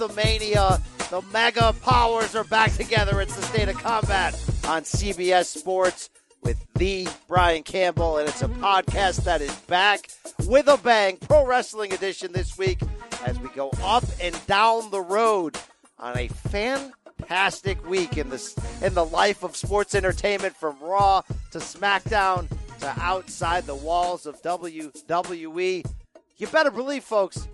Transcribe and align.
Anthem-mania. 0.00 0.80
The 1.10 1.22
mega 1.32 1.74
powers 1.82 2.36
are 2.36 2.44
back 2.44 2.72
together. 2.74 3.20
It's 3.20 3.34
the 3.34 3.42
state 3.42 3.68
of 3.68 3.76
combat 3.78 4.34
on 4.68 4.82
CBS 4.82 5.46
Sports 5.46 6.08
with 6.42 6.64
the 6.74 7.08
Brian 7.26 7.64
Campbell, 7.64 8.18
and 8.18 8.28
it's 8.28 8.42
a 8.42 8.48
podcast 8.48 9.24
that 9.24 9.40
is 9.40 9.52
back 9.62 10.08
with 10.46 10.68
a 10.68 10.76
bang. 10.76 11.16
Pro 11.16 11.44
Wrestling 11.44 11.92
Edition 11.92 12.32
this 12.32 12.56
week 12.56 12.80
as 13.24 13.40
we 13.40 13.48
go 13.48 13.70
up 13.82 14.04
and 14.22 14.38
down 14.46 14.88
the 14.92 15.00
road 15.00 15.58
on 15.98 16.16
a 16.16 16.28
fantastic 16.28 17.84
week 17.88 18.16
in 18.16 18.30
the 18.30 18.70
in 18.84 18.94
the 18.94 19.04
life 19.04 19.42
of 19.42 19.56
sports 19.56 19.96
entertainment 19.96 20.54
from 20.54 20.76
Raw 20.80 21.22
to 21.50 21.58
SmackDown 21.58 22.48
to 22.78 22.94
outside 23.00 23.66
the 23.66 23.74
walls 23.74 24.26
of 24.26 24.40
WWE. 24.42 25.84
You 26.36 26.46
better 26.46 26.70
believe, 26.70 27.02
folks, 27.02 27.48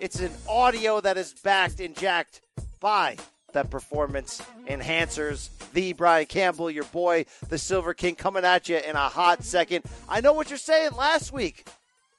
it's 0.00 0.20
an 0.20 0.32
audio 0.48 1.00
that 1.00 1.16
is 1.16 1.32
backed 1.32 1.80
and 1.80 1.96
jacked 1.96 2.40
by 2.80 3.16
the 3.52 3.64
performance 3.64 4.42
enhancers. 4.66 5.48
The 5.72 5.92
Brian 5.94 6.26
Campbell, 6.26 6.70
your 6.70 6.84
boy, 6.84 7.26
the 7.48 7.58
Silver 7.58 7.94
King, 7.94 8.14
coming 8.14 8.44
at 8.44 8.68
you 8.68 8.76
in 8.76 8.96
a 8.96 9.08
hot 9.08 9.44
second. 9.44 9.84
I 10.08 10.20
know 10.20 10.32
what 10.32 10.50
you're 10.50 10.58
saying 10.58 10.92
last 10.92 11.32
week. 11.32 11.66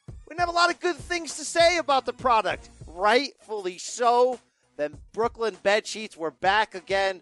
We 0.07 0.33
didn't 0.33 0.39
have 0.39 0.49
a 0.49 0.51
lot 0.51 0.71
of 0.71 0.79
good 0.79 0.95
things 0.95 1.37
to 1.37 1.45
say 1.45 1.77
about 1.77 2.05
the 2.05 2.13
product. 2.13 2.69
Rightfully 2.87 3.77
so. 3.77 4.39
Then 4.75 4.97
Brooklyn 5.13 5.57
bed 5.63 5.87
sheets 5.87 6.17
were 6.17 6.31
back 6.31 6.75
again. 6.75 7.21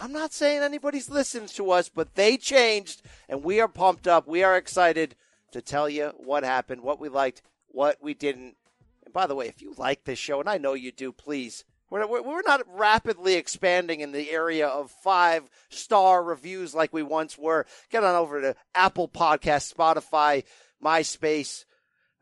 I'm 0.00 0.12
not 0.12 0.32
saying 0.32 0.62
anybody's 0.62 1.10
listening 1.10 1.48
to 1.48 1.72
us, 1.72 1.88
but 1.88 2.14
they 2.14 2.36
changed, 2.36 3.02
and 3.28 3.42
we 3.42 3.60
are 3.60 3.68
pumped 3.68 4.06
up. 4.06 4.28
We 4.28 4.44
are 4.44 4.56
excited 4.56 5.16
to 5.50 5.60
tell 5.60 5.88
you 5.88 6.12
what 6.16 6.44
happened, 6.44 6.82
what 6.82 7.00
we 7.00 7.08
liked, 7.08 7.42
what 7.68 7.98
we 8.00 8.14
didn't. 8.14 8.56
And 9.08 9.12
by 9.14 9.26
the 9.26 9.34
way, 9.34 9.48
if 9.48 9.62
you 9.62 9.72
like 9.78 10.04
this 10.04 10.18
show, 10.18 10.38
and 10.38 10.50
I 10.50 10.58
know 10.58 10.74
you 10.74 10.92
do, 10.92 11.12
please. 11.12 11.64
We're, 11.88 12.06
we're 12.06 12.42
not 12.42 12.60
rapidly 12.68 13.36
expanding 13.36 14.00
in 14.00 14.12
the 14.12 14.30
area 14.30 14.68
of 14.68 14.90
five 14.90 15.48
star 15.70 16.22
reviews 16.22 16.74
like 16.74 16.92
we 16.92 17.02
once 17.02 17.38
were. 17.38 17.64
Get 17.88 18.04
on 18.04 18.14
over 18.14 18.42
to 18.42 18.54
Apple 18.74 19.08
Podcast, 19.08 19.72
Spotify, 19.72 20.44
MySpace, 20.84 21.64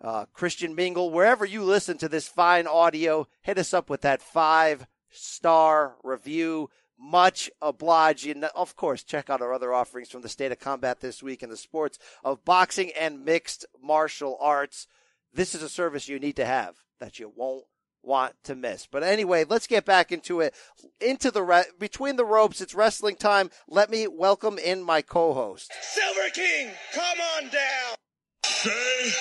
uh, 0.00 0.26
Christian 0.32 0.76
Mingle, 0.76 1.10
wherever 1.10 1.44
you 1.44 1.64
listen 1.64 1.98
to 1.98 2.08
this 2.08 2.28
fine 2.28 2.68
audio. 2.68 3.26
Hit 3.42 3.58
us 3.58 3.74
up 3.74 3.90
with 3.90 4.02
that 4.02 4.22
five 4.22 4.86
star 5.10 5.96
review. 6.04 6.70
Much 6.96 7.50
obliged. 7.60 8.28
And 8.28 8.44
of 8.44 8.76
course, 8.76 9.02
check 9.02 9.28
out 9.28 9.42
our 9.42 9.52
other 9.52 9.74
offerings 9.74 10.08
from 10.08 10.22
the 10.22 10.28
state 10.28 10.52
of 10.52 10.60
combat 10.60 11.00
this 11.00 11.20
week 11.20 11.42
in 11.42 11.50
the 11.50 11.56
sports 11.56 11.98
of 12.22 12.44
boxing 12.44 12.92
and 12.92 13.24
mixed 13.24 13.66
martial 13.82 14.38
arts. 14.40 14.86
This 15.32 15.54
is 15.54 15.62
a 15.62 15.68
service 15.68 16.08
you 16.08 16.18
need 16.18 16.36
to 16.36 16.46
have 16.46 16.76
that 17.00 17.18
you 17.18 17.32
won't 17.34 17.64
want 18.02 18.34
to 18.44 18.54
miss. 18.54 18.86
But 18.86 19.02
anyway, 19.02 19.44
let's 19.46 19.66
get 19.66 19.84
back 19.84 20.12
into 20.12 20.40
it. 20.40 20.54
Into 21.00 21.30
the 21.30 21.42
re- 21.42 21.64
between 21.78 22.16
the 22.16 22.24
ropes, 22.24 22.60
it's 22.60 22.74
wrestling 22.74 23.16
time. 23.16 23.50
Let 23.68 23.90
me 23.90 24.06
welcome 24.06 24.58
in 24.58 24.82
my 24.82 25.02
co-host, 25.02 25.72
Silver 25.82 26.30
King. 26.32 26.70
Come 26.94 27.18
on 27.36 27.42
down. 27.50 27.96
Say 28.44 29.12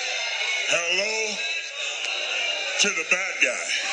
hello 0.68 1.36
to 2.80 2.88
the 2.88 3.04
bad 3.10 3.34
guy. 3.42 3.86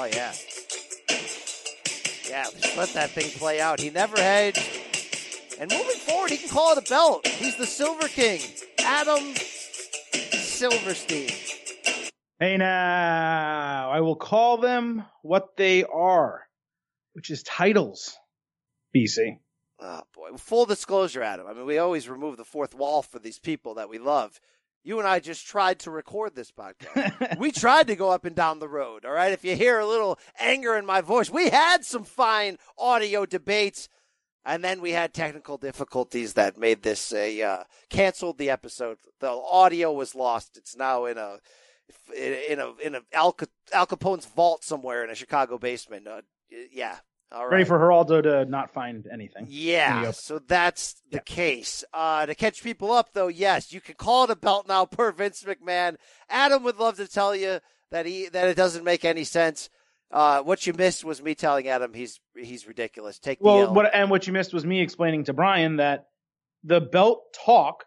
Oh 0.00 0.04
yeah. 0.04 0.32
Yeah, 2.28 2.46
let's 2.76 2.92
that 2.92 3.10
thing 3.10 3.30
play 3.30 3.60
out. 3.60 3.80
He 3.80 3.90
never 3.90 4.16
hedged. 4.16 4.77
And 5.60 5.70
moving 5.72 5.96
forward, 5.96 6.30
he 6.30 6.36
can 6.36 6.48
call 6.48 6.72
it 6.72 6.78
a 6.78 6.88
belt. 6.88 7.26
He's 7.26 7.56
the 7.56 7.66
Silver 7.66 8.06
King. 8.06 8.40
Adam 8.78 9.34
Silverstein. 9.34 11.30
Hey 12.38 12.56
now, 12.56 13.90
I 13.90 14.00
will 14.00 14.14
call 14.14 14.58
them 14.58 15.04
what 15.22 15.56
they 15.56 15.82
are, 15.82 16.42
which 17.14 17.30
is 17.30 17.42
titles. 17.42 18.16
BC. 18.94 19.38
Oh 19.80 19.84
ah, 19.84 20.02
boy. 20.14 20.36
Full 20.36 20.66
disclosure, 20.66 21.22
Adam. 21.22 21.48
I 21.48 21.54
mean, 21.54 21.66
we 21.66 21.78
always 21.78 22.08
remove 22.08 22.36
the 22.36 22.44
fourth 22.44 22.74
wall 22.74 23.02
for 23.02 23.18
these 23.18 23.40
people 23.40 23.74
that 23.74 23.88
we 23.88 23.98
love. 23.98 24.40
You 24.84 25.00
and 25.00 25.08
I 25.08 25.18
just 25.18 25.46
tried 25.46 25.80
to 25.80 25.90
record 25.90 26.36
this 26.36 26.52
podcast. 26.52 27.38
we 27.40 27.50
tried 27.50 27.88
to 27.88 27.96
go 27.96 28.10
up 28.10 28.24
and 28.24 28.36
down 28.36 28.60
the 28.60 28.68
road. 28.68 29.04
All 29.04 29.12
right. 29.12 29.32
If 29.32 29.44
you 29.44 29.56
hear 29.56 29.80
a 29.80 29.86
little 29.86 30.18
anger 30.38 30.76
in 30.76 30.86
my 30.86 31.00
voice, 31.00 31.30
we 31.30 31.50
had 31.50 31.84
some 31.84 32.04
fine 32.04 32.58
audio 32.78 33.26
debates. 33.26 33.88
And 34.48 34.64
then 34.64 34.80
we 34.80 34.92
had 34.92 35.12
technical 35.12 35.58
difficulties 35.58 36.32
that 36.32 36.56
made 36.56 36.82
this 36.82 37.12
a 37.12 37.42
uh, 37.42 37.64
canceled 37.90 38.38
the 38.38 38.48
episode. 38.48 38.96
The 39.20 39.28
audio 39.30 39.92
was 39.92 40.14
lost. 40.14 40.56
It's 40.56 40.74
now 40.74 41.04
in 41.04 41.18
a 41.18 41.36
in 42.16 42.58
a 42.58 42.72
in 42.82 42.94
a 42.94 43.00
Al, 43.12 43.36
Al 43.74 43.86
Capone's 43.86 44.24
vault 44.24 44.64
somewhere 44.64 45.04
in 45.04 45.10
a 45.10 45.14
Chicago 45.14 45.58
basement. 45.58 46.08
Uh, 46.08 46.22
yeah, 46.72 46.96
all 47.30 47.44
right. 47.44 47.52
Ready 47.52 47.64
for 47.64 47.78
Geraldo 47.78 48.22
to 48.22 48.46
not 48.46 48.70
find 48.70 49.06
anything. 49.12 49.46
Yeah, 49.50 50.12
so 50.12 50.38
that's 50.38 50.94
the 51.10 51.18
yeah. 51.18 51.22
case. 51.26 51.84
Uh, 51.92 52.24
to 52.24 52.34
catch 52.34 52.62
people 52.62 52.90
up, 52.90 53.10
though, 53.12 53.28
yes, 53.28 53.70
you 53.70 53.82
can 53.82 53.96
call 53.96 54.24
it 54.24 54.30
a 54.30 54.36
belt 54.36 54.66
now 54.66 54.86
per 54.86 55.12
Vince 55.12 55.44
McMahon. 55.44 55.96
Adam 56.30 56.62
would 56.62 56.78
love 56.78 56.96
to 56.96 57.06
tell 57.06 57.36
you 57.36 57.60
that 57.90 58.06
he 58.06 58.28
that 58.28 58.48
it 58.48 58.56
doesn't 58.56 58.84
make 58.84 59.04
any 59.04 59.24
sense. 59.24 59.68
Uh, 60.10 60.42
what 60.42 60.66
you 60.66 60.72
missed 60.72 61.04
was 61.04 61.22
me 61.22 61.34
telling 61.34 61.68
Adam 61.68 61.92
he's 61.92 62.20
he's 62.34 62.66
ridiculous. 62.66 63.18
Take 63.18 63.38
well, 63.40 63.72
what 63.74 63.94
and 63.94 64.10
what 64.10 64.26
you 64.26 64.32
missed 64.32 64.54
was 64.54 64.64
me 64.64 64.80
explaining 64.80 65.24
to 65.24 65.32
Brian 65.32 65.76
that 65.76 66.06
the 66.64 66.80
belt 66.80 67.22
talk, 67.44 67.84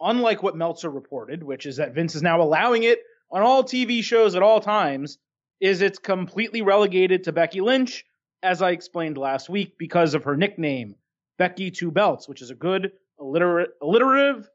unlike 0.00 0.42
what 0.42 0.56
Meltzer 0.56 0.90
reported, 0.90 1.42
which 1.42 1.64
is 1.66 1.76
that 1.76 1.94
Vince 1.94 2.14
is 2.14 2.22
now 2.22 2.42
allowing 2.42 2.82
it 2.82 2.98
on 3.30 3.42
all 3.42 3.64
TV 3.64 4.02
shows 4.02 4.34
at 4.34 4.42
all 4.42 4.60
times, 4.60 5.18
is 5.60 5.80
it's 5.80 5.98
completely 5.98 6.60
relegated 6.60 7.24
to 7.24 7.32
Becky 7.32 7.60
Lynch 7.60 8.04
as 8.44 8.60
I 8.60 8.70
explained 8.70 9.16
last 9.16 9.48
week, 9.48 9.78
because 9.78 10.12
of 10.12 10.24
her 10.24 10.36
nickname, 10.36 10.96
Becky 11.38 11.70
Two 11.70 11.90
Belts, 11.90 12.28
which 12.28 12.42
is 12.42 12.50
a 12.50 12.54
good, 12.54 12.92
alliter- 13.18 13.68
alliterative, 13.82 14.46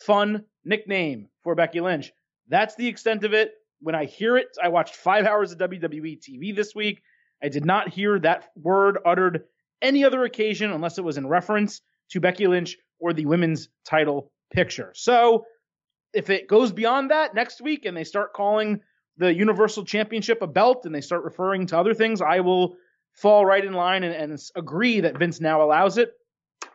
fun 0.00 0.46
nickname 0.64 1.28
for 1.42 1.54
Becky 1.54 1.80
Lynch. 1.80 2.10
That's 2.48 2.74
the 2.74 2.88
extent 2.88 3.22
of 3.22 3.34
it. 3.34 3.52
When 3.84 3.94
I 3.94 4.06
hear 4.06 4.38
it, 4.38 4.46
I 4.62 4.68
watched 4.68 4.96
five 4.96 5.26
hours 5.26 5.52
of 5.52 5.58
WWE 5.58 6.18
TV 6.18 6.56
this 6.56 6.74
week. 6.74 7.02
I 7.42 7.50
did 7.50 7.66
not 7.66 7.90
hear 7.90 8.18
that 8.18 8.48
word 8.56 8.96
uttered 9.04 9.44
any 9.82 10.06
other 10.06 10.24
occasion 10.24 10.72
unless 10.72 10.96
it 10.96 11.04
was 11.04 11.18
in 11.18 11.26
reference 11.26 11.82
to 12.12 12.18
Becky 12.18 12.46
Lynch 12.46 12.78
or 12.98 13.12
the 13.12 13.26
women's 13.26 13.68
title 13.84 14.32
picture. 14.54 14.92
So 14.94 15.44
if 16.14 16.30
it 16.30 16.48
goes 16.48 16.72
beyond 16.72 17.10
that 17.10 17.34
next 17.34 17.60
week 17.60 17.84
and 17.84 17.94
they 17.94 18.04
start 18.04 18.32
calling 18.32 18.80
the 19.18 19.34
Universal 19.34 19.84
Championship 19.84 20.40
a 20.40 20.46
belt 20.46 20.86
and 20.86 20.94
they 20.94 21.02
start 21.02 21.22
referring 21.22 21.66
to 21.66 21.78
other 21.78 21.92
things, 21.92 22.22
I 22.22 22.40
will 22.40 22.76
fall 23.12 23.44
right 23.44 23.62
in 23.62 23.74
line 23.74 24.02
and, 24.02 24.14
and 24.14 24.40
agree 24.56 25.00
that 25.00 25.18
Vince 25.18 25.42
now 25.42 25.62
allows 25.62 25.98
it. 25.98 26.12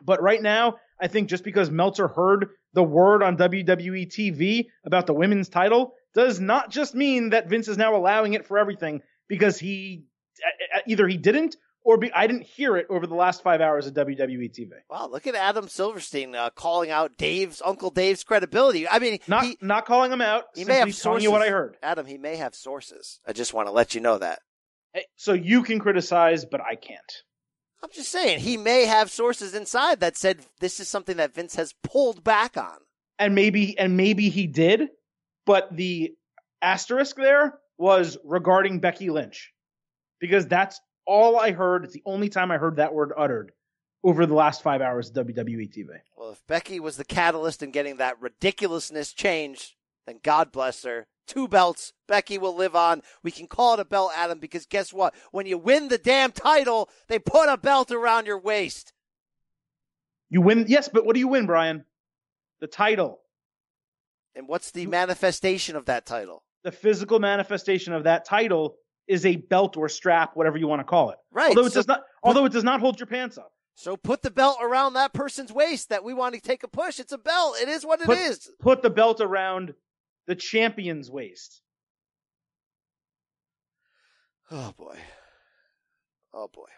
But 0.06 0.22
right 0.22 0.44
now, 0.44 0.76
I 1.02 1.08
think 1.08 1.28
just 1.28 1.44
because 1.44 1.72
Meltzer 1.72 2.08
heard 2.08 2.50
the 2.74 2.84
word 2.84 3.24
on 3.24 3.36
WWE 3.36 4.08
TV 4.08 4.68
about 4.86 5.08
the 5.08 5.14
women's 5.16 5.50
title 5.50 5.96
does 6.14 6.40
not 6.40 6.70
just 6.72 6.96
mean 6.96 7.32
that 7.32 7.50
Vince 7.50 7.68
is 7.68 7.78
now 7.78 7.96
allowing 7.96 8.34
it 8.34 8.48
for 8.48 8.58
everything 8.58 9.02
because 9.28 9.60
he 9.60 10.06
either 10.88 11.08
he 11.08 11.18
didn't 11.18 11.56
or 11.84 11.98
be, 11.98 12.12
I 12.12 12.28
didn't 12.28 12.44
hear 12.44 12.76
it 12.78 12.88
over 12.90 13.08
the 13.08 13.16
last 13.16 13.42
five 13.42 13.62
hours 13.62 13.88
of 13.88 13.94
WWE 13.94 14.52
TV. 14.54 14.72
Wow, 14.90 15.08
look 15.08 15.28
at 15.28 15.36
Adam 15.36 15.68
Silverstein 15.68 16.36
uh, 16.36 16.50
calling 16.50 16.92
out 16.92 17.18
Dave's 17.18 17.62
Uncle 17.64 17.90
Dave's 17.90 18.24
credibility. 18.24 18.88
I 18.88 19.00
mean, 19.00 19.20
not 19.28 19.46
he, 19.46 19.58
not 19.62 19.86
calling 19.86 20.12
him 20.12 20.22
out. 20.22 20.46
He 20.56 20.66
may 20.66 20.76
have 20.76 20.94
sources. 20.94 21.24
you 21.24 21.32
what 21.32 21.42
I 21.42 21.50
heard. 21.50 21.78
Adam, 21.82 22.06
he 22.06 22.18
may 22.18 22.36
have 22.36 22.54
sources. 22.54 23.20
I 23.26 23.34
just 23.34 23.54
want 23.54 23.68
to 23.68 23.72
let 23.72 23.96
you 23.96 24.02
know 24.02 24.18
that. 24.18 24.40
So 25.16 25.34
you 25.34 25.64
can 25.64 25.80
criticize, 25.80 26.46
but 26.46 26.62
I 26.62 26.76
can't. 26.76 27.24
I'm 27.82 27.92
just 27.94 28.12
saying 28.12 28.40
he 28.40 28.58
may 28.58 28.86
have 28.86 29.10
sources 29.10 29.54
inside 29.54 30.02
that 30.02 30.18
said 30.18 30.46
this 30.60 30.80
is 30.80 30.90
something 30.90 31.18
that 31.18 31.34
Vince 31.34 31.56
has 31.56 31.74
pulled 31.84 32.24
back 32.24 32.58
on. 32.58 32.78
And 33.18 33.36
maybe 33.36 33.78
and 33.78 33.96
maybe 33.96 34.30
he 34.30 34.48
did, 34.48 34.90
but 35.50 35.76
the 35.76 36.14
asterisk 36.62 37.16
there 37.16 37.58
was 37.80 38.20
regarding 38.24 38.82
Becky 38.82 39.10
Lynch. 39.10 39.52
Because 40.20 40.46
that's 40.46 40.80
all 41.08 41.40
I 41.40 41.54
heard. 41.54 41.86
It's 41.86 41.96
the 41.96 42.04
only 42.06 42.30
time 42.30 42.52
I 42.52 42.60
heard 42.60 42.76
that 42.76 42.94
word 42.94 43.12
uttered 43.18 43.52
over 44.04 44.28
the 44.28 44.36
last 44.36 44.62
five 44.62 44.80
hours 44.80 45.10
of 45.10 45.26
WWE 45.26 45.76
TV. 45.76 45.88
Well, 46.16 46.30
if 46.30 46.46
Becky 46.46 46.80
was 46.80 46.98
the 46.98 47.04
catalyst 47.04 47.64
in 47.64 47.72
getting 47.72 47.98
that 47.98 48.22
ridiculousness 48.22 49.12
changed, 49.12 49.74
then 50.06 50.20
God 50.22 50.52
bless 50.52 50.84
her 50.84 51.08
two 51.26 51.48
belts. 51.48 51.94
Becky 52.08 52.38
will 52.38 52.56
live 52.56 52.76
on. 52.76 53.02
We 53.24 53.32
can 53.32 53.48
call 53.48 53.74
it 53.74 53.80
a 53.80 53.86
belt, 53.86 54.12
Adam, 54.16 54.38
because 54.38 54.68
guess 54.68 54.94
what? 54.94 55.16
When 55.32 55.48
you 55.48 55.58
win 55.58 55.88
the 55.88 55.98
damn 55.98 56.32
title, 56.32 56.90
they 57.08 57.18
put 57.18 57.50
a 57.50 57.58
belt 57.58 57.90
around 57.90 58.28
your 58.28 58.40
waist. 58.40 58.94
You 60.30 60.42
win, 60.42 60.66
yes, 60.68 60.90
but 60.94 61.08
what 61.08 61.16
do 61.16 61.20
you 61.20 61.28
win, 61.28 61.48
Brian? 61.48 61.86
The 62.60 62.68
title. 62.68 63.22
And 64.40 64.48
what's 64.48 64.72
the 64.72 64.88
manifestation 64.88 65.76
of 65.76 65.86
that 65.88 66.06
title? 66.06 66.44
The 66.64 66.72
physical 66.72 67.20
manifestation 67.20 67.92
of 67.92 68.06
that 68.06 68.24
title 68.24 68.78
is 69.06 69.26
a 69.26 69.36
belt 69.36 69.76
or 69.76 69.90
strap, 69.90 70.32
whatever 70.36 70.58
you 70.58 70.66
want 70.66 70.80
to 70.80 70.86
call 70.86 71.10
it. 71.10 71.18
Right. 71.30 71.50
Although 71.50 71.66
it 71.66 71.74
so, 71.74 71.80
does 71.80 71.88
not, 71.90 72.04
although 72.24 72.46
it 72.46 72.54
does 72.54 72.64
not 72.64 72.80
hold 72.80 73.02
your 73.02 73.08
pants 73.08 73.38
up. 73.38 73.52
So 73.76 73.98
put 73.98 74.22
the 74.22 74.32
belt 74.32 74.58
around 74.62 74.94
that 74.94 75.12
person's 75.12 75.52
waist 75.52 75.90
that 75.90 76.06
we 76.06 76.14
want 76.14 76.36
to 76.36 76.42
take 76.42 76.64
a 76.64 76.70
push. 76.70 77.02
It's 77.02 77.12
a 77.12 77.18
belt. 77.18 77.58
It 77.62 77.68
is 77.68 77.86
what 77.86 78.00
it 78.00 78.06
put, 78.06 78.18
is. 78.18 78.50
Put 78.62 78.82
the 78.82 78.90
belt 78.90 79.20
around 79.20 79.74
the 80.26 80.36
champion's 80.36 81.12
waist. 81.12 81.62
Oh 84.50 84.74
boy. 84.78 84.96
Oh 86.34 86.48
boy. 86.48 86.70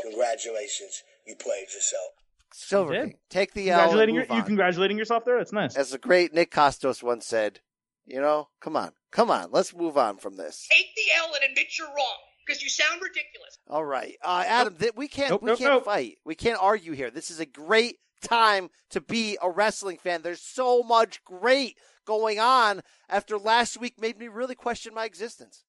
Congratulations, 0.00 1.02
you 1.26 1.34
played 1.34 1.66
yourself. 1.74 2.12
Silver. 2.52 2.92
King, 2.92 3.14
take 3.28 3.52
the 3.54 3.70
L. 3.70 3.78
and 3.80 3.90
Congratulating 3.90 4.14
your, 4.14 4.24
you 4.24 4.30
on. 4.30 4.44
congratulating 4.44 4.98
yourself 4.98 5.24
there. 5.24 5.38
That's 5.38 5.52
nice. 5.52 5.76
As 5.76 5.90
the 5.90 5.98
great 5.98 6.34
Nick 6.34 6.50
Kostos 6.50 7.02
once 7.02 7.26
said, 7.26 7.60
you 8.06 8.20
know, 8.20 8.48
come 8.60 8.76
on, 8.76 8.92
come 9.12 9.30
on, 9.30 9.48
let's 9.52 9.74
move 9.74 9.96
on 9.96 10.16
from 10.18 10.36
this. 10.36 10.66
Take 10.70 10.86
the 10.96 11.02
L 11.18 11.32
and 11.34 11.50
admit 11.50 11.78
you're 11.78 11.86
wrong 11.88 12.16
because 12.46 12.62
you 12.62 12.68
sound 12.68 13.00
ridiculous. 13.02 13.58
All 13.68 13.84
right, 13.84 14.14
uh, 14.24 14.42
Adam, 14.46 14.74
th- 14.74 14.92
we 14.96 15.06
can't 15.08 15.30
Nope, 15.30 15.42
we 15.42 15.46
nope, 15.48 15.58
can't 15.58 15.70
nope. 15.74 15.84
fight. 15.84 16.18
We 16.24 16.34
can't 16.34 16.58
argue 16.60 16.92
here. 16.92 17.10
This 17.10 17.30
is 17.30 17.38
a 17.40 17.46
great 17.46 17.96
time 18.22 18.68
to 18.90 19.00
be 19.00 19.38
a 19.40 19.48
wrestling 19.50 19.96
fan. 19.98 20.22
There's 20.22 20.42
so 20.42 20.82
much 20.82 21.22
great 21.24 21.78
going 22.06 22.40
on. 22.40 22.80
After 23.08 23.38
last 23.38 23.78
week, 23.80 24.00
made 24.00 24.18
me 24.18 24.26
really 24.28 24.54
question 24.56 24.92
my 24.92 25.04
existence. 25.04 25.64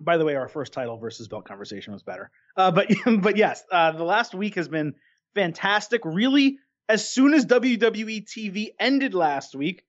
By 0.00 0.16
the 0.16 0.24
way, 0.24 0.36
our 0.36 0.46
first 0.48 0.72
title 0.72 0.96
versus 0.98 1.26
belt 1.26 1.44
conversation 1.44 1.92
was 1.92 2.04
better. 2.04 2.30
Uh, 2.56 2.70
but 2.70 2.88
but 3.20 3.36
yes, 3.36 3.64
uh, 3.72 3.92
the 3.92 4.04
last 4.04 4.34
week 4.34 4.54
has 4.54 4.68
been 4.68 4.94
fantastic. 5.34 6.02
Really, 6.04 6.58
as 6.88 7.08
soon 7.08 7.34
as 7.34 7.46
WWE 7.46 8.24
TV 8.24 8.68
ended 8.78 9.14
last 9.14 9.54
week, 9.54 9.82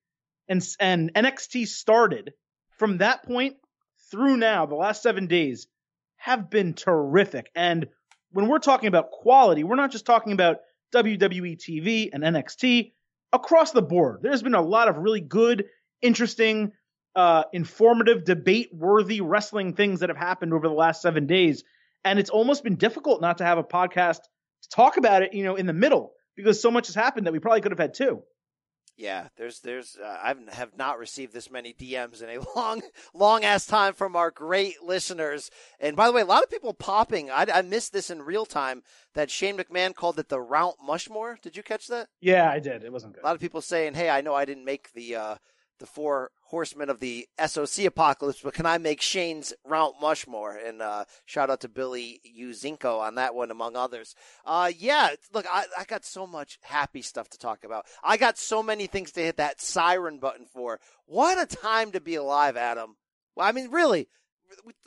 and 0.48 0.66
and 0.80 1.14
NXT 1.14 1.68
started, 1.68 2.34
from 2.78 2.98
that 2.98 3.24
point 3.24 3.58
through 4.12 4.38
now, 4.38 4.66
the 4.66 4.76
last 4.76 5.04
seven 5.04 5.28
days 5.28 5.68
have 6.18 6.50
been 6.50 6.74
terrific. 6.74 7.50
And 7.56 7.88
when 8.32 8.48
we're 8.48 8.60
talking 8.60 8.88
about 8.88 9.12
quality, 9.12 9.64
we're 9.64 9.76
not 9.76 9.92
just 9.92 10.06
talking 10.06 10.34
about 10.34 10.58
WWE 10.94 11.58
TV 11.58 12.10
and 12.12 12.24
NXT 12.24 12.94
across 13.32 13.72
the 13.72 13.82
board. 13.82 14.20
There's 14.22 14.42
been 14.42 14.56
a 14.56 14.62
lot 14.62 14.88
of 14.88 14.98
really 14.98 15.22
good, 15.22 15.66
interesting, 16.02 16.74
uh, 17.16 17.44
informative, 17.54 18.24
debate 18.24 18.70
worthy 18.74 19.22
wrestling 19.22 19.74
things 19.74 20.00
that 20.00 20.10
have 20.10 20.18
happened 20.18 20.54
over 20.54 20.68
the 20.68 20.74
last 20.74 21.02
seven 21.02 21.28
days. 21.28 21.64
And 22.04 22.20
it's 22.20 22.30
almost 22.30 22.64
been 22.64 22.76
difficult 22.76 23.22
not 23.22 23.40
to 23.40 23.46
have 23.46 23.58
a 23.58 23.64
podcast 23.64 24.20
talk 24.70 24.98
about 24.98 25.24
it, 25.24 25.34
you 25.34 25.44
know, 25.44 25.56
in 25.56 25.66
the 25.66 25.74
middle 25.74 26.14
because 26.36 26.62
so 26.62 26.72
much 26.72 26.88
has 26.88 26.96
happened 26.96 27.26
that 27.26 27.34
we 27.34 27.40
probably 27.40 27.62
could 27.62 27.72
have 27.72 27.80
had 27.80 27.94
two. 27.94 28.24
Yeah, 29.00 29.30
there's 29.38 29.62
there's 29.62 29.96
uh, 29.96 30.18
I 30.22 30.36
have 30.52 30.78
not 30.78 31.00
received 31.00 31.32
this 31.32 31.50
many 31.50 31.74
DMs 31.74 32.22
in 32.22 32.30
a 32.30 32.44
long 32.56 32.82
long 33.14 33.46
ass 33.46 33.66
time 33.66 33.94
from 33.94 34.18
our 34.18 34.30
great 34.30 34.84
listeners. 34.84 35.50
And 35.80 35.96
by 35.96 36.08
the 36.08 36.12
way, 36.12 36.22
a 36.22 36.26
lot 36.26 36.44
of 36.44 36.50
people 36.50 36.74
popping. 36.74 37.32
I, 37.32 37.46
I 37.54 37.62
missed 37.62 37.94
this 37.94 38.10
in 38.10 38.22
real 38.22 38.46
time. 38.46 38.84
That 39.14 39.32
Shane 39.32 39.58
McMahon 39.58 39.96
called 39.96 40.20
it 40.20 40.28
the 40.28 40.38
Mount 40.38 40.76
Mushmore. 40.86 41.40
Did 41.42 41.56
you 41.56 41.64
catch 41.64 41.88
that? 41.88 42.10
Yeah, 42.20 42.52
I 42.52 42.60
did. 42.60 42.84
It 42.84 42.92
wasn't 42.92 43.14
good. 43.14 43.24
A 43.24 43.26
lot 43.26 43.36
of 43.36 43.42
people 43.42 43.62
saying, 43.62 43.94
"Hey, 43.94 44.10
I 44.10 44.20
know 44.20 44.36
I 44.36 44.44
didn't 44.44 44.66
make 44.66 44.92
the 44.92 45.16
uh, 45.16 45.36
the 45.80 45.86
four 45.86 46.32
horsemen 46.50 46.90
of 46.90 47.00
the 47.00 47.28
SOC 47.44 47.86
apocalypse, 47.86 48.42
but 48.42 48.54
can 48.54 48.66
I 48.66 48.78
make 48.78 49.02
Shane's 49.02 49.54
Mount 49.68 49.96
Mushmore?" 50.02 50.58
And 50.68 50.82
uh, 50.82 51.06
shout 51.26 51.50
out 51.50 51.62
to 51.62 51.70
Billy 51.70 52.22
Uzinko 52.40 53.00
on 53.00 53.16
that 53.16 53.36
one, 53.36 53.52
among 53.52 53.76
others. 53.76 54.16
Uh, 54.46 54.72
yeah, 54.78 55.12
look, 55.34 55.46
I, 55.52 55.66
I 55.78 55.84
got 55.86 56.06
so 56.06 56.28
much 56.28 56.60
happy 56.62 57.02
stuff 57.02 57.30
to 57.30 57.38
talk 57.38 57.64
about. 57.64 57.86
I 58.04 58.18
got 58.18 58.38
so 58.38 58.62
many 58.64 58.88
things 58.88 59.12
to 59.14 59.22
hit 59.22 59.38
that 59.38 59.62
siren 59.62 60.20
button 60.20 60.46
for. 60.46 60.80
What 61.06 61.42
a 61.42 61.56
time 61.56 61.92
to 61.92 62.02
be 62.02 62.16
alive, 62.16 62.58
Adam. 62.58 62.98
Well, 63.36 63.48
I 63.48 63.52
mean, 63.52 63.72
really. 63.72 64.08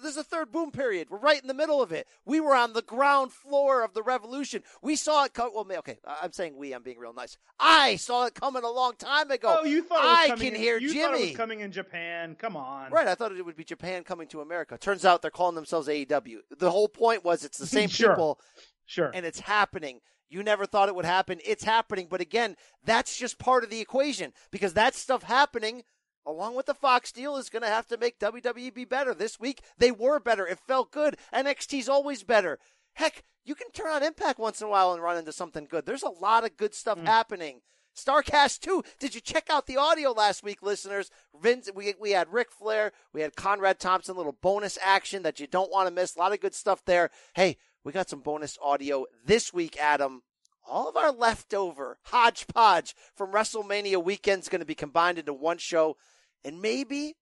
There's 0.02 0.16
a 0.16 0.24
third 0.24 0.50
boom 0.50 0.70
period. 0.70 1.08
We're 1.10 1.18
right 1.18 1.40
in 1.40 1.46
the 1.48 1.54
middle 1.54 1.80
of 1.82 1.92
it. 1.92 2.06
We 2.24 2.40
were 2.40 2.54
on 2.54 2.72
the 2.72 2.82
ground 2.82 3.32
floor 3.32 3.82
of 3.84 3.94
the 3.94 4.02
revolution. 4.02 4.62
We 4.82 4.96
saw 4.96 5.24
it 5.24 5.34
come. 5.34 5.50
Well, 5.54 5.66
okay, 5.78 5.98
I'm 6.06 6.32
saying 6.32 6.56
we. 6.56 6.72
I'm 6.72 6.82
being 6.82 6.98
real 6.98 7.12
nice. 7.14 7.36
I 7.60 7.96
saw 7.96 8.26
it 8.26 8.34
coming 8.34 8.64
a 8.64 8.70
long 8.70 8.94
time 8.96 9.30
ago. 9.30 9.58
Oh, 9.60 9.64
you 9.64 9.82
thought 9.82 10.04
it 10.04 10.08
was 10.30 10.30
I 10.30 10.36
can 10.44 10.54
in, 10.54 10.60
hear 10.60 10.78
you 10.78 10.92
Jimmy. 10.92 11.02
Thought 11.02 11.14
it 11.20 11.26
was 11.28 11.36
coming 11.36 11.60
in 11.60 11.72
Japan. 11.72 12.34
Come 12.34 12.56
on. 12.56 12.90
Right, 12.90 13.06
I 13.06 13.14
thought 13.14 13.32
it 13.32 13.44
would 13.44 13.56
be 13.56 13.64
Japan 13.64 14.04
coming 14.04 14.26
to 14.28 14.40
America. 14.40 14.76
Turns 14.78 15.04
out 15.04 15.22
they're 15.22 15.30
calling 15.30 15.54
themselves 15.54 15.88
AEW. 15.88 16.38
The 16.58 16.70
whole 16.70 16.88
point 16.88 17.24
was 17.24 17.44
it's 17.44 17.58
the 17.58 17.66
same 17.78 17.88
Sure. 17.88 18.10
people 18.10 18.40
Sure. 18.86 19.10
and 19.14 19.24
it's 19.24 19.40
happening. 19.40 20.00
You 20.28 20.42
never 20.42 20.64
thought 20.66 20.88
it 20.88 20.94
would 20.94 21.04
happen. 21.04 21.38
It's 21.44 21.62
happening. 21.64 22.06
But 22.10 22.20
again, 22.22 22.56
that's 22.84 23.16
just 23.16 23.38
part 23.38 23.64
of 23.64 23.70
the 23.70 23.80
equation 23.80 24.32
because 24.50 24.72
that 24.74 24.94
stuff 24.94 25.22
happening 25.24 25.82
along 26.26 26.54
with 26.54 26.66
the 26.66 26.74
Fox 26.74 27.12
deal 27.12 27.36
is 27.36 27.50
going 27.50 27.62
to 27.62 27.68
have 27.68 27.86
to 27.88 27.96
make 27.96 28.18
WWE 28.18 28.72
be 28.74 28.84
better. 28.84 29.14
This 29.14 29.40
week, 29.40 29.62
they 29.78 29.90
were 29.90 30.20
better. 30.20 30.46
It 30.46 30.58
felt 30.58 30.90
good. 30.90 31.16
NXT's 31.32 31.88
always 31.88 32.22
better. 32.22 32.58
Heck, 32.94 33.24
you 33.44 33.54
can 33.54 33.70
turn 33.70 33.90
on 33.90 34.02
Impact 34.02 34.38
once 34.38 34.60
in 34.60 34.66
a 34.66 34.70
while 34.70 34.92
and 34.92 35.02
run 35.02 35.16
into 35.16 35.32
something 35.32 35.66
good. 35.68 35.86
There's 35.86 36.02
a 36.02 36.08
lot 36.08 36.44
of 36.44 36.56
good 36.56 36.74
stuff 36.74 36.98
mm. 36.98 37.06
happening. 37.06 37.60
Starcast 37.94 38.60
2. 38.60 38.82
Did 38.98 39.14
you 39.14 39.20
check 39.20 39.48
out 39.50 39.66
the 39.66 39.76
audio 39.76 40.12
last 40.12 40.42
week, 40.42 40.62
listeners? 40.62 41.10
Vince, 41.40 41.68
we, 41.74 41.94
we 42.00 42.12
had 42.12 42.32
Ric 42.32 42.50
Flair. 42.50 42.92
We 43.12 43.20
had 43.20 43.36
Conrad 43.36 43.78
Thompson, 43.78 44.16
little 44.16 44.36
bonus 44.40 44.78
action 44.82 45.22
that 45.22 45.40
you 45.40 45.46
don't 45.46 45.70
want 45.70 45.88
to 45.88 45.94
miss. 45.94 46.16
A 46.16 46.18
lot 46.18 46.32
of 46.32 46.40
good 46.40 46.54
stuff 46.54 46.84
there. 46.84 47.10
Hey, 47.34 47.58
we 47.84 47.92
got 47.92 48.08
some 48.08 48.20
bonus 48.20 48.58
audio 48.62 49.06
this 49.24 49.52
week, 49.52 49.76
Adam. 49.78 50.22
All 50.66 50.88
of 50.88 50.96
our 50.96 51.12
leftover 51.12 51.98
hodgepodge 52.04 52.94
from 53.14 53.32
WrestleMania 53.32 54.02
weekend 54.02 54.42
is 54.42 54.48
going 54.48 54.60
to 54.60 54.66
be 54.66 54.76
combined 54.76 55.18
into 55.18 55.34
one 55.34 55.58
show. 55.58 55.96
And 56.44 56.60
maybe, 56.60 57.14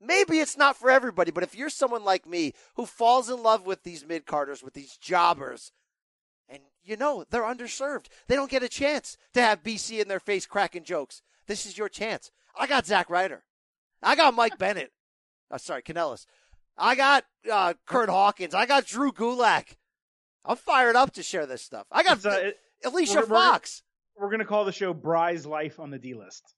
maybe 0.00 0.40
it's 0.40 0.56
not 0.56 0.76
for 0.76 0.90
everybody, 0.90 1.30
but 1.30 1.42
if 1.42 1.54
you're 1.54 1.70
someone 1.70 2.04
like 2.04 2.26
me 2.26 2.52
who 2.76 2.84
falls 2.86 3.30
in 3.30 3.42
love 3.42 3.64
with 3.66 3.82
these 3.82 4.06
mid 4.06 4.26
carders, 4.26 4.62
with 4.62 4.74
these 4.74 4.96
jobbers, 4.96 5.72
and 6.48 6.60
you 6.84 6.96
know 6.96 7.24
they're 7.30 7.42
underserved, 7.42 8.06
they 8.26 8.34
don't 8.34 8.50
get 8.50 8.62
a 8.62 8.68
chance 8.68 9.16
to 9.34 9.40
have 9.40 9.62
BC 9.62 10.00
in 10.00 10.08
their 10.08 10.20
face 10.20 10.46
cracking 10.46 10.84
jokes. 10.84 11.22
This 11.46 11.64
is 11.66 11.78
your 11.78 11.88
chance. 11.88 12.30
I 12.58 12.66
got 12.66 12.86
Zach 12.86 13.08
Ryder. 13.08 13.44
I 14.02 14.14
got 14.16 14.34
Mike 14.34 14.58
Bennett. 14.58 14.92
Uh, 15.50 15.58
sorry, 15.58 15.82
Kanellis. 15.82 16.26
I 16.76 16.94
got 16.94 17.24
uh, 17.50 17.74
Kurt 17.86 18.08
Hawkins. 18.08 18.54
I 18.54 18.66
got 18.66 18.84
Drew 18.86 19.12
Gulak. 19.12 19.76
I'm 20.44 20.56
fired 20.56 20.94
up 20.96 21.12
to 21.14 21.22
share 21.22 21.46
this 21.46 21.62
stuff. 21.62 21.86
I 21.90 22.02
got 22.02 22.18
It's, 22.18 22.26
uh, 22.26 22.38
it- 22.42 22.58
Alicia 22.84 23.14
we're- 23.14 23.26
we're- 23.28 23.40
Fox. 23.40 23.82
we're 24.16 24.30
gonna 24.30 24.44
call 24.44 24.64
the 24.64 24.72
show 24.72 24.92
Bry's 24.94 25.44
Life 25.46 25.80
on 25.80 25.90
the 25.90 25.98
D 25.98 26.14
list. 26.14 26.54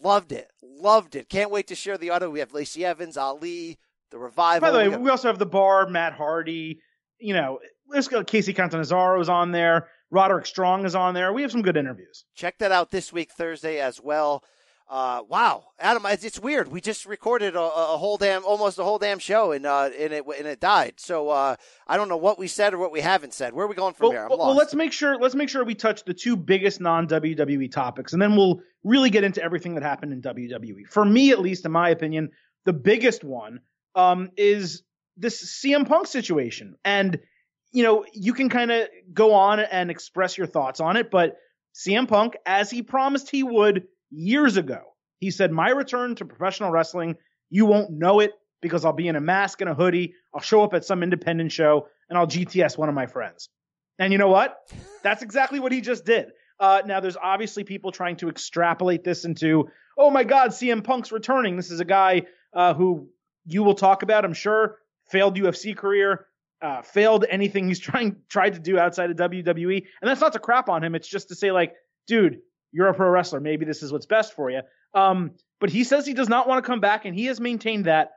Loved 0.00 0.32
it. 0.32 0.48
Loved 0.62 1.14
it. 1.16 1.28
Can't 1.28 1.50
wait 1.50 1.68
to 1.68 1.74
share 1.74 1.98
the 1.98 2.10
audio. 2.10 2.30
We 2.30 2.40
have 2.40 2.52
Lacey 2.54 2.84
Evans, 2.84 3.16
Ali, 3.16 3.78
the 4.10 4.18
revival. 4.18 4.66
By 4.66 4.70
the 4.70 4.78
way, 4.78 4.88
We 4.88 4.90
got- 4.94 5.00
we 5.02 5.10
also 5.10 5.28
have 5.28 5.38
the 5.38 5.46
bar, 5.46 5.86
Matt 5.88 6.12
Hardy. 6.14 6.80
You 7.18 7.34
know, 7.34 7.60
let's 7.88 8.08
go. 8.08 8.22
Kacy 8.24 8.54
Catanzaro's 8.54 9.28
on 9.28 9.52
there. 9.52 9.88
Roderick 10.10 10.44
Strong 10.46 10.84
is 10.84 10.94
on 10.94 11.14
there. 11.14 11.32
We 11.32 11.42
have 11.42 11.52
some 11.52 11.62
good 11.62 11.76
interviews. 11.76 12.24
check 12.34 12.58
that 12.58 12.72
out 12.72 12.90
this 12.90 13.12
week, 13.12 13.30
Thursday 13.32 13.78
as 13.80 14.00
well. 14.00 14.42
Uh, 14.92 15.22
wow, 15.26 15.64
Adam, 15.78 16.04
it's, 16.04 16.22
it's 16.22 16.38
weird. 16.38 16.68
We 16.68 16.82
just 16.82 17.06
recorded 17.06 17.56
a, 17.56 17.62
a 17.62 17.96
whole 17.96 18.18
damn, 18.18 18.44
almost 18.44 18.78
a 18.78 18.84
whole 18.84 18.98
damn 18.98 19.18
show, 19.18 19.52
and 19.52 19.64
uh, 19.64 19.88
and 19.98 20.12
it 20.12 20.22
and 20.38 20.46
it 20.46 20.60
died. 20.60 21.00
So 21.00 21.30
uh, 21.30 21.56
I 21.86 21.96
don't 21.96 22.10
know 22.10 22.18
what 22.18 22.38
we 22.38 22.46
said 22.46 22.74
or 22.74 22.78
what 22.78 22.92
we 22.92 23.00
haven't 23.00 23.32
said. 23.32 23.54
Where 23.54 23.64
are 23.64 23.68
we 23.70 23.74
going 23.74 23.94
from 23.94 24.08
Well, 24.08 24.12
here? 24.12 24.22
I'm 24.24 24.28
well, 24.28 24.38
well, 24.38 24.54
let's 24.54 24.74
make 24.74 24.92
sure 24.92 25.16
let's 25.16 25.34
make 25.34 25.48
sure 25.48 25.64
we 25.64 25.74
touch 25.74 26.04
the 26.04 26.12
two 26.12 26.36
biggest 26.36 26.78
non 26.78 27.08
WWE 27.08 27.72
topics, 27.72 28.12
and 28.12 28.20
then 28.20 28.36
we'll 28.36 28.60
really 28.84 29.08
get 29.08 29.24
into 29.24 29.42
everything 29.42 29.76
that 29.76 29.82
happened 29.82 30.12
in 30.12 30.20
WWE. 30.20 30.86
For 30.86 31.02
me, 31.02 31.30
at 31.30 31.40
least, 31.40 31.64
in 31.64 31.72
my 31.72 31.88
opinion, 31.88 32.28
the 32.66 32.74
biggest 32.74 33.24
one 33.24 33.60
um, 33.94 34.28
is 34.36 34.82
this 35.16 35.58
CM 35.64 35.88
Punk 35.88 36.06
situation, 36.06 36.76
and 36.84 37.18
you 37.70 37.82
know 37.82 38.04
you 38.12 38.34
can 38.34 38.50
kind 38.50 38.70
of 38.70 38.88
go 39.10 39.32
on 39.32 39.58
and 39.58 39.90
express 39.90 40.36
your 40.36 40.46
thoughts 40.46 40.80
on 40.80 40.98
it, 40.98 41.10
but 41.10 41.38
CM 41.74 42.06
Punk, 42.06 42.36
as 42.44 42.70
he 42.70 42.82
promised 42.82 43.30
he 43.30 43.42
would 43.42 43.84
years 44.12 44.56
ago, 44.56 44.80
he 45.18 45.30
said, 45.30 45.50
"My 45.50 45.70
return 45.70 46.14
to 46.16 46.24
professional 46.24 46.70
wrestling, 46.70 47.16
you 47.50 47.66
won't 47.66 47.90
know 47.90 48.20
it." 48.20 48.32
Because 48.60 48.84
I'll 48.84 48.92
be 48.92 49.08
in 49.08 49.16
a 49.16 49.20
mask 49.20 49.60
and 49.60 49.68
a 49.68 49.74
hoodie, 49.74 50.14
I'll 50.32 50.40
show 50.40 50.62
up 50.62 50.72
at 50.72 50.84
some 50.84 51.02
independent 51.02 51.50
show, 51.50 51.88
and 52.08 52.16
I'll 52.16 52.28
GTS 52.28 52.78
one 52.78 52.88
of 52.88 52.94
my 52.94 53.06
friends. 53.06 53.48
And 53.98 54.12
you 54.12 54.18
know 54.18 54.28
what? 54.28 54.56
That's 55.02 55.22
exactly 55.22 55.58
what 55.58 55.72
he 55.72 55.80
just 55.80 56.04
did. 56.04 56.30
Uh, 56.60 56.82
now, 56.86 57.00
there's 57.00 57.16
obviously 57.16 57.64
people 57.64 57.90
trying 57.90 58.16
to 58.16 58.28
extrapolate 58.28 59.02
this 59.02 59.24
into, 59.24 59.68
oh 59.98 60.10
my 60.10 60.22
God, 60.22 60.50
CM 60.50 60.84
Punk's 60.84 61.10
returning. 61.10 61.56
This 61.56 61.72
is 61.72 61.80
a 61.80 61.84
guy 61.84 62.22
uh, 62.54 62.74
who 62.74 63.08
you 63.46 63.64
will 63.64 63.74
talk 63.74 64.02
about, 64.04 64.24
I'm 64.24 64.32
sure, 64.32 64.78
failed 65.10 65.36
UFC 65.36 65.76
career, 65.76 66.26
uh, 66.60 66.82
failed 66.82 67.24
anything 67.28 67.66
he's 67.66 67.80
trying 67.90 68.16
tried 68.28 68.54
to 68.54 68.60
do 68.60 68.78
outside 68.78 69.10
of 69.10 69.16
WWE. 69.16 69.84
And 70.00 70.08
that's 70.08 70.20
not 70.20 70.34
to 70.34 70.38
crap 70.38 70.68
on 70.68 70.84
him. 70.84 70.94
It's 70.94 71.08
just 71.08 71.28
to 71.28 71.34
say, 71.34 71.50
like, 71.50 71.74
dude, 72.06 72.38
you're 72.72 72.88
a 72.88 72.94
pro 72.94 73.08
wrestler. 73.08 73.40
Maybe 73.40 73.64
this 73.64 73.82
is 73.82 73.92
what's 73.92 74.06
best 74.06 74.34
for 74.34 74.50
you. 74.50 74.62
Um, 74.94 75.32
but 75.60 75.70
he 75.70 75.84
says 75.84 76.06
he 76.06 76.14
does 76.14 76.28
not 76.28 76.48
want 76.48 76.64
to 76.64 76.66
come 76.66 76.80
back, 76.80 77.04
and 77.04 77.14
he 77.14 77.26
has 77.26 77.40
maintained 77.40 77.84
that 77.84 78.12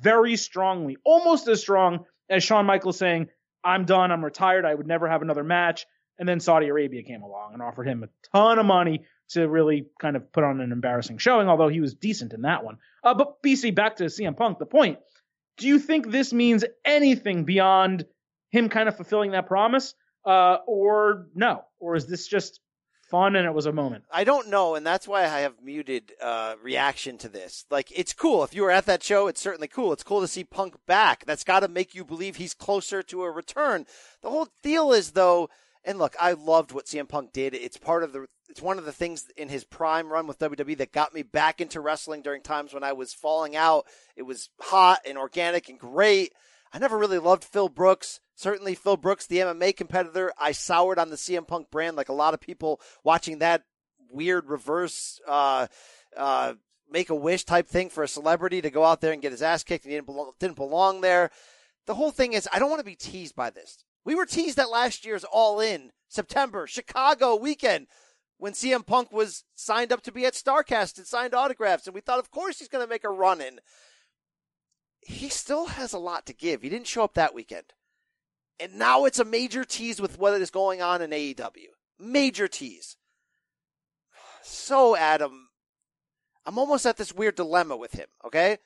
very 0.00 0.36
strongly, 0.36 0.96
almost 1.04 1.48
as 1.48 1.60
strong 1.60 2.04
as 2.28 2.42
Shawn 2.42 2.66
Michaels 2.66 2.98
saying, 2.98 3.28
I'm 3.62 3.84
done, 3.84 4.12
I'm 4.12 4.24
retired, 4.24 4.64
I 4.64 4.74
would 4.74 4.86
never 4.86 5.08
have 5.08 5.22
another 5.22 5.44
match. 5.44 5.86
And 6.18 6.28
then 6.28 6.40
Saudi 6.40 6.68
Arabia 6.68 7.02
came 7.02 7.22
along 7.22 7.52
and 7.52 7.62
offered 7.62 7.86
him 7.86 8.02
a 8.02 8.08
ton 8.34 8.58
of 8.58 8.66
money 8.66 9.04
to 9.30 9.46
really 9.48 9.86
kind 10.00 10.16
of 10.16 10.32
put 10.32 10.44
on 10.44 10.60
an 10.60 10.72
embarrassing 10.72 11.18
showing, 11.18 11.48
although 11.48 11.68
he 11.68 11.80
was 11.80 11.94
decent 11.94 12.32
in 12.32 12.42
that 12.42 12.64
one. 12.64 12.78
Uh, 13.02 13.14
but 13.14 13.42
BC, 13.42 13.74
back 13.74 13.96
to 13.96 14.04
CM 14.04 14.36
Punk, 14.36 14.58
the 14.58 14.66
point. 14.66 14.98
Do 15.58 15.66
you 15.66 15.78
think 15.78 16.10
this 16.10 16.32
means 16.32 16.64
anything 16.84 17.44
beyond 17.44 18.06
him 18.50 18.68
kind 18.68 18.88
of 18.88 18.96
fulfilling 18.96 19.32
that 19.32 19.46
promise? 19.46 19.94
Uh, 20.24 20.58
or 20.66 21.28
no? 21.34 21.62
Or 21.78 21.96
is 21.96 22.06
this 22.06 22.26
just 22.26 22.60
fun 23.10 23.36
and 23.36 23.46
it 23.46 23.54
was 23.54 23.66
a 23.66 23.72
moment. 23.72 24.04
I 24.10 24.24
don't 24.24 24.48
know, 24.48 24.74
and 24.74 24.86
that's 24.86 25.06
why 25.06 25.22
I 25.22 25.40
have 25.40 25.62
muted 25.62 26.12
uh, 26.20 26.54
reaction 26.62 27.18
to 27.18 27.28
this. 27.28 27.64
Like, 27.70 27.90
it's 27.94 28.12
cool. 28.12 28.44
If 28.44 28.54
you 28.54 28.62
were 28.62 28.70
at 28.70 28.86
that 28.86 29.02
show, 29.02 29.28
it's 29.28 29.40
certainly 29.40 29.68
cool. 29.68 29.92
It's 29.92 30.02
cool 30.02 30.20
to 30.20 30.28
see 30.28 30.44
Punk 30.44 30.74
back. 30.86 31.24
That's 31.24 31.44
got 31.44 31.60
to 31.60 31.68
make 31.68 31.94
you 31.94 32.04
believe 32.04 32.36
he's 32.36 32.54
closer 32.54 33.02
to 33.04 33.22
a 33.22 33.30
return. 33.30 33.86
The 34.22 34.30
whole 34.30 34.48
deal 34.62 34.92
is, 34.92 35.12
though, 35.12 35.48
and 35.84 35.98
look, 35.98 36.16
I 36.20 36.32
loved 36.32 36.72
what 36.72 36.86
CM 36.86 37.08
Punk 37.08 37.32
did. 37.32 37.54
It's 37.54 37.76
part 37.76 38.02
of 38.02 38.12
the, 38.12 38.26
it's 38.48 38.62
one 38.62 38.78
of 38.78 38.84
the 38.84 38.92
things 38.92 39.28
in 39.36 39.48
his 39.48 39.64
prime 39.64 40.10
run 40.10 40.26
with 40.26 40.40
WWE 40.40 40.78
that 40.78 40.92
got 40.92 41.14
me 41.14 41.22
back 41.22 41.60
into 41.60 41.80
wrestling 41.80 42.22
during 42.22 42.42
times 42.42 42.74
when 42.74 42.82
I 42.82 42.92
was 42.92 43.14
falling 43.14 43.54
out. 43.54 43.86
It 44.16 44.22
was 44.22 44.50
hot 44.60 45.00
and 45.06 45.16
organic 45.16 45.68
and 45.68 45.78
great. 45.78 46.32
I 46.76 46.78
never 46.78 46.98
really 46.98 47.18
loved 47.18 47.42
Phil 47.42 47.70
Brooks. 47.70 48.20
Certainly, 48.34 48.74
Phil 48.74 48.98
Brooks, 48.98 49.26
the 49.26 49.38
MMA 49.38 49.74
competitor, 49.74 50.30
I 50.38 50.52
soured 50.52 50.98
on 50.98 51.08
the 51.08 51.16
CM 51.16 51.48
Punk 51.48 51.70
brand 51.70 51.96
like 51.96 52.10
a 52.10 52.12
lot 52.12 52.34
of 52.34 52.40
people 52.40 52.82
watching 53.02 53.38
that 53.38 53.62
weird 54.10 54.50
reverse 54.50 55.18
uh, 55.26 55.68
uh, 56.14 56.52
make 56.90 57.08
a 57.08 57.14
wish 57.14 57.44
type 57.44 57.66
thing 57.66 57.88
for 57.88 58.04
a 58.04 58.08
celebrity 58.08 58.60
to 58.60 58.68
go 58.68 58.84
out 58.84 59.00
there 59.00 59.14
and 59.14 59.22
get 59.22 59.32
his 59.32 59.40
ass 59.40 59.64
kicked 59.64 59.86
and 59.86 59.90
he 59.92 59.96
didn't 59.96 60.06
belong, 60.06 60.32
didn't 60.38 60.56
belong 60.56 61.00
there. 61.00 61.30
The 61.86 61.94
whole 61.94 62.10
thing 62.10 62.34
is, 62.34 62.46
I 62.52 62.58
don't 62.58 62.68
want 62.68 62.80
to 62.80 62.84
be 62.84 62.94
teased 62.94 63.34
by 63.34 63.48
this. 63.48 63.82
We 64.04 64.14
were 64.14 64.26
teased 64.26 64.58
at 64.58 64.68
last 64.68 65.06
year's 65.06 65.24
All 65.24 65.60
In 65.60 65.92
September 66.08 66.66
Chicago 66.66 67.36
weekend 67.36 67.86
when 68.36 68.52
CM 68.52 68.84
Punk 68.84 69.10
was 69.12 69.44
signed 69.54 69.94
up 69.94 70.02
to 70.02 70.12
be 70.12 70.26
at 70.26 70.34
Starcast 70.34 70.98
and 70.98 71.06
signed 71.06 71.32
autographs, 71.32 71.86
and 71.86 71.94
we 71.94 72.02
thought, 72.02 72.18
of 72.18 72.30
course, 72.30 72.58
he's 72.58 72.68
going 72.68 72.84
to 72.84 72.90
make 72.90 73.04
a 73.04 73.08
run 73.08 73.40
in. 73.40 73.60
He 75.06 75.28
still 75.28 75.66
has 75.66 75.92
a 75.92 75.98
lot 75.98 76.26
to 76.26 76.32
give. 76.32 76.62
He 76.62 76.68
didn't 76.68 76.88
show 76.88 77.04
up 77.04 77.14
that 77.14 77.32
weekend. 77.32 77.72
And 78.58 78.74
now 78.74 79.04
it's 79.04 79.20
a 79.20 79.24
major 79.24 79.64
tease 79.64 80.00
with 80.00 80.18
what 80.18 80.40
is 80.40 80.50
going 80.50 80.82
on 80.82 81.00
in 81.00 81.10
AEW. 81.10 81.68
Major 82.00 82.48
tease. 82.48 82.96
So, 84.42 84.96
Adam, 84.96 85.50
I'm 86.44 86.58
almost 86.58 86.86
at 86.86 86.96
this 86.96 87.14
weird 87.14 87.36
dilemma 87.36 87.76
with 87.76 87.92
him, 87.92 88.08
okay? 88.24 88.58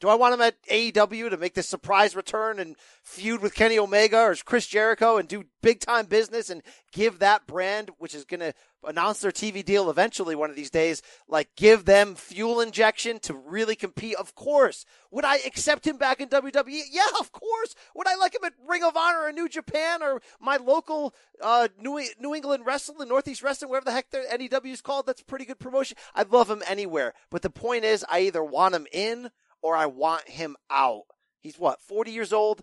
Do 0.00 0.08
I 0.08 0.14
want 0.14 0.34
him 0.34 0.40
at 0.40 0.62
AEW 0.70 1.30
to 1.30 1.36
make 1.36 1.54
this 1.54 1.68
surprise 1.68 2.14
return 2.14 2.60
and 2.60 2.76
feud 3.02 3.42
with 3.42 3.54
Kenny 3.54 3.78
Omega 3.78 4.18
or 4.18 4.36
Chris 4.36 4.66
Jericho 4.66 5.16
and 5.16 5.28
do 5.28 5.44
big 5.60 5.80
time 5.80 6.06
business 6.06 6.50
and 6.50 6.62
give 6.92 7.18
that 7.18 7.48
brand, 7.48 7.90
which 7.98 8.14
is 8.14 8.24
going 8.24 8.40
to 8.40 8.54
announce 8.84 9.20
their 9.20 9.32
TV 9.32 9.64
deal 9.64 9.90
eventually 9.90 10.36
one 10.36 10.50
of 10.50 10.56
these 10.56 10.70
days, 10.70 11.02
like 11.26 11.48
give 11.56 11.84
them 11.84 12.14
fuel 12.14 12.60
injection 12.60 13.18
to 13.20 13.34
really 13.34 13.74
compete? 13.74 14.14
Of 14.14 14.36
course. 14.36 14.84
Would 15.10 15.24
I 15.24 15.38
accept 15.38 15.84
him 15.84 15.96
back 15.96 16.20
in 16.20 16.28
WWE? 16.28 16.82
Yeah, 16.92 17.02
of 17.18 17.32
course. 17.32 17.74
Would 17.96 18.06
I 18.06 18.14
like 18.14 18.36
him 18.36 18.44
at 18.44 18.52
Ring 18.68 18.84
of 18.84 18.96
Honor 18.96 19.24
or 19.24 19.32
New 19.32 19.48
Japan 19.48 20.00
or 20.00 20.22
my 20.40 20.58
local 20.58 21.12
uh, 21.42 21.66
New, 21.76 22.00
New 22.20 22.36
England 22.36 22.66
Wrestling, 22.66 23.08
Northeast 23.08 23.42
Wrestling, 23.42 23.68
wherever 23.68 23.84
the 23.84 23.92
heck 23.92 24.10
the 24.10 24.24
NEW 24.38 24.72
is 24.72 24.80
called? 24.80 25.06
That's 25.06 25.22
pretty 25.22 25.44
good 25.44 25.58
promotion. 25.58 25.96
I'd 26.14 26.30
love 26.30 26.48
him 26.48 26.62
anywhere. 26.68 27.14
But 27.30 27.42
the 27.42 27.50
point 27.50 27.84
is, 27.84 28.04
I 28.08 28.20
either 28.20 28.44
want 28.44 28.76
him 28.76 28.86
in 28.92 29.30
or 29.62 29.76
I 29.76 29.86
want 29.86 30.28
him 30.28 30.56
out. 30.70 31.04
He's 31.40 31.58
what, 31.58 31.80
40 31.80 32.10
years 32.10 32.32
old? 32.32 32.62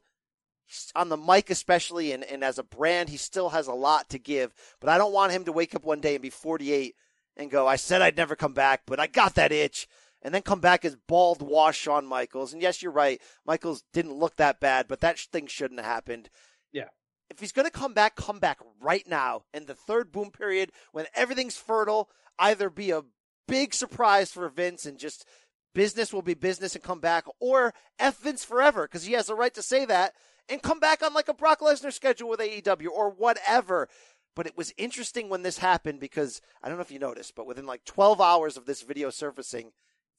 He's 0.65 0.91
on 0.95 1.09
the 1.09 1.17
mic, 1.17 1.49
especially, 1.49 2.11
and, 2.11 2.23
and 2.23 2.43
as 2.43 2.57
a 2.57 2.63
brand, 2.63 3.09
he 3.09 3.17
still 3.17 3.49
has 3.49 3.67
a 3.67 3.73
lot 3.73 4.09
to 4.09 4.19
give. 4.19 4.53
But 4.79 4.89
I 4.89 4.97
don't 4.97 5.13
want 5.13 5.31
him 5.31 5.45
to 5.45 5.51
wake 5.51 5.75
up 5.75 5.83
one 5.83 6.01
day 6.01 6.15
and 6.15 6.21
be 6.21 6.29
48 6.29 6.95
and 7.37 7.51
go, 7.51 7.67
I 7.67 7.75
said 7.75 8.01
I'd 8.01 8.17
never 8.17 8.35
come 8.35 8.53
back, 8.53 8.81
but 8.85 8.99
I 8.99 9.07
got 9.07 9.35
that 9.35 9.51
itch. 9.51 9.87
And 10.21 10.33
then 10.33 10.41
come 10.41 10.59
back 10.59 10.83
as 10.83 10.95
bald, 11.07 11.43
washed 11.43 11.81
Shawn 11.81 12.07
Michaels. 12.07 12.51
And 12.51 12.61
yes, 12.61 12.81
you're 12.81 12.91
right. 12.91 13.21
Michaels 13.45 13.83
didn't 13.93 14.15
look 14.15 14.37
that 14.37 14.59
bad, 14.59 14.87
but 14.87 15.01
that 15.01 15.19
thing 15.19 15.45
shouldn't 15.45 15.79
have 15.79 15.89
happened. 15.89 16.29
Yeah. 16.71 16.87
If 17.29 17.39
he's 17.39 17.51
going 17.51 17.67
to 17.67 17.71
come 17.71 17.93
back, 17.93 18.15
come 18.15 18.39
back 18.39 18.57
right 18.81 19.07
now 19.07 19.43
in 19.53 19.65
the 19.65 19.75
third 19.75 20.11
boom 20.11 20.31
period 20.31 20.71
when 20.93 21.05
everything's 21.13 21.57
fertile. 21.57 22.09
Either 22.39 22.71
be 22.71 22.89
a 22.89 23.03
big 23.47 23.73
surprise 23.73 24.31
for 24.31 24.49
Vince 24.49 24.85
and 24.85 24.97
just 24.97 25.25
business 25.75 26.11
will 26.11 26.23
be 26.23 26.33
business 26.33 26.73
and 26.73 26.83
come 26.83 26.99
back, 26.99 27.25
or 27.39 27.75
F 27.99 28.17
Vince 28.17 28.43
forever 28.43 28.83
because 28.83 29.05
he 29.05 29.13
has 29.13 29.27
the 29.27 29.35
right 29.35 29.53
to 29.53 29.61
say 29.61 29.85
that 29.85 30.13
and 30.49 30.63
come 30.63 30.79
back 30.79 31.03
on 31.03 31.13
like 31.13 31.27
a 31.27 31.33
Brock 31.33 31.59
Lesnar 31.59 31.93
schedule 31.93 32.29
with 32.29 32.39
AEW 32.39 32.87
or 32.87 33.11
whatever. 33.11 33.87
But 34.35 34.47
it 34.47 34.57
was 34.57 34.73
interesting 34.77 35.29
when 35.29 35.43
this 35.43 35.59
happened 35.59 35.99
because 35.99 36.41
I 36.63 36.67
don't 36.67 36.77
know 36.77 36.81
if 36.81 36.91
you 36.91 36.99
noticed, 36.99 37.35
but 37.35 37.45
within 37.45 37.65
like 37.65 37.85
12 37.85 38.19
hours 38.19 38.57
of 38.57 38.65
this 38.65 38.81
video 38.81 39.09
surfacing, 39.09 39.71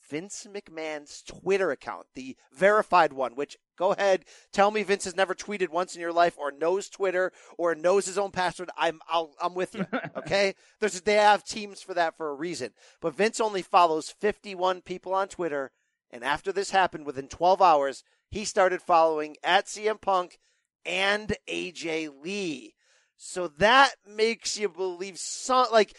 Vince 0.08 0.46
McMahon's 0.50 1.22
Twitter 1.22 1.70
account, 1.70 2.06
the 2.14 2.36
verified 2.52 3.12
one, 3.12 3.34
which 3.34 3.56
go 3.76 3.92
ahead, 3.92 4.24
tell 4.52 4.70
me 4.70 4.82
Vince 4.82 5.04
has 5.04 5.16
never 5.16 5.34
tweeted 5.34 5.68
once 5.68 5.94
in 5.94 6.00
your 6.00 6.12
life 6.12 6.34
or 6.38 6.50
knows 6.50 6.88
Twitter 6.88 7.32
or 7.58 7.74
knows 7.74 8.06
his 8.06 8.18
own 8.18 8.30
password. 8.30 8.70
I'm 8.76 9.00
I'll, 9.08 9.34
I'm 9.40 9.54
with 9.54 9.74
you. 9.74 9.86
Okay, 10.16 10.54
there's 10.80 11.00
they 11.02 11.14
have 11.14 11.44
teams 11.44 11.82
for 11.82 11.94
that 11.94 12.16
for 12.16 12.30
a 12.30 12.34
reason. 12.34 12.72
But 13.00 13.14
Vince 13.14 13.40
only 13.40 13.62
follows 13.62 14.14
51 14.18 14.82
people 14.82 15.14
on 15.14 15.28
Twitter, 15.28 15.72
and 16.10 16.24
after 16.24 16.52
this 16.52 16.70
happened, 16.70 17.06
within 17.06 17.28
12 17.28 17.60
hours, 17.62 18.02
he 18.30 18.44
started 18.44 18.82
following 18.82 19.36
at 19.44 19.66
CM 19.66 20.00
Punk 20.00 20.38
and 20.84 21.36
AJ 21.48 22.10
Lee. 22.22 22.74
So 23.16 23.48
that 23.58 23.94
makes 24.06 24.58
you 24.58 24.68
believe 24.68 25.18
some 25.18 25.66
like 25.72 25.96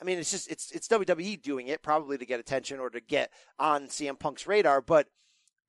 I 0.00 0.04
mean, 0.04 0.18
it's 0.18 0.30
just 0.30 0.50
it's 0.50 0.70
it's 0.72 0.88
WWE 0.88 1.40
doing 1.42 1.68
it 1.68 1.82
probably 1.82 2.18
to 2.18 2.26
get 2.26 2.40
attention 2.40 2.78
or 2.78 2.90
to 2.90 3.00
get 3.00 3.30
on 3.58 3.86
CM 3.88 4.18
Punk's 4.18 4.46
radar, 4.46 4.80
but 4.80 5.08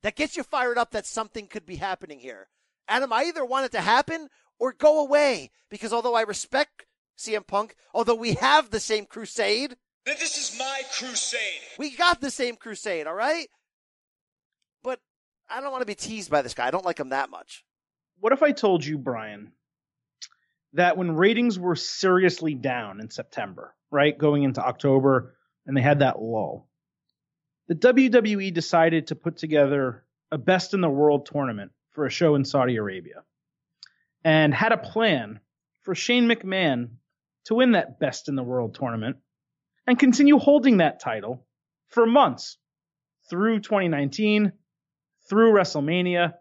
that 0.02 0.16
gets 0.16 0.36
you 0.36 0.42
fired 0.42 0.78
up 0.78 0.90
that 0.90 1.06
something 1.06 1.46
could 1.46 1.64
be 1.66 1.76
happening 1.76 2.20
here. 2.20 2.48
Adam, 2.88 3.12
I 3.12 3.24
either 3.24 3.44
want 3.44 3.66
it 3.66 3.72
to 3.72 3.80
happen 3.80 4.28
or 4.58 4.72
go 4.72 5.00
away 5.00 5.50
because 5.70 5.92
although 5.92 6.14
I 6.14 6.22
respect 6.22 6.84
CM 7.18 7.46
Punk, 7.46 7.74
although 7.94 8.14
we 8.14 8.34
have 8.34 8.70
the 8.70 8.80
same 8.80 9.06
crusade, 9.06 9.76
This 10.04 10.36
is 10.36 10.58
my 10.58 10.82
crusade. 10.98 11.40
we 11.78 11.96
got 11.96 12.20
the 12.20 12.30
same 12.30 12.56
crusade, 12.56 13.06
all 13.06 13.14
right? 13.14 13.48
But 14.82 15.00
I 15.48 15.60
don't 15.60 15.72
want 15.72 15.82
to 15.82 15.86
be 15.86 15.94
teased 15.94 16.30
by 16.30 16.42
this 16.42 16.52
guy. 16.54 16.66
I 16.66 16.70
don't 16.70 16.84
like 16.84 17.00
him 17.00 17.08
that 17.10 17.30
much. 17.30 17.64
What 18.20 18.32
if 18.32 18.42
I 18.42 18.52
told 18.52 18.84
you, 18.84 18.98
Brian, 18.98 19.52
that 20.74 20.96
when 20.96 21.16
ratings 21.16 21.58
were 21.58 21.76
seriously 21.76 22.54
down 22.54 23.00
in 23.00 23.10
September, 23.10 23.74
right, 23.90 24.16
going 24.16 24.42
into 24.42 24.64
October, 24.64 25.34
and 25.66 25.76
they 25.76 25.80
had 25.80 26.00
that 26.00 26.20
lull, 26.20 26.68
the 27.68 27.74
WWE 27.74 28.52
decided 28.52 29.06
to 29.06 29.14
put 29.14 29.36
together 29.36 30.04
a 30.30 30.38
best 30.38 30.74
in 30.74 30.80
the 30.80 30.90
world 30.90 31.26
tournament 31.26 31.72
for 31.92 32.06
a 32.06 32.10
show 32.10 32.34
in 32.34 32.44
Saudi 32.44 32.76
Arabia 32.76 33.22
and 34.24 34.52
had 34.52 34.72
a 34.72 34.76
plan 34.76 35.40
for 35.82 35.94
Shane 35.94 36.28
McMahon 36.28 36.88
to 37.44 37.54
win 37.54 37.72
that 37.72 38.00
best 38.00 38.28
in 38.28 38.34
the 38.34 38.42
world 38.42 38.74
tournament 38.74 39.16
and 39.86 39.98
continue 39.98 40.38
holding 40.38 40.78
that 40.78 41.00
title 41.00 41.46
for 41.88 42.06
months 42.06 42.58
through 43.30 43.60
2019, 43.60 44.52
through 45.28 45.52
WrestleMania, 45.52 46.34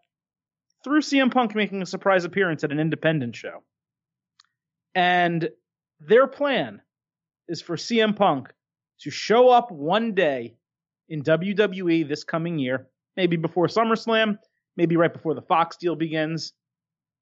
through 0.84 1.02
CM 1.02 1.32
Punk 1.32 1.56
making 1.56 1.82
a 1.82 1.86
surprise 1.86 2.26
appearance 2.26 2.64
at 2.64 2.72
an 2.72 2.80
independent 2.80 3.36
show. 3.36 3.64
And 4.96 5.50
their 6.00 6.28
plan 6.28 6.82
is 7.48 7.62
for 7.62 7.76
CM 7.76 8.16
Punk 8.16 8.52
to 9.02 9.10
show 9.10 9.50
up 9.50 9.72
one 9.72 10.14
day 10.14 10.56
in 11.10 11.24
WWE 11.24 12.08
this 12.08 12.24
coming 12.24 12.60
year, 12.60 12.88
maybe 13.18 13.38
before 13.38 13.68
SummerSlam, 13.68 14.38
maybe 14.78 14.96
right 14.96 15.12
before 15.12 15.34
the 15.34 15.42
Fox 15.42 15.78
deal 15.78 15.96
begins, 15.96 16.54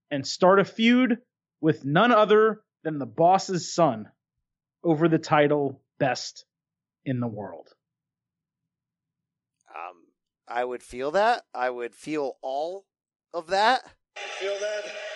and 0.09 0.25
start 0.25 0.59
a 0.59 0.65
feud 0.65 1.17
with 1.61 1.85
none 1.85 2.11
other 2.11 2.61
than 2.83 2.99
the 2.99 3.05
boss's 3.05 3.73
son 3.73 4.09
over 4.83 5.07
the 5.07 5.19
title 5.19 5.81
best 5.99 6.45
in 7.05 7.19
the 7.19 7.27
world. 7.27 7.67
Um, 9.69 10.03
I 10.47 10.63
would 10.63 10.83
feel 10.83 11.11
that. 11.11 11.43
I 11.53 11.69
would 11.69 11.95
feel 11.95 12.37
all 12.41 12.85
of 13.33 13.47
that. 13.47 13.81
Feel 14.39 14.57
that? 14.59 15.10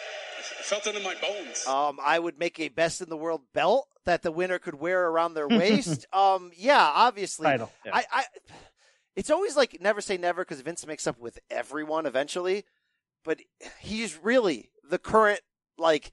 I 0.59 0.63
felt 0.63 0.87
it 0.87 0.95
in 0.95 1.03
my 1.03 1.15
bones. 1.15 1.65
Um, 1.67 1.99
I 2.03 2.17
would 2.19 2.37
make 2.39 2.59
a 2.59 2.69
best 2.69 3.01
in 3.01 3.09
the 3.09 3.17
world 3.17 3.41
belt 3.53 3.87
that 4.05 4.21
the 4.21 4.31
winner 4.31 4.59
could 4.59 4.75
wear 4.75 5.07
around 5.07 5.33
their 5.33 5.47
waist. 5.49 6.05
um, 6.13 6.51
yeah, 6.55 6.91
obviously. 6.93 7.45
Title. 7.45 7.71
Yeah. 7.85 7.91
I, 7.95 8.03
I, 8.11 8.23
it's 9.15 9.29
always 9.29 9.55
like 9.55 9.79
never 9.81 10.01
say 10.01 10.17
never 10.17 10.43
because 10.43 10.61
Vince 10.61 10.85
makes 10.85 11.07
up 11.07 11.19
with 11.19 11.39
everyone 11.49 12.05
eventually, 12.05 12.65
but 13.23 13.39
he's 13.79 14.17
really 14.21 14.69
the 14.89 14.97
current 14.99 15.39
like. 15.77 16.11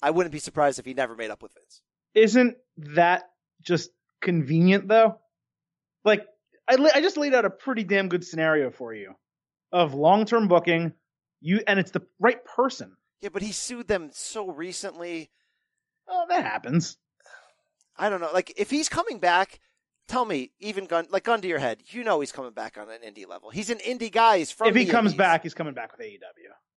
I 0.00 0.10
wouldn't 0.10 0.32
be 0.32 0.38
surprised 0.38 0.78
if 0.78 0.84
he 0.84 0.94
never 0.94 1.16
made 1.16 1.30
up 1.30 1.42
with 1.42 1.54
Vince. 1.54 1.82
Isn't 2.14 2.56
that 2.94 3.24
just 3.62 3.90
convenient 4.20 4.86
though? 4.86 5.18
Like 6.04 6.24
I, 6.68 6.76
la- 6.76 6.90
I 6.94 7.00
just 7.00 7.16
laid 7.16 7.34
out 7.34 7.44
a 7.44 7.50
pretty 7.50 7.82
damn 7.84 8.08
good 8.08 8.24
scenario 8.24 8.70
for 8.70 8.94
you 8.94 9.14
of 9.72 9.94
long-term 9.94 10.46
booking. 10.48 10.92
You 11.40 11.62
and 11.66 11.78
it's 11.80 11.90
the 11.90 12.02
right 12.20 12.44
person. 12.44 12.96
Yeah, 13.20 13.30
but 13.32 13.42
he 13.42 13.52
sued 13.52 13.88
them 13.88 14.10
so 14.12 14.50
recently. 14.50 15.30
Oh, 16.08 16.26
that 16.28 16.44
happens. 16.44 16.96
I 17.96 18.08
don't 18.08 18.20
know. 18.20 18.30
Like 18.32 18.52
if 18.56 18.70
he's 18.70 18.88
coming 18.88 19.18
back, 19.18 19.60
tell 20.06 20.24
me, 20.24 20.52
even 20.60 20.86
gun 20.86 21.06
like 21.10 21.24
gun 21.24 21.40
to 21.40 21.48
your 21.48 21.58
head, 21.58 21.78
you 21.88 22.04
know 22.04 22.20
he's 22.20 22.32
coming 22.32 22.52
back 22.52 22.78
on 22.78 22.88
an 22.88 23.00
indie 23.06 23.28
level. 23.28 23.50
He's 23.50 23.70
an 23.70 23.78
indie 23.78 24.12
guy. 24.12 24.38
He's 24.38 24.50
from 24.50 24.68
if 24.68 24.76
he 24.76 24.86
comes 24.86 25.12
indies. 25.12 25.18
back, 25.18 25.42
he's 25.42 25.54
coming 25.54 25.74
back 25.74 25.92
with 25.92 26.06
AEW. 26.06 26.20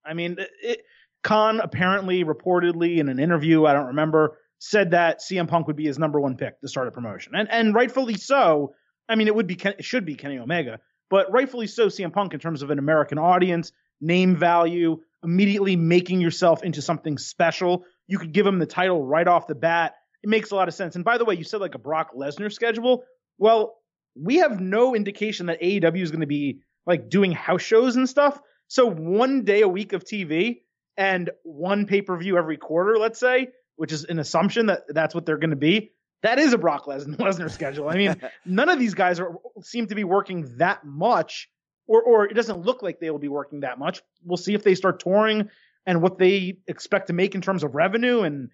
I 0.05 0.15
mean, 0.15 0.37
it, 0.63 0.83
Khan 1.23 1.61
apparently, 1.61 2.25
reportedly 2.25 2.99
in 2.99 3.09
an 3.09 3.19
interview, 3.19 3.67
I 3.67 3.75
don't 3.75 3.89
remember, 3.89 4.39
said 4.59 4.93
that 4.93 5.21
CM 5.21 5.47
Punk 5.47 5.67
would 5.67 5.77
be 5.77 5.87
his 5.87 5.99
number 5.99 6.19
one 6.21 6.37
pick 6.37 6.61
to 6.61 6.69
start 6.69 6.89
a 6.89 6.91
promotion, 6.91 7.35
and 7.35 7.51
and 7.51 7.75
rightfully 7.75 8.17
so. 8.17 8.75
I 9.09 9.17
mean, 9.17 9.27
it 9.27 9.35
would 9.35 9.47
be 9.47 9.59
it 9.63 9.85
should 9.85 10.07
be 10.07 10.15
Kenny 10.15 10.39
Omega, 10.39 10.81
but 11.11 11.31
rightfully 11.31 11.67
so 11.67 11.89
CM 11.89 12.13
Punk 12.13 12.33
in 12.33 12.41
terms 12.41 12.63
of 12.63 12.71
an 12.71 12.79
American 12.79 13.19
audience, 13.19 13.73
name 14.01 14.37
value, 14.37 15.01
immediately 15.23 15.77
making 15.77 16.21
yourself 16.21 16.63
into 16.63 16.83
something 16.83 17.19
special. 17.19 17.85
You 18.07 18.19
could 18.19 18.33
give 18.33 18.47
him 18.47 18.59
the 18.59 18.67
title 18.67 19.05
right 19.05 19.27
off 19.27 19.47
the 19.47 19.55
bat. 19.55 19.95
It 20.23 20.29
makes 20.29 20.51
a 20.51 20.57
lot 20.57 20.69
of 20.69 20.75
sense. 20.75 20.97
And 20.97 21.05
by 21.05 21.19
the 21.19 21.25
way, 21.25 21.35
you 21.35 21.45
said 21.45 21.61
like 21.61 21.75
a 21.75 21.79
Brock 21.79 22.15
Lesnar 22.15 22.53
schedule. 22.53 23.05
Well, 23.39 23.77
we 24.15 24.37
have 24.37 24.61
no 24.61 24.95
indication 24.95 25.47
that 25.47 25.63
AEW 25.63 26.03
is 26.03 26.11
going 26.11 26.21
to 26.21 26.27
be 26.27 26.61
like 26.87 27.09
doing 27.09 27.33
house 27.33 27.63
shows 27.63 27.97
and 27.97 28.09
stuff. 28.09 28.41
So 28.69 28.87
one 28.87 29.45
day 29.45 29.63
a 29.63 29.69
week 29.69 29.93
of 29.93 30.05
TV 30.05 30.61
and 30.97 31.31
one 31.43 31.87
pay 31.87 32.03
per 32.03 32.17
view 32.17 32.37
every 32.37 32.57
quarter, 32.57 32.99
let's 32.99 33.19
say, 33.19 33.49
which 33.77 33.93
is 33.93 34.05
an 34.05 34.19
assumption 34.19 34.67
that 34.67 34.83
that's 34.89 35.15
what 35.15 35.27
they're 35.27 35.39
going 35.39 35.51
to 35.51 35.57
be. 35.57 35.93
That 36.23 36.39
is 36.39 36.53
a 36.53 36.59
Brock 36.59 36.85
Lesnar 36.87 37.51
schedule. 37.53 37.89
I 37.89 37.97
mean, 37.97 38.17
none 38.45 38.69
of 38.69 38.79
these 38.79 38.95
guys 38.95 39.19
are 39.21 39.37
seem 39.63 39.87
to 39.87 39.95
be 39.95 40.05
working 40.05 40.59
that 40.59 40.85
much, 40.85 41.49
or 41.91 42.03
or 42.03 42.25
it 42.27 42.35
doesn't 42.35 42.61
look 42.61 42.83
like 42.83 43.01
they 43.01 43.11
will 43.11 43.19
be 43.19 43.29
working 43.29 43.61
that 43.61 43.79
much. 43.79 44.01
We'll 44.25 44.37
see 44.37 44.55
if 44.55 44.63
they 44.63 44.77
start 44.77 45.01
touring 45.01 45.51
and 45.87 46.01
what 46.01 46.19
they 46.19 46.59
expect 46.69 47.09
to 47.09 47.13
make 47.13 47.35
in 47.35 47.41
terms 47.41 47.65
of 47.65 47.75
revenue. 47.75 48.21
And 48.21 48.51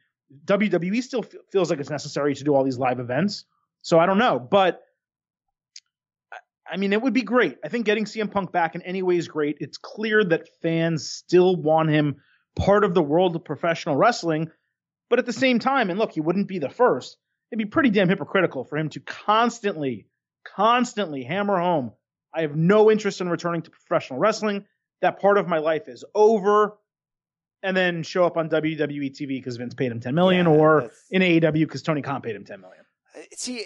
WWE 0.47 1.03
still 1.03 1.23
f- 1.23 1.35
feels 1.53 1.69
like 1.69 1.79
it's 1.79 1.91
necessary 1.91 2.35
to 2.35 2.45
do 2.45 2.55
all 2.55 2.65
these 2.65 2.79
live 2.79 2.99
events. 2.99 3.45
So 3.83 3.99
I 3.99 4.07
don't 4.07 4.17
know, 4.17 4.39
but 4.41 4.81
I 6.69 6.79
mean, 6.79 6.95
it 6.95 7.03
would 7.03 7.13
be 7.13 7.23
great. 7.23 7.59
I 7.63 7.69
think 7.69 7.85
getting 7.85 8.07
CM 8.07 8.31
Punk 8.31 8.53
back 8.53 8.75
in 8.75 8.81
any 8.83 9.03
way 9.03 9.19
is 9.19 9.29
great. 9.29 9.59
It's 9.61 9.77
clear 9.77 10.25
that 10.25 10.49
fans 10.63 11.09
still 11.09 11.55
want 11.55 11.91
him 11.91 12.17
part 12.57 12.85
of 12.85 12.95
the 12.95 13.03
world 13.03 13.37
of 13.37 13.45
professional 13.45 13.97
wrestling. 13.97 14.51
But 15.11 15.19
at 15.19 15.27
the 15.27 15.33
same 15.33 15.59
time, 15.59 15.91
and 15.91 15.99
look, 15.99 16.13
he 16.13 16.21
wouldn't 16.21 16.49
be 16.49 16.59
the 16.59 16.71
first. 16.71 17.19
It'd 17.53 17.59
be 17.59 17.71
pretty 17.71 17.91
damn 17.91 18.09
hypocritical 18.09 18.65
for 18.65 18.79
him 18.79 18.89
to 18.91 19.01
constantly, 19.01 20.09
constantly 20.57 21.23
hammer 21.23 21.61
home. 21.61 21.93
I 22.35 22.43
have 22.43 22.57
no 22.57 22.91
interest 22.91 23.21
in 23.21 23.29
returning 23.29 23.63
to 23.63 23.71
professional 23.71 24.19
wrestling. 24.19 24.65
That 25.03 25.21
part 25.21 25.39
of 25.39 25.49
my 25.49 25.59
life 25.59 25.89
is 25.89 26.05
over. 26.15 26.77
And 27.63 27.77
then 27.77 28.03
show 28.03 28.25
up 28.25 28.37
on 28.37 28.49
WWE 28.49 29.11
TV 29.11 29.29
because 29.29 29.57
Vince 29.57 29.75
paid 29.75 29.91
him 29.91 29.99
10 29.99 30.15
million, 30.15 30.47
Yeah, 30.47 30.53
or 30.53 30.91
in 31.11 31.23
AEW 31.23 31.53
because 31.53 31.83
Tony 31.83 32.03
Khan 32.03 32.21
paid 32.23 32.37
him 32.37 32.45
10 32.45 32.61
million. 32.61 32.86
See, 33.33 33.65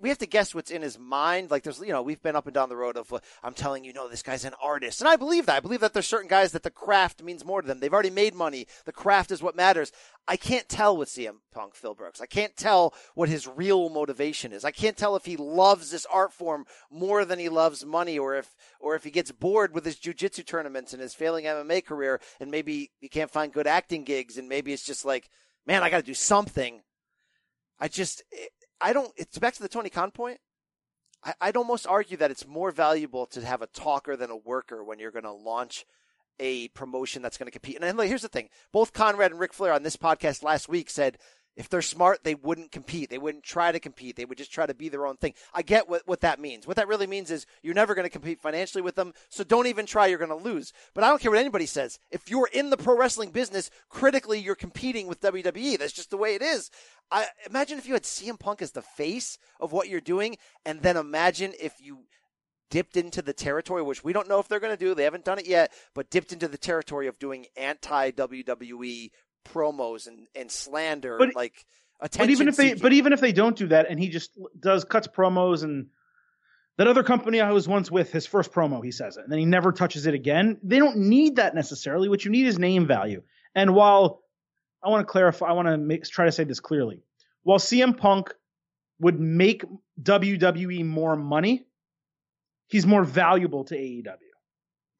we 0.00 0.08
have 0.08 0.18
to 0.18 0.26
guess 0.26 0.54
what's 0.54 0.70
in 0.70 0.82
his 0.82 0.98
mind. 0.98 1.50
Like, 1.50 1.62
there's, 1.62 1.80
you 1.80 1.92
know, 1.92 2.02
we've 2.02 2.22
been 2.22 2.36
up 2.36 2.46
and 2.46 2.54
down 2.54 2.68
the 2.68 2.76
road 2.76 2.96
of, 2.96 3.12
uh, 3.12 3.20
I'm 3.42 3.54
telling 3.54 3.84
you, 3.84 3.92
no, 3.92 4.08
this 4.08 4.22
guy's 4.22 4.44
an 4.44 4.54
artist, 4.62 5.00
and 5.00 5.08
I 5.08 5.16
believe 5.16 5.46
that. 5.46 5.56
I 5.56 5.60
believe 5.60 5.80
that 5.80 5.92
there's 5.92 6.06
certain 6.06 6.28
guys 6.28 6.52
that 6.52 6.62
the 6.62 6.70
craft 6.70 7.22
means 7.22 7.44
more 7.44 7.62
to 7.62 7.68
them. 7.68 7.80
They've 7.80 7.92
already 7.92 8.10
made 8.10 8.34
money. 8.34 8.66
The 8.84 8.92
craft 8.92 9.30
is 9.30 9.42
what 9.42 9.56
matters. 9.56 9.92
I 10.26 10.36
can't 10.36 10.68
tell 10.68 10.96
with 10.96 11.08
CM 11.08 11.36
Punk, 11.52 11.74
Phil 11.74 11.94
Brooks. 11.94 12.20
I 12.20 12.26
can't 12.26 12.56
tell 12.56 12.94
what 13.14 13.28
his 13.28 13.46
real 13.46 13.88
motivation 13.88 14.52
is. 14.52 14.64
I 14.64 14.70
can't 14.70 14.96
tell 14.96 15.16
if 15.16 15.24
he 15.24 15.36
loves 15.36 15.90
this 15.90 16.06
art 16.06 16.32
form 16.32 16.64
more 16.90 17.24
than 17.24 17.38
he 17.38 17.48
loves 17.48 17.84
money, 17.84 18.18
or 18.18 18.36
if, 18.36 18.54
or 18.80 18.94
if 18.94 19.04
he 19.04 19.10
gets 19.10 19.32
bored 19.32 19.72
with 19.74 19.84
his 19.84 19.96
jujitsu 19.96 20.44
tournaments 20.44 20.92
and 20.92 21.02
his 21.02 21.14
failing 21.14 21.44
MMA 21.44 21.84
career, 21.84 22.20
and 22.40 22.50
maybe 22.50 22.90
he 22.98 23.08
can't 23.08 23.30
find 23.30 23.52
good 23.52 23.66
acting 23.66 24.04
gigs, 24.04 24.36
and 24.36 24.48
maybe 24.48 24.72
it's 24.72 24.84
just 24.84 25.04
like, 25.04 25.30
man, 25.66 25.82
I 25.82 25.90
got 25.90 25.98
to 25.98 26.02
do 26.02 26.14
something. 26.14 26.80
I 27.78 27.88
just, 27.88 28.22
I 28.80 28.92
don't. 28.92 29.12
It's 29.16 29.38
back 29.38 29.54
to 29.54 29.62
the 29.62 29.68
Tony 29.68 29.90
Khan 29.90 30.10
point. 30.10 30.38
I, 31.24 31.34
I'd 31.40 31.56
almost 31.56 31.86
argue 31.86 32.16
that 32.18 32.30
it's 32.30 32.46
more 32.46 32.70
valuable 32.70 33.26
to 33.26 33.44
have 33.44 33.62
a 33.62 33.66
talker 33.66 34.16
than 34.16 34.30
a 34.30 34.36
worker 34.36 34.82
when 34.82 34.98
you're 34.98 35.10
going 35.10 35.24
to 35.24 35.32
launch 35.32 35.84
a 36.38 36.68
promotion 36.68 37.20
that's 37.20 37.36
going 37.36 37.46
to 37.46 37.52
compete. 37.52 37.78
And 37.80 38.00
here's 38.00 38.22
the 38.22 38.28
thing: 38.28 38.48
both 38.72 38.92
Conrad 38.92 39.32
and 39.32 39.40
Ric 39.40 39.52
Flair 39.52 39.72
on 39.72 39.82
this 39.82 39.96
podcast 39.96 40.42
last 40.42 40.68
week 40.68 40.90
said 40.90 41.18
if 41.60 41.68
they're 41.68 41.82
smart, 41.82 42.24
they 42.24 42.34
wouldn't 42.34 42.72
compete. 42.72 43.10
They 43.10 43.18
wouldn't 43.18 43.44
try 43.44 43.70
to 43.70 43.78
compete. 43.78 44.16
They 44.16 44.24
would 44.24 44.38
just 44.38 44.50
try 44.50 44.64
to 44.64 44.72
be 44.72 44.88
their 44.88 45.06
own 45.06 45.18
thing. 45.18 45.34
I 45.52 45.60
get 45.60 45.90
what, 45.90 46.08
what 46.08 46.22
that 46.22 46.40
means. 46.40 46.66
What 46.66 46.76
that 46.78 46.88
really 46.88 47.06
means 47.06 47.30
is 47.30 47.44
you're 47.62 47.74
never 47.74 47.94
going 47.94 48.06
to 48.06 48.10
compete 48.10 48.40
financially 48.40 48.80
with 48.80 48.94
them, 48.94 49.12
so 49.28 49.44
don't 49.44 49.66
even 49.66 49.84
try. 49.84 50.06
You're 50.06 50.16
going 50.16 50.30
to 50.30 50.36
lose. 50.36 50.72
But 50.94 51.04
I 51.04 51.10
don't 51.10 51.20
care 51.20 51.30
what 51.30 51.38
anybody 51.38 51.66
says. 51.66 51.98
If 52.10 52.30
you're 52.30 52.48
in 52.50 52.70
the 52.70 52.78
pro 52.78 52.96
wrestling 52.96 53.30
business, 53.30 53.70
critically, 53.90 54.40
you're 54.40 54.54
competing 54.54 55.06
with 55.06 55.20
WWE. 55.20 55.78
That's 55.78 55.92
just 55.92 56.08
the 56.08 56.16
way 56.16 56.34
it 56.34 56.40
is. 56.40 56.70
I 57.10 57.26
imagine 57.46 57.76
if 57.76 57.86
you 57.86 57.92
had 57.92 58.04
CM 58.04 58.40
Punk 58.40 58.62
as 58.62 58.70
the 58.70 58.80
face 58.80 59.36
of 59.60 59.70
what 59.70 59.90
you're 59.90 60.00
doing, 60.00 60.38
and 60.64 60.80
then 60.80 60.96
imagine 60.96 61.52
if 61.60 61.74
you 61.78 62.04
dipped 62.70 62.96
into 62.96 63.20
the 63.20 63.34
territory, 63.34 63.82
which 63.82 64.02
we 64.02 64.14
don't 64.14 64.28
know 64.28 64.38
if 64.38 64.48
they're 64.48 64.60
going 64.60 64.74
to 64.74 64.82
do. 64.82 64.94
They 64.94 65.04
haven't 65.04 65.26
done 65.26 65.38
it 65.38 65.46
yet, 65.46 65.74
but 65.94 66.08
dipped 66.08 66.32
into 66.32 66.48
the 66.48 66.56
territory 66.56 67.06
of 67.06 67.18
doing 67.18 67.44
anti 67.54 68.12
WWE 68.12 69.10
promos 69.44 70.06
and, 70.06 70.26
and 70.34 70.50
slander, 70.50 71.16
But- 71.18 71.34
like 71.34 71.64
attention. 72.00 72.26
But 72.26 72.30
even 72.30 72.48
if 72.48 72.56
they, 72.56 72.74
but 72.74 72.92
even 72.92 73.12
if 73.12 73.20
they 73.20 73.32
don't 73.32 73.56
do 73.56 73.68
that, 73.68 73.86
and 73.90 73.98
he 73.98 74.08
just 74.08 74.30
does 74.58 74.84
cuts 74.84 75.08
promos 75.08 75.62
and 75.62 75.86
that 76.78 76.86
other 76.86 77.02
company 77.02 77.40
I 77.40 77.52
was 77.52 77.68
once 77.68 77.90
with, 77.90 78.10
his 78.10 78.26
first 78.26 78.52
promo, 78.52 78.82
he 78.82 78.90
says 78.90 79.18
it, 79.18 79.24
and 79.24 79.30
then 79.30 79.38
he 79.38 79.44
never 79.44 79.70
touches 79.70 80.06
it 80.06 80.14
again. 80.14 80.58
They 80.62 80.78
don't 80.78 80.96
need 80.96 81.36
that 81.36 81.54
necessarily. 81.54 82.08
What 82.08 82.24
you 82.24 82.30
need 82.30 82.46
is 82.46 82.58
name 82.58 82.86
value. 82.86 83.22
And 83.54 83.74
while 83.74 84.22
I 84.82 84.88
want 84.88 85.06
to 85.06 85.10
clarify, 85.10 85.46
I 85.48 85.52
want 85.52 85.68
to 85.68 85.76
make, 85.76 86.04
try 86.04 86.24
to 86.24 86.32
say 86.32 86.44
this 86.44 86.60
clearly. 86.60 87.02
While 87.42 87.58
CM 87.58 87.96
Punk 87.98 88.32
would 88.98 89.20
make 89.20 89.62
WWE 90.02 90.84
more 90.86 91.16
money, 91.16 91.66
he's 92.68 92.86
more 92.86 93.04
valuable 93.04 93.64
to 93.64 93.74
AEW. 93.76 94.16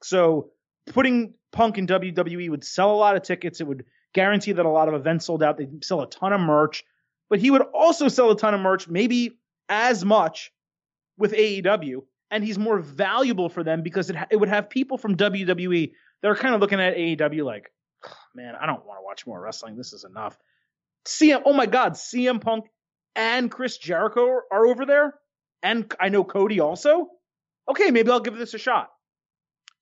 So 0.03 0.51
putting 0.87 1.35
Punk 1.51 1.79
in 1.79 1.87
WWE 1.87 2.51
would 2.51 2.65
sell 2.65 2.91
a 2.91 2.97
lot 2.97 3.17
of 3.17 3.23
tickets. 3.23 3.61
It 3.61 3.67
would 3.67 3.85
guarantee 4.15 4.53
that 4.53 4.67
a 4.67 4.71
lot 4.71 4.89
of 4.89 4.95
events 4.95 5.27
sold 5.27 5.43
out. 5.43 5.57
They'd 5.57 5.85
sell 5.85 6.03
a 6.03 6.11
ton 6.11 6.33
of 6.33 6.41
merch, 6.41 6.85
but 7.29 7.39
he 7.39 7.51
would 7.51 7.63
also 7.63 8.09
sell 8.09 8.31
a 8.31 8.37
ton 8.37 8.55
of 8.55 8.61
merch, 8.61 8.89
maybe 8.89 9.39
as 9.69 10.05
much 10.05 10.53
with 11.17 11.33
AEW. 11.33 12.03
And 12.31 12.45
he's 12.45 12.59
more 12.59 12.79
valuable 12.79 13.49
for 13.49 13.65
them 13.65 13.83
because 13.83 14.11
it, 14.11 14.17
it 14.31 14.37
would 14.37 14.49
have 14.49 14.71
people 14.71 14.99
from 14.99 15.17
WWE 15.17 15.93
that 16.23 16.29
are 16.29 16.37
kind 16.37 16.55
of 16.55 16.61
looking 16.61 16.81
at 16.81 16.97
AEW 16.97 17.45
like, 17.45 17.73
"Ugh, 18.05 18.13
man, 18.35 18.55
I 18.61 18.67
don't 18.67 18.87
want 18.87 18.99
to 19.01 19.05
watch 19.05 19.27
more 19.27 19.41
wrestling. 19.41 19.77
This 19.77 19.93
is 19.93 20.05
enough. 20.05 20.39
CM, 21.07 21.43
oh 21.45 21.53
my 21.53 21.67
God, 21.67 21.95
CM 21.95 22.41
Punk 22.41 22.67
and 23.17 23.51
Chris 23.51 23.79
Jericho 23.79 24.27
are, 24.51 24.67
over 24.67 24.87
there. 24.87 25.15
And 25.63 25.93
I 26.01 26.09
know 26.09 26.25
Cody 26.25 26.61
also. 26.61 27.09
Okay, 27.69 27.91
maybe 27.91 28.11
I'll 28.11 28.21
give 28.21 28.37
this 28.37 28.55
a 28.55 28.59
shot. 28.59 28.91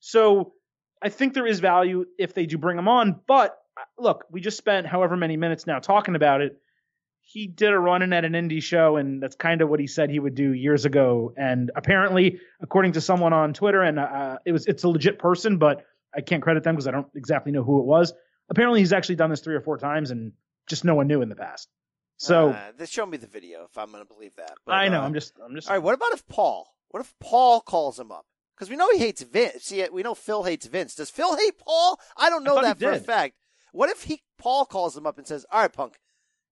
So 0.00 0.54
I 1.02 1.08
think 1.08 1.34
there 1.34 1.46
is 1.46 1.60
value 1.60 2.06
if 2.18 2.34
they 2.34 2.46
do 2.46 2.58
bring 2.58 2.78
him 2.78 2.88
on. 2.88 3.20
But 3.26 3.56
look, 3.98 4.24
we 4.30 4.40
just 4.40 4.56
spent 4.56 4.86
however 4.86 5.16
many 5.16 5.36
minutes 5.36 5.66
now 5.66 5.78
talking 5.78 6.14
about 6.14 6.40
it. 6.40 6.60
He 7.20 7.46
did 7.46 7.72
a 7.72 7.78
run 7.78 8.00
in 8.02 8.12
at 8.14 8.24
an 8.24 8.32
indie 8.32 8.62
show, 8.62 8.96
and 8.96 9.22
that's 9.22 9.36
kind 9.36 9.60
of 9.60 9.68
what 9.68 9.80
he 9.80 9.86
said 9.86 10.08
he 10.08 10.18
would 10.18 10.34
do 10.34 10.52
years 10.52 10.86
ago. 10.86 11.34
And 11.36 11.70
apparently, 11.76 12.40
according 12.62 12.92
to 12.92 13.02
someone 13.02 13.34
on 13.34 13.52
Twitter, 13.52 13.82
and 13.82 13.98
uh, 13.98 14.38
it 14.46 14.52
was 14.52 14.66
it's 14.66 14.84
a 14.84 14.88
legit 14.88 15.18
person, 15.18 15.58
but 15.58 15.84
I 16.14 16.22
can't 16.22 16.42
credit 16.42 16.64
them 16.64 16.74
because 16.74 16.86
I 16.86 16.90
don't 16.90 17.08
exactly 17.14 17.52
know 17.52 17.62
who 17.62 17.80
it 17.80 17.84
was. 17.84 18.14
Apparently, 18.48 18.80
he's 18.80 18.94
actually 18.94 19.16
done 19.16 19.28
this 19.28 19.40
three 19.40 19.54
or 19.54 19.60
four 19.60 19.76
times, 19.76 20.10
and 20.10 20.32
just 20.68 20.84
no 20.84 20.94
one 20.94 21.06
knew 21.06 21.20
in 21.20 21.28
the 21.28 21.36
past. 21.36 21.68
So 22.16 22.50
uh, 22.50 22.72
they 22.76 22.86
show 22.86 23.04
me 23.04 23.18
the 23.18 23.26
video 23.26 23.64
if 23.64 23.76
I'm 23.76 23.90
going 23.92 24.02
to 24.02 24.08
believe 24.08 24.34
that. 24.36 24.54
But, 24.64 24.72
I 24.72 24.88
know. 24.88 25.00
uh, 25.00 25.04
I'm 25.04 25.14
just. 25.14 25.34
I'm 25.44 25.54
just. 25.54 25.68
All 25.68 25.74
right, 25.74 25.82
what 25.82 25.94
about 25.94 26.12
if 26.12 26.26
Paul? 26.28 26.66
What 26.88 27.00
if 27.00 27.14
Paul 27.20 27.60
calls 27.60 27.98
him 27.98 28.10
up? 28.10 28.24
Because 28.56 28.70
we 28.70 28.76
know 28.76 28.90
he 28.90 28.98
hates 28.98 29.22
Vince. 29.22 29.64
See, 29.64 29.86
we 29.92 30.02
know 30.02 30.14
Phil 30.14 30.42
hates 30.42 30.66
Vince. 30.66 30.96
Does 30.96 31.10
Phil 31.10 31.36
hate 31.36 31.58
Paul? 31.58 32.00
I 32.16 32.28
don't 32.28 32.42
know 32.42 32.56
he 32.56 32.62
that 32.62 32.78
for 32.78 32.90
a 32.90 32.98
fact. 32.98 33.34
What 33.72 33.90
if 33.90 34.04
he 34.04 34.22
Paul 34.38 34.64
calls 34.64 34.96
him 34.96 35.06
up 35.06 35.18
and 35.18 35.26
says, 35.26 35.46
"All 35.50 35.60
right, 35.60 35.72
Punk, 35.72 35.98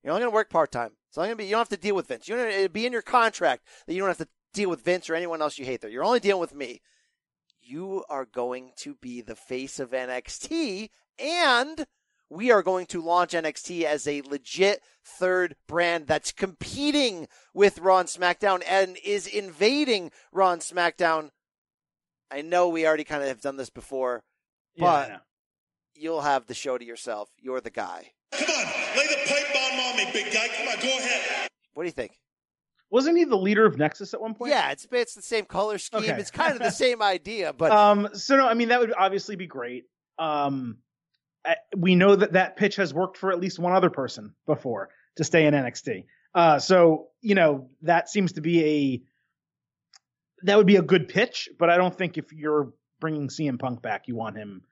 you're 0.07 0.13
only 0.13 0.23
going 0.23 0.31
to 0.31 0.35
work 0.37 0.51
part 0.51 0.71
time. 0.71 0.93
So 1.11 1.21
I'm 1.21 1.27
going 1.27 1.39
to 1.39 1.43
be. 1.43 1.45
You 1.47 1.51
don't 1.53 1.61
have 1.61 1.69
to 1.71 1.77
deal 1.77 1.97
with 1.97 2.07
Vince. 2.07 2.29
You 2.29 2.37
don't 2.37 2.47
it'll 2.47 2.69
be 2.69 2.87
in 2.87 2.93
your 2.93 3.03
contract 3.03 3.67
that 3.87 3.93
you 3.93 3.99
don't 4.01 4.09
have 4.09 4.19
to 4.19 4.29
deal 4.55 4.71
with 4.71 4.85
Vince 4.85 5.11
or 5.11 5.17
anyone 5.17 5.43
else 5.43 5.59
you 5.59 5.65
hate. 5.65 5.81
There, 5.81 5.91
you're 5.91 6.05
only 6.05 6.21
dealing 6.21 6.41
with 6.41 6.55
me. 6.55 6.81
You 7.61 8.05
are 8.09 8.25
going 8.25 8.71
to 8.79 8.95
be 8.95 9.21
the 9.21 9.35
face 9.35 9.81
of 9.81 9.91
NXT, 9.91 10.91
and 11.19 11.87
we 12.31 12.53
are 12.53 12.63
going 12.63 12.87
to 12.87 13.03
launch 13.03 13.33
NXT 13.33 13.83
as 13.83 14.07
a 14.07 14.23
legit 14.23 14.81
third 15.05 15.57
brand 15.67 16.07
that's 16.07 16.31
competing 16.31 17.27
with 17.53 17.81
Raw 17.81 17.99
and 17.99 18.09
SmackDown 18.09 18.63
and 18.69 18.97
is 19.05 19.27
invading 19.27 20.13
Raw 20.31 20.53
and 20.53 20.63
SmackDown. 20.63 21.31
I 22.31 22.43
know 22.43 22.69
we 22.69 22.87
already 22.87 23.03
kind 23.03 23.23
of 23.23 23.29
have 23.29 23.41
done 23.41 23.57
this 23.57 23.71
before. 23.71 24.23
Yeah, 24.77 25.09
but-. 25.09 25.23
You'll 25.97 26.21
have 26.23 26.47
the 26.47 26.55
show 26.55 26.77
to 26.79 26.85
yourself. 26.85 27.29
You're 27.41 27.61
the 27.61 27.71
guy. 27.71 28.13
Come 28.33 28.49
on, 28.51 28.65
lay 28.97 29.07
the 29.07 29.19
pipe 29.29 29.47
bomb 29.55 29.81
on 29.81 29.97
me, 29.97 30.05
big 30.13 30.33
guy. 30.33 30.49
Come 30.57 30.69
on, 30.69 30.77
go 30.81 30.89
ahead. 30.89 31.49
What 31.75 31.83
do 31.83 31.87
you 31.87 31.93
think? 31.93 32.13
wasn't 32.89 33.19
he 33.19 33.25
the 33.25 33.37
leader 33.37 33.67
of 33.67 33.77
Nexus 33.77 34.15
at 34.15 34.21
one 34.21 34.35
point? 34.35 34.51
Yeah, 34.53 34.71
it's 34.71 34.87
it's 34.93 35.15
the 35.15 35.23
same 35.23 35.45
color 35.45 35.77
scheme. 35.79 36.01
Okay. 36.05 36.13
It's 36.21 36.31
kind 36.31 36.53
of 36.53 36.61
the 36.61 36.71
same 36.87 37.03
idea, 37.03 37.53
but 37.53 37.73
um. 37.73 38.09
So 38.15 38.37
no, 38.37 38.47
I 38.49 38.55
mean 38.55 38.69
that 38.69 38.81
would 38.81 38.93
obviously 38.97 39.37
be 39.37 39.47
great. 39.47 39.85
Um, 40.19 40.79
I- 41.45 41.57
we 41.77 41.95
know 41.97 42.15
that 42.17 42.33
that 42.35 42.57
pitch 42.57 42.77
has 42.77 42.95
worked 42.95 43.17
for 43.17 43.33
at 43.33 43.41
least 43.41 43.59
one 43.59 43.73
other 43.73 43.91
person 43.91 44.35
before 44.47 44.89
to 45.17 45.25
stay 45.25 45.47
in 45.47 45.55
NXT. 45.55 46.05
Uh, 46.35 46.59
so 46.59 47.09
you 47.21 47.35
know 47.35 47.71
that 47.83 48.09
seems 48.09 48.33
to 48.35 48.41
be 48.41 48.65
a 48.65 49.03
that 50.45 50.57
would 50.57 50.67
be 50.67 50.77
a 50.77 50.83
good 50.83 51.09
pitch, 51.09 51.49
but 51.59 51.71
I 51.71 51.77
don't 51.77 51.97
think 51.97 52.19
if 52.19 52.33
you're 52.33 52.73
bringing 53.01 53.29
CM 53.29 53.59
Punk 53.59 53.83
back, 53.83 54.07
you 54.07 54.15
want 54.15 54.37
him 54.37 54.63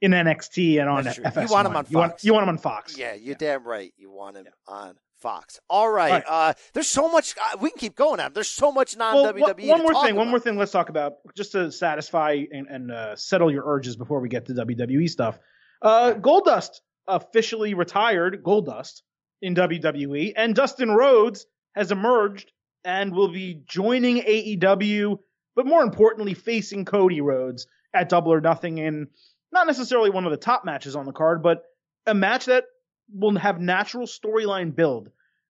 in 0.00 0.12
NXT 0.12 0.80
and 0.80 0.88
on 0.88 1.04
FS1. 1.04 1.42
You 1.48 1.52
want 1.52 1.66
him 1.68 1.76
on 1.76 1.86
You 1.88 1.98
want, 1.98 2.12
Fox. 2.12 2.24
you 2.24 2.32
want 2.34 2.42
him 2.44 2.48
on 2.50 2.58
Fox. 2.58 2.98
Yeah, 2.98 3.14
you're 3.14 3.30
Yeah. 3.30 3.34
damn 3.38 3.64
right. 3.64 3.92
You 3.96 4.10
want 4.10 4.36
him 4.36 4.46
on 4.68 4.96
Fox. 5.20 5.58
All 5.70 5.88
right. 5.90 6.10
All 6.10 6.18
right. 6.18 6.50
Uh, 6.50 6.54
there's 6.74 6.88
so 6.88 7.08
much. 7.08 7.34
Uh, 7.38 7.56
we 7.60 7.70
can 7.70 7.78
keep 7.78 7.96
going. 7.96 8.20
Adam. 8.20 8.34
There's 8.34 8.50
so 8.50 8.70
much 8.70 8.96
non 8.96 9.16
WWE. 9.16 9.40
one, 9.68 9.68
one 9.68 9.82
more 9.82 10.04
thing. 10.04 10.14
One 10.16 10.28
more 10.28 10.38
thing. 10.40 10.56
Let's 10.58 10.72
talk 10.72 10.88
about 10.90 11.14
just 11.36 11.52
to 11.52 11.72
satisfy 11.72 12.44
and, 12.52 12.66
and 12.68 12.90
uh, 12.92 13.16
settle 13.16 13.50
your 13.50 13.64
urges 13.66 13.96
before 13.96 14.20
we 14.20 14.28
get 14.28 14.46
to 14.46 14.52
WWE 14.52 15.08
stuff. 15.08 15.38
Uh, 15.80 16.12
Goldust 16.14 16.80
officially 17.08 17.74
retired. 17.74 18.42
Goldust 18.44 19.02
in 19.42 19.54
WWE, 19.54 20.32
and 20.36 20.54
Dustin 20.54 20.90
Rhodes 20.90 21.46
has 21.74 21.90
emerged 21.92 22.52
and 22.84 23.14
will 23.14 23.28
be 23.28 23.62
joining 23.66 24.18
AEW, 24.22 25.18
but 25.54 25.66
more 25.66 25.82
importantly, 25.82 26.32
facing 26.34 26.84
Cody 26.84 27.20
Rhodes 27.20 27.66
at 27.92 28.08
Double 28.08 28.32
or 28.32 28.40
Nothing 28.40 28.78
in 28.78 29.08
not 29.56 29.66
necessarily 29.66 30.10
one 30.10 30.26
of 30.26 30.30
the 30.30 30.36
top 30.36 30.64
matches 30.66 30.94
on 30.94 31.06
the 31.06 31.12
card, 31.12 31.42
but 31.42 31.64
a 32.06 32.14
match 32.14 32.44
that 32.44 32.64
will 33.12 33.36
have 33.36 33.58
natural 33.58 34.06
storyline 34.06 34.76
build. 34.76 35.08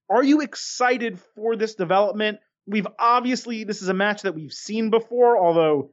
Are 0.09 0.23
you 0.23 0.42
excited 0.42 1.19
for 1.35 1.57
this 1.57 1.75
development? 1.75 2.38
We've 2.69 2.87
obviously, 2.99 3.64
this 3.64 3.83
is 3.83 3.88
a 3.88 3.95
match 3.95 4.23
that 4.23 4.35
we've 4.35 4.53
seen 4.53 4.90
before, 4.90 5.37
although 5.37 5.90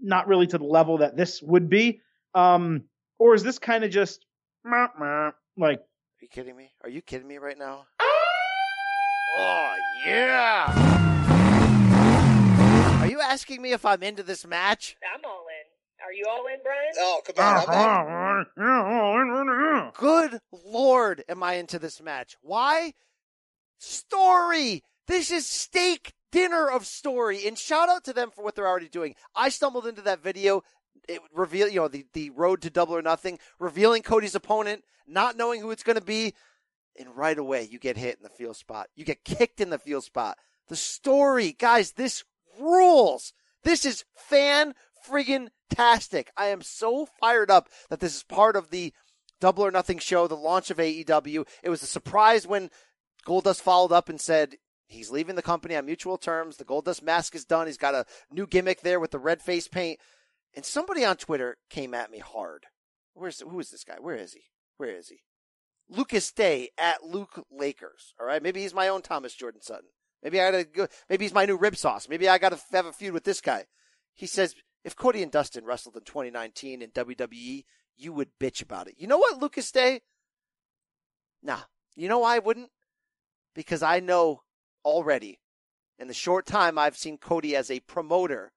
not 0.00 0.28
really 0.28 0.46
to 0.48 0.58
the 0.58 0.64
level 0.64 0.98
that 0.98 1.16
this 1.16 1.42
would 1.42 1.70
be. 1.70 2.02
Um, 2.34 2.84
or 3.18 3.34
is 3.34 3.42
this 3.42 3.58
kind 3.58 3.82
of 3.82 3.90
just 3.90 4.26
meh, 4.62 4.88
meh, 4.98 5.30
like, 5.56 5.78
Are 5.78 6.20
you 6.20 6.28
kidding 6.28 6.54
me? 6.56 6.70
Are 6.84 6.90
you 6.90 7.00
kidding 7.00 7.26
me 7.26 7.38
right 7.38 7.58
now? 7.58 7.86
Oh 9.38 9.74
yeah. 10.04 10.66
Are 13.00 13.06
you 13.06 13.20
asking 13.20 13.62
me 13.62 13.72
if 13.72 13.86
I'm 13.86 14.02
into 14.02 14.22
this 14.22 14.46
match? 14.46 14.96
I'm 15.14 15.24
all 15.24 15.46
in. 15.47 15.47
Are 16.08 16.12
you 16.14 16.24
all 16.26 16.46
in, 16.46 16.56
Brian? 16.62 16.92
Oh, 16.96 17.20
come 17.22 17.34
on. 17.44 17.68
I'm 17.68 18.46
not- 18.56 19.94
Good 19.94 20.40
lord, 20.64 21.22
am 21.28 21.42
I 21.42 21.54
into 21.54 21.78
this 21.78 22.00
match? 22.00 22.38
Why? 22.40 22.94
Story. 23.78 24.84
This 25.06 25.30
is 25.30 25.46
steak 25.46 26.14
dinner 26.32 26.66
of 26.70 26.86
story. 26.86 27.46
And 27.46 27.58
shout 27.58 27.90
out 27.90 28.04
to 28.04 28.14
them 28.14 28.30
for 28.30 28.42
what 28.42 28.54
they're 28.54 28.66
already 28.66 28.88
doing. 28.88 29.16
I 29.36 29.50
stumbled 29.50 29.86
into 29.86 30.00
that 30.02 30.22
video. 30.22 30.62
It 31.06 31.20
reveal, 31.34 31.68
you 31.68 31.80
know, 31.80 31.88
the, 31.88 32.06
the 32.14 32.30
road 32.30 32.62
to 32.62 32.70
double 32.70 32.96
or 32.96 33.02
nothing, 33.02 33.38
revealing 33.58 34.00
Cody's 34.00 34.34
opponent, 34.34 34.84
not 35.06 35.36
knowing 35.36 35.60
who 35.60 35.70
it's 35.72 35.82
going 35.82 35.98
to 35.98 36.04
be. 36.04 36.32
And 36.98 37.14
right 37.14 37.38
away, 37.38 37.68
you 37.70 37.78
get 37.78 37.98
hit 37.98 38.16
in 38.16 38.22
the 38.22 38.30
field 38.30 38.56
spot. 38.56 38.88
You 38.96 39.04
get 39.04 39.24
kicked 39.26 39.60
in 39.60 39.68
the 39.68 39.78
field 39.78 40.04
spot. 40.04 40.38
The 40.68 40.76
story, 40.76 41.52
guys, 41.52 41.92
this 41.92 42.24
rules. 42.58 43.34
This 43.62 43.84
is 43.84 44.04
fan 44.16 44.74
friggin' 45.08 45.48
tastic. 45.70 46.30
I 46.36 46.46
am 46.46 46.62
so 46.62 47.06
fired 47.20 47.50
up 47.50 47.68
that 47.90 48.00
this 48.00 48.16
is 48.16 48.22
part 48.22 48.56
of 48.56 48.70
the 48.70 48.92
Double 49.40 49.64
or 49.64 49.70
Nothing 49.70 49.98
show, 49.98 50.26
the 50.26 50.34
launch 50.34 50.70
of 50.70 50.78
AEW. 50.78 51.46
It 51.62 51.70
was 51.70 51.82
a 51.82 51.86
surprise 51.86 52.46
when 52.46 52.70
Goldust 53.26 53.60
followed 53.60 53.92
up 53.92 54.08
and 54.08 54.20
said 54.20 54.56
he's 54.86 55.10
leaving 55.10 55.36
the 55.36 55.42
company 55.42 55.76
on 55.76 55.86
mutual 55.86 56.18
terms. 56.18 56.56
The 56.56 56.64
Goldust 56.64 57.02
mask 57.02 57.34
is 57.34 57.44
done. 57.44 57.66
He's 57.66 57.78
got 57.78 57.94
a 57.94 58.06
new 58.32 58.46
gimmick 58.46 58.80
there 58.80 59.00
with 59.00 59.12
the 59.12 59.18
red 59.18 59.42
face 59.42 59.68
paint. 59.68 60.00
And 60.54 60.64
somebody 60.64 61.04
on 61.04 61.16
Twitter 61.16 61.56
came 61.70 61.94
at 61.94 62.10
me 62.10 62.18
hard. 62.18 62.66
Where's 63.14 63.40
who 63.40 63.60
is 63.60 63.70
this 63.70 63.84
guy? 63.84 63.96
Where 64.00 64.16
is 64.16 64.32
he? 64.32 64.42
Where 64.76 64.90
is 64.90 65.08
he? 65.08 65.20
Lucas 65.88 66.32
Day 66.32 66.70
at 66.78 67.04
Luke 67.04 67.44
Lakers. 67.50 68.14
All 68.20 68.26
right, 68.26 68.42
maybe 68.42 68.60
he's 68.60 68.74
my 68.74 68.88
own 68.88 69.02
Thomas 69.02 69.34
Jordan 69.34 69.62
Sutton. 69.62 69.88
Maybe 70.22 70.40
I 70.40 70.50
gotta 70.50 70.64
go. 70.64 70.86
Maybe 71.08 71.24
he's 71.24 71.34
my 71.34 71.46
new 71.46 71.56
rib 71.56 71.76
sauce. 71.76 72.08
Maybe 72.08 72.28
I 72.28 72.38
gotta 72.38 72.58
have 72.72 72.86
a 72.86 72.92
feud 72.92 73.12
with 73.12 73.24
this 73.24 73.40
guy. 73.40 73.66
He 74.14 74.26
says 74.26 74.54
if 74.88 74.96
Cody 74.96 75.22
and 75.22 75.30
Dustin 75.30 75.66
wrestled 75.66 75.96
in 75.96 76.02
2019 76.04 76.80
in 76.80 76.90
WWE, 76.92 77.64
you 77.98 78.12
would 78.14 78.38
bitch 78.40 78.62
about 78.62 78.88
it. 78.88 78.94
You 78.96 79.06
know 79.06 79.18
what, 79.18 79.38
Lucas 79.38 79.70
Day? 79.70 80.00
Nah. 81.42 81.60
You 81.94 82.08
know 82.08 82.20
why 82.20 82.36
I 82.36 82.38
wouldn't? 82.38 82.70
Because 83.54 83.82
I 83.82 84.00
know 84.00 84.44
already, 84.86 85.40
in 85.98 86.08
the 86.08 86.14
short 86.14 86.46
time 86.46 86.78
I've 86.78 86.96
seen 86.96 87.18
Cody 87.18 87.54
as 87.54 87.70
a 87.70 87.80
promoter, 87.80 88.52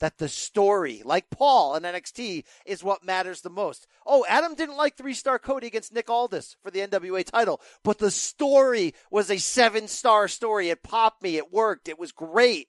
that 0.00 0.18
the 0.18 0.28
story, 0.28 1.00
like 1.02 1.30
Paul 1.30 1.74
in 1.76 1.84
NXT, 1.84 2.44
is 2.66 2.84
what 2.84 3.02
matters 3.02 3.40
the 3.40 3.48
most. 3.48 3.86
Oh, 4.04 4.26
Adam 4.28 4.54
didn't 4.54 4.76
like 4.76 4.98
three 4.98 5.14
star 5.14 5.38
Cody 5.38 5.66
against 5.66 5.94
Nick 5.94 6.10
Aldis 6.10 6.56
for 6.62 6.70
the 6.70 6.80
NWA 6.80 7.24
title, 7.24 7.58
but 7.82 7.96
the 7.96 8.10
story 8.10 8.92
was 9.10 9.30
a 9.30 9.38
seven 9.38 9.88
star 9.88 10.28
story. 10.28 10.68
It 10.68 10.82
popped 10.82 11.22
me. 11.22 11.38
It 11.38 11.50
worked. 11.50 11.88
It 11.88 11.98
was 11.98 12.12
great. 12.12 12.68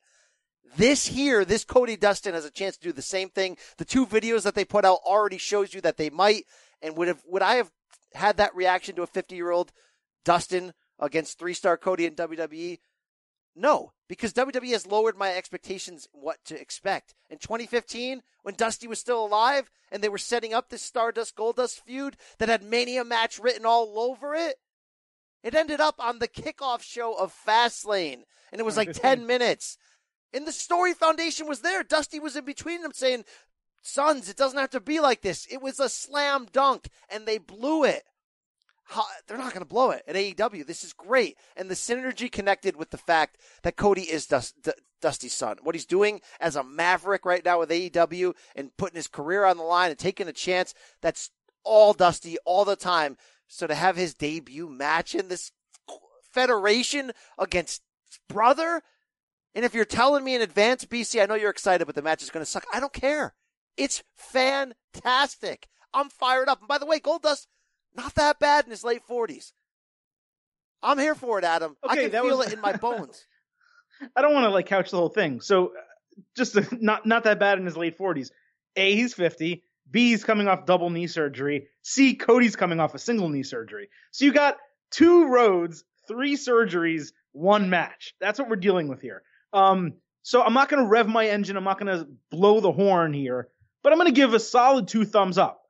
This 0.78 1.08
here, 1.08 1.44
this 1.44 1.66
Cody 1.66 1.98
Dustin 1.98 2.34
has 2.34 2.46
a 2.46 2.52
chance 2.52 2.78
to 2.78 2.88
do 2.88 2.94
the 2.94 3.02
same 3.02 3.30
thing. 3.30 3.58
The 3.78 3.86
two 3.86 4.06
videos 4.06 4.44
that 4.44 4.56
they 4.56 4.66
put 4.66 4.86
out 4.86 5.00
already 5.06 5.38
shows 5.38 5.74
you 5.74 5.82
that 5.82 5.98
they 5.98 6.10
might. 6.10 6.46
And 6.82 6.96
would 6.98 7.08
have 7.08 7.22
would 7.28 7.42
I 7.42 7.56
have 7.56 7.72
had 8.14 8.38
that 8.38 8.56
reaction 8.56 8.96
to 8.96 9.04
a 9.04 9.08
50 9.08 9.36
year 9.36 9.52
old 9.52 9.72
Dustin 10.24 10.74
against 11.00 11.38
three 11.38 11.54
star 11.54 11.78
Cody 11.78 12.06
in 12.06 12.16
WWE? 12.16 12.80
No, 13.56 13.92
because 14.08 14.34
WWE 14.34 14.72
has 14.72 14.88
lowered 14.88 15.18
my 15.18 15.34
expectations 15.34 16.08
what 16.14 16.38
to 16.46 16.60
expect. 16.60 17.14
In 17.30 17.38
2015, 17.38 18.22
when 18.44 18.56
Dusty 18.56 18.88
was 18.88 19.00
still 19.00 19.26
alive 19.26 19.70
and 19.92 20.02
they 20.02 20.10
were 20.10 20.18
setting 20.18 20.54
up 20.54 20.70
this 20.70 20.82
Stardust 20.82 21.36
Goldust 21.36 21.82
feud 21.82 22.16
that 22.38 22.48
had 22.48 22.64
Mania 22.64 23.04
match 23.04 23.40
written 23.40 23.66
all 23.66 24.00
over 24.00 24.34
it, 24.34 24.56
it 25.44 25.56
ended 25.56 25.82
up 25.82 25.96
on 26.00 26.20
the 26.20 26.28
kickoff 26.28 26.82
show 26.82 27.14
of 27.14 27.34
Fastlane, 27.34 28.24
and 28.52 28.62
it 28.62 28.66
was 28.66 28.78
like 28.78 28.94
10 28.94 29.26
minutes. 29.26 29.78
And 30.34 30.48
the 30.48 30.52
story 30.52 30.94
foundation 30.94 31.48
was 31.48 31.62
there. 31.62 31.84
Dusty 31.84 32.20
was 32.20 32.36
in 32.36 32.46
between 32.46 32.82
them 32.82 32.94
saying, 32.94 33.26
Sons, 33.82 34.30
it 34.30 34.38
doesn't 34.38 34.60
have 34.60 34.70
to 34.72 34.80
be 34.80 35.00
like 35.00 35.22
this. 35.22 35.48
It 35.50 35.62
was 35.62 35.80
a 35.80 35.90
slam 35.90 36.48
dunk, 36.52 36.88
and 37.10 37.26
they 37.26 37.38
blew 37.38 37.84
it. 37.84 38.04
How, 38.86 39.04
they're 39.28 39.38
not 39.38 39.54
going 39.54 39.66
to 39.66 39.70
blow 39.70 39.92
it 39.92 40.04
at 40.08 40.16
AEW. 40.16 40.68
This 40.68 40.84
is 40.84 40.94
great. 40.94 41.38
And 41.56 41.70
the 41.70 41.76
synergy 41.76 42.32
connected 42.32 42.76
with 42.76 42.92
the 42.92 42.98
fact 42.98 43.38
that 43.64 43.78
Cody 43.78 44.02
is 44.02 44.28
Dust, 44.28 44.56
D- 44.62 44.72
Dusty's 45.02 45.34
son. 45.34 45.58
What 45.64 45.76
he's 45.76 45.86
doing 45.86 46.22
as 46.40 46.56
a 46.56 46.64
maverick 46.64 47.26
right 47.26 47.44
now 47.44 47.60
with 47.60 47.70
AEW 47.70 48.34
and 48.56 48.76
putting 48.78 48.98
his 48.98 49.08
career 49.08 49.46
on 49.46 49.58
the 49.58 49.64
line 49.64 49.90
and 49.90 50.00
taking 50.00 50.28
a 50.28 50.34
chance, 50.34 50.74
that's 51.02 51.32
all 51.64 51.94
Dusty 51.94 52.38
all 52.46 52.66
the 52.66 52.76
time. 52.76 53.18
So 53.48 53.66
to 53.66 53.76
have 53.76 53.96
his 53.96 54.14
debut 54.14 54.70
match 54.70 55.16
in 55.16 55.30
this 55.30 55.52
federation 56.32 57.12
against 57.38 57.82
brother, 58.28 58.82
and 59.56 59.66
if 59.66 59.74
you're 59.74 59.86
telling 59.86 60.24
me 60.24 60.36
in 60.36 60.42
advance, 60.42 60.86
BC, 60.86 61.22
I 61.22 61.26
know 61.26 61.36
you're 61.36 61.50
excited, 61.50 61.86
but 61.86 61.96
the 61.96 62.02
match 62.02 62.24
is 62.24 62.30
going 62.30 62.44
to 62.46 62.50
suck. 62.50 62.66
I 62.74 62.80
don't 62.80 62.94
care. 62.94 63.34
It's 63.78 64.04
fantastic. 64.16 65.68
I'm 65.94 66.10
fired 66.10 66.48
up. 66.50 66.60
And 66.60 66.68
by 66.68 66.78
the 66.78 66.86
way, 66.86 67.00
Goldust, 67.00 67.48
not 67.96 68.16
that 68.16 68.40
bad 68.40 68.66
in 68.66 68.72
his 68.72 68.84
late 68.84 69.02
40s. 69.10 69.52
I'm 70.84 70.98
here 70.98 71.16
for 71.16 71.38
it, 71.38 71.46
Adam. 71.46 71.76
I 71.88 71.96
can 71.96 72.12
that 72.12 72.24
feel 72.24 72.38
was- 72.38 72.48
it 72.48 72.54
in 72.54 72.62
my 72.62 72.74
bones. 72.74 73.26
I 74.16 74.22
don't 74.22 74.34
want 74.34 74.46
to 74.46 74.50
like 74.50 74.66
couch 74.66 74.90
the 74.90 74.98
whole 74.98 75.10
thing. 75.10 75.42
So 75.42 75.68
uh, 75.68 75.82
just 76.36 76.54
to, 76.54 76.68
not 76.82 77.06
not 77.06 77.26
that 77.26 77.40
bad 77.40 77.60
in 77.60 77.66
his 77.66 77.78
late 77.78 77.98
forties. 77.98 78.32
A, 78.76 78.96
he's 78.96 79.14
fifty. 79.14 79.64
B, 79.92 80.10
he's 80.10 80.24
coming 80.24 80.48
off 80.48 80.66
double 80.66 80.90
knee 80.90 81.06
surgery. 81.06 81.68
C, 81.84 82.16
Cody's 82.16 82.56
coming 82.56 82.80
off 82.80 82.96
a 82.96 83.00
single 83.00 83.30
knee 83.30 83.44
surgery. 83.44 83.90
So 84.12 84.26
you 84.26 84.32
got 84.34 84.58
two 84.90 85.28
roads, 85.28 85.84
three 86.08 86.36
surgeries, 86.36 87.12
one 87.34 87.70
match. 87.70 88.16
That's 88.20 88.40
what 88.40 88.50
we're 88.50 88.56
dealing 88.56 88.88
with 88.88 89.02
here. 89.02 89.22
Um, 89.54 89.94
so 90.24 90.42
I'm 90.42 90.54
not 90.54 90.70
going 90.70 90.84
to 90.84 90.90
rev 90.90 91.08
my 91.08 91.28
engine. 91.28 91.58
I'm 91.58 91.64
not 91.64 91.80
going 91.80 91.98
to 91.98 92.08
blow 92.30 92.60
the 92.60 92.72
horn 92.72 93.14
here, 93.14 93.50
but 93.84 93.92
I'm 93.92 93.98
going 93.98 94.08
to 94.08 94.16
give 94.16 94.34
a 94.34 94.40
solid 94.40 94.88
two 94.88 95.06
thumbs 95.06 95.38
up. 95.38 95.62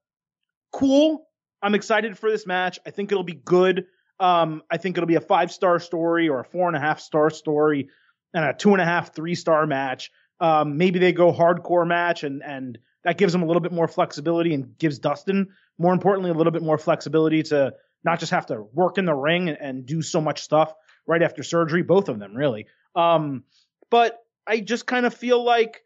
Cool. 0.72 1.26
I'm 1.62 1.76
excited 1.76 2.18
for 2.18 2.30
this 2.30 2.46
match. 2.46 2.80
I 2.86 2.92
think 2.92 3.12
it'll 3.12 3.24
be 3.24 3.34
good. 3.34 3.86
Um, 4.20 4.62
I 4.70 4.78
think 4.78 4.98
it'll 4.98 5.08
be 5.08 5.16
a 5.16 5.22
five 5.22 5.52
star 5.52 5.80
story 5.80 6.30
or 6.30 6.42
a 6.42 6.46
four 6.46 6.68
and 6.68 6.76
a 6.76 6.80
half 6.80 7.00
star 7.00 7.30
story 7.30 7.90
and 8.34 8.46
a 8.46 8.54
two 8.54 8.72
and 8.72 8.82
a 8.82 8.86
half, 8.86 9.16
three 9.16 9.36
star 9.36 9.66
match. 9.66 10.12
Um, 10.40 10.78
maybe 10.78 11.00
they 11.00 11.12
go 11.12 11.32
hardcore 11.32 11.88
match 11.88 12.24
and, 12.24 12.42
and 12.44 12.78
that 13.04 13.18
gives 13.18 13.34
them 13.34 13.44
a 13.44 13.46
little 13.46 13.62
bit 13.62 13.72
more 13.72 13.88
flexibility 13.88 14.54
and 14.54 14.78
gives 14.78 15.00
Dustin, 15.00 15.50
more 15.78 15.94
importantly, 15.94 16.32
a 16.32 16.34
little 16.34 16.52
bit 16.52 16.64
more 16.64 16.78
flexibility 16.78 17.44
to 17.44 17.74
not 18.04 18.20
just 18.20 18.32
have 18.32 18.48
to 18.48 18.64
work 18.74 18.98
in 18.98 19.06
the 19.06 19.14
ring 19.14 19.50
and, 19.50 19.58
and 19.60 19.86
do 19.86 20.02
so 20.02 20.22
much 20.22 20.42
stuff 20.42 20.74
right 21.08 21.22
after 21.22 21.44
surgery. 21.44 21.84
Both 21.84 22.10
of 22.10 22.20
them, 22.20 22.36
really. 22.36 22.68
Um, 22.96 23.44
but 23.92 24.18
I 24.48 24.60
just 24.60 24.88
kind 24.88 25.06
of 25.06 25.14
feel 25.14 25.44
like 25.44 25.82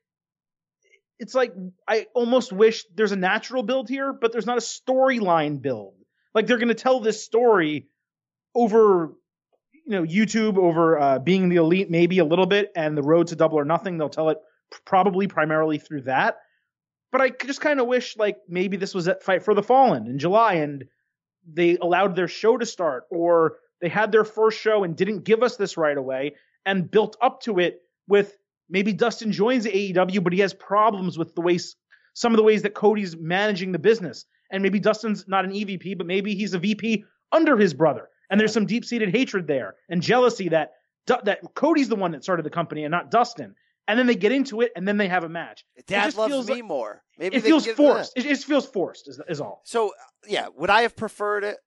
it's 1.20 1.36
like 1.36 1.54
I 1.88 2.08
almost 2.14 2.54
wish 2.54 2.86
there's 2.96 3.12
a 3.12 3.18
natural 3.18 3.64
build 3.64 3.90
here, 3.90 4.14
but 4.14 4.32
there's 4.32 4.46
not 4.46 4.58
a 4.58 4.62
storyline 4.62 5.62
build. 5.62 5.96
Like 6.34 6.48
they're 6.48 6.58
going 6.58 6.70
to 6.70 6.74
tell 6.76 7.02
this 7.02 7.24
story 7.24 7.88
over 8.54 9.14
you 9.86 9.92
know 9.92 10.04
YouTube 10.04 10.58
over 10.58 11.00
uh, 11.00 11.20
being 11.20 11.50
the 11.50 11.58
elite 11.58 11.90
maybe 11.90 12.20
a 12.20 12.26
little 12.26 12.46
bit 12.46 12.72
and 12.76 12.98
the 12.98 13.04
road 13.04 13.28
to 13.28 13.36
double 13.36 13.60
or 13.60 13.66
nothing 13.66 13.98
they'll 13.98 14.10
tell 14.10 14.30
it 14.30 14.38
probably 14.86 15.28
primarily 15.28 15.78
through 15.78 16.02
that 16.02 16.38
but 17.12 17.22
I 17.22 17.30
just 17.30 17.62
kind 17.62 17.80
of 17.80 17.88
wish 17.88 18.18
like 18.18 18.38
maybe 18.50 18.78
this 18.78 18.96
was 18.96 19.08
at 19.08 19.24
Fight 19.24 19.44
for 19.44 19.54
the 19.54 19.62
Fallen 19.62 20.08
in 20.08 20.18
July 20.18 20.56
and 20.56 20.86
they 21.48 21.78
allowed 21.78 22.16
their 22.16 22.28
show 22.28 22.58
to 22.58 22.66
start 22.66 23.04
or 23.12 23.58
they 23.80 23.90
had 23.90 24.12
their 24.12 24.26
first 24.26 24.60
show 24.60 24.84
and 24.84 24.96
didn't 24.96 25.24
give 25.24 25.44
us 25.44 25.56
this 25.56 25.78
right 25.78 25.98
away 25.98 26.34
and 26.66 26.90
built 26.90 27.16
up 27.22 27.42
to 27.42 27.60
it 27.60 27.82
with 28.08 28.36
maybe 28.70 28.94
Dustin 28.94 29.32
joins 29.32 29.66
AEW 29.66 30.24
but 30.24 30.34
he 30.34 30.40
has 30.40 30.54
problems 30.54 31.18
with 31.18 31.36
the 31.36 31.42
ways 31.42 31.76
some 32.14 32.32
of 32.34 32.38
the 32.38 32.44
ways 32.44 32.62
that 32.62 32.74
Cody's 32.74 33.16
managing 33.18 33.72
the 33.72 33.80
business 33.80 34.26
and 34.52 34.64
maybe 34.64 34.80
Dustin's 34.80 35.28
not 35.28 35.44
an 35.46 35.52
EVP, 35.52 35.98
but 35.98 36.08
maybe 36.08 36.36
he's 36.36 36.54
a 36.54 36.60
VP 36.60 37.04
under 37.32 37.58
his 37.58 37.74
brother, 37.74 38.08
and 38.30 38.40
there's 38.40 38.54
some 38.54 38.66
deep 38.66 38.86
seated 38.86 39.10
hatred 39.10 39.48
there 39.48 39.76
and 39.90 40.02
jealousy 40.02 40.50
that 40.50 40.72
that 41.08 41.40
Cody's 41.54 41.90
the 41.90 41.96
one 41.96 42.12
that 42.12 42.24
started 42.24 42.46
the 42.46 42.50
company 42.50 42.84
and 42.84 42.92
not 42.92 43.12
Dustin. 43.12 43.56
And 43.88 44.00
then 44.00 44.08
they 44.08 44.16
get 44.16 44.32
into 44.32 44.62
it, 44.62 44.72
and 44.76 44.88
then 44.88 44.98
they 44.98 45.08
have 45.08 45.24
a 45.24 45.30
match. 45.30 45.64
It 45.76 45.86
Dad 45.86 46.06
just 46.06 46.18
loves 46.18 46.32
feels 46.34 46.48
me 46.48 46.56
like- 46.56 46.64
more. 46.64 47.04
Maybe 47.20 47.36
It 47.36 47.44
feels 47.44 47.68
forced. 47.68 48.14
It 48.18 48.24
just 48.24 48.46
feels 48.46 48.66
forced. 48.66 49.08
Is, 49.08 49.22
is 49.30 49.40
all. 49.40 49.62
So 49.64 49.94
yeah, 50.28 50.48
would 50.58 50.72
I 50.72 50.82
have 50.82 50.96
preferred 50.96 51.44
it? 51.44 51.58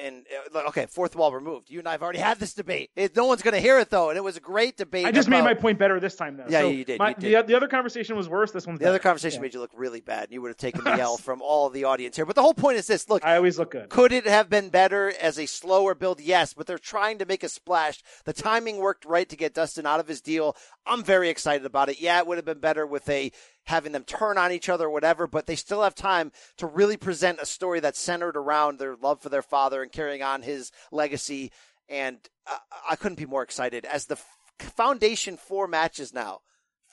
And 0.00 0.24
uh, 0.54 0.68
okay, 0.68 0.86
fourth 0.86 1.16
wall 1.16 1.32
removed. 1.32 1.68
You 1.68 1.80
and 1.80 1.88
I 1.88 1.92
have 1.92 2.02
already 2.02 2.20
had 2.20 2.38
this 2.38 2.54
debate. 2.54 2.90
It, 2.94 3.16
no 3.16 3.26
one's 3.26 3.42
going 3.42 3.54
to 3.54 3.60
hear 3.60 3.78
it 3.80 3.90
though, 3.90 4.08
and 4.10 4.16
it 4.16 4.22
was 4.22 4.36
a 4.36 4.40
great 4.40 4.76
debate. 4.76 5.04
I 5.04 5.10
just 5.10 5.28
made 5.28 5.42
my 5.42 5.54
point 5.54 5.80
better 5.80 5.98
this 5.98 6.14
time, 6.14 6.36
though. 6.36 6.44
Yeah, 6.48 6.60
So 6.60 6.68
you 6.68 6.84
did, 6.84 6.98
my- 7.00 7.08
you 7.08 7.14
did. 7.16 7.34
The, 7.34 7.42
the 7.48 7.54
other 7.56 7.66
conversation 7.66 8.16
was 8.16 8.28
worse. 8.28 8.52
This 8.52 8.66
one's 8.68 8.78
The 8.78 8.88
other 8.88 9.00
conversation 9.00 9.38
Yeah. 9.38 9.42
made 9.42 9.54
you 9.54 9.60
look 9.60 9.72
really 9.74 10.00
bad. 10.00 10.24
and 10.24 10.32
You 10.32 10.42
would 10.42 10.48
have 10.50 10.56
taken 10.58 10.84
the 10.84 10.92
L 10.92 11.16
from 11.16 11.42
all 11.42 11.70
the 11.70 11.84
audience 11.84 12.14
here. 12.14 12.24
But 12.24 12.36
the 12.36 12.42
whole 12.42 12.54
point 12.54 12.76
is 12.78 12.86
this: 12.86 13.08
look, 13.08 13.24
I 13.24 13.34
always 13.36 13.58
look 13.58 13.72
good. 13.72 13.88
Could 13.88 14.12
it 14.12 14.26
have 14.26 14.48
been 14.48 14.68
better 14.68 15.12
as 15.20 15.38
a 15.40 15.46
slower 15.46 15.94
build? 15.96 16.20
Yes, 16.20 16.54
but 16.54 16.66
they're 16.68 16.78
trying 16.78 17.18
to 17.18 17.26
make 17.26 17.42
a 17.42 17.48
splash. 17.48 18.00
The 18.26 18.32
timing 18.32 18.76
worked 18.78 19.04
right 19.04 19.28
to 19.28 19.36
get 19.36 19.54
Dustin 19.54 19.86
out 19.86 19.98
of 19.98 20.06
his 20.06 20.20
deal. 20.20 20.56
I'm 20.86 21.02
very 21.02 21.30
excited 21.30 21.66
about 21.66 21.88
it. 21.88 22.00
Yeah, 22.00 22.18
it 22.18 22.26
would 22.28 22.36
have 22.38 22.44
been 22.44 22.58
better 22.60 22.86
with 22.86 23.08
a 23.08 23.32
having 23.64 23.92
them 23.92 24.04
turn 24.04 24.38
on 24.38 24.52
each 24.52 24.68
other 24.68 24.86
or 24.86 24.90
whatever, 24.90 25.26
but 25.26 25.46
they 25.46 25.56
still 25.56 25.82
have 25.82 25.94
time 25.94 26.32
to 26.56 26.66
really 26.66 26.96
present 26.96 27.38
a 27.40 27.46
story 27.46 27.80
that's 27.80 27.98
centered 27.98 28.36
around 28.36 28.78
their 28.78 28.96
love 28.96 29.20
for 29.20 29.28
their 29.28 29.42
father 29.42 29.82
and 29.82 29.92
carrying 29.92 30.22
on 30.22 30.42
his 30.42 30.70
legacy. 30.92 31.50
And 31.88 32.18
I, 32.46 32.58
I 32.90 32.96
couldn't 32.96 33.18
be 33.18 33.26
more 33.26 33.42
excited 33.42 33.84
as 33.84 34.06
the 34.06 34.16
f- 34.16 34.72
foundation 34.76 35.36
for 35.36 35.66
matches 35.66 36.12
now 36.12 36.40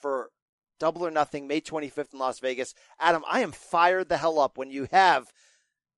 for 0.00 0.30
Double 0.80 1.06
or 1.06 1.10
Nothing, 1.10 1.46
May 1.46 1.60
25th 1.60 2.12
in 2.12 2.18
Las 2.18 2.40
Vegas. 2.40 2.74
Adam, 2.98 3.22
I 3.30 3.40
am 3.40 3.52
fired 3.52 4.08
the 4.08 4.16
hell 4.16 4.40
up 4.40 4.58
when 4.58 4.70
you 4.70 4.88
have 4.90 5.32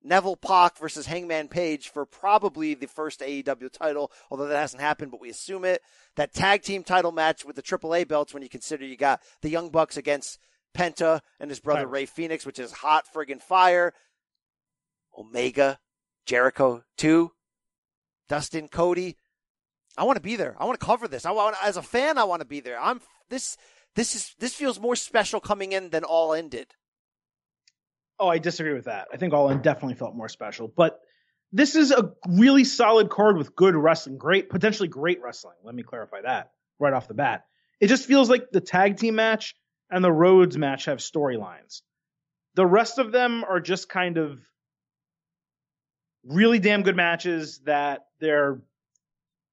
Neville 0.02 0.36
Pac 0.36 0.76
versus 0.76 1.06
Hangman 1.06 1.48
Page 1.48 1.88
for 1.88 2.04
probably 2.04 2.74
the 2.74 2.86
first 2.86 3.20
AEW 3.20 3.72
title, 3.72 4.12
although 4.30 4.46
that 4.46 4.58
hasn't 4.58 4.82
happened, 4.82 5.10
but 5.10 5.20
we 5.20 5.30
assume 5.30 5.64
it. 5.64 5.80
That 6.16 6.34
tag 6.34 6.62
team 6.62 6.84
title 6.84 7.12
match 7.12 7.44
with 7.44 7.56
the 7.56 7.62
AAA 7.62 8.06
belts 8.06 8.34
when 8.34 8.42
you 8.42 8.50
consider 8.50 8.84
you 8.84 8.96
got 8.96 9.22
the 9.40 9.48
Young 9.48 9.70
Bucks 9.70 9.96
against 9.96 10.38
Penta 10.74 11.20
and 11.40 11.50
his 11.50 11.60
brother 11.60 11.86
Right. 11.86 12.06
Rey 12.06 12.06
Fénix, 12.06 12.44
which 12.44 12.58
is 12.58 12.72
hot 12.72 13.04
friggin' 13.12 13.40
fire. 13.40 13.94
Omega, 15.16 15.78
Jericho 16.26 16.82
2, 16.98 17.30
Dustin, 18.28 18.68
Cody. 18.68 19.16
I 19.96 20.04
want 20.04 20.16
to 20.16 20.22
be 20.22 20.36
there. 20.36 20.56
I 20.58 20.64
want 20.64 20.78
to 20.78 20.84
cover 20.84 21.06
this. 21.06 21.24
I 21.24 21.30
want, 21.30 21.56
as 21.62 21.76
a 21.76 21.82
fan, 21.82 22.18
I 22.18 22.24
want 22.24 22.40
to 22.40 22.46
be 22.46 22.60
there. 22.60 22.80
I'm 22.80 23.00
this. 23.28 23.56
This 23.94 24.16
is 24.16 24.34
this 24.40 24.54
feels 24.54 24.80
more 24.80 24.96
special 24.96 25.38
coming 25.38 25.70
in 25.70 25.90
than 25.90 26.02
All 26.02 26.32
In 26.32 26.48
did. 26.48 26.74
Oh, 28.18 28.26
I 28.26 28.38
disagree 28.38 28.74
with 28.74 28.86
that. 28.86 29.06
I 29.12 29.16
think 29.16 29.32
All 29.32 29.50
In 29.50 29.62
definitely 29.62 29.94
felt 29.94 30.16
more 30.16 30.28
special, 30.28 30.66
but 30.66 31.00
this 31.52 31.76
is 31.76 31.92
a 31.92 32.12
really 32.28 32.64
solid 32.64 33.08
card 33.10 33.36
with 33.36 33.54
good 33.54 33.76
wrestling, 33.76 34.18
great, 34.18 34.50
potentially 34.50 34.88
great 34.88 35.22
wrestling. 35.22 35.54
Let 35.62 35.76
me 35.76 35.84
clarify 35.84 36.22
that 36.22 36.50
right 36.80 36.92
off 36.92 37.06
the 37.06 37.14
bat. 37.14 37.44
It 37.80 37.86
just 37.86 38.06
feels 38.06 38.28
like 38.28 38.50
the 38.50 38.60
tag 38.60 38.96
team 38.96 39.14
match 39.14 39.54
and 39.90 40.04
the 40.04 40.12
Rhodes 40.12 40.56
match 40.56 40.86
have 40.86 40.98
storylines. 40.98 41.82
The 42.54 42.66
rest 42.66 42.98
of 42.98 43.12
them 43.12 43.44
are 43.44 43.60
just 43.60 43.88
kind 43.88 44.16
of 44.16 44.40
really 46.24 46.58
damn 46.58 46.82
good 46.82 46.96
matches 46.96 47.60
that 47.64 48.06
they're 48.20 48.60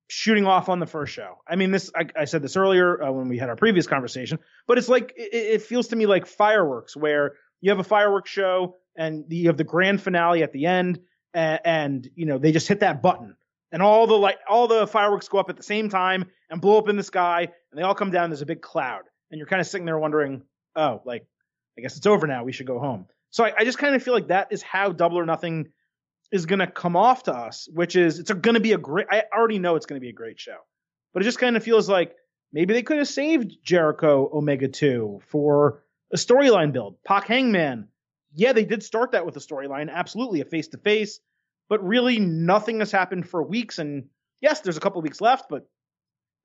shooting 0.10 0.46
off 0.46 0.68
on 0.68 0.80
the 0.80 0.86
first 0.86 1.14
show. 1.14 1.38
I 1.48 1.56
mean, 1.56 1.72
this 1.72 1.92
I, 1.96 2.06
I 2.16 2.26
said 2.26 2.42
this 2.42 2.58
earlier 2.58 3.02
uh, 3.02 3.12
when 3.12 3.30
we 3.30 3.38
had 3.38 3.50
our 3.50 3.56
previous 3.56 3.88
conversation, 3.88 4.40
but 4.68 4.78
it's 4.78 4.90
like 4.90 5.14
it, 5.16 5.34
it 5.34 5.62
feels 5.62 5.88
to 5.90 5.96
me 5.96 6.06
like 6.06 6.26
fireworks, 6.26 6.96
where 6.96 7.34
you 7.62 7.72
have 7.72 7.80
a 7.80 7.84
fireworks 7.84 8.30
show 8.30 8.76
and 8.96 9.26
you 9.30 9.48
have 9.48 9.58
the 9.58 9.64
grand 9.64 10.02
finale 10.02 10.44
at 10.44 10.52
the 10.52 10.66
end, 10.66 11.00
and, 11.34 11.60
and 11.64 12.10
you 12.16 12.26
know 12.26 12.38
they 12.38 12.52
just 12.52 12.68
hit 12.68 12.82
that 12.82 13.02
button, 13.02 13.36
and 13.72 13.82
all 13.82 14.06
the 14.06 14.16
like 14.16 14.40
all 14.50 14.68
the 14.68 14.86
fireworks 14.86 15.30
go 15.30 15.38
up 15.38 15.50
at 15.50 15.56
the 15.56 15.64
same 15.64 15.90
time 15.90 16.26
and 16.50 16.62
blow 16.62 16.78
up 16.78 16.90
in 16.90 16.98
the 16.98 17.04
sky, 17.04 17.42
and 17.72 17.80
they 17.80 17.84
all 17.84 17.96
come 17.96 18.12
down. 18.12 18.30
There's 18.30 18.42
a 18.42 18.46
big 18.46 18.62
cloud, 18.62 19.04
and 19.32 19.38
you're 19.38 19.48
kind 19.48 19.62
of 19.62 19.68
sitting 19.68 19.86
there 19.86 19.98
wondering, 19.98 20.44
oh, 20.76 21.02
like 21.06 21.26
I 21.78 21.82
guess 21.82 21.98
it's 21.98 22.06
over 22.06 22.28
now. 22.28 22.44
We 22.44 22.52
should 22.52 22.68
go 22.68 22.80
home. 22.80 23.08
So 23.30 23.46
I, 23.46 23.54
I 23.60 23.64
just 23.64 23.78
kind 23.78 23.96
of 23.96 24.04
feel 24.04 24.14
like 24.14 24.28
that 24.28 24.50
is 24.52 24.62
how 24.62 24.92
Double 24.92 25.18
or 25.18 25.26
Nothing 25.26 25.70
is 26.32 26.46
going 26.46 26.60
to 26.60 26.68
come 26.68 26.96
off 26.96 27.24
to 27.24 27.34
us, 27.34 27.68
which 27.74 27.96
is 27.96 28.20
it's 28.20 28.32
going 28.32 28.56
to 28.56 28.60
be 28.60 28.74
a 28.74 28.78
great. 28.78 29.08
I 29.10 29.24
already 29.36 29.60
know 29.60 29.76
it's 29.76 29.86
going 29.86 30.00
to 30.00 30.04
be 30.04 30.10
a 30.10 30.14
great 30.14 30.40
show, 30.40 30.58
but 31.14 31.22
it 31.22 31.26
just 31.26 31.40
kind 31.40 31.58
of 31.58 31.64
feels 31.64 31.90
like 31.90 32.16
maybe 32.54 32.74
they 32.74 32.84
could 32.84 32.98
have 32.98 33.08
saved 33.08 33.56
Jericho 33.64 34.30
Omega 34.32 34.68
Two 34.68 35.22
for 35.28 35.84
a 36.14 36.18
storyline 36.18 36.74
build. 36.74 36.98
Pac 37.06 37.28
Hangman, 37.28 37.88
yeah, 38.34 38.54
they 38.54 38.66
did 38.66 38.84
start 38.84 39.12
that 39.12 39.26
with 39.26 39.36
a 39.38 39.40
storyline, 39.40 39.90
absolutely 39.90 40.42
a 40.42 40.46
face 40.46 40.70
to 40.70 40.78
face, 40.78 41.20
but 41.70 41.86
really 41.86 42.20
nothing 42.20 42.80
has 42.80 42.92
happened 42.92 43.28
for 43.28 43.42
weeks. 43.42 43.80
And 43.80 44.10
yes, 44.42 44.60
there's 44.62 44.78
a 44.78 44.82
couple 44.82 45.02
weeks 45.02 45.22
left, 45.22 45.50
but 45.50 45.68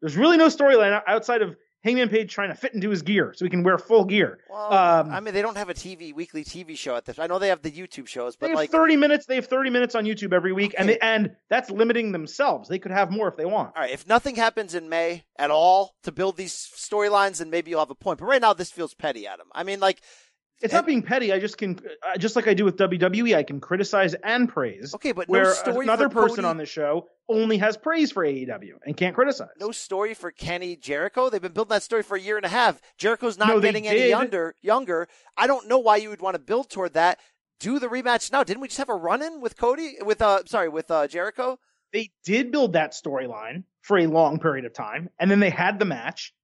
there's 0.01 0.17
really 0.17 0.37
no 0.37 0.49
storyline 0.49 1.01
outside 1.07 1.43
of 1.43 1.57
Hangman 1.87 2.09
Page 2.09 2.33
trying 2.33 2.49
to 2.49 2.55
fit 2.57 2.75
into 2.75 2.91
his 2.91 3.03
gear 3.03 3.33
so 3.37 3.45
he 3.45 3.49
can 3.51 3.63
wear 3.63 3.79
full 3.79 4.05
gear. 4.05 4.41
Well, 4.51 4.73
Um, 4.73 5.11
I 5.13 5.21
mean, 5.21 5.33
they 5.35 5.41
don't 5.43 5.57
have 5.57 5.71
a 5.71 5.75
TV 5.75 6.13
weekly 6.13 6.43
TV 6.43 6.77
show 6.77 6.97
at 6.97 7.05
this. 7.05 7.19
I 7.21 7.29
know 7.29 7.39
they 7.39 7.49
have 7.49 7.63
the 7.63 7.71
YouTube 7.71 8.09
shows, 8.09 8.35
but 8.35 8.51
like 8.51 8.71
30 8.71 8.97
minutes. 8.97 9.27
They 9.27 9.37
have 9.37 9.47
30 9.47 9.71
minutes 9.71 9.95
on 9.95 10.05
YouTube 10.05 10.33
every 10.33 10.53
week, 10.53 10.75
and 10.77 10.89
they, 10.89 10.99
and 10.99 11.37
that's 11.49 11.71
limiting 11.71 12.11
themselves. 12.11 12.69
They 12.69 12.81
could 12.81 12.91
have 12.91 13.11
more 13.13 13.29
if 13.29 13.37
they 13.37 13.45
want. 13.45 13.77
All 13.77 13.83
right, 13.83 13.93
if 13.93 14.07
nothing 14.09 14.35
happens 14.35 14.75
in 14.75 14.89
May 14.89 15.25
at 15.39 15.51
all 15.53 15.95
to 16.03 16.11
build 16.11 16.37
these 16.37 16.53
storylines, 16.77 17.39
then 17.39 17.51
maybe 17.51 17.71
you'll 17.71 17.81
have 17.81 17.91
a 17.91 17.95
point. 17.95 18.19
But 18.19 18.27
right 18.27 18.43
now, 18.43 18.53
this 18.53 18.73
feels 18.73 18.93
petty, 18.93 19.27
Adam. 19.27 19.47
I 19.53 19.63
mean, 19.63 19.79
like, 19.79 20.03
It's 20.63 20.73
not 20.73 20.87
being 20.87 21.03
petty. 21.03 21.33
I 21.33 21.39
just 21.39 21.59
can, 21.59 21.79
uh, 22.03 22.17
just 22.17 22.35
like 22.35 22.49
I 22.49 22.55
do 22.55 22.65
with 22.65 22.77
WWE, 22.79 23.37
I 23.37 23.43
can 23.43 23.61
criticize 23.61 24.15
and 24.15 24.49
praise. 24.49 24.95
okay, 24.95 25.13
but 25.13 25.29
no 25.29 25.33
where 25.33 25.55
story 25.55 25.85
another 25.85 26.09
person 26.09 26.37
Cody, 26.37 26.47
on 26.47 26.57
the 26.57 26.65
show 26.65 27.09
only 27.29 27.59
has 27.59 27.77
praise 27.77 28.11
for 28.11 28.25
AEW 28.25 28.75
and 28.87 28.97
can't 28.97 29.15
criticize. 29.15 29.51
no 29.61 29.71
story 29.71 30.15
for 30.15 30.31
Kenny 30.31 30.75
Jericho. 30.77 31.29
They've 31.29 31.43
been 31.43 31.53
building 31.53 31.75
that 31.75 31.83
story 31.83 32.03
for 32.03 32.17
a 32.17 32.21
year 32.21 32.37
and 32.37 32.47
a 32.47 32.49
half. 32.49 32.81
Jericho's 32.97 33.37
not 33.37 33.49
No, 33.49 33.61
getting 33.61 33.87
any 33.87 34.09
younger. 34.09 34.55
Younger. 34.63 35.09
I 35.37 35.47
don't 35.47 35.69
know 35.69 35.79
why 35.79 35.97
you 35.97 36.09
would 36.09 36.23
want 36.23 36.37
to 36.37 36.41
build 36.41 36.71
toward 36.71 36.95
that. 36.95 37.19
Do 37.61 37.79
the 37.79 37.89
rematch 37.89 38.33
now. 38.33 38.43
Didn't 38.43 38.61
we 38.61 38.69
just 38.69 38.79
have 38.79 38.89
a 38.89 38.95
run 38.95 39.23
in 39.23 39.41
with 39.43 39.57
Cody? 39.59 39.97
With 40.03 40.23
uh, 40.23 40.45
sorry, 40.47 40.69
with 40.71 40.91
uh, 40.91 41.07
Jericho. 41.07 41.59
They 41.93 42.11
did 42.25 42.51
build 42.51 42.75
that 42.75 42.93
storyline 42.93 43.65
for 43.83 43.99
a 43.99 44.07
long 44.07 44.39
period 44.41 44.65
of 44.65 44.73
time, 44.75 45.11
and 45.19 45.31
then 45.31 45.41
they 45.41 45.51
had 45.51 45.79
the 45.79 45.85
match, 45.85 46.35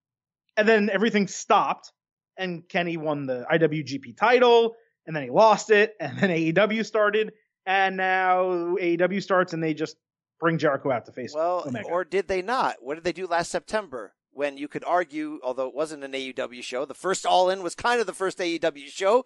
and 0.57 0.67
then 0.69 0.89
everything 0.91 1.27
stopped, 1.29 1.93
and 2.37 2.69
Kenny 2.69 2.97
won 2.97 3.27
the 3.27 3.45
IWGP 3.53 4.17
title, 4.17 4.75
and 5.07 5.15
then 5.15 5.23
he 5.25 5.31
lost 5.31 5.71
it, 5.71 5.95
and 6.01 6.19
then 6.19 6.31
AEW 6.55 6.85
started, 6.87 7.33
and 7.67 7.97
now 7.97 8.45
AEW 8.81 9.23
starts, 9.23 9.53
and 9.53 9.63
they 9.63 9.75
just 9.75 9.97
bring 10.41 10.59
Jericho 10.59 10.91
out 10.91 11.07
to 11.07 11.13
face 11.13 11.33
Well, 11.35 11.65
Omega. 11.67 11.89
or 11.89 12.05
did 12.05 12.29
they 12.29 12.43
not? 12.43 12.77
What 12.81 12.95
did 12.97 13.05
they 13.05 13.13
do 13.13 13.27
last 13.27 13.51
September? 13.51 14.15
When 14.35 14.57
you 14.57 14.67
could 14.67 14.83
argue, 14.85 15.39
although 15.45 15.69
it 15.69 15.75
wasn't 15.75 16.05
an 16.05 16.13
AEW 16.13 16.63
show, 16.63 16.85
the 16.87 16.95
first 16.95 17.27
All 17.27 17.51
In 17.51 17.63
was 17.63 17.75
kind 17.75 18.01
of 18.01 18.07
the 18.07 18.15
first 18.15 18.39
AEW 18.39 18.87
show. 18.89 19.25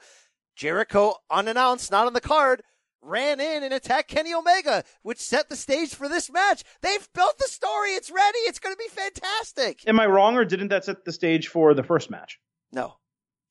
Jericho, 0.56 1.14
unannounced, 1.30 1.90
not 1.90 2.06
on 2.06 2.12
the 2.12 2.20
card, 2.20 2.62
ran 3.00 3.38
in 3.40 3.62
and 3.62 3.72
attacked 3.72 4.08
Kenny 4.10 4.34
Omega, 4.34 4.82
which 5.02 5.18
set 5.18 5.48
the 5.48 5.54
stage 5.56 5.94
for 5.94 6.08
this 6.08 6.30
match. 6.30 6.64
They've 6.82 7.08
built 7.14 7.38
the 7.38 7.44
story. 7.46 7.90
It's 7.90 8.10
ready. 8.10 8.38
It's 8.40 8.58
going 8.58 8.74
to 8.74 8.78
be 8.78 8.88
fantastic. 8.88 9.86
Am 9.86 10.00
I 10.00 10.06
wrong, 10.06 10.36
or 10.36 10.44
didn't 10.44 10.68
that 10.68 10.84
set 10.84 11.04
the 11.04 11.12
stage 11.12 11.48
for 11.48 11.72
the 11.74 11.82
first 11.84 12.10
match? 12.10 12.40
No. 12.72 12.94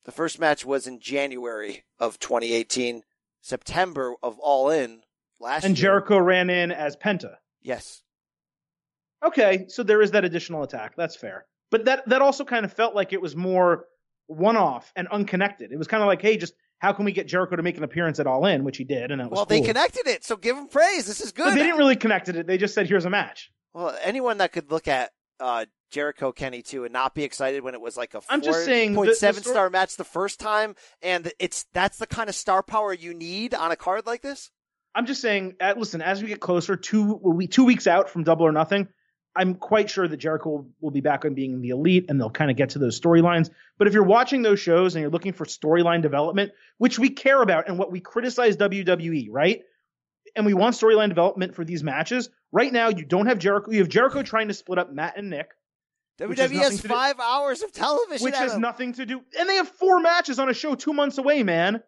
The 0.04 0.12
first 0.12 0.38
match 0.38 0.64
was 0.64 0.86
in 0.86 1.00
January 1.00 1.84
of 1.98 2.18
2018, 2.18 3.02
September 3.40 4.14
of 4.22 4.38
All 4.38 4.70
In 4.70 5.02
last 5.40 5.64
And 5.64 5.76
year. 5.78 5.90
Jericho 5.90 6.18
ran 6.18 6.48
in 6.50 6.70
as 6.70 6.96
Penta. 6.96 7.36
Yes. 7.60 8.02
Okay, 9.24 9.64
so 9.68 9.82
there 9.82 10.02
is 10.02 10.12
that 10.12 10.24
additional 10.24 10.62
attack. 10.62 10.94
That's 10.96 11.16
fair. 11.16 11.46
But 11.70 11.86
that 11.86 12.08
that 12.08 12.22
also 12.22 12.44
kind 12.44 12.64
of 12.64 12.72
felt 12.72 12.94
like 12.94 13.12
it 13.12 13.20
was 13.20 13.34
more 13.34 13.86
one 14.28 14.56
off 14.56 14.92
and 14.94 15.08
unconnected. 15.08 15.72
It 15.72 15.78
was 15.78 15.88
kind 15.88 16.02
of 16.02 16.06
like, 16.06 16.22
hey, 16.22 16.36
just 16.36 16.54
how 16.78 16.92
can 16.92 17.04
we 17.04 17.12
get 17.12 17.26
Jericho 17.26 17.56
to 17.56 17.62
make 17.62 17.76
an 17.76 17.82
appearance 17.84 18.20
at 18.20 18.26
All 18.26 18.44
In, 18.46 18.62
which 18.62 18.76
he 18.76 18.84
did, 18.84 19.10
and 19.10 19.20
that 19.20 19.30
was 19.30 19.36
Well, 19.38 19.46
they 19.46 19.58
cool. 19.60 19.68
connected 19.68 20.06
it, 20.06 20.22
so 20.24 20.36
give 20.36 20.56
him 20.56 20.68
praise. 20.68 21.06
This 21.06 21.20
is 21.20 21.32
good. 21.32 21.44
But 21.46 21.54
they 21.54 21.62
didn't 21.62 21.78
really 21.78 21.96
connect 21.96 22.28
it. 22.28 22.46
They 22.46 22.58
just 22.58 22.74
said, 22.74 22.86
here's 22.86 23.06
a 23.06 23.10
match. 23.10 23.50
Well, 23.72 23.96
anyone 24.02 24.38
that 24.38 24.52
could 24.52 24.70
look 24.70 24.86
at 24.86 25.10
uh, 25.40 25.66
Jericho 25.90 26.32
Kenny 26.32 26.62
too 26.62 26.84
and 26.84 26.92
not 26.92 27.14
be 27.14 27.24
excited 27.24 27.62
when 27.62 27.74
it 27.74 27.80
was 27.80 27.96
like 27.96 28.14
a 28.14 28.20
I'm 28.28 28.42
just 28.42 28.58
four 28.58 28.64
saying 28.64 28.94
point 28.94 29.16
seven 29.16 29.42
star 29.42 29.70
match 29.70 29.96
the 29.96 30.04
first 30.04 30.40
time, 30.40 30.74
and 31.02 31.32
it's 31.38 31.66
that's 31.72 31.98
the 31.98 32.06
kind 32.06 32.28
of 32.28 32.34
star 32.34 32.62
power 32.62 32.92
you 32.92 33.14
need 33.14 33.54
on 33.54 33.70
a 33.70 33.76
card 33.76 34.06
like 34.06 34.22
this. 34.22 34.50
I'm 34.94 35.06
just 35.06 35.20
saying, 35.20 35.56
listen, 35.76 36.00
as 36.00 36.22
we 36.22 36.28
get 36.28 36.40
closer, 36.40 36.76
two 36.76 37.14
we 37.22 37.46
two 37.46 37.64
weeks 37.64 37.86
out 37.86 38.08
from 38.08 38.24
Double 38.24 38.46
or 38.46 38.52
Nothing, 38.52 38.88
I'm 39.36 39.54
quite 39.54 39.90
sure 39.90 40.08
that 40.08 40.16
Jericho 40.16 40.48
will, 40.48 40.70
will 40.80 40.90
be 40.90 41.02
back 41.02 41.24
on 41.26 41.34
being 41.34 41.60
the 41.60 41.68
elite, 41.68 42.06
and 42.08 42.18
they'll 42.18 42.30
kind 42.30 42.50
of 42.50 42.56
get 42.56 42.70
to 42.70 42.78
those 42.78 42.98
storylines. 42.98 43.50
But 43.78 43.86
if 43.86 43.94
you're 43.94 44.02
watching 44.02 44.40
those 44.40 44.58
shows 44.58 44.94
and 44.94 45.02
you're 45.02 45.10
looking 45.10 45.34
for 45.34 45.44
storyline 45.44 46.00
development, 46.00 46.52
which 46.78 46.98
we 46.98 47.10
care 47.10 47.42
about 47.42 47.68
and 47.68 47.78
what 47.78 47.92
we 47.92 48.00
criticize 48.00 48.56
WWE, 48.56 49.28
right? 49.30 49.62
And 50.34 50.46
we 50.46 50.54
want 50.54 50.74
storyline 50.74 51.08
development 51.08 51.54
for 51.54 51.64
these 51.64 51.84
matches. 51.84 52.30
Right 52.52 52.72
now, 52.72 52.88
you 52.88 53.04
don't 53.04 53.26
have 53.26 53.38
Jericho. 53.38 53.70
You 53.70 53.78
have 53.80 53.88
Jericho 53.88 54.22
trying 54.22 54.48
to 54.48 54.54
split 54.54 54.78
up 54.78 54.92
Matt 54.92 55.16
and 55.18 55.28
Nick, 55.30 55.50
Which 56.18 56.38
has 56.38 56.50
WWE 56.50 56.58
has 56.58 56.76
to 56.76 56.82
do- 56.82 56.88
five 56.88 57.18
hours 57.20 57.62
of 57.62 57.72
television. 57.72 58.24
which 58.24 58.36
has 58.36 58.52
Adam. 58.52 58.62
nothing 58.62 58.92
to 58.94 59.04
do. 59.06 59.20
And 59.38 59.48
they 59.48 59.56
have 59.56 59.68
four 59.68 60.00
matches 60.00 60.38
on 60.38 60.48
a 60.48 60.54
show 60.54 60.74
two 60.74 60.92
months 60.92 61.18
away, 61.18 61.42
man. 61.42 61.82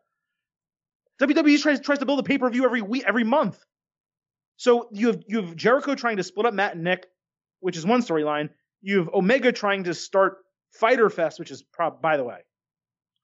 WWE 1.21 1.61
tries 1.61 1.81
tries 1.81 1.99
to 1.99 2.07
build 2.07 2.21
a 2.21 2.23
pay 2.23 2.39
per 2.39 2.49
view 2.51 2.65
every 2.65 2.83
week, 2.83 3.05
every 3.07 3.25
month. 3.25 3.59
So 4.57 4.89
you 4.93 5.09
have 5.09 5.23
you 5.27 5.43
have 5.43 5.57
Jericho 5.57 5.95
trying 5.95 6.17
to 6.19 6.23
split 6.25 6.47
up 6.47 6.55
Matt 6.55 6.75
and 6.75 6.85
Nick, 6.85 7.07
which 7.61 7.77
is 7.77 7.87
one 7.87 8.03
storyline. 8.03 8.51
You 8.83 8.99
have 8.99 9.09
Omega 9.15 9.51
trying 9.53 9.85
to 9.85 9.95
start 9.95 10.39
Fighter 10.73 11.09
Fest, 11.11 11.39
which 11.39 11.51
is 11.51 11.63
prob 11.63 12.01
by 12.03 12.17
the 12.17 12.25
way, 12.25 12.39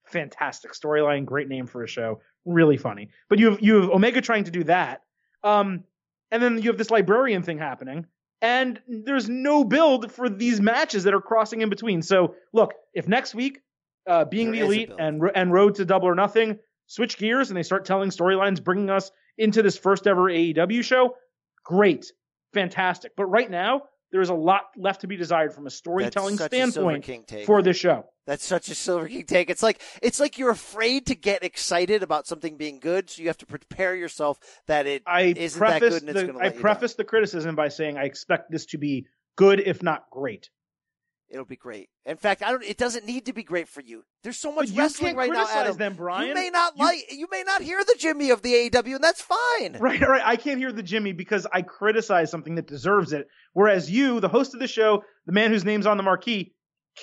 fantastic 0.07 0.73
storyline, 0.73 1.25
great 1.25 1.49
name 1.49 1.67
for 1.67 1.83
a 1.85 1.89
show, 1.89 2.21
really 2.45 2.77
funny. 2.77 3.11
But 3.29 3.39
you 3.39 3.51
have 3.51 3.61
you 3.61 3.81
have 3.83 3.91
Omega 3.91 4.21
trying 4.21 4.45
to 4.45 4.51
do 4.51 4.65
that, 4.65 5.03
um, 5.45 5.85
and 6.31 6.43
then 6.43 6.61
you 6.61 6.71
have 6.71 6.79
this 6.79 6.91
librarian 6.91 7.43
thing 7.43 7.59
happening, 7.59 8.07
and 8.43 8.81
there's 8.89 9.29
no 9.29 9.65
build 9.65 10.13
for 10.13 10.29
these 10.29 10.61
matches 10.61 11.05
that 11.05 11.15
are 11.15 11.21
crossing 11.21 11.61
in 11.61 11.71
between. 11.71 12.03
So 12.03 12.35
look, 12.53 12.75
if 12.93 13.09
next 13.09 13.35
week, 13.35 13.61
uh, 14.07 14.25
being 14.25 14.53
There 14.53 14.61
the 14.61 14.67
elite 14.67 14.91
and 14.99 15.23
and 15.35 15.53
Road 15.53 15.77
to 15.77 15.85
Double 15.85 16.09
or 16.09 16.15
Nothing 16.15 16.59
switch 16.87 17.17
gears 17.17 17.51
and 17.51 17.57
they 17.57 17.63
start 17.63 17.85
telling 17.85 18.11
storylines, 18.11 18.63
bringing 18.63 18.91
us 18.91 19.11
into 19.39 19.63
this 19.63 19.77
first 19.77 20.07
ever 20.07 20.31
AEW 20.31 20.83
show, 20.83 21.17
great, 21.65 22.13
fantastic. 22.53 23.13
But 23.17 23.27
right 23.27 23.51
now, 23.51 23.83
there 24.15 24.23
is 24.23 24.29
a 24.29 24.35
lot 24.35 24.67
left 24.77 25.01
to 25.01 25.09
be 25.09 25.17
desired 25.17 25.53
from 25.53 25.67
a 25.67 25.71
storytelling 25.71 26.41
a 26.41 26.45
standpoint 26.45 27.03
King 27.03 27.25
take. 27.27 27.47
for 27.47 27.63
this 27.63 27.77
show. 27.77 28.07
That's 28.29 28.45
such 28.47 28.69
a 28.69 28.75
Silver 28.77 29.09
King 29.09 29.25
take. 29.25 29.51
It's 29.51 29.61
like 29.61 29.83
it's 30.01 30.21
like 30.21 30.39
you're 30.39 30.53
afraid 30.53 31.07
to 31.07 31.17
get 31.17 31.43
excited 31.43 32.05
about 32.05 32.29
something 32.29 32.57
being 32.57 32.79
good, 32.79 33.11
so 33.11 33.23
you 33.23 33.27
have 33.27 33.39
to 33.39 33.47
prepare 33.47 33.97
yourself 33.97 34.39
that 34.69 34.87
it 34.87 35.03
I 35.05 35.35
isn't 35.37 35.59
that 35.59 35.81
good 35.81 36.03
and 36.03 36.11
it's 36.11 36.21
the 36.21 36.27
going 36.27 36.35
to 36.35 36.39
I 36.39 36.45
let 36.45 36.45
you 36.45 36.51
down. 36.53 36.61
preface 36.61 36.95
the 36.95 37.03
criticism 37.03 37.57
by 37.57 37.67
saying 37.67 37.99
I 37.99 38.05
expect 38.05 38.53
this 38.53 38.67
to 38.67 38.79
be 38.79 39.09
good, 39.35 39.59
if 39.59 39.83
not 39.83 40.09
great. 40.13 40.49
It'll 41.35 41.45
be 41.45 41.57
great. 41.57 41.89
In 42.07 42.17
fact, 42.17 42.43
I 42.45 42.53
don't. 42.53 42.63
It 42.63 42.79
doesn't 42.79 43.05
need 43.05 43.27
to 43.27 43.33
be 43.33 43.43
great 43.43 43.69
for 43.69 43.81
you. 43.81 44.05
There's 44.23 44.39
so 44.39 44.53
much 44.53 44.71
wrestling 44.71 45.17
right 45.17 45.31
now, 45.31 45.47
Adam. 45.51 45.77
them, 45.77 45.95
Brian. 45.97 46.29
You 46.29 46.35
may 46.35 46.49
not 46.49 46.75
You- 46.77 46.85
like. 46.85 47.01
You 47.11 47.27
may 47.31 47.43
not 47.43 47.61
hear 47.61 47.83
the 47.85 47.97
Jimmy 47.99 48.31
of 48.31 48.41
the 48.43 48.55
AEW, 48.55 48.95
and 48.95 49.03
that's 49.05 49.21
fine. 49.21 49.77
Right, 49.81 50.01
right. 50.01 50.23
I 50.25 50.37
can't 50.37 50.59
hear 50.59 50.73
the 50.73 50.83
Jimmy 50.83 51.13
because 51.13 51.47
I 51.53 51.63
criticize 51.63 52.31
something 52.31 52.55
that 52.55 52.69
deserves 52.69 53.13
it. 53.13 53.27
Whereas 53.53 53.91
you, 53.91 54.21
the 54.21 54.29
host 54.29 54.55
of 54.55 54.61
the 54.61 54.69
show, 54.69 55.03
the 55.27 55.33
man 55.33 55.51
whose 55.51 55.65
name's 55.65 55.87
on 55.87 55.97
the 55.97 56.03
marquee, 56.05 56.55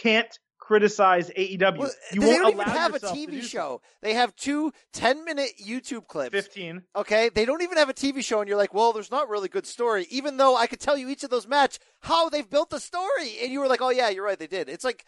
can't 0.01 0.33
criticize 0.71 1.29
AEW. 1.31 1.77
Well, 1.77 1.91
you 2.13 2.21
they 2.21 2.27
won't 2.27 2.41
don't 2.43 2.51
even 2.53 2.65
have 2.65 2.95
a 2.95 2.99
TV 2.99 3.43
show. 3.43 3.81
They 4.01 4.13
have 4.13 4.33
two 4.37 4.71
10 4.93 5.25
minute 5.25 5.51
YouTube 5.61 6.07
clips. 6.07 6.31
Fifteen. 6.31 6.83
Okay, 6.95 7.27
they 7.27 7.43
don't 7.43 7.61
even 7.61 7.77
have 7.77 7.89
a 7.89 7.93
TV 7.93 8.23
show, 8.23 8.39
and 8.39 8.47
you're 8.47 8.57
like, 8.57 8.73
well, 8.73 8.93
there's 8.93 9.11
not 9.11 9.27
really 9.27 9.49
good 9.49 9.65
story. 9.65 10.07
Even 10.09 10.37
though 10.37 10.55
I 10.55 10.67
could 10.67 10.79
tell 10.79 10.95
you 10.95 11.09
each 11.09 11.25
of 11.25 11.29
those 11.29 11.45
match 11.45 11.77
how 11.99 12.29
they've 12.29 12.49
built 12.49 12.69
the 12.69 12.79
story, 12.79 13.35
and 13.43 13.51
you 13.51 13.59
were 13.59 13.67
like, 13.67 13.81
oh 13.81 13.89
yeah, 13.89 14.07
you're 14.07 14.23
right, 14.23 14.39
they 14.39 14.47
did. 14.47 14.69
It's 14.69 14.85
like, 14.85 15.03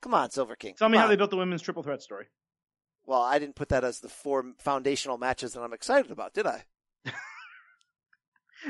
come 0.00 0.14
on, 0.14 0.30
Silver 0.30 0.54
King. 0.54 0.74
Tell 0.78 0.88
me 0.88 0.96
come 0.96 1.02
how 1.02 1.08
they 1.08 1.16
built 1.16 1.30
the 1.30 1.36
women's 1.36 1.62
triple 1.62 1.82
threat 1.82 2.00
story. 2.00 2.26
Well, 3.04 3.22
I 3.22 3.40
didn't 3.40 3.56
put 3.56 3.70
that 3.70 3.82
as 3.82 3.98
the 3.98 4.08
four 4.08 4.44
foundational 4.58 5.18
matches 5.18 5.54
that 5.54 5.62
I'm 5.62 5.72
excited 5.72 6.12
about, 6.12 6.32
did 6.32 6.46
I? 6.46 6.64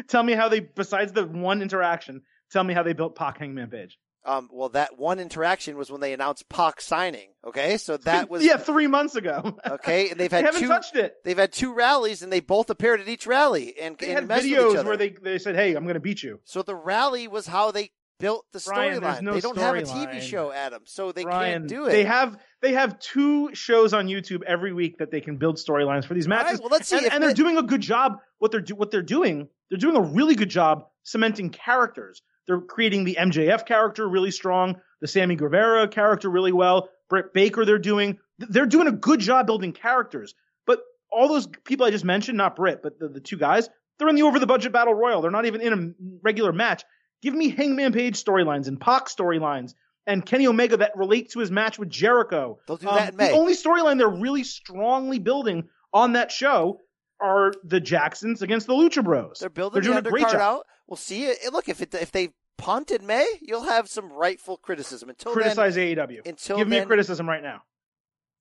Tell 0.09 0.23
me 0.23 0.33
how 0.33 0.49
they, 0.49 0.61
besides 0.61 1.13
the 1.13 1.27
one 1.27 1.61
interaction, 1.61 2.23
tell 2.51 2.63
me 2.63 2.73
how 2.75 2.83
they 2.83 2.93
built 2.93 3.17
Pac 3.17 3.39
Hangman 3.39 3.69
Page. 3.71 3.99
Um, 4.25 4.49
well, 4.53 4.69
that 4.71 4.99
one 4.99 5.21
interaction 5.21 5.77
was 5.79 5.91
when 5.91 6.01
they 6.01 6.13
announced 6.13 6.49
Pac 6.49 6.81
signing. 6.81 7.29
Okay, 7.47 7.79
so 7.79 7.97
that 8.05 8.29
was 8.29 8.45
yeah, 8.45 8.57
three 8.57 8.87
months 8.87 9.15
ago. 9.15 9.57
okay, 9.67 10.11
and 10.11 10.19
they've 10.21 10.31
they 10.31 10.37
had 10.37 10.45
haven't 10.47 10.61
two. 10.63 10.69
touched 10.69 10.97
it. 10.97 11.15
They've 11.25 11.39
had 11.39 11.53
two 11.53 11.73
rallies, 11.75 12.23
and 12.23 12.33
they 12.33 12.41
both 12.41 12.69
appeared 12.71 13.01
at 13.01 13.09
each 13.09 13.27
rally 13.27 13.75
and, 13.81 13.97
They 13.97 14.07
and 14.09 14.15
had 14.17 14.29
messed 14.29 14.43
with 14.45 14.53
each 14.53 14.59
videos 14.59 14.85
where 14.85 14.97
they, 14.97 15.11
they 15.11 15.39
said, 15.39 15.55
"Hey, 15.57 15.75
I'm 15.75 15.85
going 15.85 15.95
to 15.95 16.01
beat 16.01 16.23
you." 16.23 16.41
So 16.45 16.63
the 16.63 16.75
rally 16.75 17.29
was 17.29 17.47
how 17.47 17.71
they 17.71 17.91
built 18.19 18.45
the 18.53 18.59
storyline. 18.59 19.23
no 19.23 19.33
they 19.33 19.41
don't 19.41 19.57
have 19.57 19.77
a 19.77 19.83
TV 19.83 20.17
storyline. 20.17 20.21
show, 20.23 20.51
Adam, 20.53 20.83
so 20.87 21.13
they 21.13 21.23
Brian, 21.23 21.61
can't 21.63 21.69
do 21.69 21.87
it. 21.87 21.93
They 21.93 22.05
have 22.05 22.37
they 22.61 22.73
have 22.73 22.99
two 22.99 23.55
shows 23.55 23.95
on 23.95 24.09
YouTube 24.09 24.43
every 24.45 24.73
week 24.73 24.99
that 24.99 25.13
they 25.13 25.21
can 25.21 25.37
build 25.37 25.57
storylines 25.57 26.05
for 26.05 26.15
these 26.15 26.27
All 26.27 26.33
right, 26.37 26.45
matches. 26.47 26.61
well, 26.61 26.71
let's 26.71 26.89
see 26.89 26.97
and, 26.99 27.07
and 27.13 27.23
they're 27.23 27.31
the- 27.31 27.37
doing 27.37 27.57
a 27.57 27.63
good 27.63 27.81
job. 27.81 28.15
What 28.41 28.51
they're 28.51 28.61
do, 28.61 28.75
what 28.75 28.91
they're 28.91 29.03
doing, 29.03 29.49
they're 29.71 29.79
doing 29.79 29.97
a 29.97 30.03
really 30.03 30.35
good 30.35 30.51
job 30.51 30.87
cementing 31.05 31.51
characters. 31.51 32.21
They're 32.49 32.61
creating 32.61 33.05
the 33.05 33.17
MJF 33.21 33.65
character 33.67 34.09
really 34.09 34.33
strong, 34.33 34.81
the 35.01 35.07
Sammy 35.07 35.37
Guevara 35.37 35.87
character 35.87 36.29
really 36.29 36.51
well. 36.53 36.89
Britt 37.09 37.33
Baker, 37.33 37.65
they're 37.65 37.79
doing 37.79 38.19
they're 38.39 38.67
doing 38.67 38.89
a 38.89 38.93
good 38.93 39.21
job 39.21 39.47
building 39.47 39.73
characters. 39.73 40.35
But 40.67 40.81
all 41.13 41.29
those 41.29 41.47
people 41.65 41.87
I 41.87 41.91
just 41.91 42.05
mentioned, 42.05 42.37
not 42.39 42.57
Britt, 42.57 42.83
but 42.83 42.99
the, 42.99 43.09
the 43.09 43.21
two 43.21 43.37
guys, 43.37 43.69
they're 43.99 44.09
in 44.09 44.17
the 44.17 44.23
over 44.23 44.39
the 44.41 44.47
budget 44.47 44.73
battle 44.73 44.95
royal. 44.95 45.21
They're 45.23 45.31
not 45.31 45.47
even 45.47 45.61
in 45.61 45.73
a 45.73 46.05
regular 46.23 46.53
match. 46.53 46.85
Give 47.23 47.35
me 47.35 47.51
Hangman 47.51 47.93
Page 47.93 48.23
storylines 48.23 48.67
and 48.69 48.81
Pac 48.81 49.07
storylines 49.07 49.75
and 50.07 50.25
Kenny 50.25 50.47
Omega 50.47 50.79
that 50.79 50.97
relate 50.97 51.31
to 51.33 51.41
his 51.41 51.51
match 51.51 51.79
with 51.79 51.91
Jericho. 51.91 52.59
They'll 52.67 52.77
do 52.77 52.89
Um, 52.89 52.95
that 52.97 53.11
in 53.11 53.17
May. 53.17 53.29
The 53.29 53.35
only 53.39 53.55
storyline 53.55 53.99
they're 53.99 54.09
really 54.09 54.45
strongly 54.45 55.19
building 55.19 55.69
on 55.93 56.13
that 56.15 56.31
show 56.33 56.81
are 57.21 57.53
the 57.65 57.81
Jacksons 57.81 58.43
against 58.43 58.67
the 58.69 58.75
Lucha 58.75 59.03
Bros. 59.03 59.39
They're 59.41 59.51
building 59.51 59.83
they're 59.83 59.93
doing 59.93 60.03
the 60.03 60.09
a 60.09 60.13
great 60.13 60.23
job. 60.29 60.35
out. 60.41 60.67
We'll 60.87 60.97
see 60.97 61.25
it. 61.25 61.53
Look, 61.53 61.69
if 61.69 61.83
it, 61.83 61.93
if 61.95 62.13
they 62.13 62.31
punt 62.59 62.91
in 62.91 63.07
May, 63.07 63.27
you'll 63.41 63.63
have 63.65 63.89
some 63.89 64.13
rightful 64.13 64.59
criticism. 64.59 65.09
Until 65.09 65.33
Criticize 65.33 65.77
AEW. 65.77 66.27
until 66.27 66.59
Give 66.59 66.69
me 66.69 66.77
a 66.79 66.85
criticism 66.87 67.27
right 67.29 67.43
now. 67.43 67.63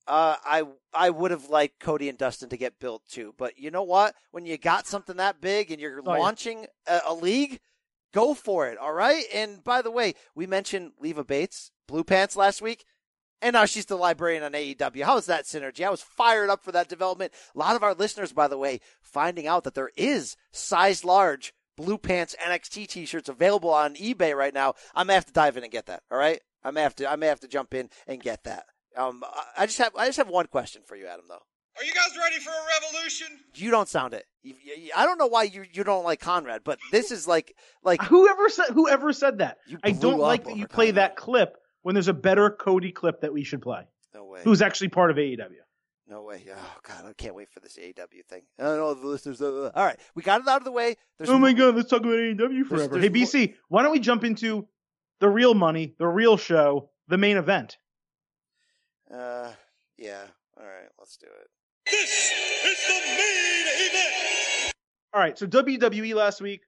uh, 0.08 0.36
I 0.43 0.63
I 0.93 1.10
would 1.10 1.32
have 1.32 1.49
liked 1.49 1.80
Cody 1.80 2.10
and 2.10 2.17
Dustin 2.17 2.49
to 2.49 2.58
get 2.58 2.80
built 2.80 3.03
too. 3.10 3.34
But 3.38 3.58
you 3.58 3.71
know 3.71 3.84
what? 3.84 4.15
When 4.32 4.45
you 4.45 4.58
got 4.58 4.88
something 4.88 5.17
that 5.17 5.39
big 5.39 5.71
and 5.71 5.80
you're 5.80 6.01
Oh, 6.06 6.13
yeah. 6.13 6.19
launching 6.19 6.65
a, 6.88 7.01
a 7.08 7.13
league, 7.13 7.60
go 8.13 8.34
for 8.34 8.67
it. 8.67 8.77
All 8.77 8.93
right. 8.93 9.23
And 9.34 9.63
by 9.63 9.82
the 9.82 9.91
way, 9.91 10.15
we 10.36 10.47
mentioned 10.47 10.91
Leva 10.99 11.23
Bates, 11.23 11.71
Blue 11.88 12.03
Pants 12.03 12.36
last 12.36 12.62
week. 12.62 12.86
And 13.39 13.53
now 13.53 13.65
she's 13.65 13.86
the 13.86 13.97
librarian 13.97 14.41
on 14.41 14.53
AEW. 14.53 15.03
How 15.03 15.17
is 15.17 15.27
that 15.27 15.45
synergy? 15.45 15.86
I 15.86 15.91
was 15.91 16.01
fired 16.01 16.49
up 16.49 16.63
for 16.63 16.71
that 16.71 16.89
development. 16.89 17.34
A 17.53 17.60
lot 17.60 17.75
of 17.75 17.84
our 17.84 17.93
listeners, 17.93 18.34
by 18.34 18.47
the 18.47 18.58
way, 18.58 18.80
finding 18.99 19.45
out 19.45 19.63
that 19.65 19.75
there 19.75 19.91
is 19.95 20.36
size 20.51 21.06
large 21.06 21.53
Blue 21.77 21.97
Pants 21.97 22.35
NXT 22.45 22.87
t-shirts 22.87 23.29
available 23.29 23.69
on 23.69 23.95
eBay 23.95 24.35
right 24.35 24.53
now. 24.53 24.73
I 24.95 25.03
may 25.03 25.13
have 25.13 25.25
to 25.27 25.33
dive 25.33 25.55
in 25.57 25.63
and 25.63 25.71
get 25.71 25.85
that. 25.85 26.03
All 26.11 26.17
right. 26.17 26.41
I 26.63 26.71
may 26.71 26.81
have 26.81 26.95
to, 26.95 27.09
I 27.09 27.15
may 27.15 27.27
have 27.27 27.39
to 27.41 27.47
jump 27.47 27.73
in 27.73 27.89
and 28.07 28.21
get 28.21 28.43
that. 28.45 28.65
Um, 28.97 29.23
I- 29.25 29.63
I 29.63 29.65
just 29.67 29.77
have, 29.77 29.95
I 29.95 30.07
just 30.07 30.17
have 30.17 30.27
one 30.27 30.47
question 30.47 30.81
for 30.85 30.95
you, 30.95 31.05
Adam, 31.07 31.25
though. 31.29 31.41
Are 31.77 31.83
you 31.83 31.93
guys 31.93 32.17
ready 32.19 32.39
for 32.39 32.49
a 32.49 32.81
revolution? 32.81 33.27
You 33.53 33.69
don't 33.69 33.87
sound 33.87 34.15
it. 34.15 34.25
You, 34.41 34.55
you, 34.63 34.91
I 34.95 35.05
don't 35.05 35.19
know 35.19 35.27
why 35.27 35.43
you, 35.43 35.63
you 35.71 35.83
don't 35.83 36.03
like 36.03 36.19
Conrad, 36.19 36.61
but 36.63 36.79
this 36.91 37.11
is 37.11 37.27
like, 37.27 37.55
like, 37.83 38.01
Whoever 38.01 38.49
said 38.49 38.69
whoever 38.73 39.13
said 39.13 39.37
that? 39.37 39.57
I 39.83 39.91
don't 39.91 40.17
like 40.19 40.45
that 40.45 40.57
you 40.57 40.67
play 40.67 40.87
Conrad. 40.87 40.95
that 40.95 41.15
clip 41.15 41.55
when 41.83 41.93
there's 41.93 42.07
a 42.07 42.13
better 42.13 42.49
Cody 42.49 42.91
clip 42.91 43.21
that 43.21 43.31
we 43.31 43.43
should 43.43 43.61
play. 43.61 43.83
no 44.15 44.25
way. 44.25 44.41
Who's 44.43 44.63
actually 44.63 44.89
part 44.89 45.11
of 45.11 45.17
AEW? 45.17 45.37
No 46.10 46.24
way. 46.24 46.41
Oh 46.50 46.76
God, 46.88 47.06
I 47.06 47.13
can't 47.13 47.36
wait 47.36 47.50
for 47.52 47.60
this 47.60 47.78
AEW 47.78 48.26
thing. 48.30 48.43
I 48.58 48.63
don't 48.63 48.78
know 48.78 48.93
the 48.93 49.08
listeners. 49.08 49.41
Uh, 49.41 49.72
all 49.76 49.86
right, 49.86 50.00
we 50.15 50.24
got 50.24 50.41
it 50.41 50.48
out 50.48 50.62
of 50.62 50.63
the 50.63 50.72
way. 50.72 50.96
There's 51.17 51.30
oh 51.30 51.38
my 51.38 51.52
god, 51.52 51.76
let's 51.76 51.89
talk 51.89 52.00
about 52.00 52.13
AEW 52.13 52.65
forever. 52.65 53.00
there's 53.00 53.04
hey 53.04 53.10
BC, 53.10 53.56
why 53.67 53.84
don't 53.84 53.91
we 53.91 54.00
jump 54.00 54.24
into 54.24 54.67
the 55.20 55.28
real 55.28 55.54
money, 55.54 55.96
the 56.00 56.08
real 56.08 56.38
show, 56.38 56.89
the 57.10 57.17
main 57.17 57.36
event? 57.36 57.78
Uh, 59.13 59.52
yeah. 59.98 60.24
All 60.58 60.65
right, 60.65 60.89
let's 60.98 61.17
do 61.17 61.28
it. 61.28 61.50
This 61.91 62.32
is 62.32 62.88
the 62.88 63.08
main 63.08 63.89
event. 63.89 64.74
All 65.13 65.22
right, 65.22 65.38
so 65.38 65.46
WWE 65.46 66.15
last 66.15 66.41
week 66.41 66.62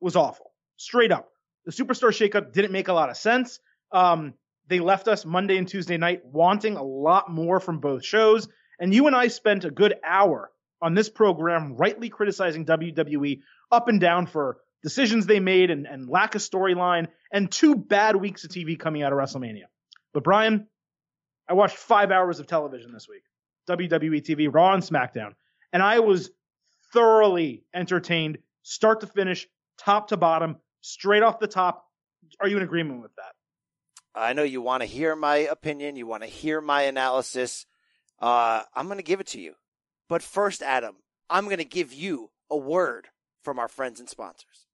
was 0.00 0.16
awful. 0.16 0.52
Straight 0.76 1.12
up. 1.12 1.28
The 1.64 1.72
superstar 1.72 2.08
shakeup 2.10 2.52
didn't 2.52 2.72
make 2.72 2.88
a 2.88 2.92
lot 2.92 3.08
of 3.08 3.16
sense. 3.16 3.60
Um, 3.90 4.34
they 4.68 4.80
left 4.80 5.08
us 5.08 5.24
Monday 5.24 5.58
and 5.58 5.68
Tuesday 5.68 5.96
night 5.96 6.22
wanting 6.24 6.76
a 6.76 6.82
lot 6.82 7.30
more 7.30 7.60
from 7.60 7.78
both 7.78 8.04
shows. 8.04 8.48
And 8.82 8.92
you 8.92 9.06
and 9.06 9.14
I 9.14 9.28
spent 9.28 9.64
a 9.64 9.70
good 9.70 9.94
hour 10.04 10.50
on 10.82 10.94
this 10.94 11.08
program 11.08 11.76
rightly 11.76 12.08
criticizing 12.08 12.66
WWE 12.66 13.38
up 13.70 13.86
and 13.86 14.00
down 14.00 14.26
for 14.26 14.58
decisions 14.82 15.24
they 15.24 15.38
made 15.38 15.70
and, 15.70 15.86
and 15.86 16.08
lack 16.08 16.34
of 16.34 16.40
storyline 16.40 17.06
and 17.32 17.48
two 17.48 17.76
bad 17.76 18.16
weeks 18.16 18.42
of 18.42 18.50
TV 18.50 18.76
coming 18.76 19.04
out 19.04 19.12
of 19.12 19.18
WrestleMania. 19.20 19.66
But 20.12 20.24
Brian, 20.24 20.66
I 21.48 21.52
watched 21.52 21.76
five 21.76 22.10
hours 22.10 22.40
of 22.40 22.48
television 22.48 22.92
this 22.92 23.08
week. 23.08 23.22
WWE 23.70 24.20
TV, 24.20 24.52
Raw 24.52 24.74
and 24.74 24.82
SmackDown. 24.82 25.34
And 25.72 25.80
I 25.80 26.00
was 26.00 26.32
thoroughly 26.92 27.62
entertained, 27.72 28.38
start 28.62 29.02
to 29.02 29.06
finish, 29.06 29.46
top 29.78 30.08
to 30.08 30.16
bottom, 30.16 30.56
straight 30.80 31.22
off 31.22 31.38
the 31.38 31.46
top. 31.46 31.86
Are 32.40 32.48
you 32.48 32.56
in 32.56 32.64
agreement 32.64 33.00
with 33.00 33.14
that? 33.14 34.20
I 34.20 34.32
know 34.32 34.42
you 34.42 34.60
want 34.60 34.80
to 34.82 34.86
hear 34.86 35.14
my 35.14 35.36
opinion. 35.36 35.94
You 35.94 36.08
want 36.08 36.24
to 36.24 36.28
hear 36.28 36.60
my 36.60 36.82
analysis. 36.82 37.64
Uh, 38.22 38.62
I'm 38.74 38.86
going 38.86 38.98
to 38.98 39.04
give 39.04 39.20
it 39.20 39.26
to 39.28 39.40
you. 39.40 39.54
But 40.08 40.22
first, 40.22 40.62
Adam, 40.62 40.96
I'm 41.28 41.46
going 41.46 41.58
to 41.58 41.64
give 41.64 41.92
you 41.92 42.30
a 42.50 42.56
word 42.56 43.08
from 43.42 43.58
our 43.58 43.68
friends 43.68 43.98
and 43.98 44.08
sponsors. 44.08 44.66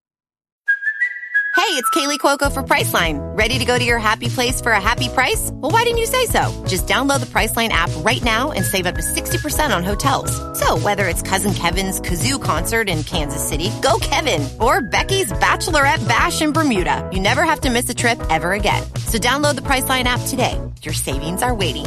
Hey, 1.56 1.74
it's 1.74 1.90
Kaley 1.90 2.18
Cuoco 2.18 2.52
for 2.52 2.62
Priceline. 2.62 3.18
Ready 3.36 3.58
to 3.58 3.64
go 3.64 3.76
to 3.76 3.84
your 3.84 3.98
happy 3.98 4.28
place 4.28 4.60
for 4.60 4.72
a 4.72 4.80
happy 4.80 5.08
price? 5.08 5.50
Well, 5.54 5.72
why 5.72 5.82
didn't 5.82 5.98
you 5.98 6.06
say 6.06 6.26
so? 6.26 6.64
Just 6.68 6.86
download 6.86 7.20
the 7.20 7.26
Priceline 7.26 7.70
app 7.70 7.90
right 7.98 8.22
now 8.22 8.52
and 8.52 8.64
save 8.64 8.86
up 8.86 8.94
to 8.94 9.02
60% 9.02 9.76
on 9.76 9.82
hotels. 9.82 10.30
So, 10.58 10.78
whether 10.78 11.08
it's 11.08 11.20
Cousin 11.20 11.52
Kevin's 11.52 12.00
Kazoo 12.00 12.42
concert 12.42 12.88
in 12.88 13.02
Kansas 13.02 13.46
City, 13.46 13.70
go 13.82 13.98
Kevin, 14.00 14.48
or 14.60 14.82
Becky's 14.82 15.32
Bachelorette 15.32 16.06
Bash 16.06 16.40
in 16.40 16.52
Bermuda, 16.52 17.08
you 17.12 17.20
never 17.20 17.42
have 17.42 17.60
to 17.62 17.70
miss 17.70 17.90
a 17.90 17.94
trip 17.94 18.20
ever 18.30 18.52
again. 18.52 18.82
So, 19.06 19.18
download 19.18 19.56
the 19.56 19.62
Priceline 19.62 20.04
app 20.04 20.20
today. 20.28 20.58
Your 20.82 20.94
savings 20.94 21.42
are 21.42 21.54
waiting. 21.54 21.86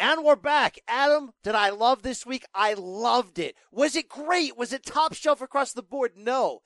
And 0.00 0.24
we're 0.24 0.34
back. 0.34 0.78
Adam, 0.88 1.32
did 1.44 1.54
I 1.54 1.68
love 1.68 2.00
this 2.00 2.24
week? 2.24 2.46
I 2.54 2.72
loved 2.72 3.38
it. 3.38 3.54
Was 3.70 3.94
it 3.94 4.08
great? 4.08 4.56
Was 4.56 4.72
it 4.72 4.82
top 4.82 5.12
shelf 5.12 5.42
across 5.42 5.74
the 5.74 5.82
board? 5.82 6.12
No. 6.16 6.60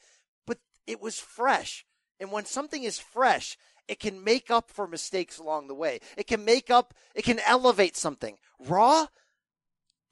But 0.46 0.58
it 0.86 1.02
was 1.02 1.18
fresh. 1.18 1.84
And 2.20 2.30
when 2.30 2.44
something 2.44 2.84
is 2.84 3.00
fresh, 3.00 3.58
it 3.88 3.98
can 3.98 4.22
make 4.22 4.52
up 4.52 4.70
for 4.70 4.86
mistakes 4.86 5.36
along 5.36 5.66
the 5.66 5.74
way. 5.74 5.98
It 6.16 6.28
can 6.28 6.44
make 6.44 6.70
up, 6.70 6.94
it 7.12 7.24
can 7.24 7.40
elevate 7.44 7.96
something. 7.96 8.36
Raw, 8.60 9.06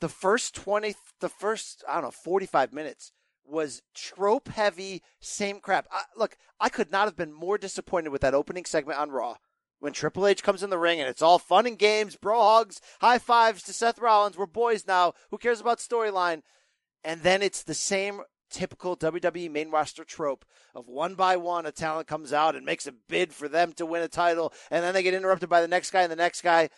the 0.01 0.09
first 0.09 0.57
20, 0.57 0.97
the 1.21 1.29
first, 1.29 1.85
I 1.89 1.95
don't 1.95 2.05
know, 2.05 2.11
45 2.11 2.73
minutes 2.73 3.13
was 3.45 3.83
trope 3.95 4.49
heavy, 4.49 5.01
same 5.21 5.61
crap. 5.61 5.87
I, 5.93 6.03
look, 6.17 6.37
I 6.59 6.69
could 6.69 6.91
not 6.91 7.05
have 7.05 7.17
been 7.17 7.33
more 7.33 7.57
disappointed 7.57 8.09
with 8.09 8.23
that 8.23 8.35
opening 8.35 8.65
segment 8.65 8.99
on 8.99 9.13
Raw 9.13 9.37
when 9.83 9.93
Triple 9.93 10.29
H 10.29 10.45
comes 10.45 10.63
in 10.63 10.71
the 10.71 10.79
ring 10.79 11.01
and 11.01 11.09
it's 11.09 11.23
all 11.23 11.41
fun 11.41 11.67
and 11.67 11.77
games, 11.77 12.15
bro 12.15 12.41
hugs, 12.41 12.81
high 13.01 13.19
fives 13.19 13.65
to 13.65 13.73
Seth 13.73 13.99
Rollins. 13.99 14.39
We're 14.39 14.47
boys 14.47 14.87
now. 14.87 15.15
Who 15.33 15.39
cares 15.39 15.61
about 15.61 15.79
storyline? 15.79 16.43
And 17.03 17.23
then 17.23 17.43
it's 17.43 17.65
the 17.65 17.75
same 17.75 18.21
typical 18.49 18.97
WWE 18.97 19.51
main 19.51 19.71
roster 19.71 20.05
trope 20.05 20.45
of 20.73 20.87
one 20.87 21.17
by 21.17 21.37
one 21.37 21.67
a 21.67 21.73
talent 21.73 22.07
comes 22.07 22.33
out 22.33 22.55
and 22.55 22.65
makes 22.65 22.87
a 22.87 22.93
bid 22.93 23.33
for 23.33 23.49
them 23.49 23.73
to 23.73 23.85
win 23.85 24.03
a 24.03 24.09
title 24.09 24.53
and 24.71 24.85
then 24.85 24.95
they 24.95 25.03
get 25.03 25.15
interrupted 25.15 25.49
by 25.49 25.61
the 25.61 25.67
next 25.67 25.91
guy 25.91 26.03
and 26.03 26.13
the 26.13 26.17
next 26.17 26.43
guy. 26.43 26.69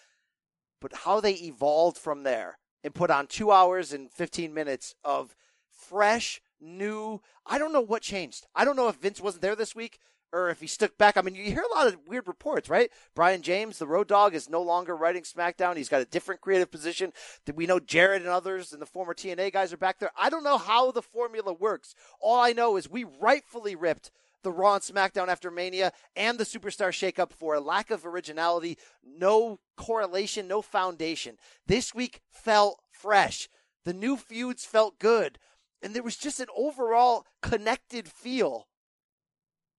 But 0.81 0.95
how 1.05 1.21
they 1.21 1.35
evolved 1.35 1.99
from 1.99 2.23
there 2.23 2.59
and 2.83 2.95
put 2.95 3.11
on 3.11 3.27
two 3.27 3.53
hours 3.53 3.93
and 3.93 4.11
15 4.11 4.55
minutes 4.55 4.95
of 5.05 5.37
fresh, 5.69 6.41
new. 6.59 7.21
I 7.45 7.59
don't 7.59 7.73
know 7.75 7.83
what 7.83 8.01
changed. 8.01 8.47
I 8.55 8.65
don't 8.65 8.77
know 8.77 8.89
if 8.89 8.97
Vince 8.97 9.21
wasn't 9.21 9.43
there 9.43 9.57
this 9.57 9.75
week 9.75 9.99
or 10.35 10.51
if 10.51 10.61
he 10.61 10.66
stuck 10.66 10.99
back. 10.99 11.16
I 11.16 11.22
mean, 11.22 11.37
you 11.37 11.45
hear 11.45 11.62
a 11.62 11.74
lot 11.74 11.87
of 11.87 11.97
weird 12.09 12.26
reports, 12.26 12.68
right? 12.68 12.91
Brian 13.14 13.41
James, 13.41 13.78
the 13.78 13.87
Road 13.87 14.09
Dog, 14.09 14.35
is 14.35 14.51
no 14.51 14.61
longer 14.61 14.97
writing 14.97 15.22
SmackDown. 15.22 15.76
He's 15.76 15.89
got 15.89 16.03
a 16.03 16.07
different 16.07 16.41
creative 16.41 16.70
position. 16.70 17.12
We 17.55 17.66
know 17.66 17.78
Jared 17.78 18.22
and 18.22 18.30
others 18.30 18.72
and 18.72 18.82
the 18.82 18.87
former 18.87 19.14
TNA 19.14 19.53
guys 19.53 19.72
are 19.72 19.78
back 19.78 20.01
there. 20.01 20.11
I 20.18 20.30
don't 20.30 20.43
know 20.43 20.59
how 20.59 20.91
the 20.91 21.03
formula 21.03 21.53
works. 21.53 21.95
All 22.20 22.41
I 22.41 22.53
know 22.53 22.76
is 22.76 22.91
we 22.91 23.05
rightfully 23.05 23.76
ripped 23.76 24.11
the 24.43 24.51
Raw 24.51 24.74
and 24.74 24.82
SmackDown 24.82 25.28
after 25.28 25.51
Mania 25.51 25.93
and 26.16 26.37
the 26.37 26.45
Superstar 26.45 26.91
Shakeup 26.91 27.32
for 27.32 27.55
a 27.55 27.61
lack 27.61 27.91
of 27.91 28.05
originality, 28.05 28.76
no 29.03 29.61
correlation, 29.76 30.49
no 30.49 30.61
foundation. 30.61 31.37
This 31.66 31.95
week 31.95 32.20
felt 32.30 32.80
fresh. 32.91 33.49
The 33.85 33.95
new 33.95 34.16
feuds 34.16 34.66
felt 34.66 34.99
good. 34.99 35.39
And 35.80 35.95
there 35.95 36.03
was 36.03 36.16
just 36.16 36.41
an 36.41 36.49
overall 36.57 37.24
connected 37.41 38.09
feel 38.09 38.66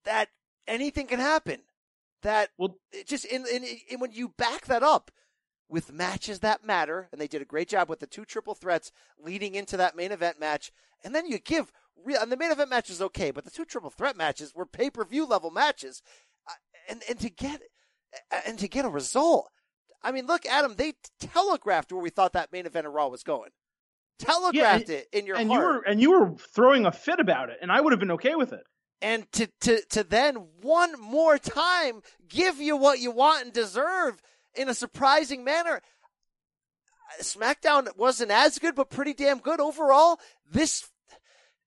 that 0.05 0.29
anything 0.67 1.07
can 1.07 1.19
happen. 1.19 1.61
That 2.21 2.49
well, 2.57 2.77
it 2.91 3.07
just 3.07 3.25
in, 3.25 3.45
in, 3.51 3.63
in 3.89 3.99
when 3.99 4.11
you 4.11 4.29
back 4.29 4.65
that 4.65 4.81
up 4.81 5.11
with 5.69 5.93
matches 5.93 6.39
that 6.39 6.63
matter, 6.63 7.07
and 7.11 7.19
they 7.19 7.27
did 7.27 7.41
a 7.41 7.45
great 7.45 7.69
job 7.69 7.89
with 7.89 7.99
the 7.99 8.07
two 8.07 8.25
triple 8.25 8.55
threats 8.55 8.91
leading 9.19 9.55
into 9.55 9.77
that 9.77 9.95
main 9.95 10.11
event 10.11 10.39
match, 10.39 10.71
and 11.03 11.13
then 11.13 11.27
you 11.27 11.37
give 11.37 11.71
real 12.03 12.19
and 12.21 12.31
the 12.31 12.37
main 12.37 12.51
event 12.51 12.69
match 12.69 12.89
is 12.89 13.01
okay, 13.01 13.31
but 13.31 13.45
the 13.45 13.51
two 13.51 13.65
triple 13.65 13.89
threat 13.89 14.17
matches 14.17 14.53
were 14.55 14.65
pay 14.65 14.89
per 14.89 15.05
view 15.05 15.25
level 15.25 15.51
matches, 15.51 16.01
uh, 16.49 16.53
and 16.89 17.01
and 17.07 17.19
to 17.19 17.29
get 17.29 17.61
and 18.45 18.57
to 18.57 18.67
get 18.67 18.85
a 18.85 18.89
result. 18.89 19.49
I 20.01 20.11
mean, 20.11 20.25
look, 20.25 20.45
Adam, 20.45 20.75
they 20.75 20.93
telegraphed 21.19 21.91
where 21.91 22.01
we 22.01 22.09
thought 22.09 22.33
that 22.33 22.51
main 22.51 22.65
event 22.65 22.87
of 22.87 22.93
Raw 22.93 23.07
was 23.07 23.23
going. 23.23 23.49
Telegraphed 24.19 24.89
yeah, 24.89 24.95
and, 24.95 25.03
it 25.03 25.07
in 25.11 25.25
your 25.25 25.35
and 25.35 25.49
heart. 25.49 25.61
You 25.61 25.67
were, 25.67 25.81
and 25.81 26.01
you 26.01 26.11
were 26.11 26.35
throwing 26.53 26.85
a 26.85 26.91
fit 26.91 27.19
about 27.19 27.49
it, 27.49 27.57
and 27.61 27.71
I 27.71 27.81
would 27.81 27.91
have 27.91 27.99
been 27.99 28.11
okay 28.11 28.35
with 28.35 28.53
it 28.53 28.63
and 29.01 29.29
to, 29.33 29.47
to, 29.61 29.81
to 29.91 30.03
then 30.03 30.35
one 30.61 30.99
more 30.99 31.37
time 31.37 32.01
give 32.27 32.59
you 32.59 32.77
what 32.77 32.99
you 32.99 33.11
want 33.11 33.45
and 33.45 33.53
deserve 33.53 34.21
in 34.55 34.69
a 34.69 34.73
surprising 34.73 35.43
manner. 35.43 35.81
SmackDown 37.21 37.95
wasn't 37.97 38.31
as 38.31 38.59
good, 38.59 38.75
but 38.75 38.89
pretty 38.89 39.13
damn 39.13 39.39
good 39.39 39.59
overall. 39.59 40.19
This, 40.51 40.87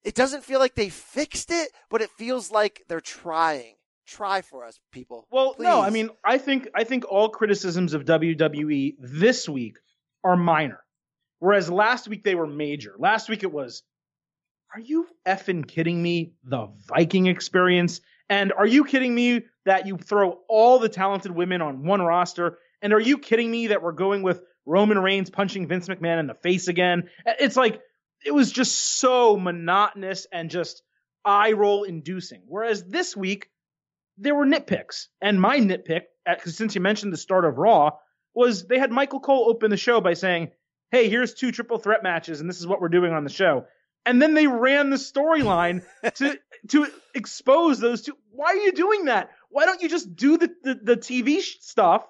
it 0.05 0.15
doesn't 0.15 0.45
feel 0.45 0.59
like 0.59 0.75
they 0.75 0.89
fixed 0.89 1.51
it, 1.51 1.71
but 1.91 2.03
it 2.03 2.11
feels 2.11 2.51
like 2.51 2.83
they're 2.89 3.01
trying. 3.01 3.75
Try 4.07 4.41
for 4.41 4.65
us, 4.65 4.81
people. 4.91 5.27
Well, 5.31 5.55
Please. 5.55 5.65
no, 5.65 5.83
I 5.83 5.91
mean, 5.91 6.09
I 6.25 6.39
think, 6.39 6.69
I 6.75 6.85
think 6.85 7.05
all 7.11 7.29
criticisms 7.29 7.93
of 7.93 8.07
WWE 8.07 8.95
this 8.99 9.47
week 9.47 9.77
are 10.25 10.37
minor. 10.37 10.81
Whereas 11.41 11.71
last 11.71 12.09
week 12.09 12.25
they 12.25 12.35
were 12.35 12.47
major. 12.47 12.95
Last 12.99 13.29
week 13.29 13.43
it 13.43 13.53
was 13.53 13.83
are 14.75 14.81
you 14.81 15.07
effing 15.27 15.67
kidding 15.67 16.03
me? 16.03 16.33
The 16.45 16.69
Viking 16.87 17.27
experience. 17.27 18.01
And 18.29 18.53
are 18.53 18.67
you 18.67 18.85
kidding 18.85 19.15
me 19.15 19.43
that 19.65 19.87
you 19.87 19.97
throw 19.97 20.41
all 20.49 20.79
the 20.79 20.89
talented 20.89 21.33
women 21.33 21.63
on 21.63 21.85
one 21.85 22.03
roster? 22.03 22.59
And 22.83 22.93
are 22.93 23.01
you 23.01 23.19
kidding 23.19 23.51
me 23.51 23.69
that 23.69 23.83
we're 23.83 23.93
going 23.93 24.23
with 24.23 24.43
Roman 24.67 24.99
Reigns 24.99 25.31
punching 25.31 25.67
Vince 25.67 25.89
McMahon 25.89 26.21
in 26.21 26.27
the 26.27 26.35
face 26.35 26.69
again? 26.69 27.09
It's 27.25 27.57
like, 27.57 27.81
it 28.25 28.35
was 28.35 28.53
just 28.53 28.99
so 28.99 29.37
monotonous 29.37 30.27
and 30.31 30.51
just 30.51 30.83
eye 31.25 31.53
roll 31.53 31.85
inducing. 31.85 32.43
Whereas 32.47 32.85
this 32.85 33.17
week, 33.17 33.49
there 34.19 34.35
were 34.35 34.47
nitpicks. 34.47 35.07
And 35.23 35.41
my 35.41 35.59
nitpick, 35.59 36.03
since 36.45 36.75
you 36.75 36.81
mentioned 36.81 37.13
the 37.13 37.19
start 37.19 37.45
of 37.45 37.57
Raw, 37.57 37.93
was 38.35 38.67
they 38.67 38.79
had 38.79 38.91
Michael 38.91 39.21
Cole 39.21 39.47
open 39.49 39.71
the 39.71 39.77
show 39.77 40.01
by 40.01 40.15
saying, 40.15 40.51
Hey, 40.91 41.09
here's 41.09 41.35
two 41.35 41.53
triple 41.53 41.79
threat 41.79 42.03
matches, 42.03 42.41
and 42.41 42.49
this 42.49 42.61
is 42.61 42.67
what 42.67 42.81
we're 42.81 42.89
doing 42.89 43.13
on 43.13 43.25
the 43.25 43.31
show 43.31 43.67
and 44.07 44.21
then 44.21 44.35
they 44.35 44.47
ran 44.47 44.91
the 44.91 44.97
storyline 44.97 45.85
to 46.15 46.39
to 46.69 46.87
expose 47.15 47.79
those 47.79 48.03
two. 48.03 48.17
Why 48.31 48.47
are 48.49 48.57
you 48.57 48.73
doing 48.73 49.07
that? 49.07 49.31
Why 49.51 49.67
don't 49.67 49.83
you 49.83 49.89
just 49.89 50.17
do 50.17 50.39
the 50.39 50.51
the, 50.63 50.75
the 50.83 50.97
TV 50.97 51.41
stuff 51.41 52.05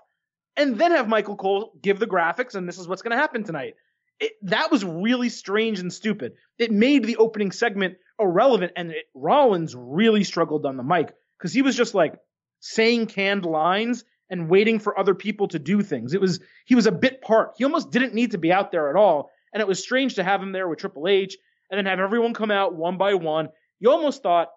and 0.56 0.78
then 0.78 0.92
have 0.92 1.08
Michael 1.08 1.36
Cole 1.36 1.72
give 1.80 1.98
the 1.98 2.06
graphics 2.06 2.54
and 2.54 2.68
this 2.68 2.78
is 2.78 2.88
what's 2.88 3.02
going 3.02 3.16
to 3.16 3.20
happen 3.20 3.44
tonight? 3.44 3.74
It, 4.20 4.32
that 4.42 4.72
was 4.72 4.84
really 4.84 5.28
strange 5.28 5.78
and 5.78 5.92
stupid. 5.92 6.32
It 6.58 6.72
made 6.72 7.04
the 7.04 7.18
opening 7.18 7.52
segment 7.52 7.98
irrelevant, 8.18 8.72
and 8.74 8.90
it, 8.90 9.04
Rollins 9.14 9.76
really 9.76 10.24
struggled 10.24 10.66
on 10.66 10.76
the 10.76 10.82
mic 10.82 11.14
because 11.38 11.52
he 11.52 11.62
was 11.62 11.76
just 11.76 11.94
like 11.94 12.14
saying 12.60 13.06
canned 13.06 13.44
lines 13.44 14.04
and 14.28 14.50
waiting 14.50 14.80
for 14.80 14.98
other 14.98 15.14
people 15.14 15.48
to 15.48 15.58
do 15.58 15.82
things. 15.82 16.14
It 16.14 16.20
was 16.20 16.40
he 16.66 16.74
was 16.74 16.86
a 16.86 16.92
bit 16.92 17.22
part. 17.22 17.52
He 17.56 17.64
almost 17.64 17.90
didn't 17.90 18.14
need 18.14 18.32
to 18.32 18.38
be 18.38 18.52
out 18.52 18.72
there 18.72 18.90
at 18.90 18.96
all, 18.96 19.30
and 19.52 19.60
it 19.60 19.68
was 19.68 19.80
strange 19.80 20.16
to 20.16 20.24
have 20.24 20.42
him 20.42 20.52
there 20.52 20.68
with 20.68 20.80
Triple 20.80 21.06
H 21.06 21.36
and 21.70 21.78
then 21.78 21.86
have 21.86 22.00
everyone 22.00 22.34
come 22.34 22.50
out 22.50 22.74
one 22.74 22.98
by 22.98 23.14
one. 23.14 23.48
You 23.80 23.90
almost 23.90 24.22
thought, 24.22 24.48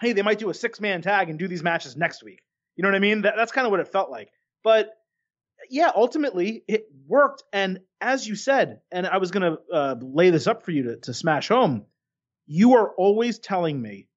hey, 0.00 0.12
they 0.12 0.22
might 0.22 0.38
do 0.38 0.50
a 0.50 0.54
six 0.54 0.80
man 0.80 1.02
tag 1.02 1.30
and 1.30 1.38
do 1.38 1.48
these 1.48 1.62
matches 1.62 1.96
next 1.96 2.22
week. 2.22 2.40
You 2.76 2.82
know 2.82 2.88
what 2.88 2.96
I 2.96 3.00
mean? 3.00 3.22
That, 3.22 3.34
that's 3.36 3.52
kind 3.52 3.66
of 3.66 3.70
what 3.70 3.80
it 3.80 3.88
felt 3.88 4.10
like. 4.10 4.30
But 4.62 4.90
yeah, 5.70 5.90
ultimately 5.94 6.64
it 6.68 6.86
worked. 7.06 7.42
And 7.52 7.80
as 8.00 8.26
you 8.26 8.36
said, 8.36 8.80
and 8.90 9.06
I 9.06 9.18
was 9.18 9.30
going 9.30 9.52
to 9.52 9.58
uh, 9.72 9.96
lay 10.00 10.30
this 10.30 10.46
up 10.46 10.64
for 10.64 10.70
you 10.70 10.84
to, 10.84 10.96
to 11.02 11.14
smash 11.14 11.48
home, 11.48 11.86
you 12.46 12.74
are 12.74 12.90
always 12.90 13.38
telling 13.38 13.80
me 13.80 14.08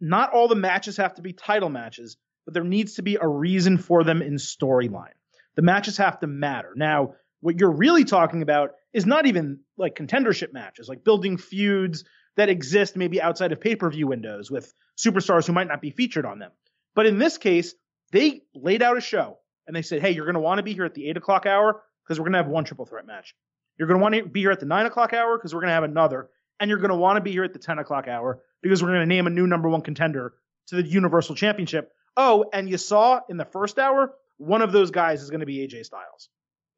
not 0.00 0.32
all 0.32 0.48
the 0.48 0.54
matches 0.54 0.96
have 0.96 1.14
to 1.14 1.22
be 1.22 1.32
title 1.32 1.68
matches, 1.68 2.16
but 2.44 2.54
there 2.54 2.64
needs 2.64 2.94
to 2.94 3.02
be 3.02 3.18
a 3.20 3.26
reason 3.26 3.78
for 3.78 4.04
them 4.04 4.20
in 4.22 4.34
storyline. 4.34 5.14
The 5.54 5.62
matches 5.62 5.96
have 5.98 6.20
to 6.20 6.26
matter. 6.26 6.72
Now, 6.74 7.14
what 7.42 7.58
you're 7.58 7.72
really 7.72 8.04
talking 8.04 8.40
about 8.40 8.70
is 8.94 9.04
not 9.04 9.26
even 9.26 9.60
like 9.76 9.96
contendership 9.96 10.52
matches, 10.52 10.88
like 10.88 11.04
building 11.04 11.36
feuds 11.36 12.04
that 12.36 12.48
exist 12.48 12.96
maybe 12.96 13.20
outside 13.20 13.52
of 13.52 13.60
pay 13.60 13.76
per 13.76 13.90
view 13.90 14.06
windows 14.06 14.50
with 14.50 14.72
superstars 14.96 15.46
who 15.46 15.52
might 15.52 15.66
not 15.66 15.82
be 15.82 15.90
featured 15.90 16.24
on 16.24 16.38
them. 16.38 16.52
But 16.94 17.06
in 17.06 17.18
this 17.18 17.36
case, 17.38 17.74
they 18.12 18.42
laid 18.54 18.80
out 18.80 18.96
a 18.96 19.00
show 19.00 19.38
and 19.66 19.74
they 19.74 19.82
said, 19.82 20.00
hey, 20.00 20.12
you're 20.12 20.24
going 20.24 20.34
to 20.34 20.40
want 20.40 20.58
to 20.58 20.62
be 20.62 20.72
here 20.72 20.84
at 20.84 20.94
the 20.94 21.08
eight 21.08 21.16
o'clock 21.16 21.44
hour 21.44 21.82
because 22.04 22.18
we're 22.18 22.24
going 22.24 22.34
to 22.34 22.38
have 22.38 22.48
one 22.48 22.64
triple 22.64 22.86
threat 22.86 23.06
match. 23.06 23.34
You're 23.76 23.88
going 23.88 23.98
to 23.98 24.02
want 24.02 24.14
to 24.14 24.24
be 24.24 24.40
here 24.40 24.52
at 24.52 24.60
the 24.60 24.66
nine 24.66 24.86
o'clock 24.86 25.12
hour 25.12 25.36
because 25.36 25.52
we're 25.52 25.62
going 25.62 25.70
to 25.70 25.74
have 25.74 25.84
another. 25.84 26.30
And 26.60 26.68
you're 26.68 26.78
going 26.78 26.90
to 26.90 26.96
want 26.96 27.16
to 27.16 27.22
be 27.22 27.32
here 27.32 27.42
at 27.42 27.52
the 27.52 27.58
10 27.58 27.80
o'clock 27.80 28.06
hour 28.06 28.40
because 28.62 28.82
we're 28.82 28.90
going 28.90 29.00
to 29.00 29.06
name 29.06 29.26
a 29.26 29.30
new 29.30 29.48
number 29.48 29.68
one 29.68 29.82
contender 29.82 30.34
to 30.68 30.76
the 30.76 30.86
Universal 30.86 31.34
Championship. 31.34 31.90
Oh, 32.16 32.44
and 32.52 32.70
you 32.70 32.78
saw 32.78 33.20
in 33.28 33.36
the 33.36 33.44
first 33.46 33.80
hour, 33.80 34.14
one 34.36 34.62
of 34.62 34.70
those 34.70 34.92
guys 34.92 35.22
is 35.22 35.30
going 35.30 35.40
to 35.40 35.46
be 35.46 35.66
AJ 35.66 35.86
Styles 35.86 36.28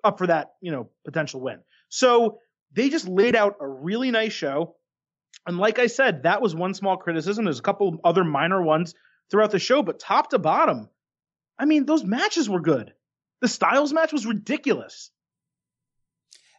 up 0.04 0.18
for 0.18 0.26
that, 0.26 0.52
you 0.60 0.70
know, 0.70 0.88
potential 1.04 1.40
win. 1.40 1.60
So 1.88 2.38
they 2.72 2.90
just 2.90 3.08
laid 3.08 3.34
out 3.34 3.56
a 3.60 3.66
really 3.68 4.10
nice 4.10 4.32
show. 4.32 4.76
And 5.46 5.58
like 5.58 5.78
I 5.78 5.86
said, 5.88 6.22
that 6.24 6.40
was 6.42 6.54
one 6.54 6.74
small 6.74 6.96
criticism. 6.96 7.44
There's 7.44 7.58
a 7.58 7.62
couple 7.62 7.98
other 8.04 8.24
minor 8.24 8.62
ones 8.62 8.94
throughout 9.30 9.50
the 9.50 9.58
show, 9.58 9.82
but 9.82 9.98
top 9.98 10.30
to 10.30 10.38
bottom, 10.38 10.88
I 11.58 11.64
mean, 11.64 11.86
those 11.86 12.04
matches 12.04 12.48
were 12.48 12.60
good. 12.60 12.92
The 13.40 13.48
Styles 13.48 13.92
match 13.92 14.12
was 14.12 14.26
ridiculous. 14.26 15.10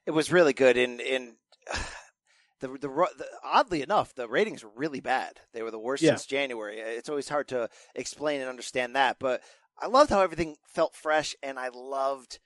It 0.06 0.12
was 0.12 0.32
really 0.32 0.54
good, 0.54 0.78
and 0.78 1.02
and 1.02 1.34
the, 2.60 2.68
the, 2.68 2.78
the 2.88 3.26
oddly 3.43 3.82
enough, 3.82 4.14
the 4.14 4.28
ratings 4.28 4.64
were 4.64 4.70
really 4.76 5.00
bad. 5.00 5.39
They 5.54 5.64
were 5.64 5.72
the 5.72 5.80
worst 5.80 6.04
Yeah. 6.04 6.12
since 6.12 6.28
January. 6.28 6.80
It's 6.80 7.10
always 7.10 7.28
hard 7.28 7.48
to 7.50 7.70
explain 7.96 8.41
and 8.41 8.50
understand 8.50 8.96
that, 8.96 9.18
but 9.20 9.41
I 9.82 9.88
loved 9.88 10.12
how 10.12 10.22
everything 10.22 10.58
felt 10.68 10.96
fresh, 10.96 11.36
and 11.41 11.58
I 11.58 11.70
loved 11.70 12.39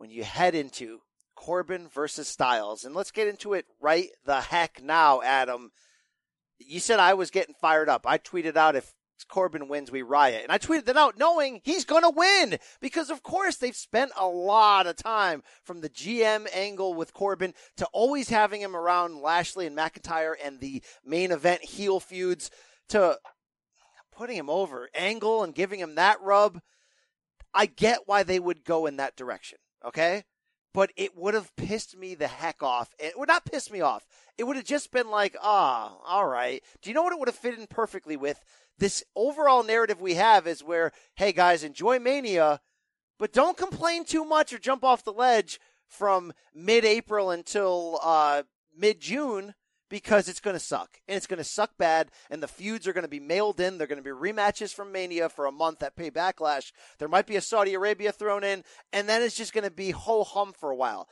when 0.00 0.10
you 0.10 0.24
head 0.24 0.54
into 0.54 1.02
Corbin 1.34 1.86
versus 1.86 2.26
Styles, 2.26 2.86
and 2.86 2.94
let's 2.94 3.10
get 3.10 3.28
into 3.28 3.52
it 3.52 3.66
right 3.82 4.08
the 4.24 4.40
heck 4.40 4.82
now, 4.82 5.20
Adam. 5.20 5.72
You 6.58 6.80
said 6.80 6.98
I 6.98 7.12
was 7.12 7.30
getting 7.30 7.54
fired 7.60 7.90
up. 7.90 8.06
I 8.06 8.16
tweeted 8.16 8.56
out 8.56 8.76
if 8.76 8.94
Corbin 9.28 9.68
wins, 9.68 9.90
we 9.90 10.00
riot. 10.00 10.42
And 10.42 10.50
I 10.50 10.56
tweeted 10.56 10.86
that 10.86 10.96
out 10.96 11.18
knowing 11.18 11.60
he's 11.64 11.84
going 11.84 12.04
to 12.04 12.10
win 12.16 12.58
because, 12.80 13.10
of 13.10 13.22
course, 13.22 13.56
they've 13.56 13.76
spent 13.76 14.10
a 14.18 14.26
lot 14.26 14.86
of 14.86 14.96
time 14.96 15.42
from 15.64 15.82
the 15.82 15.90
GM 15.90 16.48
angle 16.54 16.94
with 16.94 17.12
Corbin 17.12 17.52
to 17.76 17.84
always 17.92 18.30
having 18.30 18.62
him 18.62 18.74
around 18.74 19.20
Lashley 19.20 19.66
and 19.66 19.76
McIntyre 19.76 20.32
and 20.42 20.60
the 20.60 20.82
main 21.04 21.30
event 21.30 21.62
heel 21.62 22.00
feuds 22.00 22.50
to 22.88 23.18
putting 24.12 24.38
him 24.38 24.48
over 24.48 24.88
Angle 24.94 25.42
and 25.44 25.54
giving 25.54 25.78
him 25.78 25.96
that 25.96 26.22
rub. 26.22 26.62
I 27.52 27.66
get 27.66 28.00
why 28.06 28.22
they 28.22 28.40
would 28.40 28.64
go 28.64 28.86
in 28.86 28.96
that 28.96 29.14
direction. 29.14 29.58
Okay. 29.84 30.24
But 30.72 30.92
it 30.96 31.16
would 31.16 31.34
have 31.34 31.54
pissed 31.56 31.96
me 31.96 32.14
the 32.14 32.28
heck 32.28 32.62
off. 32.62 32.94
It 32.98 33.18
would 33.18 33.28
not 33.28 33.44
piss 33.44 33.70
me 33.70 33.80
off. 33.80 34.06
It 34.38 34.44
would 34.44 34.56
have 34.56 34.64
just 34.64 34.92
been 34.92 35.10
like, 35.10 35.36
ah, 35.42 35.96
all 36.06 36.26
right. 36.28 36.62
Do 36.80 36.90
you 36.90 36.94
know 36.94 37.02
what 37.02 37.12
it 37.12 37.18
would 37.18 37.28
have 37.28 37.34
fit 37.34 37.58
in 37.58 37.66
perfectly 37.66 38.16
with? 38.16 38.40
This 38.78 39.02
overall 39.16 39.62
narrative 39.64 40.00
we 40.00 40.14
have 40.14 40.46
is 40.46 40.62
where, 40.62 40.92
hey 41.16 41.32
guys, 41.32 41.64
enjoy 41.64 41.98
Mania, 41.98 42.60
but 43.18 43.32
don't 43.32 43.56
complain 43.56 44.04
too 44.04 44.24
much 44.24 44.52
or 44.52 44.58
jump 44.58 44.84
off 44.84 45.04
the 45.04 45.12
ledge 45.12 45.60
from 45.86 46.32
mid 46.54 46.84
April 46.84 47.30
until 47.30 47.98
uh, 48.02 48.44
mid 48.74 49.00
June 49.00 49.54
because 49.90 50.28
it's 50.28 50.40
going 50.40 50.56
to 50.56 50.60
suck. 50.60 50.98
And 51.06 51.16
it's 51.16 51.26
going 51.26 51.38
to 51.38 51.44
suck 51.44 51.76
bad. 51.76 52.10
And 52.30 52.42
the 52.42 52.48
feuds 52.48 52.86
are 52.86 52.94
going 52.94 53.04
to 53.04 53.08
be 53.08 53.20
mailed 53.20 53.60
in. 53.60 53.76
They're 53.76 53.86
going 53.86 54.02
to 54.02 54.04
be 54.04 54.10
rematches 54.10 54.72
from 54.72 54.92
Mania 54.92 55.28
for 55.28 55.44
a 55.44 55.52
month 55.52 55.82
at 55.82 55.96
Pay 55.96 56.10
Backlash. 56.10 56.72
There 56.98 57.08
might 57.08 57.26
be 57.26 57.36
a 57.36 57.40
Saudi 57.40 57.74
Arabia 57.74 58.12
thrown 58.12 58.44
in. 58.44 58.64
And 58.92 59.08
then 59.08 59.20
it's 59.20 59.36
just 59.36 59.52
going 59.52 59.64
to 59.64 59.70
be 59.70 59.90
ho 59.90 60.24
hum 60.24 60.52
for 60.52 60.70
a 60.70 60.76
while. 60.76 61.08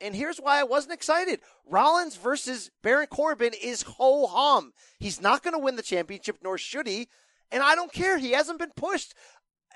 And 0.00 0.16
here's 0.16 0.38
why 0.38 0.58
I 0.58 0.64
wasn't 0.64 0.94
excited. 0.94 1.40
Rollins 1.66 2.16
versus 2.16 2.70
Baron 2.82 3.08
Corbin 3.08 3.52
is 3.60 3.82
ho 3.82 4.26
hum. 4.26 4.72
He's 4.98 5.20
not 5.20 5.42
going 5.42 5.54
to 5.54 5.62
win 5.62 5.76
the 5.76 5.82
championship, 5.82 6.38
nor 6.42 6.56
should 6.56 6.86
he. 6.86 7.08
And 7.50 7.62
I 7.62 7.74
don't 7.74 7.92
care. 7.92 8.18
He 8.18 8.32
hasn't 8.32 8.58
been 8.58 8.72
pushed 8.76 9.14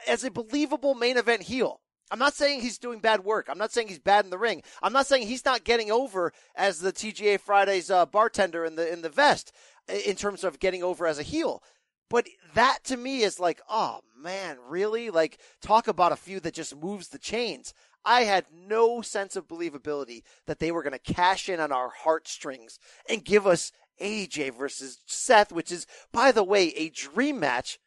as 0.09 0.25
a 0.25 0.31
believable 0.31 0.95
main 0.95 1.17
event 1.17 1.43
heel. 1.43 1.81
I'm 2.11 2.19
not 2.19 2.35
saying 2.35 2.61
he's 2.61 2.79
doing 2.79 3.01
bad 3.01 3.25
work. 3.25 3.49
I'm 3.51 3.59
not 3.59 3.73
saying 3.73 3.89
he's 3.89 3.99
bad 3.99 4.25
in 4.25 4.31
the 4.31 4.39
ring. 4.39 4.63
I'm 4.83 4.93
not 4.93 5.07
saying 5.07 5.27
he's 5.27 5.45
not 5.45 5.65
getting 5.65 5.91
over 5.91 6.33
as 6.55 6.81
the 6.81 6.93
TGI 6.93 7.41
Fridays 7.41 7.91
uh, 7.91 8.07
bartender 8.07 8.65
in 8.65 8.77
the 8.77 8.93
in 8.93 9.03
the 9.03 9.09
vest 9.09 9.53
in 9.89 10.17
terms 10.17 10.45
of 10.45 10.61
getting 10.61 10.83
over 10.83 11.07
as 11.07 11.19
a 11.19 11.25
heel. 11.25 11.63
But 12.09 12.29
that 12.55 12.79
to 12.85 12.97
me 12.97 13.23
is 13.23 13.41
like, 13.41 13.61
oh 13.69 14.01
man, 14.17 14.59
really? 14.69 15.11
Like 15.11 15.39
talk 15.61 15.89
about 15.89 16.13
a 16.13 16.17
feud 16.17 16.45
that 16.45 16.55
just 16.55 16.77
moves 16.77 17.09
the 17.09 17.19
chains. 17.19 17.75
I 18.05 18.23
had 18.23 18.47
no 18.55 19.03
sense 19.03 19.35
of 19.35 19.49
believability 19.49 20.23
that 20.47 20.61
they 20.61 20.71
were 20.71 20.85
going 20.85 20.93
to 20.97 21.13
cash 21.13 21.49
in 21.49 21.59
on 21.59 21.73
our 21.73 21.89
heartstrings 21.89 22.79
and 23.09 23.25
give 23.25 23.49
us 23.49 23.73
AJ 24.01 24.57
versus 24.57 25.01
Seth, 25.07 25.51
which 25.51 25.73
is, 25.73 25.87
by 26.13 26.31
the 26.31 26.45
way, 26.45 26.69
a 26.69 26.91
dream 26.91 27.41
match. 27.41 27.81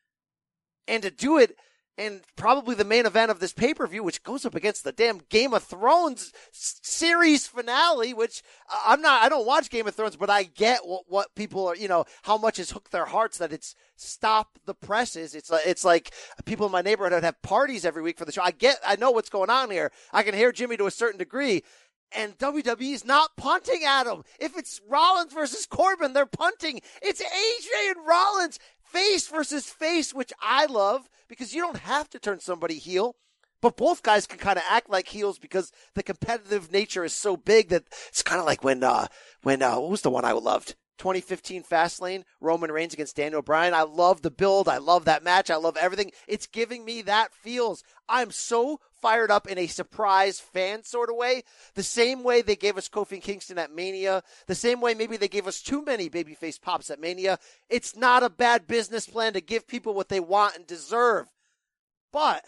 And 0.90 1.04
to 1.04 1.12
do 1.12 1.38
it 1.38 1.56
and 2.00 2.22
probably 2.38 2.76
the 2.76 2.86
main 2.86 3.06
event 3.06 3.30
of 3.30 3.42
this 3.42 3.52
pay 3.52 3.74
per 3.74 3.86
view, 3.86 4.02
which 4.04 4.24
goes 4.24 4.46
up 4.46 4.56
against 4.56 4.86
the 4.86 4.94
damn 4.94 5.20
Game 5.30 5.54
of 5.54 5.64
Thrones 5.64 6.32
series 6.54 7.46
finale, 7.46 8.14
which 8.14 8.42
uh, 8.72 8.80
I'm 8.88 9.02
not, 9.02 9.22
I 9.22 9.28
don't 9.28 9.46
watch 9.46 9.70
Game 9.70 9.86
of 9.86 9.94
Thrones, 9.94 10.16
but 10.16 10.30
I 10.30 10.44
get 10.44 10.80
what, 10.86 11.04
what 11.08 11.36
people 11.36 11.68
are, 11.68 11.76
you 11.76 11.90
know, 11.90 12.06
how 12.24 12.38
much 12.38 12.56
has 12.56 12.72
hooked 12.72 12.94
their 12.94 13.06
hearts 13.06 13.38
that 13.40 13.52
it's 13.52 13.76
stop 13.98 14.58
the 14.66 14.74
presses. 14.74 15.36
It's 15.36 15.52
like, 15.52 15.66
it's 15.66 15.84
like 15.84 16.14
people 16.46 16.66
in 16.66 16.72
my 16.72 16.82
neighborhood 16.82 17.24
have 17.24 17.42
parties 17.42 17.84
every 17.84 18.02
week 18.02 18.18
for 18.18 18.24
the 18.24 18.32
show. 18.32 18.44
I 18.44 18.52
get, 18.52 18.78
I 18.88 18.96
know 18.96 19.12
what's 19.12 19.30
going 19.30 19.50
on 19.50 19.70
here. 19.70 19.92
I 20.14 20.24
can 20.24 20.34
hear 20.34 20.54
Jimmy 20.54 20.78
to 20.78 20.88
a 20.88 20.92
certain 20.92 21.20
degree. 21.20 21.64
And 22.12 22.36
WWE 22.40 22.94
is 22.94 23.06
not 23.06 23.38
punting 23.38 23.84
at 23.84 24.08
him. 24.08 24.24
If 24.40 24.58
it's 24.58 24.82
Rollins 24.90 25.32
versus 25.32 25.68
Corbin, 25.68 26.14
they're 26.14 26.26
punting. 26.26 26.82
It's 27.04 27.22
AJ 27.22 27.92
and 27.92 28.08
Rollins 28.08 28.58
face 28.92 29.28
versus 29.28 29.70
face, 29.70 30.14
which 30.14 30.34
I 30.42 30.66
love 30.66 31.10
because 31.28 31.54
you 31.54 31.62
don't 31.62 31.78
have 31.78 32.10
to 32.10 32.20
turn 32.20 32.40
somebody 32.40 32.76
heel. 32.76 33.16
But 33.62 33.76
both 33.76 34.04
guys 34.04 34.26
can 34.26 34.40
kind 34.40 34.58
of 34.58 34.64
act 34.70 34.90
like 34.90 35.10
heels 35.10 35.38
because 35.38 35.72
the 35.94 36.04
competitive 36.04 36.72
nature 36.72 37.04
is 37.04 37.14
so 37.14 37.36
big 37.36 37.70
that 37.70 37.84
it's 38.08 38.24
kind 38.24 38.40
of 38.40 38.46
like 38.46 38.64
when, 38.64 38.84
uh, 38.84 39.08
when, 39.44 39.62
uh, 39.62 39.78
what 39.80 39.92
was 39.92 40.02
the 40.02 40.10
one 40.10 40.24
I 40.24 40.32
loved? 40.32 40.76
2015 41.00 41.64
Fastlane, 41.64 42.24
Roman 42.40 42.72
Reigns 42.72 42.94
against 42.94 43.16
Daniel 43.16 43.42
Bryan. 43.42 43.74
I 43.74 43.84
love 43.84 44.22
the 44.22 44.32
build. 44.32 44.70
I 44.70 44.78
love 44.78 45.06
that 45.06 45.24
match. 45.24 45.50
I 45.50 45.56
love 45.56 45.78
everything. 45.78 46.12
It's 46.28 46.46
giving 46.46 46.86
me 46.86 47.02
that 47.02 47.34
feels. 47.34 47.84
I'm 48.08 48.32
so 48.32 48.80
fired 49.02 49.32
up 49.32 49.48
in 49.48 49.58
a 49.58 49.68
surprise 49.68 50.40
fan 50.40 50.84
sort 50.84 51.10
of 51.10 51.16
way. 51.16 51.44
The 51.76 51.84
same 51.84 52.24
way 52.24 52.42
they 52.42 52.56
gave 52.56 52.78
us 52.78 52.90
Kofi 52.90 53.22
Kingston 53.22 53.58
at 53.58 53.74
Mania. 53.74 54.24
The 54.48 54.56
same 54.56 54.82
way 54.82 54.94
maybe 54.94 55.18
they 55.18 55.28
gave 55.28 55.48
us 55.48 55.62
too 55.62 55.84
many 55.84 56.10
babyface 56.10 56.62
pops 56.62 56.90
at 56.90 57.00
Mania. 57.00 57.40
It's 57.70 57.96
not 57.96 58.24
a 58.24 58.30
bad 58.30 58.68
business 58.68 59.08
plan 59.08 59.34
to 59.34 59.42
give 59.42 59.68
people 59.68 59.94
what 59.94 60.10
they 60.10 60.20
want 60.20 60.56
and 60.56 60.68
deserve. 60.68 61.28
But 62.12 62.46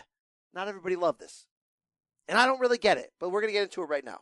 not 0.54 0.68
everybody 0.68 0.96
loved 0.96 1.20
this. 1.20 1.46
And 2.28 2.38
I 2.38 2.46
don't 2.46 2.60
really 2.60 2.78
get 2.78 2.98
it, 2.98 3.12
but 3.20 3.30
we're 3.30 3.42
going 3.42 3.50
to 3.50 3.60
get 3.60 3.64
into 3.64 3.82
it 3.82 3.90
right 3.90 4.06
now. 4.06 4.22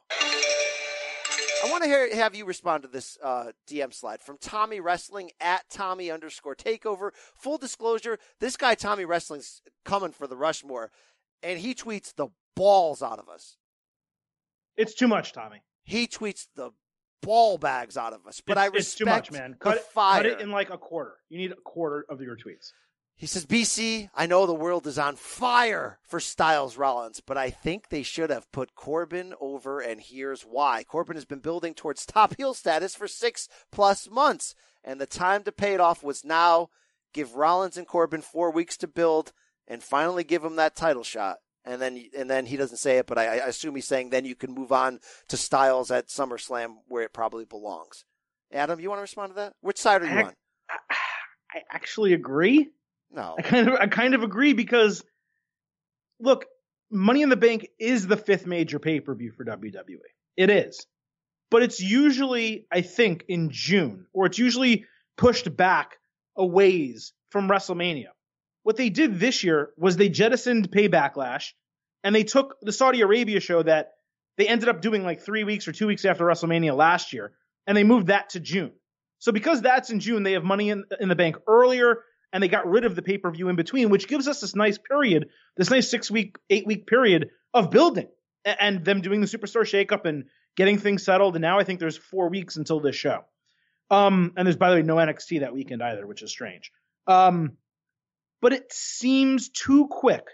I 1.62 1.70
want 1.70 1.84
to 1.84 1.90
hear 1.90 2.16
have 2.16 2.36
you 2.36 2.46
respond 2.46 2.84
to 2.84 2.90
this 2.90 3.18
uh, 3.22 3.52
DM 3.68 3.94
slide 3.94 4.22
from 4.22 4.38
Tommy 4.40 4.80
Wrestling 4.80 5.32
at 5.42 5.70
Tommy 5.70 6.10
underscore 6.10 6.56
Takeover. 6.56 7.12
Full 7.36 7.58
disclosure: 7.58 8.18
this 8.40 8.56
guy 8.56 8.76
Tommy 8.76 9.04
Wrestling's 9.04 9.62
coming 9.84 10.12
for 10.12 10.26
the 10.26 10.38
Rushmore, 10.38 10.90
and 11.44 11.60
he 11.60 11.74
tweets 11.74 12.14
the 12.16 12.28
balls 12.56 13.02
out 13.02 13.20
of 13.20 13.30
us. 13.30 13.58
It's 14.78 14.94
too 14.94 15.08
much, 15.08 15.34
Tommy. 15.34 15.62
He 15.84 16.08
tweets 16.08 16.48
the 16.56 16.72
ball 17.22 17.58
bags 17.58 17.98
out 17.98 18.14
of 18.14 18.26
us. 18.28 18.42
But 18.46 18.54
it's, 18.54 18.62
I 18.62 18.66
it's 18.68 18.76
respect 18.76 18.98
too 18.98 19.06
much, 19.06 19.32
man. 19.32 19.56
Cut 19.60 19.78
it, 19.78 19.86
cut 19.94 20.26
it 20.26 20.42
in 20.42 20.52
like 20.52 20.70
a 20.70 20.78
quarter. 20.78 21.16
You 21.30 21.38
need 21.38 21.52
a 21.52 21.56
quarter 21.56 22.06
of 22.10 22.22
your 22.22 22.36
tweets. 22.36 22.72
He 23.20 23.28
says, 23.28 23.46
BC, 23.46 24.10
I 24.16 24.28
know 24.28 24.46
the 24.46 24.54
world 24.54 24.88
is 24.88 24.98
on 24.98 25.18
fire 25.18 26.00
for 26.04 26.22
Styles 26.22 26.78
Rollins, 26.78 27.20
but 27.20 27.38
I 27.38 27.50
think 27.50 27.90
they 27.90 28.02
should 28.02 28.30
have 28.30 28.50
put 28.54 28.76
Corbin 28.76 29.34
over, 29.42 29.82
and 29.82 30.00
here's 30.00 30.44
why. 30.44 30.86
Corbin 30.86 31.18
has 31.18 31.26
been 31.26 31.40
building 31.40 31.74
towards 31.74 32.06
top 32.06 32.38
heel 32.38 32.54
status 32.54 32.96
for 32.96 33.10
six 33.10 33.50
plus 33.74 34.10
months, 34.10 34.56
and 34.86 35.02
the 35.02 35.06
time 35.06 35.44
to 35.44 35.52
pay 35.52 35.74
it 35.74 35.82
off 35.82 36.02
was 36.02 36.24
now. 36.24 36.70
Give 37.12 37.36
Rollins 37.36 37.76
and 37.76 37.86
Corbin 37.86 38.22
four 38.22 38.52
weeks 38.52 38.78
to 38.78 38.88
build, 38.88 39.34
and 39.70 39.82
finally 39.82 40.24
give 40.26 40.44
him 40.44 40.58
that 40.58 40.76
title 40.76 41.04
shot. 41.04 41.38
And 41.66 41.82
then, 41.82 42.04
and 42.18 42.30
then 42.30 42.46
he 42.46 42.58
doesn't 42.58 42.78
say 42.78 42.98
it, 42.98 43.06
but 43.06 43.18
I, 43.18 43.26
I 43.26 43.48
assume 43.48 43.76
he's 43.76 43.88
saying 43.88 44.10
then 44.10 44.26
you 44.26 44.36
can 44.36 44.54
move 44.54 44.72
on 44.72 45.00
to 45.28 45.38
Styles 45.38 45.92
at 45.92 46.08
SummerSlam 46.08 46.78
where 46.88 47.04
it 47.04 47.14
probably 47.14 47.46
belongs. 47.46 48.06
Adam, 48.52 48.80
you 48.80 48.90
want 48.90 48.98
to 49.00 49.04
respond 49.04 49.32
to 49.32 49.36
that? 49.36 49.54
Which 49.62 49.78
side 49.78 50.02
are 50.02 50.06
you 50.06 50.20
I- 50.20 50.24
on? 50.24 50.34
I 51.54 51.62
actually 51.72 52.14
agree. 52.14 52.70
No. 53.12 53.36
I 53.38 53.42
kind 53.42 53.68
of 53.68 53.74
I 53.76 53.88
kind 53.88 54.14
of 54.14 54.24
agree 54.24 54.54
because 54.54 55.04
look, 56.20 56.46
Money 56.92 57.22
in 57.22 57.30
the 57.30 57.36
Bank 57.36 57.68
is 57.80 58.08
the 58.08 58.18
fifth 58.18 58.46
major 58.46 58.80
pay-per-view 58.80 59.32
for 59.36 59.46
WWE. 59.46 59.98
It 60.38 60.50
is. 60.50 60.86
But 61.52 61.64
it's 61.64 61.80
usually 61.80 62.68
I 62.72 62.82
think 62.82 63.26
in 63.28 63.50
June 63.52 64.06
or 64.14 64.28
it's 64.28 64.38
usually 64.38 64.86
pushed 65.18 65.56
back 65.56 65.98
a 66.38 66.46
ways 66.46 67.14
from 67.32 67.50
WrestleMania. 67.50 68.10
What 68.70 68.78
they 68.78 68.92
did 68.92 69.20
this 69.20 69.44
year 69.44 69.72
was 69.78 69.98
they 69.98 70.10
jettisoned 70.10 70.72
Pay 70.72 70.90
Backlash 70.90 71.54
and 72.04 72.14
they 72.14 72.24
took 72.24 72.56
the 72.62 72.72
Saudi 72.72 73.02
Arabia 73.02 73.40
show 73.40 73.64
that 73.64 73.94
they 74.38 74.48
ended 74.48 74.70
up 74.70 74.80
doing 74.80 75.04
like 75.04 75.22
3 75.22 75.44
weeks 75.44 75.68
or 75.68 75.72
2 75.72 75.88
weeks 75.88 76.06
after 76.06 76.24
WrestleMania 76.24 76.78
last 76.78 77.12
year 77.12 77.32
and 77.66 77.76
they 77.76 77.84
moved 77.84 78.08
that 78.08 78.30
to 78.30 78.40
June. 78.40 78.72
So 79.18 79.32
because 79.32 79.64
that's 79.64 79.90
in 79.90 80.00
June, 80.00 80.22
they 80.22 80.34
have 80.34 80.44
Money 80.44 80.70
in, 80.70 80.84
in 81.00 81.10
the 81.10 81.16
Bank 81.16 81.38
earlier 81.48 82.04
and 82.32 82.44
they 82.44 82.48
got 82.48 82.68
rid 82.68 82.86
of 82.86 82.96
the 82.96 83.02
pay-per-view 83.02 83.50
in 83.50 83.56
between, 83.56 83.90
which 83.90 84.08
gives 84.08 84.28
us 84.28 84.40
this 84.40 84.56
nice 84.56 84.78
period, 84.78 85.30
this 85.58 85.72
nice 85.72 85.90
six-week, 85.90 86.38
eight-week 86.52 86.86
period 86.86 87.32
of 87.56 87.72
building 87.72 88.10
a- 88.46 88.64
and 88.64 88.86
them 88.86 89.02
doing 89.02 89.20
the 89.20 89.26
superstar 89.26 89.64
shakeup 89.64 90.06
and 90.06 90.26
getting 90.56 90.78
things 90.78 91.02
settled. 91.02 91.36
And 91.36 91.42
now 91.42 91.58
I 91.58 91.64
think 91.64 91.80
there's 91.80 91.98
four 91.98 92.30
weeks 92.30 92.56
until 92.56 92.82
this 92.82 92.96
show. 92.96 93.24
Um, 93.90 94.34
and 94.38 94.46
there's 94.46 94.58
by 94.58 94.70
the 94.70 94.76
way 94.76 94.84
no 94.84 94.98
NXT 94.98 95.40
that 95.40 95.56
weekend 95.56 95.82
either, 95.82 96.06
which 96.06 96.22
is 96.22 96.30
strange. 96.30 96.72
Um, 97.08 97.58
but 98.42 98.54
it 98.54 98.72
seems 98.72 99.50
too 99.50 99.88
quick 99.88 100.26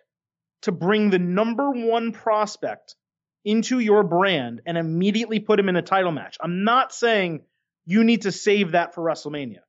to 0.63 0.71
bring 0.71 1.09
the 1.09 1.19
number 1.19 1.71
one 1.71 2.11
prospect 2.11 2.95
into 3.43 3.79
your 3.79 4.03
brand 4.03 4.61
and 4.65 4.77
immediately 4.77 5.39
put 5.39 5.59
him 5.59 5.69
in 5.69 5.75
a 5.75 5.81
title 5.81 6.11
match. 6.11 6.37
I'm 6.41 6.63
not 6.63 6.93
saying 6.93 7.41
you 7.85 8.03
need 8.03 8.23
to 8.23 8.31
save 8.31 8.71
that 8.71 8.95
for 8.95 9.03
WrestleMania, 9.03 9.59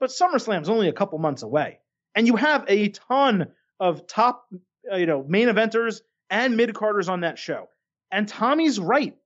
but 0.00 0.10
SummerSlam's 0.10 0.68
only 0.68 0.88
a 0.88 0.92
couple 0.92 1.18
months 1.18 1.42
away, 1.42 1.78
and 2.14 2.26
you 2.26 2.36
have 2.36 2.64
a 2.68 2.88
ton 2.88 3.52
of 3.78 4.06
top 4.06 4.46
uh, 4.90 4.96
you 4.96 5.06
know, 5.06 5.24
main 5.26 5.48
eventers 5.48 6.00
and 6.30 6.56
mid 6.56 6.74
carders 6.74 7.08
on 7.08 7.20
that 7.20 7.38
show. 7.38 7.68
And 8.10 8.28
Tommy's 8.28 8.78
right. 8.78 9.16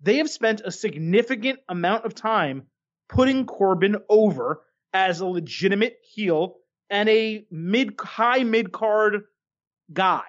They 0.00 0.18
have 0.18 0.30
spent 0.30 0.62
a 0.64 0.70
significant 0.70 1.60
amount 1.68 2.04
of 2.04 2.14
time 2.14 2.64
putting 3.08 3.46
Corbin 3.46 3.96
over 4.08 4.62
as 4.92 5.20
a 5.20 5.26
legitimate 5.26 5.96
heel 6.02 6.56
and 6.90 7.08
a 7.08 7.44
mid 7.50 7.94
high 8.00 8.44
mid 8.44 8.72
card 8.72 9.22
guy. 9.92 10.22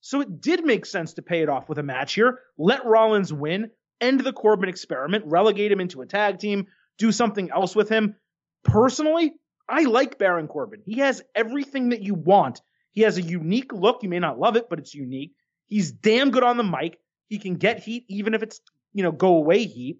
So 0.00 0.20
it 0.20 0.40
did 0.40 0.64
make 0.64 0.86
sense 0.86 1.14
to 1.14 1.22
pay 1.22 1.42
it 1.42 1.48
off 1.48 1.68
with 1.68 1.78
a 1.78 1.82
match 1.82 2.14
here. 2.14 2.40
Let 2.56 2.86
Rollins 2.86 3.32
win, 3.32 3.70
end 4.00 4.20
the 4.20 4.32
Corbin 4.32 4.68
experiment, 4.68 5.24
relegate 5.26 5.70
him 5.70 5.80
into 5.80 6.00
a 6.00 6.06
tag 6.06 6.38
team, 6.38 6.66
do 6.98 7.12
something 7.12 7.50
else 7.50 7.76
with 7.76 7.88
him. 7.88 8.16
Personally, 8.64 9.32
I 9.68 9.82
like 9.82 10.18
Baron 10.18 10.48
Corbin. 10.48 10.82
He 10.84 10.98
has 11.00 11.22
everything 11.34 11.90
that 11.90 12.02
you 12.02 12.14
want. 12.14 12.60
He 12.92 13.02
has 13.02 13.18
a 13.18 13.22
unique 13.22 13.72
look. 13.72 14.02
You 14.02 14.08
may 14.08 14.18
not 14.18 14.38
love 14.38 14.56
it, 14.56 14.68
but 14.68 14.78
it's 14.78 14.94
unique. 14.94 15.32
He's 15.68 15.92
damn 15.92 16.30
good 16.30 16.42
on 16.42 16.56
the 16.56 16.64
mic. 16.64 16.98
He 17.28 17.38
can 17.38 17.54
get 17.54 17.78
heat 17.78 18.04
even 18.08 18.34
if 18.34 18.42
it's, 18.42 18.60
you 18.92 19.02
know, 19.02 19.12
go 19.12 19.36
away 19.36 19.66
heat. 19.66 19.98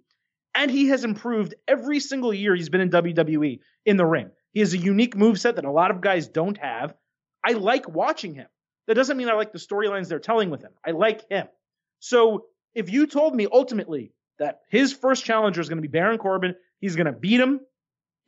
And 0.55 0.71
he 0.71 0.89
has 0.89 1.05
improved 1.05 1.55
every 1.69 2.01
single 2.01 2.35
year 2.35 2.57
he's 2.57 2.69
been 2.69 2.81
in 2.81 2.91
WWE 2.91 3.61
in 3.87 3.97
the 3.97 4.05
ring. 4.05 4.31
He 4.53 4.61
has 4.61 4.75
a 4.75 4.79
unique 4.79 5.17
move 5.17 5.41
set 5.41 5.57
that 5.57 5.65
a 5.65 5.71
lot 5.71 5.91
of 5.91 6.01
guys 6.01 6.29
don't 6.29 6.59
have. 6.59 6.95
I 7.45 7.53
like 7.53 7.89
watching 7.89 8.35
him. 8.35 8.47
That 8.87 8.95
doesn't 8.95 9.17
mean 9.17 9.29
I 9.29 9.35
like 9.35 9.53
the 9.53 9.59
storylines 9.59 10.09
they're 10.09 10.19
telling 10.19 10.51
with 10.51 10.63
him. 10.63 10.73
I 10.85 10.91
like 10.91 11.29
him. 11.31 11.47
So 12.01 12.47
if 12.75 12.91
you 12.91 13.07
told 13.07 13.35
me 13.35 13.47
ultimately 13.51 14.13
that 14.39 14.61
his 14.69 14.93
first 14.93 15.25
challenger 15.25 15.61
is 15.61 15.69
going 15.69 15.79
to 15.79 15.83
be 15.83 15.89
Baron 15.89 16.19
Corbin, 16.19 16.55
he's 16.81 16.97
going 16.97 17.07
to 17.07 17.13
beat 17.13 17.41
him, 17.41 17.61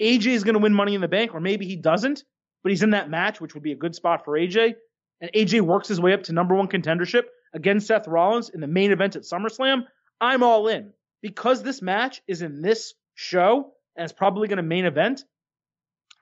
AJ 0.01 0.27
is 0.27 0.45
going 0.45 0.55
to 0.55 0.61
win 0.61 0.75
Money 0.75 0.95
in 0.95 1.01
the 1.01 1.09
Bank, 1.09 1.35
or 1.35 1.41
maybe 1.41 1.67
he 1.67 1.77
doesn't, 1.77 2.25
but 2.63 2.71
he's 2.71 2.83
in 2.83 2.91
that 2.91 3.11
match, 3.11 3.41
which 3.41 3.55
would 3.55 3.63
be 3.63 3.73
a 3.73 3.77
good 3.77 3.95
spot 3.95 4.25
for 4.25 4.39
AJ, 4.39 4.75
and 5.21 5.31
AJ 5.33 5.63
works 5.63 5.89
his 5.89 6.01
way 6.01 6.13
up 6.13 6.25
to 6.25 6.33
number 6.33 6.55
one 6.55 6.69
contendership 6.69 7.25
against 7.55 7.87
Seth 7.87 8.09
Rollins 8.09 8.49
in 8.49 8.61
the 8.61 8.67
main 8.67 8.93
event 8.93 9.17
at 9.17 9.23
SummerSlam, 9.23 9.85
I'm 10.21 10.43
all 10.43 10.69
in. 10.69 10.93
Because 11.21 11.63
this 11.63 11.83
match 11.83 12.21
is 12.27 12.43
in 12.43 12.63
this 12.63 12.95
show 13.15 13.73
and 13.97 14.05
it's 14.05 14.13
probably 14.13 14.49
going 14.49 14.57
to 14.57 14.63
main 14.63 14.87
event, 14.87 15.25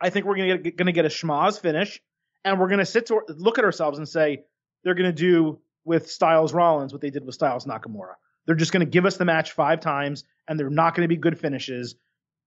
I 0.01 0.11
think 0.11 0.26
we're 0.26 0.36
going 0.36 0.62
to 0.62 0.70
get, 0.70 0.78
to 0.78 0.92
get 0.92 1.05
a 1.05 1.09
schmaz 1.09 1.61
finish 1.61 2.01
and 2.44 2.59
we're 2.59 2.68
going 2.68 2.78
to 2.78 2.86
sit 2.86 3.07
to 3.07 3.20
look 3.28 3.59
at 3.59 3.64
ourselves 3.64 3.98
and 3.98 4.09
say 4.09 4.44
they're 4.82 4.94
going 4.94 5.11
to 5.11 5.12
do 5.12 5.61
with 5.84 6.11
Styles 6.11 6.53
Rollins 6.53 6.92
what 6.92 7.03
they 7.03 7.11
did 7.11 7.24
with 7.24 7.34
Styles 7.34 7.66
Nakamura. 7.66 8.14
They're 8.46 8.57
just 8.57 8.72
going 8.72 8.84
to 8.84 8.90
give 8.90 9.07
us 9.07 9.16
the 9.16 9.24
match 9.24 9.53
five 9.53 9.80
times 9.80 10.24
and 10.48 10.59
they're 10.59 10.70
not 10.70 10.94
going 10.94 11.05
to 11.05 11.09
be 11.09 11.16
good 11.16 11.38
finishes 11.38 11.94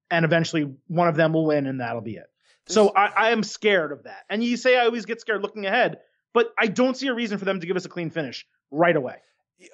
and 0.09 0.25
eventually 0.25 0.71
one 0.87 1.07
of 1.07 1.15
them 1.15 1.33
will 1.33 1.45
win 1.45 1.67
and 1.67 1.79
that'll 1.79 2.01
be 2.01 2.15
it. 2.15 2.25
So 2.67 2.93
I, 2.95 3.07
I 3.07 3.31
am 3.31 3.43
scared 3.43 3.91
of 3.91 4.03
that. 4.03 4.23
And 4.29 4.43
you 4.43 4.57
say 4.57 4.77
I 4.77 4.85
always 4.85 5.05
get 5.05 5.19
scared 5.19 5.41
looking 5.41 5.65
ahead, 5.65 5.97
but 6.33 6.53
I 6.57 6.67
don't 6.67 6.95
see 6.95 7.07
a 7.07 7.13
reason 7.13 7.37
for 7.37 7.45
them 7.45 7.59
to 7.59 7.67
give 7.67 7.75
us 7.75 7.85
a 7.85 7.89
clean 7.89 8.09
finish 8.09 8.45
right 8.71 8.95
away. 8.95 9.17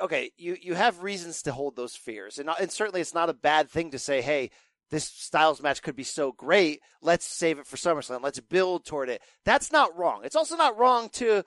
Okay, 0.02 0.32
you 0.38 0.56
you 0.62 0.76
have 0.76 1.02
reasons 1.02 1.42
to 1.44 1.52
hold 1.52 1.76
those 1.76 1.96
fears, 1.96 2.38
and, 2.38 2.48
uh, 2.48 2.56
and 2.60 2.72
certainly 2.72 3.02
it's 3.02 3.14
not 3.14 3.30
a 3.30 3.34
bad 3.34 3.72
thing 3.72 3.90
to 3.92 3.98
say, 3.98 4.22
hey, 4.22 4.52
this 4.90 5.06
Styles 5.06 5.62
match 5.62 5.82
could 5.82 5.96
be 5.96 6.04
so 6.04 6.32
great. 6.32 6.82
Let's 7.02 7.26
save 7.26 7.60
it 7.60 7.68
for 7.68 7.78
SummerSlam. 7.78 8.24
Let's 8.24 8.40
build 8.40 8.86
toward 8.86 9.10
it. 9.10 9.22
That's 9.46 9.72
not 9.72 9.96
wrong. 9.98 10.22
It's 10.24 10.36
also 10.36 10.56
not 10.56 10.78
wrong 10.78 11.10
to 11.14 11.44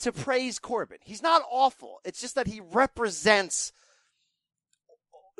to 0.00 0.12
praise 0.12 0.58
Corbin. 0.58 0.98
He's 1.02 1.22
not 1.22 1.42
awful. 1.50 2.00
It's 2.04 2.20
just 2.20 2.34
that 2.34 2.46
he 2.46 2.60
represents 2.60 3.72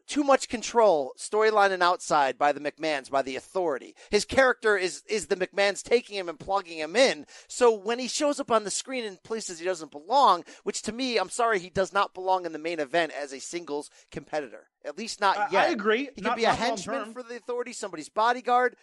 too 0.06 0.22
much 0.22 0.48
control, 0.48 1.12
storyline 1.18 1.72
and 1.72 1.82
outside 1.82 2.38
by 2.38 2.52
the 2.52 2.60
McMahons, 2.60 3.10
by 3.10 3.22
the 3.22 3.36
authority. 3.36 3.94
His 4.10 4.24
character 4.24 4.76
is 4.76 5.02
is 5.08 5.26
the 5.26 5.36
McMahons 5.36 5.82
taking 5.82 6.16
him 6.16 6.28
and 6.28 6.38
plugging 6.38 6.78
him 6.78 6.96
in. 6.96 7.26
So 7.48 7.72
when 7.74 7.98
he 7.98 8.08
shows 8.08 8.40
up 8.40 8.50
on 8.50 8.64
the 8.64 8.70
screen 8.70 9.04
in 9.04 9.18
places 9.24 9.58
he 9.58 9.64
doesn't 9.64 9.90
belong, 9.90 10.44
which 10.62 10.82
to 10.82 10.92
me, 10.92 11.18
I'm 11.18 11.30
sorry, 11.30 11.58
he 11.58 11.70
does 11.70 11.92
not 11.92 12.14
belong 12.14 12.46
in 12.46 12.52
the 12.52 12.58
main 12.58 12.80
event 12.80 13.12
as 13.12 13.32
a 13.32 13.40
singles 13.40 13.90
competitor. 14.10 14.68
At 14.84 14.96
least 14.96 15.20
not 15.20 15.36
I, 15.36 15.48
yet. 15.50 15.68
I 15.68 15.70
agree. 15.70 16.10
He 16.14 16.22
not, 16.22 16.30
can 16.30 16.38
be 16.38 16.44
a 16.44 16.52
henchman 16.52 17.12
for 17.12 17.22
the 17.22 17.36
authority, 17.36 17.72
somebody's 17.72 18.08
bodyguard. 18.08 18.76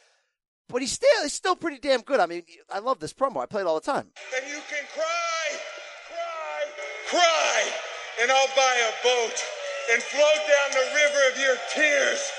But 0.70 0.82
he's 0.82 0.92
still 0.92 1.24
he's 1.24 1.34
still 1.34 1.56
pretty 1.56 1.80
damn 1.80 2.02
good. 2.02 2.20
I 2.20 2.26
mean, 2.26 2.44
I 2.72 2.80
love 2.80 3.00
this 3.00 3.14
promo. 3.14 3.42
I 3.42 3.46
play 3.46 3.62
it 3.62 3.68
all 3.68 3.80
the 3.80 3.92
time. 3.92 4.08
Then 4.32 4.50
you 4.50 4.60
can 4.70 4.84
cry, 4.94 5.58
cry, 6.08 7.20
cry, 7.20 7.72
and 8.22 8.32
I'll 8.32 8.48
buy 8.56 8.82
a 8.90 9.04
boat 9.04 9.44
and 9.92 10.02
float 10.02 10.24
down 10.24 10.72
the 10.72 10.88
river 10.96 11.32
of 11.32 11.40
your 11.40 11.56
tears. 11.74 12.32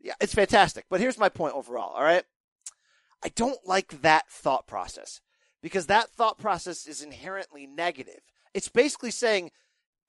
Yeah, 0.00 0.14
it's 0.20 0.34
fantastic. 0.34 0.86
But 0.88 1.00
here's 1.00 1.18
my 1.18 1.28
point 1.28 1.54
overall, 1.54 1.94
all 1.94 2.02
right? 2.02 2.24
I 3.24 3.28
don't 3.30 3.58
like 3.66 4.02
that 4.02 4.28
thought 4.30 4.66
process 4.66 5.20
because 5.62 5.86
that 5.86 6.10
thought 6.10 6.38
process 6.38 6.86
is 6.86 7.02
inherently 7.02 7.66
negative. 7.66 8.20
It's 8.54 8.68
basically 8.68 9.10
saying 9.10 9.50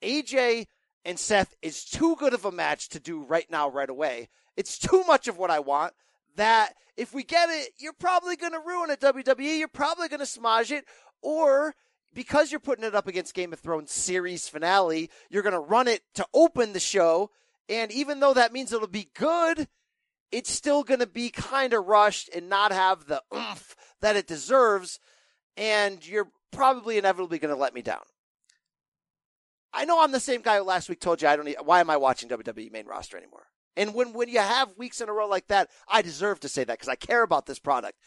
AJ 0.04 0.68
and 1.06 1.18
Seth 1.18 1.56
is 1.62 1.84
too 1.84 2.16
good 2.18 2.34
of 2.34 2.46
a 2.46 2.52
match 2.52 2.90
to 2.90 3.00
do 3.00 3.24
right 3.24 3.50
now, 3.50 3.70
right 3.70 3.90
away. 3.90 4.30
It's 4.56 4.78
too 4.78 5.04
much 5.08 5.28
of 5.28 5.38
what 5.38 5.50
I 5.50 5.60
want 5.60 5.94
that 6.36 6.74
if 6.98 7.14
we 7.14 7.24
get 7.24 7.50
it, 7.50 7.72
you're 7.80 7.94
probably 7.94 8.36
going 8.36 8.52
to 8.52 8.60
ruin 8.60 8.90
it, 8.90 9.00
WWE. 9.00 9.58
You're 9.58 9.68
probably 9.68 10.08
going 10.08 10.20
to 10.20 10.26
smudge 10.26 10.72
it, 10.72 10.86
or 11.22 11.74
because 12.14 12.51
you're 12.51 12.60
putting 12.60 12.86
it 12.86 12.95
up 12.95 13.07
against 13.07 13.34
Game 13.34 13.53
of 13.53 13.60
Thrones 13.60 13.91
series 13.91 14.47
finale, 14.47 15.10
you're 15.30 15.43
going 15.43 15.53
to 15.53 15.60
run 15.60 15.88
it 15.88 16.01
to 16.16 16.26
open 16.34 16.74
the 16.74 16.80
show. 16.80 17.32
And 17.68 17.91
even 17.91 18.20
though 18.20 18.34
that 18.34 18.53
means 18.53 18.74
it'll 18.74 18.88
be 18.88 19.10
good, 19.14 19.68
it's 20.32 20.51
still 20.51 20.84
going 20.84 20.99
to 20.99 21.07
be 21.07 21.30
kind 21.30 21.74
of 21.74 21.86
rushed 21.86 22.30
and 22.36 22.49
not 22.49 22.72
have 22.72 23.05
the 23.05 23.22
oomph 23.34 23.76
that 24.01 24.16
it 24.16 24.28
deserves. 24.28 24.99
And 25.57 26.05
you're 26.07 26.32
probably 26.51 26.97
inevitably 26.97 27.39
going 27.39 27.53
to 27.53 27.60
let 27.60 27.74
me 27.74 27.82
down. 27.82 28.01
I 29.72 29.86
know 29.86 30.01
I'm 30.01 30.12
the 30.12 30.20
same 30.20 30.41
guy 30.41 30.57
who 30.57 30.64
last 30.64 30.89
week 30.89 30.99
told 30.99 31.22
you 31.22 31.28
I 31.28 31.36
don't 31.36 31.45
need, 31.45 31.57
why 31.64 31.80
am 31.80 31.89
I 31.89 31.97
watching 31.97 32.30
WWE 32.30 32.72
main 32.72 32.88
roster 32.88 33.18
anymore? 33.18 33.45
And 33.78 33.93
when, 33.93 34.14
when 34.14 34.30
you 34.30 34.39
have 34.39 34.76
weeks 34.78 34.99
in 34.99 35.10
a 35.10 35.14
row 35.14 35.28
like 35.28 35.47
that, 35.47 35.70
I 35.88 36.01
deserve 36.01 36.39
to 36.41 36.49
say 36.49 36.64
that 36.64 36.74
because 36.74 36.89
I 36.89 36.95
care 36.95 37.22
about 37.22 37.45
this 37.45 37.60
product. 37.60 37.97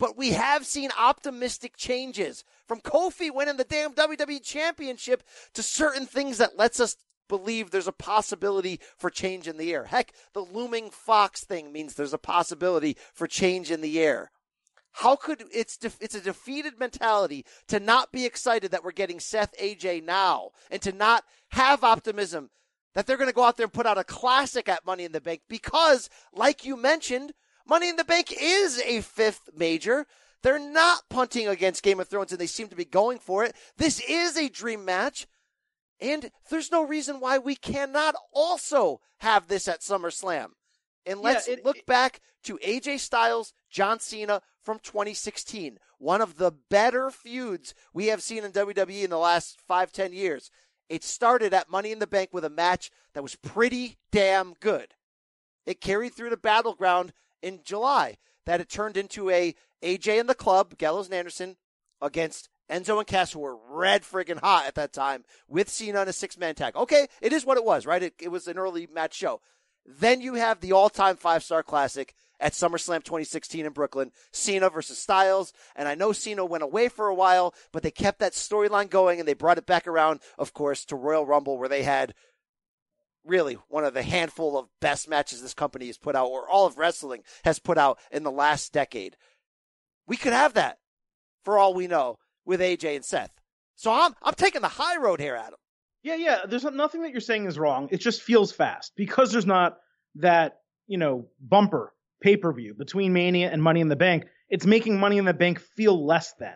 But 0.00 0.16
we 0.16 0.30
have 0.30 0.64
seen 0.64 0.88
optimistic 0.98 1.76
changes 1.76 2.42
from 2.66 2.80
Kofi 2.80 3.30
winning 3.32 3.58
the 3.58 3.64
damn 3.64 3.92
WWE 3.92 4.42
championship 4.42 5.22
to 5.52 5.62
certain 5.62 6.06
things 6.06 6.38
that 6.38 6.56
lets 6.56 6.80
us 6.80 6.96
believe 7.28 7.70
there's 7.70 7.86
a 7.86 7.92
possibility 7.92 8.80
for 8.96 9.10
change 9.10 9.46
in 9.46 9.58
the 9.58 9.74
air. 9.74 9.84
Heck, 9.84 10.14
the 10.32 10.40
looming 10.40 10.88
Fox 10.90 11.44
thing 11.44 11.70
means 11.70 11.94
there's 11.94 12.14
a 12.14 12.18
possibility 12.18 12.96
for 13.12 13.26
change 13.26 13.70
in 13.70 13.82
the 13.82 14.00
air. 14.00 14.30
How 14.92 15.16
could 15.16 15.44
it's 15.52 15.76
de- 15.76 15.92
it's 16.00 16.14
a 16.14 16.20
defeated 16.22 16.80
mentality 16.80 17.44
to 17.68 17.78
not 17.78 18.10
be 18.10 18.24
excited 18.24 18.70
that 18.70 18.82
we're 18.82 18.92
getting 18.92 19.20
Seth 19.20 19.54
AJ 19.60 20.02
now 20.02 20.48
and 20.70 20.80
to 20.80 20.92
not 20.92 21.24
have 21.50 21.84
optimism 21.84 22.48
that 22.94 23.06
they're 23.06 23.18
going 23.18 23.28
to 23.28 23.34
go 23.34 23.44
out 23.44 23.58
there 23.58 23.64
and 23.64 23.72
put 23.72 23.86
out 23.86 23.98
a 23.98 24.04
classic 24.04 24.66
at 24.66 24.86
Money 24.86 25.04
in 25.04 25.12
the 25.12 25.20
Bank 25.20 25.42
because 25.46 26.08
like 26.32 26.64
you 26.64 26.74
mentioned 26.74 27.34
Money 27.70 27.88
in 27.88 27.94
the 27.94 28.04
Bank 28.04 28.34
is 28.36 28.80
a 28.80 29.00
fifth 29.00 29.48
major. 29.56 30.04
They're 30.42 30.58
not 30.58 31.08
punting 31.08 31.46
against 31.46 31.84
Game 31.84 32.00
of 32.00 32.08
Thrones 32.08 32.32
and 32.32 32.40
they 32.40 32.48
seem 32.48 32.66
to 32.66 32.74
be 32.74 32.84
going 32.84 33.20
for 33.20 33.44
it. 33.44 33.54
This 33.76 34.00
is 34.08 34.36
a 34.36 34.48
dream 34.48 34.84
match. 34.84 35.28
And 36.00 36.32
there's 36.50 36.72
no 36.72 36.84
reason 36.84 37.20
why 37.20 37.38
we 37.38 37.54
cannot 37.54 38.16
also 38.32 39.00
have 39.18 39.46
this 39.46 39.68
at 39.68 39.82
SummerSlam. 39.82 40.48
And 41.06 41.20
let's 41.20 41.46
yeah, 41.46 41.54
it, 41.54 41.64
look 41.64 41.76
it, 41.76 41.86
back 41.86 42.20
to 42.42 42.58
AJ 42.58 42.98
Styles, 42.98 43.52
John 43.70 44.00
Cena 44.00 44.42
from 44.64 44.80
2016. 44.80 45.78
One 45.98 46.20
of 46.20 46.38
the 46.38 46.50
better 46.70 47.08
feuds 47.08 47.72
we 47.94 48.06
have 48.06 48.20
seen 48.20 48.42
in 48.42 48.50
WWE 48.50 49.04
in 49.04 49.10
the 49.10 49.16
last 49.16 49.60
five, 49.60 49.92
ten 49.92 50.12
years. 50.12 50.50
It 50.88 51.04
started 51.04 51.54
at 51.54 51.70
Money 51.70 51.92
in 51.92 52.00
the 52.00 52.08
Bank 52.08 52.30
with 52.32 52.44
a 52.44 52.50
match 52.50 52.90
that 53.14 53.22
was 53.22 53.36
pretty 53.36 53.96
damn 54.10 54.54
good. 54.54 54.94
It 55.66 55.80
carried 55.80 56.14
through 56.14 56.30
the 56.30 56.36
battleground 56.36 57.12
in 57.42 57.60
July 57.64 58.16
that 58.46 58.60
it 58.60 58.68
turned 58.68 58.96
into 58.96 59.30
a 59.30 59.54
AJ 59.82 60.20
and 60.20 60.28
the 60.28 60.34
club, 60.34 60.76
Gallows 60.78 61.06
and 61.06 61.14
Anderson, 61.14 61.56
against 62.00 62.48
Enzo 62.70 62.98
and 62.98 63.06
Cass, 63.06 63.32
who 63.32 63.40
were 63.40 63.56
red 63.56 64.02
friggin' 64.02 64.40
hot 64.40 64.66
at 64.66 64.74
that 64.76 64.92
time, 64.92 65.24
with 65.48 65.68
Cena 65.68 66.02
in 66.02 66.08
a 66.08 66.12
six 66.12 66.38
man 66.38 66.54
tag. 66.54 66.76
Okay, 66.76 67.08
it 67.20 67.32
is 67.32 67.44
what 67.44 67.58
it 67.58 67.64
was, 67.64 67.86
right? 67.86 68.02
It, 68.02 68.14
it 68.20 68.28
was 68.28 68.46
an 68.46 68.58
early 68.58 68.86
match 68.92 69.14
show. 69.14 69.40
Then 69.86 70.20
you 70.20 70.34
have 70.34 70.60
the 70.60 70.72
all 70.72 70.88
time 70.88 71.16
five 71.16 71.42
star 71.42 71.62
classic 71.62 72.14
at 72.38 72.52
SummerSlam 72.52 73.02
2016 73.02 73.66
in 73.66 73.72
Brooklyn, 73.72 74.12
Cena 74.32 74.70
versus 74.70 74.98
Styles. 74.98 75.52
And 75.76 75.86
I 75.88 75.94
know 75.94 76.12
Cena 76.12 76.44
went 76.44 76.62
away 76.62 76.88
for 76.88 77.08
a 77.08 77.14
while, 77.14 77.54
but 77.72 77.82
they 77.82 77.90
kept 77.90 78.18
that 78.20 78.32
storyline 78.32 78.88
going 78.88 79.18
and 79.18 79.28
they 79.28 79.34
brought 79.34 79.58
it 79.58 79.66
back 79.66 79.86
around, 79.86 80.20
of 80.38 80.54
course, 80.54 80.84
to 80.86 80.96
Royal 80.96 81.26
Rumble 81.26 81.58
where 81.58 81.68
they 81.68 81.82
had 81.82 82.14
really 83.30 83.56
one 83.68 83.84
of 83.84 83.94
the 83.94 84.02
handful 84.02 84.58
of 84.58 84.68
best 84.80 85.08
matches 85.08 85.40
this 85.40 85.54
company 85.54 85.86
has 85.86 85.96
put 85.96 86.16
out, 86.16 86.26
or 86.26 86.48
all 86.48 86.66
of 86.66 86.76
wrestling 86.76 87.22
has 87.44 87.58
put 87.58 87.78
out 87.78 87.98
in 88.10 88.24
the 88.24 88.30
last 88.30 88.72
decade. 88.72 89.16
We 90.06 90.16
could 90.16 90.32
have 90.32 90.54
that 90.54 90.78
for 91.44 91.56
all 91.56 91.72
we 91.72 91.86
know 91.86 92.18
with 92.44 92.60
AJ 92.60 92.96
and 92.96 93.04
Seth. 93.04 93.32
So 93.76 93.92
I'm 93.92 94.14
I'm 94.22 94.34
taking 94.34 94.60
the 94.60 94.68
high 94.68 94.98
road 94.98 95.20
here, 95.20 95.36
Adam. 95.36 95.58
Yeah, 96.02 96.16
yeah. 96.16 96.38
There's 96.48 96.64
nothing 96.64 97.02
that 97.02 97.12
you're 97.12 97.20
saying 97.20 97.46
is 97.46 97.58
wrong. 97.58 97.88
It 97.90 98.00
just 98.00 98.22
feels 98.22 98.52
fast 98.52 98.92
because 98.96 99.32
there's 99.32 99.46
not 99.46 99.78
that 100.16 100.58
you 100.86 100.98
know 100.98 101.28
bumper 101.40 101.94
pay 102.20 102.36
per 102.36 102.52
view 102.52 102.74
between 102.74 103.12
Mania 103.12 103.50
and 103.50 103.62
Money 103.62 103.80
in 103.80 103.88
the 103.88 103.96
Bank. 103.96 104.26
It's 104.48 104.66
making 104.66 104.98
Money 104.98 105.18
in 105.18 105.24
the 105.24 105.32
Bank 105.32 105.60
feel 105.60 106.04
less 106.04 106.34
than. 106.38 106.54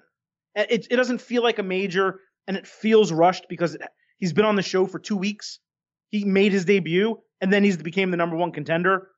It, 0.55 0.89
it 0.91 0.97
doesn't 0.97 1.21
feel 1.21 1.43
like 1.43 1.59
a 1.59 1.63
major. 1.63 2.21
and 2.47 2.57
it 2.57 2.67
feels 2.67 3.13
rushed 3.13 3.47
because 3.49 3.77
he's 4.19 4.33
been 4.33 4.45
on 4.45 4.57
the 4.57 4.63
show 4.63 4.87
for 4.87 4.99
two 4.99 5.17
weeks. 5.17 5.61
He 6.15 6.25
made 6.25 6.53
his 6.53 6.65
debut, 6.65 7.19
and 7.41 7.53
then 7.53 7.65
he's 7.65 7.77
became 7.77 8.13
the 8.13 8.17
number 8.17 8.37
one 8.37 8.53
contender. 8.53 9.09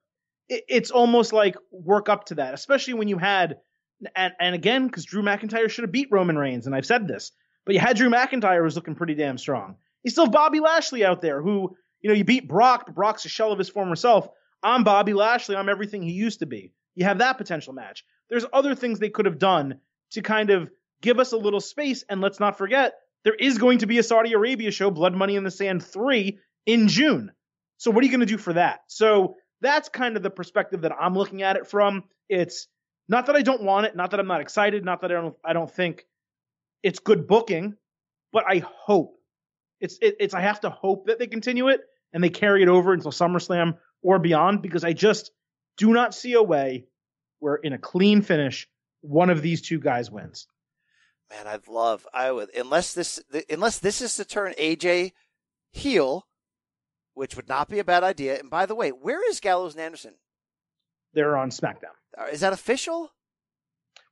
It, 0.48 0.64
it's 0.66 0.90
almost 0.90 1.30
like 1.30 1.56
work 1.70 2.08
up 2.08 2.24
to 2.26 2.36
that, 2.36 2.54
especially 2.54 2.94
when 2.94 3.06
you 3.06 3.18
had, 3.18 3.58
and, 4.16 4.32
and 4.40 4.54
again, 4.54 4.86
because 4.86 5.04
Drew 5.04 5.22
McIntyre 5.22 5.68
should 5.68 5.82
have 5.82 5.92
beat 5.92 6.08
Roman 6.10 6.38
Reigns, 6.38 6.64
and 6.64 6.74
I've 6.74 6.86
said 6.86 7.06
this, 7.06 7.32
but 7.66 7.74
you 7.74 7.80
had 7.80 7.98
Drew 7.98 8.08
McIntyre 8.08 8.64
was 8.64 8.76
looking 8.76 8.94
pretty 8.94 9.14
damn 9.14 9.36
strong. 9.36 9.76
You 10.04 10.10
still 10.10 10.24
have 10.24 10.32
Bobby 10.32 10.58
Lashley 10.60 11.04
out 11.04 11.20
there 11.20 11.42
who, 11.42 11.76
you 12.00 12.08
know, 12.08 12.16
you 12.16 12.24
beat 12.24 12.48
Brock, 12.48 12.84
but 12.86 12.94
Brock's 12.94 13.26
a 13.26 13.28
shell 13.28 13.52
of 13.52 13.58
his 13.58 13.68
former 13.68 13.96
self. 13.96 14.26
I'm 14.62 14.82
Bobby 14.82 15.12
Lashley. 15.12 15.54
I'm 15.54 15.68
everything 15.68 16.02
he 16.02 16.12
used 16.12 16.38
to 16.38 16.46
be. 16.46 16.72
You 16.94 17.04
have 17.04 17.18
that 17.18 17.36
potential 17.36 17.74
match. 17.74 18.06
There's 18.30 18.46
other 18.54 18.74
things 18.74 18.98
they 18.98 19.10
could 19.10 19.26
have 19.26 19.38
done 19.38 19.80
to 20.12 20.22
kind 20.22 20.48
of 20.48 20.70
give 21.02 21.18
us 21.18 21.32
a 21.32 21.36
little 21.36 21.60
space. 21.60 22.04
And 22.08 22.22
let's 22.22 22.40
not 22.40 22.56
forget, 22.56 22.94
there 23.22 23.34
is 23.34 23.58
going 23.58 23.80
to 23.80 23.86
be 23.86 23.98
a 23.98 24.02
Saudi 24.02 24.32
Arabia 24.32 24.70
show, 24.70 24.90
Blood 24.90 25.14
Money 25.14 25.36
in 25.36 25.44
the 25.44 25.50
Sand 25.50 25.84
3, 25.84 26.38
in 26.66 26.88
June. 26.88 27.32
So 27.78 27.90
what 27.90 28.02
are 28.02 28.06
you 28.06 28.10
going 28.10 28.20
to 28.20 28.26
do 28.26 28.38
for 28.38 28.52
that? 28.52 28.80
So 28.88 29.36
that's 29.60 29.88
kind 29.88 30.16
of 30.16 30.22
the 30.22 30.30
perspective 30.30 30.82
that 30.82 30.92
I'm 30.98 31.14
looking 31.14 31.42
at 31.42 31.56
it 31.56 31.66
from. 31.66 32.04
It's 32.28 32.68
not 33.08 33.26
that 33.26 33.36
I 33.36 33.42
don't 33.42 33.62
want 33.62 33.86
it, 33.86 33.96
not 33.96 34.10
that 34.10 34.20
I'm 34.20 34.26
not 34.26 34.40
excited, 34.40 34.84
not 34.84 35.00
that 35.02 35.10
I 35.10 35.14
don't 35.14 35.36
I 35.44 35.52
don't 35.52 35.70
think 35.70 36.06
it's 36.82 36.98
good 36.98 37.26
booking, 37.26 37.76
but 38.32 38.44
I 38.48 38.62
hope 38.64 39.16
it's 39.80 39.98
it, 40.00 40.16
it's 40.20 40.34
I 40.34 40.40
have 40.40 40.60
to 40.60 40.70
hope 40.70 41.06
that 41.06 41.18
they 41.18 41.26
continue 41.26 41.68
it 41.68 41.80
and 42.12 42.22
they 42.22 42.30
carry 42.30 42.62
it 42.62 42.68
over 42.68 42.92
until 42.92 43.12
SummerSlam 43.12 43.78
or 44.02 44.18
beyond 44.18 44.62
because 44.62 44.84
I 44.84 44.92
just 44.92 45.30
do 45.76 45.92
not 45.92 46.14
see 46.14 46.32
a 46.32 46.42
way 46.42 46.86
where 47.38 47.56
in 47.56 47.72
a 47.72 47.78
clean 47.78 48.22
finish 48.22 48.68
one 49.02 49.30
of 49.30 49.42
these 49.42 49.62
two 49.62 49.78
guys 49.78 50.10
wins. 50.10 50.46
Man, 51.30 51.46
I'd 51.46 51.68
love 51.68 52.06
I 52.12 52.32
would 52.32 52.54
unless 52.56 52.94
this 52.94 53.20
unless 53.50 53.78
this 53.78 54.00
is 54.00 54.16
to 54.16 54.24
turn 54.24 54.54
AJ 54.58 55.12
heel, 55.72 56.26
which 57.16 57.34
would 57.34 57.48
not 57.48 57.68
be 57.68 57.78
a 57.78 57.84
bad 57.84 58.04
idea. 58.04 58.38
And 58.38 58.50
by 58.50 58.66
the 58.66 58.74
way, 58.74 58.90
where 58.90 59.28
is 59.28 59.40
Gallows 59.40 59.74
and 59.74 59.82
Anderson? 59.82 60.14
They're 61.14 61.36
on 61.36 61.48
SmackDown. 61.48 61.96
Uh, 62.16 62.26
is 62.30 62.40
that 62.40 62.52
official? 62.52 63.10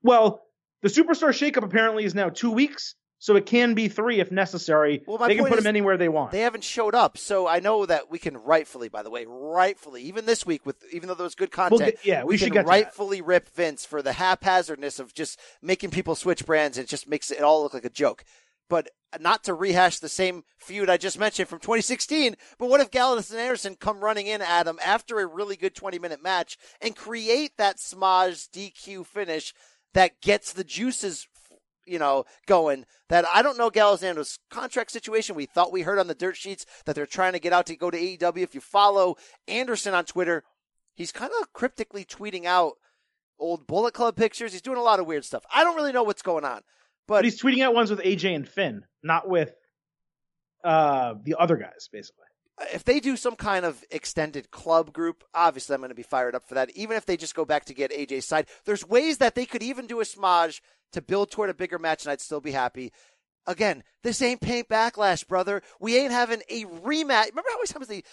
Well, 0.03 0.43
the 0.81 0.89
Superstar 0.89 1.29
Shakeup 1.29 1.63
apparently 1.63 2.05
is 2.05 2.15
now 2.15 2.31
two 2.31 2.51
weeks, 2.51 2.95
so 3.19 3.37
it 3.37 3.45
can 3.45 3.75
be 3.75 3.89
three 3.89 4.21
if 4.21 4.33
necessary. 4.33 5.03
Well, 5.07 5.19
they 5.19 5.37
can 5.37 5.45
put 5.45 5.57
them 5.57 5.67
anywhere 5.67 5.99
they 5.99 6.09
want. 6.09 6.33
They 6.33 6.41
haven't 6.41 6.65
showed 6.65 6.95
up, 6.95 7.19
so 7.19 7.47
I 7.47 7.61
know 7.61 7.85
that 7.85 8.11
we 8.11 8.19
can 8.19 8.39
rightfully, 8.39 8.89
by 8.89 9.03
the 9.03 9.11
way, 9.11 9.27
rightfully, 9.27 10.03
even 10.03 10.25
this 10.25 10.47
week, 10.47 10.65
with 10.65 10.83
even 10.91 11.09
though 11.09 11.15
there 11.15 11.25
was 11.25 11.35
good 11.35 11.51
content, 11.51 11.81
we'll 11.81 11.93
yeah, 12.03 12.23
we, 12.25 12.35
we 12.35 12.37
should 12.39 12.55
can 12.55 12.65
rightfully 12.65 13.21
rip 13.21 13.55
Vince 13.55 13.85
for 13.85 14.01
the 14.01 14.15
haphazardness 14.15 14.99
of 14.99 15.13
just 15.13 15.39
making 15.61 15.91
people 15.91 16.15
switch 16.15 16.47
brands. 16.47 16.79
It 16.79 16.89
just 16.89 17.07
makes 17.07 17.31
it 17.31 17.43
all 17.43 17.63
look 17.63 17.75
like 17.75 17.85
a 17.85 17.91
joke. 17.91 18.25
But 18.69 18.91
not 19.21 19.45
to 19.45 19.55
rehash 19.55 19.99
the 19.99 20.09
same 20.09 20.45
feud 20.59 20.91
I 20.91 20.97
just 20.97 21.19
mentioned 21.19 21.49
from 21.49 21.61
2016, 21.61 22.35
but 22.59 22.69
what 22.69 22.81
if 22.81 22.91
Gallows 22.91 23.31
and 23.31 23.41
Anderson 23.41 23.77
come 23.77 24.01
running 24.01 24.27
in, 24.27 24.43
at 24.43 24.49
Adam, 24.49 24.79
after 24.85 25.21
a 25.21 25.27
really 25.27 25.57
good 25.57 25.75
20 25.75 25.99
minute 25.99 26.23
match 26.23 26.59
and 26.81 26.97
create 26.97 27.53
that 27.59 27.79
smudge 27.79 28.49
DQ 28.51 29.07
finish 29.07 29.55
that 29.93 30.21
gets 30.21 30.53
the 30.53 30.65
juices 30.65 31.29
you 31.87 31.99
know, 31.99 32.25
going 32.47 32.87
that 33.09 33.25
I 33.33 33.43
don't 33.43 33.59
know 33.59 33.71
Gallows 33.71 34.03
Anderson's 34.03 34.39
contract 34.51 34.91
situation. 34.91 35.35
We 35.35 35.47
thought 35.47 35.73
we 35.73 35.83
heard 35.83 35.99
on 35.99 36.07
the 36.07 36.15
dirt 36.15 36.37
sheets 36.37 36.67
that 36.87 36.95
they're 36.95 37.07
trying 37.07 37.35
to 37.35 37.39
get 37.39 37.53
out 37.53 37.67
to 37.67 37.77
go 37.77 37.91
to 37.91 37.99
AEW. 37.99 38.39
If 38.39 38.55
you 38.55 38.61
follow 38.61 39.17
Anderson 39.47 39.95
on 39.95 40.05
Twitter, 40.05 40.45
he's 40.95 41.13
kind 41.13 41.31
of 41.41 41.53
cryptically 41.53 42.05
tweeting 42.05 42.45
out 42.45 42.75
old 43.39 43.67
Bullet 43.67 43.95
Club 43.95 44.17
pictures. 44.17 44.53
He's 44.53 44.63
doing 44.63 44.79
a 44.79 44.83
lot 44.83 45.01
of 45.01 45.07
weird 45.07 45.25
stuff. 45.25 45.45
I 45.55 45.65
don't 45.65 45.77
really 45.77 45.93
know 45.93 46.05
what's 46.05 46.23
going 46.23 46.45
on. 46.45 46.63
But, 47.07 47.17
but 47.17 47.25
he's 47.25 47.41
tweeting 47.41 47.63
out 47.63 47.75
ones 47.75 47.91
with 47.91 48.01
AJ 48.01 48.35
and 48.35 48.49
Finn, 48.49 48.85
not 49.03 49.29
with 49.29 49.55
uh, 50.63 51.15
the 51.23 51.37
other 51.39 51.57
guys, 51.57 51.89
basically 51.93 52.25
if 52.73 52.85
they 52.85 53.01
do 53.01 53.17
some 53.17 53.35
kind 53.35 53.65
of 53.65 53.83
extended 53.91 54.51
club 54.51 54.93
group, 54.93 55.25
obviously 55.35 55.75
I'm 55.75 55.81
going 55.81 55.89
to 55.89 55.95
be 55.95 56.03
fired 56.03 56.35
up 56.35 56.47
for 56.47 56.55
that. 56.55 56.71
Even 56.71 56.97
if 56.97 57.07
they 57.07 57.17
just 57.17 57.35
go 57.35 57.45
back 57.45 57.65
to 57.67 57.75
get 57.75 57.91
AJ's 57.91 58.27
side, 58.27 58.47
there's 58.65 58.87
ways 58.87 59.19
that 59.19 59.35
they 59.35 59.47
could 59.47 59.63
even 59.63 59.87
do 59.87 60.01
a 60.01 60.05
smudge 60.05 60.63
to 60.93 61.03
build 61.03 61.31
toward 61.31 61.51
a 61.51 61.55
bigger 61.55 61.79
match, 61.79 62.05
and 62.05 62.13
I'd 62.13 62.21
still 62.21 62.41
be 62.41 62.53
happy. 62.53 62.93
Again, 63.47 63.83
this 64.03 64.23
ain't 64.23 64.41
paint 64.41 64.69
backlash, 64.69 65.27
brother. 65.27 65.63
We 65.81 65.97
ain't 65.97 66.13
having 66.13 66.43
a 66.49 66.65
rematch. 66.65 67.31
Remember 67.31 67.51
how 67.51 67.59
many 67.59 67.67
times 67.67 67.89
they 67.89 68.05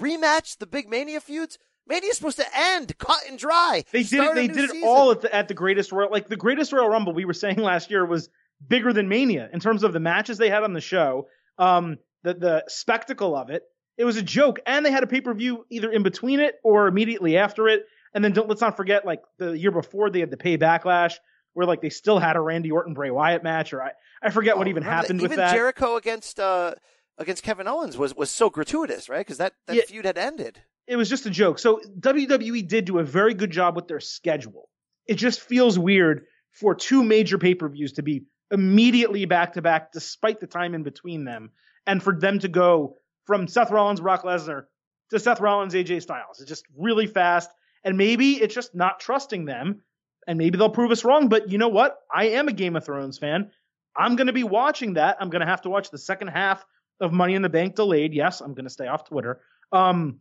rematch 0.00 0.58
the 0.58 0.66
big 0.66 0.88
Mania 0.88 1.20
feuds? 1.20 1.58
Mania's 1.86 2.16
supposed 2.16 2.38
to 2.38 2.46
end, 2.54 2.96
cut 2.98 3.20
and 3.28 3.38
dry. 3.38 3.84
They 3.92 4.02
did 4.02 4.20
it. 4.20 4.34
They 4.34 4.48
did 4.48 4.70
it 4.70 4.84
all 4.84 5.10
at 5.10 5.22
the, 5.22 5.34
at 5.34 5.48
the 5.48 5.54
greatest 5.54 5.92
Royal. 5.92 6.10
Like 6.10 6.28
the 6.28 6.36
greatest 6.36 6.72
Royal 6.72 6.88
Rumble, 6.88 7.12
we 7.12 7.24
were 7.24 7.34
saying 7.34 7.56
last 7.58 7.90
year 7.90 8.06
was 8.06 8.30
bigger 8.66 8.92
than 8.92 9.08
Mania 9.08 9.48
in 9.52 9.60
terms 9.60 9.82
of 9.82 9.92
the 9.92 10.00
matches 10.00 10.38
they 10.38 10.50
had 10.50 10.62
on 10.62 10.72
the 10.72 10.80
show, 10.80 11.28
um, 11.58 11.98
the 12.22 12.34
the 12.34 12.64
spectacle 12.68 13.36
of 13.36 13.50
it. 13.50 13.62
It 13.96 14.04
was 14.04 14.16
a 14.16 14.22
joke, 14.22 14.60
and 14.66 14.84
they 14.84 14.90
had 14.90 15.02
a 15.02 15.06
pay 15.06 15.20
per 15.20 15.34
view 15.34 15.66
either 15.70 15.90
in 15.90 16.02
between 16.02 16.40
it 16.40 16.54
or 16.64 16.88
immediately 16.88 17.36
after 17.36 17.68
it. 17.68 17.84
And 18.14 18.24
then 18.24 18.32
don't 18.32 18.48
let's 18.48 18.60
not 18.60 18.76
forget, 18.76 19.04
like 19.04 19.22
the 19.38 19.56
year 19.56 19.70
before, 19.70 20.10
they 20.10 20.20
had 20.20 20.30
the 20.30 20.36
pay 20.36 20.58
backlash 20.58 21.14
where 21.54 21.66
like 21.66 21.80
they 21.80 21.90
still 21.90 22.18
had 22.18 22.36
a 22.36 22.40
Randy 22.40 22.70
Orton 22.70 22.94
Bray 22.94 23.10
Wyatt 23.10 23.42
match, 23.42 23.72
or 23.72 23.82
I, 23.82 23.90
I 24.22 24.30
forget 24.30 24.54
oh, 24.54 24.58
what 24.58 24.68
even 24.68 24.82
happened 24.82 25.20
that. 25.20 25.22
with 25.22 25.32
even 25.32 25.44
that. 25.44 25.54
Jericho 25.54 25.96
against 25.96 26.40
uh 26.40 26.74
against 27.18 27.42
Kevin 27.42 27.68
Owens 27.68 27.96
was 27.96 28.14
was 28.14 28.30
so 28.30 28.50
gratuitous, 28.50 29.08
right? 29.08 29.20
Because 29.20 29.38
that 29.38 29.54
that 29.66 29.76
yeah, 29.76 29.82
feud 29.86 30.04
had 30.04 30.18
ended. 30.18 30.60
It 30.86 30.96
was 30.96 31.08
just 31.08 31.26
a 31.26 31.30
joke. 31.30 31.58
So 31.58 31.80
WWE 32.00 32.66
did 32.66 32.84
do 32.84 32.98
a 32.98 33.04
very 33.04 33.34
good 33.34 33.50
job 33.50 33.76
with 33.76 33.86
their 33.86 34.00
schedule. 34.00 34.68
It 35.06 35.14
just 35.14 35.40
feels 35.40 35.78
weird 35.78 36.24
for 36.52 36.74
two 36.74 37.04
major 37.04 37.38
pay 37.38 37.54
per 37.54 37.68
views 37.68 37.92
to 37.94 38.02
be 38.02 38.24
immediately 38.50 39.24
back 39.24 39.54
to 39.54 39.62
back, 39.62 39.92
despite 39.92 40.40
the 40.40 40.46
time 40.46 40.74
in 40.74 40.82
between 40.82 41.24
them, 41.24 41.50
and 41.86 42.02
for 42.02 42.18
them 42.18 42.38
to 42.40 42.48
go 42.48 42.96
from 43.26 43.46
Seth 43.46 43.70
Rollins, 43.70 44.00
Brock 44.00 44.22
Lesnar 44.24 44.64
to 45.10 45.18
Seth 45.18 45.40
Rollins, 45.40 45.74
AJ 45.74 46.02
Styles. 46.02 46.40
It's 46.40 46.48
just 46.48 46.64
really 46.76 47.06
fast. 47.06 47.50
And 47.84 47.96
maybe 47.96 48.32
it's 48.32 48.54
just 48.54 48.74
not 48.74 49.00
trusting 49.00 49.44
them 49.44 49.82
and 50.26 50.38
maybe 50.38 50.58
they'll 50.58 50.70
prove 50.70 50.90
us 50.90 51.04
wrong. 51.04 51.28
But 51.28 51.50
you 51.50 51.58
know 51.58 51.68
what? 51.68 51.98
I 52.14 52.30
am 52.30 52.48
a 52.48 52.52
Game 52.52 52.76
of 52.76 52.84
Thrones 52.84 53.18
fan. 53.18 53.50
I'm 53.96 54.16
going 54.16 54.28
to 54.28 54.32
be 54.32 54.44
watching 54.44 54.94
that. 54.94 55.16
I'm 55.20 55.30
going 55.30 55.40
to 55.40 55.46
have 55.46 55.62
to 55.62 55.70
watch 55.70 55.90
the 55.90 55.98
second 55.98 56.28
half 56.28 56.64
of 57.00 57.12
Money 57.12 57.34
in 57.34 57.42
the 57.42 57.48
Bank 57.48 57.74
delayed. 57.74 58.14
Yes, 58.14 58.40
I'm 58.40 58.54
going 58.54 58.64
to 58.66 58.70
stay 58.70 58.86
off 58.86 59.04
Twitter. 59.04 59.40
Um, 59.72 60.20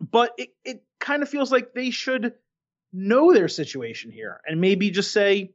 but 0.00 0.32
it, 0.36 0.50
it 0.64 0.84
kind 1.00 1.22
of 1.22 1.28
feels 1.28 1.50
like 1.50 1.72
they 1.72 1.90
should 1.90 2.34
know 2.92 3.32
their 3.32 3.48
situation 3.48 4.10
here 4.10 4.40
and 4.46 4.60
maybe 4.60 4.90
just 4.90 5.12
say, 5.12 5.52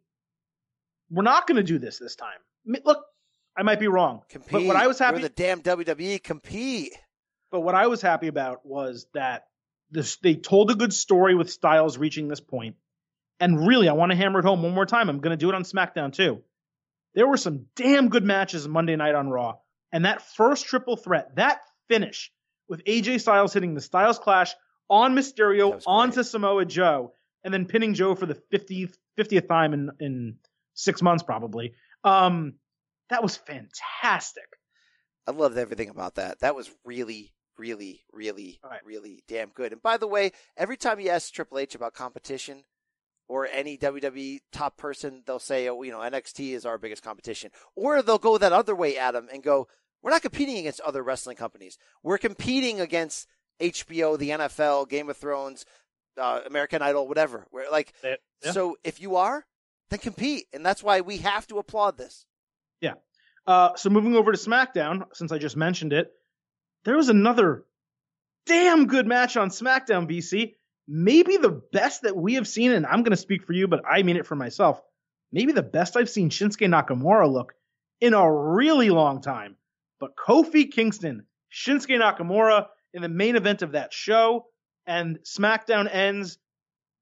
we're 1.14 1.24
not 1.24 1.48
going 1.48 1.58
to 1.58 1.64
do 1.64 1.78
this 1.78 2.00
this 2.00 2.16
time. 2.16 2.40
Look, 2.66 3.06
I 3.56 3.64
might 3.64 3.80
be 3.80 3.88
wrong. 3.88 4.22
Compete. 4.30 4.52
But 4.52 4.64
what 4.64 4.76
I 4.76 4.88
was 4.88 4.98
happy. 4.98 5.20
You're 5.20 5.30
the 5.30 5.36
damn 5.36 5.62
WWE 5.62 6.22
compete. 6.24 6.94
But 7.52 7.62
what 7.62 7.76
I 7.76 7.88
was 7.88 8.02
happy 8.02 8.28
about 8.28 8.66
was 8.66 9.06
that 9.14 9.46
this, 9.92 10.18
they 10.18 10.36
told 10.36 10.72
a 10.72 10.76
good 10.76 10.92
story 10.92 11.36
with 11.36 11.52
Styles 11.52 11.98
reaching 11.98 12.28
this 12.28 12.40
point. 12.40 12.76
And 13.40 13.68
really, 13.68 13.90
I 13.90 13.94
want 13.94 14.12
to 14.12 14.16
hammer 14.16 14.40
it 14.40 14.46
home 14.46 14.64
one 14.64 14.74
more 14.74 14.86
time. 14.86 15.10
I'm 15.10 15.20
going 15.20 15.38
to 15.38 15.38
do 15.38 15.50
it 15.50 15.56
on 15.56 15.64
SmackDown 15.64 16.14
too. 16.14 16.42
There 17.14 17.28
were 17.28 17.38
some 17.38 17.68
damn 17.76 18.10
good 18.10 18.24
matches 18.24 18.68
Monday 18.68 18.96
night 18.96 19.14
on 19.14 19.30
Raw. 19.30 19.58
And 19.92 20.06
that 20.06 20.24
first 20.36 20.66
triple 20.66 20.98
threat, 20.98 21.36
that 21.36 21.62
finish 21.88 22.32
with 22.68 22.84
AJ 22.86 23.22
Styles 23.22 23.54
hitting 23.54 23.76
the 23.76 23.82
Styles 23.82 24.18
Clash 24.18 24.56
on 24.90 25.14
Mysterio 25.14 25.82
onto 25.86 26.24
Samoa 26.24 26.66
Joe, 26.66 27.14
and 27.44 27.54
then 27.54 27.66
pinning 27.66 27.94
Joe 27.94 28.16
for 28.16 28.26
the 28.26 28.42
50th, 28.52 28.96
50th 29.18 29.48
time 29.48 29.74
in, 29.74 29.92
in 30.00 30.36
six 30.74 31.02
months, 31.02 31.24
probably. 31.24 31.74
Um, 32.04 32.56
that 33.10 33.24
was 33.24 33.38
fantastic. 33.38 34.48
I 35.28 35.32
loved 35.32 35.58
everything 35.58 35.90
about 35.90 36.16
that. 36.16 36.40
That 36.40 36.56
was 36.56 36.70
really, 36.84 37.34
really, 37.58 38.04
really, 38.12 38.60
right. 38.64 38.86
really 38.86 39.24
damn 39.28 39.50
good. 39.50 39.72
And 39.72 39.82
by 39.82 39.98
the 39.98 40.08
way, 40.08 40.32
every 40.58 40.78
time 40.78 41.00
you 41.00 41.10
ask 41.10 41.34
Triple 41.34 41.60
H 41.60 41.76
about 41.76 41.94
competition, 41.94 42.64
or 43.28 43.48
any 43.48 43.78
WWE 43.78 44.40
top 44.52 44.78
person, 44.78 45.24
they'll 45.26 45.40
say, 45.40 45.68
oh, 45.70 45.82
you 45.82 45.92
know, 45.92 46.00
NXT 46.00 46.54
is 46.54 46.66
our 46.66 46.78
biggest 46.78 47.04
competition. 47.04 47.52
Or 47.76 48.02
they'll 48.02 48.18
go 48.18 48.38
that 48.38 48.54
other 48.54 48.76
way, 48.76 48.98
Adam, 48.98 49.28
and 49.32 49.42
go, 49.42 49.68
we're 50.02 50.12
not 50.12 50.22
competing 50.22 50.58
against 50.58 50.82
other 50.82 51.02
wrestling 51.02 51.38
companies. 51.38 51.78
We're 52.04 52.18
competing 52.18 52.82
against 52.82 53.28
HBO, 53.62 54.18
the 54.18 54.32
NFL, 54.32 54.90
Game 54.90 55.10
of 55.10 55.18
Thrones, 55.18 55.66
uh, 56.18 56.42
American 56.46 56.82
Idol, 56.82 57.08
whatever. 57.08 57.48
We're 57.52 57.72
like, 57.72 57.94
yeah. 58.04 58.16
so 58.52 58.76
if 58.84 59.02
you 59.02 59.16
are, 59.16 59.46
then 59.90 60.00
compete. 60.00 60.46
And 60.54 60.66
that's 60.66 60.84
why 60.84 61.02
we 61.02 61.18
have 61.18 61.48
to 61.48 61.58
applaud 61.58 61.98
this. 61.98 62.26
Yeah. 62.82 62.94
Uh, 63.46 63.76
so 63.76 63.90
moving 63.90 64.16
over 64.16 64.32
to 64.32 64.38
SmackDown, 64.38 65.06
since 65.14 65.32
I 65.32 65.38
just 65.38 65.58
mentioned 65.58 65.94
it, 65.94 66.12
there 66.86 66.96
was 66.98 67.10
another 67.10 67.66
damn 68.46 68.88
good 68.88 69.08
match 69.08 69.38
on 69.38 69.50
SmackDown, 69.50 70.10
BC 70.10 70.54
maybe 70.88 71.38
the 71.38 71.62
best 71.72 72.04
that 72.04 72.16
we 72.16 72.36
have 72.36 72.48
seen, 72.48 72.72
and 72.72 72.86
I'm 72.86 73.04
going 73.04 73.12
to 73.12 73.18
speak 73.18 73.44
for 73.44 73.54
you, 73.54 73.68
but 73.68 73.84
I 73.90 74.04
mean 74.04 74.18
it 74.18 74.26
for 74.26 74.36
myself. 74.36 74.82
Maybe 75.32 75.52
the 75.52 75.64
best 75.64 75.98
I've 75.98 76.10
seen 76.10 76.30
Shinsuke 76.30 76.68
Nakamura 76.68 77.32
look 77.32 77.54
in 78.02 78.14
a 78.14 78.32
really 78.32 78.90
long 78.90 79.22
time. 79.22 79.56
But 80.00 80.12
Kofi 80.16 80.72
Kingston, 80.72 81.26
Shinsuke 81.52 82.00
Nakamura 82.00 82.68
in 82.94 83.02
the 83.02 83.10
main 83.10 83.36
event 83.36 83.62
of 83.62 83.72
that 83.72 83.94
show, 83.94 84.46
and 84.86 85.20
SmackDown 85.24 85.94
ends. 85.94 86.38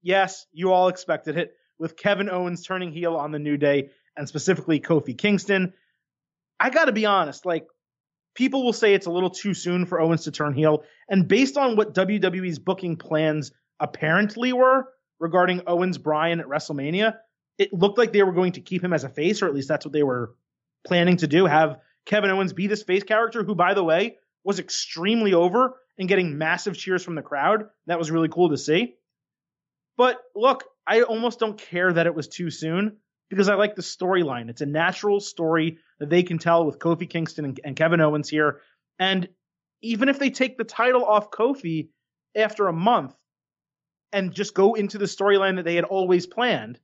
Yes, 0.04 0.46
you 0.52 0.72
all 0.72 0.88
expected 0.88 1.38
it 1.38 1.54
with 1.82 1.98
Kevin 1.98 2.30
Owens 2.30 2.64
turning 2.64 2.94
heel 2.94 3.16
on 3.16 3.32
the 3.32 3.40
New 3.40 3.58
Day, 3.58 3.90
and 4.16 4.28
specifically 4.28 4.80
Kofi 4.80 5.18
Kingston. 5.18 5.74
I 6.60 6.70
got 6.70 6.86
to 6.86 6.92
be 6.92 7.08
honest, 7.08 7.44
like 7.44 7.66
people 8.36 8.64
will 8.64 8.72
say 8.72 8.94
it's 8.94 9.08
a 9.08 9.12
little 9.12 9.32
too 9.32 9.56
soon 9.56 9.88
for 9.88 10.00
Owens 10.00 10.26
to 10.26 10.32
turn 10.32 10.54
heel, 10.54 10.84
and 11.10 11.28
based 11.28 11.58
on 11.58 11.76
what 11.76 11.96
WWE's 11.96 12.60
booking 12.60 12.98
plans 12.98 13.52
apparently 13.80 14.54
were 14.54 14.90
regarding 15.20 15.64
Owens 15.66 15.98
Bryan 15.98 16.40
at 16.40 16.46
WrestleMania, 16.46 17.16
it 17.58 17.74
looked 17.74 17.98
like 17.98 18.14
they 18.14 18.24
were 18.24 18.32
going 18.32 18.54
to 18.54 18.62
keep 18.62 18.84
him 18.84 18.94
as 18.94 19.04
a 19.04 19.10
face, 19.10 19.42
or 19.42 19.48
at 19.48 19.56
least 19.56 19.68
that's 19.68 19.86
what 19.86 19.92
they 19.92 20.04
were 20.04 20.36
planning 20.86 21.18
to 21.18 21.28
do. 21.28 21.48
Have 21.48 21.80
Kevin 22.06 22.30
Owens 22.30 22.54
be 22.54 22.68
this 22.68 22.84
face 22.84 23.04
character, 23.04 23.44
who, 23.44 23.56
by 23.56 23.74
the 23.74 23.84
way, 23.84 24.18
was 24.44 24.60
extremely 24.60 25.34
over 25.34 25.80
and 25.98 26.08
getting 26.08 26.38
massive 26.38 26.78
cheers 26.78 27.04
from 27.04 27.16
the 27.16 27.22
crowd. 27.24 27.66
That 27.88 27.98
was 27.98 28.12
really 28.12 28.30
cool 28.30 28.50
to 28.50 28.58
see. 28.58 28.96
But 30.02 30.18
look, 30.36 30.64
I 30.88 31.04
almost 31.04 31.38
don't 31.38 31.60
care 31.60 31.93
that 31.93 32.08
it 32.08 32.16
was 32.16 32.28
too 32.28 32.49
soon 32.49 32.97
because 33.30 33.49
I 33.49 33.54
like 33.54 33.76
the 33.76 33.84
storyline. 33.84 34.49
It's 34.49 34.62
a 34.62 34.66
natural 34.66 35.20
story 35.20 35.78
that 35.99 36.10
they 36.10 36.24
can 36.24 36.39
tell 36.39 36.66
with 36.66 36.80
Kofi 36.80 37.08
Kingston 37.08 37.45
and, 37.45 37.60
and 37.64 37.76
Kevin 37.76 38.02
Owens 38.02 38.28
here. 38.28 38.62
And 38.97 39.30
even 39.84 40.10
if 40.10 40.18
they 40.18 40.32
take 40.32 40.58
the 40.58 40.64
title 40.64 41.06
off 41.06 41.30
Kofi 41.30 41.89
after 42.36 42.68
a 42.68 42.74
month 42.74 43.16
and 44.12 44.34
just 44.34 44.56
go 44.56 44.74
into 44.74 44.97
the 44.97 45.06
storyline 45.06 45.58
that 45.58 45.66
they 45.66 45.76
had 45.76 45.86
always 45.86 46.26
planned, 46.26 46.80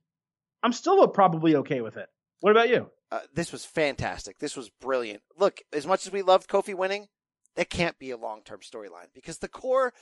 I'm 0.62 0.72
still 0.72 1.04
probably 1.08 1.56
okay 1.56 1.80
with 1.80 1.96
it. 1.96 2.06
What 2.38 2.52
about 2.52 2.68
you? 2.68 2.88
Uh, 3.10 3.18
this 3.34 3.50
was 3.50 3.64
fantastic. 3.64 4.38
This 4.38 4.56
was 4.56 4.70
brilliant. 4.80 5.22
Look, 5.36 5.60
as 5.72 5.88
much 5.88 6.06
as 6.06 6.12
we 6.12 6.22
loved 6.22 6.48
Kofi 6.48 6.72
winning, 6.72 7.08
that 7.56 7.68
can't 7.68 7.98
be 7.98 8.12
a 8.12 8.16
long 8.16 8.42
term 8.44 8.60
storyline 8.60 9.08
because 9.12 9.38
the 9.38 9.48
core 9.48 9.92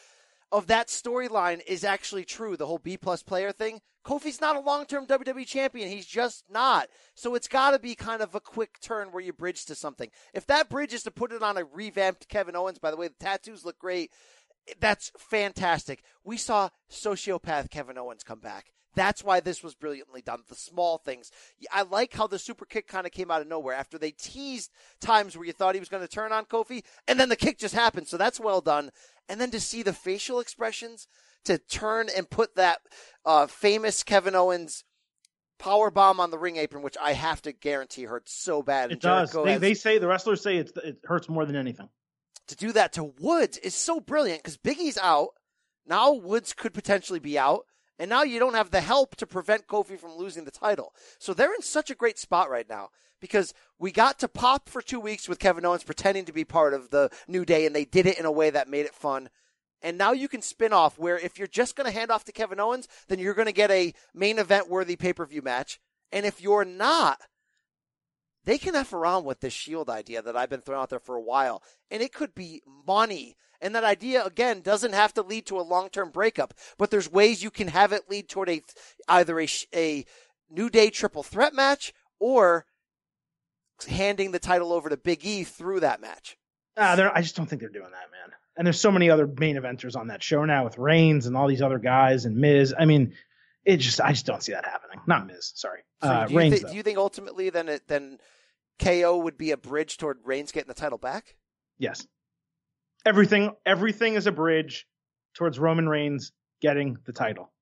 of 0.53 0.66
that 0.68 0.88
storyline 0.88 1.61
is 1.66 1.84
actually 1.84 2.24
true. 2.24 2.57
The 2.57 2.66
whole 2.66 2.78
B 2.78 2.97
plus 2.97 3.22
player 3.22 3.53
thing. 3.53 3.80
Kofi's 4.05 4.40
not 4.40 4.57
a 4.57 4.61
long 4.61 4.86
term 4.86 5.07
WWE 5.07 5.47
champion. 5.47 5.88
He's 5.88 6.07
just 6.07 6.44
not. 6.49 6.88
So 7.14 7.34
it's 7.34 7.49
got 7.49 7.72
to 7.72 7.78
be 7.78 7.94
kind 7.97 8.22
of 8.22 8.34
a 8.34 8.40
quick 8.40 8.78
turn 8.80 9.09
where 9.09 9.22
you 9.22 9.32
bridge 9.32 9.64
to 9.66 9.74
something. 9.74 10.11
If 10.32 10.47
that 10.47 10.68
bridge 10.68 10.94
is 10.94 11.03
to 11.05 11.11
put 11.11 11.32
it 11.32 11.42
on 11.42 11.57
a 11.57 11.64
revamped 11.64 12.28
Kevin 12.28 12.55
Owens, 12.55 12.78
by 12.78 12.92
the 12.92 12.97
way, 12.97 13.09
the 13.09 13.14
tattoos 13.18 13.64
look 13.64 13.78
great. 13.78 14.12
That's 14.80 15.11
fantastic. 15.18 16.03
We 16.24 16.36
saw 16.36 16.70
sociopath 16.90 17.70
Kevin 17.70 17.99
Owens 17.99 18.22
come 18.22 18.40
back. 18.40 18.72
That's 18.97 19.22
why 19.22 19.40
this 19.40 19.62
was 19.62 19.74
brilliantly 19.74 20.22
done. 20.22 20.42
The 20.49 20.55
small 20.55 20.99
things. 20.99 21.30
I 21.70 21.82
like 21.82 22.14
how 22.14 22.26
the 22.26 22.38
super 22.38 22.64
kick 22.64 22.88
kind 22.88 23.07
of 23.07 23.12
came 23.12 23.30
out 23.30 23.42
of 23.42 23.47
nowhere 23.47 23.74
after 23.74 23.99
they 23.99 24.11
teased 24.11 24.72
times 25.01 25.36
where 25.36 25.47
you 25.47 25.53
thought 25.53 25.74
he 25.74 25.80
was 25.80 25.90
going 25.90 26.03
to 26.03 26.09
turn 26.09 26.32
on 26.32 26.47
Kofi, 26.47 26.82
and 27.07 27.20
then 27.20 27.28
the 27.28 27.36
kick 27.36 27.59
just 27.59 27.74
happened. 27.74 28.09
So 28.09 28.16
that's 28.16 28.40
well 28.40 28.62
done. 28.62 28.90
And 29.28 29.40
then 29.40 29.51
to 29.51 29.61
see 29.61 29.82
the 29.82 29.92
facial 29.92 30.40
expressions 30.40 31.07
to 31.44 31.59
turn 31.59 32.09
and 32.16 32.28
put 32.28 32.57
that 32.57 32.80
uh, 33.24 33.47
famous 33.47 34.03
Kevin 34.03 34.34
Owens 34.34 34.82
power 35.59 35.90
bomb 35.90 36.18
on 36.18 36.30
the 36.30 36.38
ring 36.38 36.57
apron, 36.57 36.82
which 36.82 36.97
I 37.01 37.12
have 37.12 37.42
to 37.42 37.53
guarantee 37.53 38.05
hurts 38.05 38.32
so 38.32 38.62
bad. 38.62 38.92
It 38.92 39.01
does. 39.01 39.32
They, 39.32 39.53
has, 39.53 39.61
they, 39.61 39.74
say 39.74 39.99
the 39.99 40.09
wrestlers 40.09 40.42
say 40.42 40.57
it 40.57 40.99
hurts 41.05 41.28
more 41.28 41.44
than 41.44 41.57
anything. 41.57 41.88
To 42.49 42.57
do 42.57 42.72
that 42.72 42.94
to 42.94 43.05
Woods 43.05 43.59
is 43.59 43.74
so 43.74 44.01
brilliant 44.01 44.42
because 44.42 44.57
Big 44.57 44.78
E's 44.78 44.99
out. 44.99 45.30
Now 45.86 46.12
Woods 46.12 46.53
could 46.53 46.72
potentially 46.72 47.18
be 47.18 47.38
out. 47.38 47.66
And 47.99 48.11
now 48.11 48.22
you 48.22 48.38
don't 48.38 48.55
have 48.55 48.70
the 48.70 48.80
help 48.80 49.16
to 49.16 49.26
prevent 49.26 49.66
Kofi 49.66 49.99
from 49.99 50.16
losing 50.16 50.44
the 50.44 50.51
title. 50.51 50.94
So 51.18 51.32
they're 51.32 51.55
in 51.55 51.62
such 51.62 51.90
a 51.90 51.94
great 51.94 52.18
spot 52.18 52.51
right 52.51 52.68
now 52.68 52.90
because 53.20 53.55
we 53.78 53.90
got 53.90 54.18
to 54.18 54.28
pop 54.28 54.68
for 54.68 54.82
two 54.82 55.01
weeks 55.01 55.28
with 55.28 55.38
Kevin 55.38 55.64
Owens 55.64 55.84
pretending 55.84 56.26
to 56.26 56.32
be 56.32 56.44
part 56.44 56.74
of 56.74 56.90
the 56.90 57.11
New 57.26 57.44
Day, 57.44 57.64
and 57.64 57.74
they 57.74 57.84
did 57.84 58.07
it 58.07 58.18
in 58.18 58.26
a 58.26 58.32
way 58.32 58.51
that 58.51 58.68
made 58.68 58.86
it 58.86 58.94
fun. 58.94 59.30
And 59.82 59.99
now 59.99 60.12
you 60.12 60.28
can 60.28 60.42
spin 60.42 60.72
off 60.72 60.99
where 60.99 61.18
if 61.18 61.38
you're 61.38 61.47
just 61.47 61.76
going 61.76 61.86
to 61.86 61.97
hand 61.97 62.11
off 62.11 62.24
to 62.24 62.32
Kevin 62.32 62.61
Owens, 62.61 62.88
then 63.09 63.18
you're 63.18 63.34
going 63.34 63.47
to 63.47 63.53
get 63.53 63.70
a 63.70 63.94
main 64.14 64.38
event 64.38 64.68
worthy 64.68 64.97
pay 64.97 65.12
per 65.12 65.24
view 65.24 65.42
match. 65.42 65.80
And 66.12 66.24
if 66.26 66.40
you're 66.40 66.64
not, 66.64 67.18
they 68.44 68.59
can 68.59 68.76
F 68.76 68.92
around 68.92 69.24
with 69.24 69.40
this 69.40 69.53
Shield 69.53 69.90
idea 69.90 70.22
that 70.22 70.36
I've 70.36 70.49
been 70.49 70.61
throwing 70.61 70.80
out 70.80 70.90
there 70.90 70.99
for 70.99 71.16
a 71.16 71.22
while. 71.22 71.62
And 71.90 72.03
it 72.03 72.12
could 72.12 72.34
be 72.34 72.62
money 72.86 73.36
and 73.61 73.74
that 73.74 73.84
idea, 73.84 74.24
again, 74.24 74.61
doesn't 74.61 74.92
have 74.92 75.14
to 75.14 75.22
lead 75.22 75.46
to 75.46 75.59
a 75.59 75.62
long 75.62 75.88
term 75.88 76.11
breakup, 76.11 76.54
but 76.78 76.90
there's 76.90 77.11
ways 77.11 77.42
you 77.42 77.50
can 77.50 77.68
have 77.68 77.92
it 77.92 78.11
lead 78.11 78.28
toward 78.28 78.48
a 78.48 78.62
either 79.09 79.40
a, 79.40 79.48
a 79.74 80.04
New 80.50 80.70
Day 80.70 80.90
triple 80.90 81.22
threat 81.22 81.54
match 81.54 81.92
or 82.18 82.66
handing 83.88 84.30
the 84.30 84.38
title 84.38 84.72
over 84.72 84.88
to 84.88 84.96
Big 84.96 85.24
E 85.24 85.44
through 85.44 85.80
that 85.80 86.00
match. 86.00 86.36
Uh, 86.76 87.11
I 87.14 87.22
just 87.22 87.36
don't 87.36 87.46
think 87.46 87.61
they're 87.61 87.70
doing 87.70 87.90
that, 87.90 87.92
man. 87.92 88.36
And 88.57 88.66
there's 88.66 88.80
so 88.80 88.90
many 88.90 89.11
other 89.11 89.26
main 89.26 89.57
eventers 89.57 89.96
on 89.96 90.09
that 90.09 90.22
show 90.22 90.44
now 90.44 90.64
with 90.64 90.78
Reigns 90.78 91.26
and 91.26 91.36
all 91.36 91.46
these 91.46 91.62
other 91.62 91.78
guys 91.78 92.24
and 92.24 92.36
Miz. 92.36 92.74
I 92.78 92.84
mean, 92.86 93.14
it 93.64 93.78
just 93.78 94.00
I 94.00 94.12
just 94.12 94.26
don't 94.26 94.42
see 94.42 94.52
that 94.52 94.64
happening. 94.64 95.00
Not 95.07 95.26
Miz, 95.26 95.52
sorry. 95.54 95.80
So 96.02 96.09
uh, 96.09 96.26
do, 96.26 96.32
you 96.32 96.38
Reigns, 96.38 96.61
th- 96.61 96.70
do 96.70 96.76
you 96.76 96.82
think 96.82 96.98
ultimately 96.98 97.50
then 97.50 97.68
it, 97.68 97.88
then 97.88 98.18
KO 98.78 99.18
would 99.18 99.36
be 99.36 99.50
a 99.50 99.57
bridge 99.57 99.96
toward 99.98 100.18
Reigns 100.24 100.52
getting 100.52 100.68
the 100.68 100.74
title 100.74 100.98
back? 100.98 101.36
Yes 101.78 102.07
everything 103.05 103.55
everything 103.64 104.14
is 104.14 104.26
a 104.26 104.32
bridge 104.32 104.86
towards 105.34 105.59
Roman 105.59 105.88
Reigns 105.88 106.32
getting 106.61 106.99
the 107.05 107.12
title. 107.12 107.53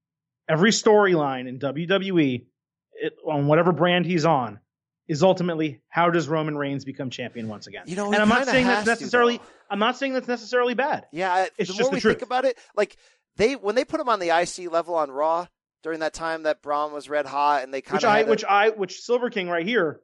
Every 0.48 0.70
storyline 0.70 1.48
in 1.48 1.58
WWE, 1.58 2.44
it, 2.92 3.14
on 3.26 3.46
whatever 3.46 3.72
brand 3.72 4.06
he's 4.06 4.24
on, 4.24 4.60
is 5.08 5.22
ultimately 5.22 5.80
how 5.88 6.10
does 6.10 6.28
Roman 6.28 6.56
Reigns 6.56 6.84
become 6.84 7.10
champion 7.10 7.48
once 7.48 7.66
again? 7.66 7.84
You 7.86 7.96
know, 7.96 8.12
and 8.12 8.16
I'm 8.16 8.28
not 8.28 8.46
saying 8.46 8.66
that's 8.66 8.86
necessarily. 8.86 9.38
To, 9.38 9.44
I'm 9.70 9.78
not 9.78 9.96
saying 9.96 10.14
that's 10.14 10.28
necessarily 10.28 10.74
bad. 10.74 11.06
Yeah, 11.12 11.46
it's 11.58 11.70
the 11.70 11.76
just 11.76 11.80
more 11.80 11.90
the 11.90 11.94
we 11.96 12.00
truth. 12.00 12.18
think 12.18 12.26
about 12.26 12.44
it, 12.44 12.58
like 12.76 12.96
they 13.36 13.56
when 13.56 13.74
they 13.74 13.84
put 13.84 14.00
him 14.00 14.08
on 14.08 14.20
the 14.20 14.30
IC 14.30 14.70
level 14.70 14.94
on 14.94 15.10
Raw 15.10 15.46
during 15.82 16.00
that 16.00 16.14
time 16.14 16.44
that 16.44 16.62
Braun 16.62 16.92
was 16.92 17.08
red 17.08 17.26
hot, 17.26 17.62
and 17.62 17.72
they 17.72 17.82
kind 17.82 17.96
which 17.96 18.04
of 18.04 18.10
I 18.10 18.22
which 18.24 18.44
I 18.44 18.70
which 18.70 19.00
Silver 19.00 19.30
King 19.30 19.48
right 19.48 19.66
here, 19.66 20.00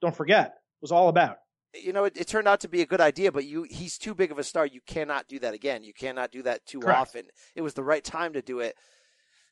don't 0.00 0.14
forget, 0.14 0.54
was 0.80 0.92
all 0.92 1.08
about 1.08 1.38
you 1.74 1.92
know, 1.92 2.04
it, 2.04 2.16
it, 2.16 2.26
turned 2.26 2.48
out 2.48 2.60
to 2.60 2.68
be 2.68 2.82
a 2.82 2.86
good 2.86 3.00
idea, 3.00 3.32
but 3.32 3.44
you 3.44 3.66
he's 3.68 3.98
too 3.98 4.14
big 4.14 4.30
of 4.30 4.38
a 4.38 4.44
star. 4.44 4.66
You 4.66 4.80
cannot 4.86 5.28
do 5.28 5.38
that 5.40 5.54
again. 5.54 5.84
You 5.84 5.92
cannot 5.92 6.30
do 6.30 6.42
that 6.42 6.66
too 6.66 6.80
Correct. 6.80 6.98
often. 6.98 7.22
It 7.54 7.62
was 7.62 7.74
the 7.74 7.82
right 7.82 8.04
time 8.04 8.32
to 8.34 8.42
do 8.42 8.60
it. 8.60 8.76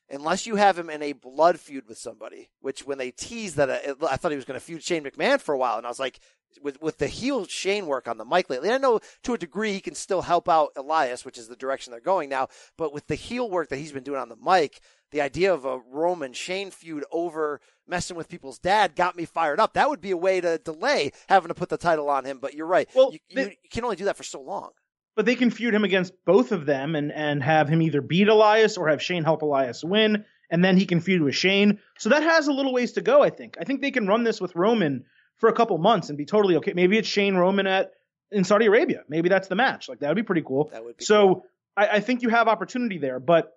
Unless 0.09 0.45
you 0.45 0.57
have 0.57 0.77
him 0.77 0.89
in 0.89 1.01
a 1.01 1.13
blood 1.13 1.57
feud 1.59 1.87
with 1.87 1.97
somebody, 1.97 2.49
which 2.59 2.85
when 2.85 2.97
they 2.97 3.11
teased 3.11 3.55
that, 3.55 3.69
uh, 3.69 3.95
I 4.09 4.17
thought 4.17 4.31
he 4.31 4.35
was 4.35 4.45
going 4.45 4.59
to 4.59 4.65
feud 4.65 4.83
Shane 4.83 5.05
McMahon 5.05 5.39
for 5.39 5.55
a 5.55 5.57
while, 5.57 5.77
and 5.77 5.85
I 5.85 5.89
was 5.89 5.99
like, 5.99 6.19
with 6.61 6.81
with 6.81 6.97
the 6.97 7.07
heel 7.07 7.45
Shane 7.45 7.87
work 7.87 8.07
on 8.07 8.17
the 8.17 8.25
mic 8.25 8.49
lately, 8.49 8.71
I 8.71 8.77
know 8.77 8.99
to 9.23 9.33
a 9.33 9.37
degree 9.37 9.73
he 9.73 9.81
can 9.81 9.95
still 9.95 10.21
help 10.21 10.49
out 10.49 10.71
Elias, 10.75 11.25
which 11.25 11.37
is 11.37 11.47
the 11.47 11.55
direction 11.55 11.91
they're 11.91 11.99
going 11.99 12.29
now. 12.29 12.47
But 12.77 12.93
with 12.93 13.07
the 13.07 13.15
heel 13.15 13.49
work 13.49 13.69
that 13.69 13.77
he's 13.77 13.91
been 13.91 14.03
doing 14.03 14.19
on 14.19 14.29
the 14.29 14.35
mic, 14.35 14.81
the 15.11 15.21
idea 15.21 15.53
of 15.53 15.65
a 15.65 15.79
Roman 15.91 16.33
Shane 16.33 16.71
feud 16.71 17.05
over 17.11 17.61
messing 17.87 18.15
with 18.15 18.29
people's 18.29 18.59
dad 18.59 18.95
got 18.95 19.15
me 19.15 19.25
fired 19.25 19.59
up. 19.59 19.73
That 19.73 19.89
would 19.89 20.01
be 20.01 20.11
a 20.11 20.17
way 20.17 20.41
to 20.41 20.57
delay 20.57 21.11
having 21.27 21.49
to 21.49 21.53
put 21.53 21.69
the 21.69 21.77
title 21.77 22.09
on 22.09 22.25
him. 22.25 22.39
But 22.39 22.53
you're 22.53 22.67
right. 22.67 22.89
Well, 22.95 23.11
you, 23.11 23.19
they, 23.33 23.57
you 23.63 23.69
can 23.69 23.83
only 23.83 23.97
do 23.97 24.05
that 24.05 24.17
for 24.17 24.23
so 24.23 24.41
long. 24.41 24.71
But 25.15 25.25
they 25.25 25.35
can 25.35 25.51
feud 25.51 25.73
him 25.73 25.83
against 25.83 26.13
both 26.25 26.53
of 26.53 26.65
them 26.65 26.95
and, 26.95 27.11
and 27.11 27.43
have 27.43 27.67
him 27.67 27.81
either 27.81 28.01
beat 28.01 28.29
Elias 28.29 28.77
or 28.77 28.87
have 28.87 29.01
Shane 29.01 29.25
help 29.25 29.41
Elias 29.41 29.83
win. 29.83 30.23
And 30.49 30.63
then 30.63 30.77
he 30.77 30.85
can 30.85 31.01
feud 31.01 31.21
with 31.21 31.35
Shane. 31.35 31.79
So 31.97 32.09
that 32.09 32.23
has 32.23 32.47
a 32.47 32.53
little 32.53 32.73
ways 32.73 32.93
to 32.93 33.01
go, 33.01 33.21
I 33.21 33.29
think. 33.29 33.57
I 33.59 33.65
think 33.65 33.81
they 33.81 33.91
can 33.91 34.07
run 34.07 34.23
this 34.23 34.41
with 34.41 34.55
Roman 34.55 35.05
for 35.41 35.49
a 35.49 35.53
couple 35.53 35.77
months 35.79 36.09
and 36.09 36.17
be 36.17 36.25
totally 36.25 36.55
okay. 36.57 36.71
Maybe 36.73 36.97
it's 36.97 37.07
Shane 37.07 37.35
Roman 37.35 37.67
at 37.67 37.91
in 38.31 38.45
Saudi 38.45 38.67
Arabia. 38.67 39.03
Maybe 39.09 39.27
that's 39.27 39.49
the 39.49 39.55
match. 39.55 39.89
Like 39.89 39.99
that 39.99 40.07
would 40.07 40.15
be 40.15 40.23
pretty 40.23 40.43
cool. 40.43 40.69
That 40.71 40.85
would 40.85 40.97
be 40.97 41.03
so 41.03 41.27
cool. 41.27 41.45
I, 41.75 41.87
I 41.87 41.99
think 41.99 42.21
you 42.21 42.29
have 42.29 42.47
opportunity 42.47 42.99
there. 42.99 43.19
But 43.19 43.51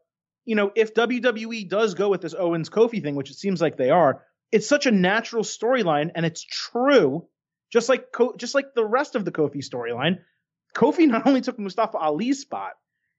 you 0.46 0.56
know, 0.56 0.72
if 0.74 0.94
WWE 0.94 1.68
does 1.68 1.94
go 1.94 2.08
with 2.08 2.22
this 2.22 2.34
Owens 2.36 2.70
Kofi 2.70 3.02
thing, 3.02 3.14
which 3.14 3.30
it 3.30 3.36
seems 3.36 3.60
like 3.60 3.76
they 3.76 3.90
are, 3.90 4.22
it's 4.50 4.66
such 4.66 4.86
a 4.86 4.90
natural 4.90 5.44
storyline 5.44 6.10
and 6.14 6.26
it's 6.26 6.42
true. 6.42 7.28
Just 7.70 7.88
like 7.88 8.06
just 8.38 8.54
like 8.54 8.74
the 8.74 8.84
rest 8.84 9.14
of 9.14 9.26
the 9.26 9.32
Kofi 9.32 9.58
storyline, 9.58 10.20
Kofi 10.74 11.06
not 11.06 11.26
only 11.26 11.42
took 11.42 11.58
Mustafa 11.58 11.98
Ali's 11.98 12.40
spot, 12.40 12.72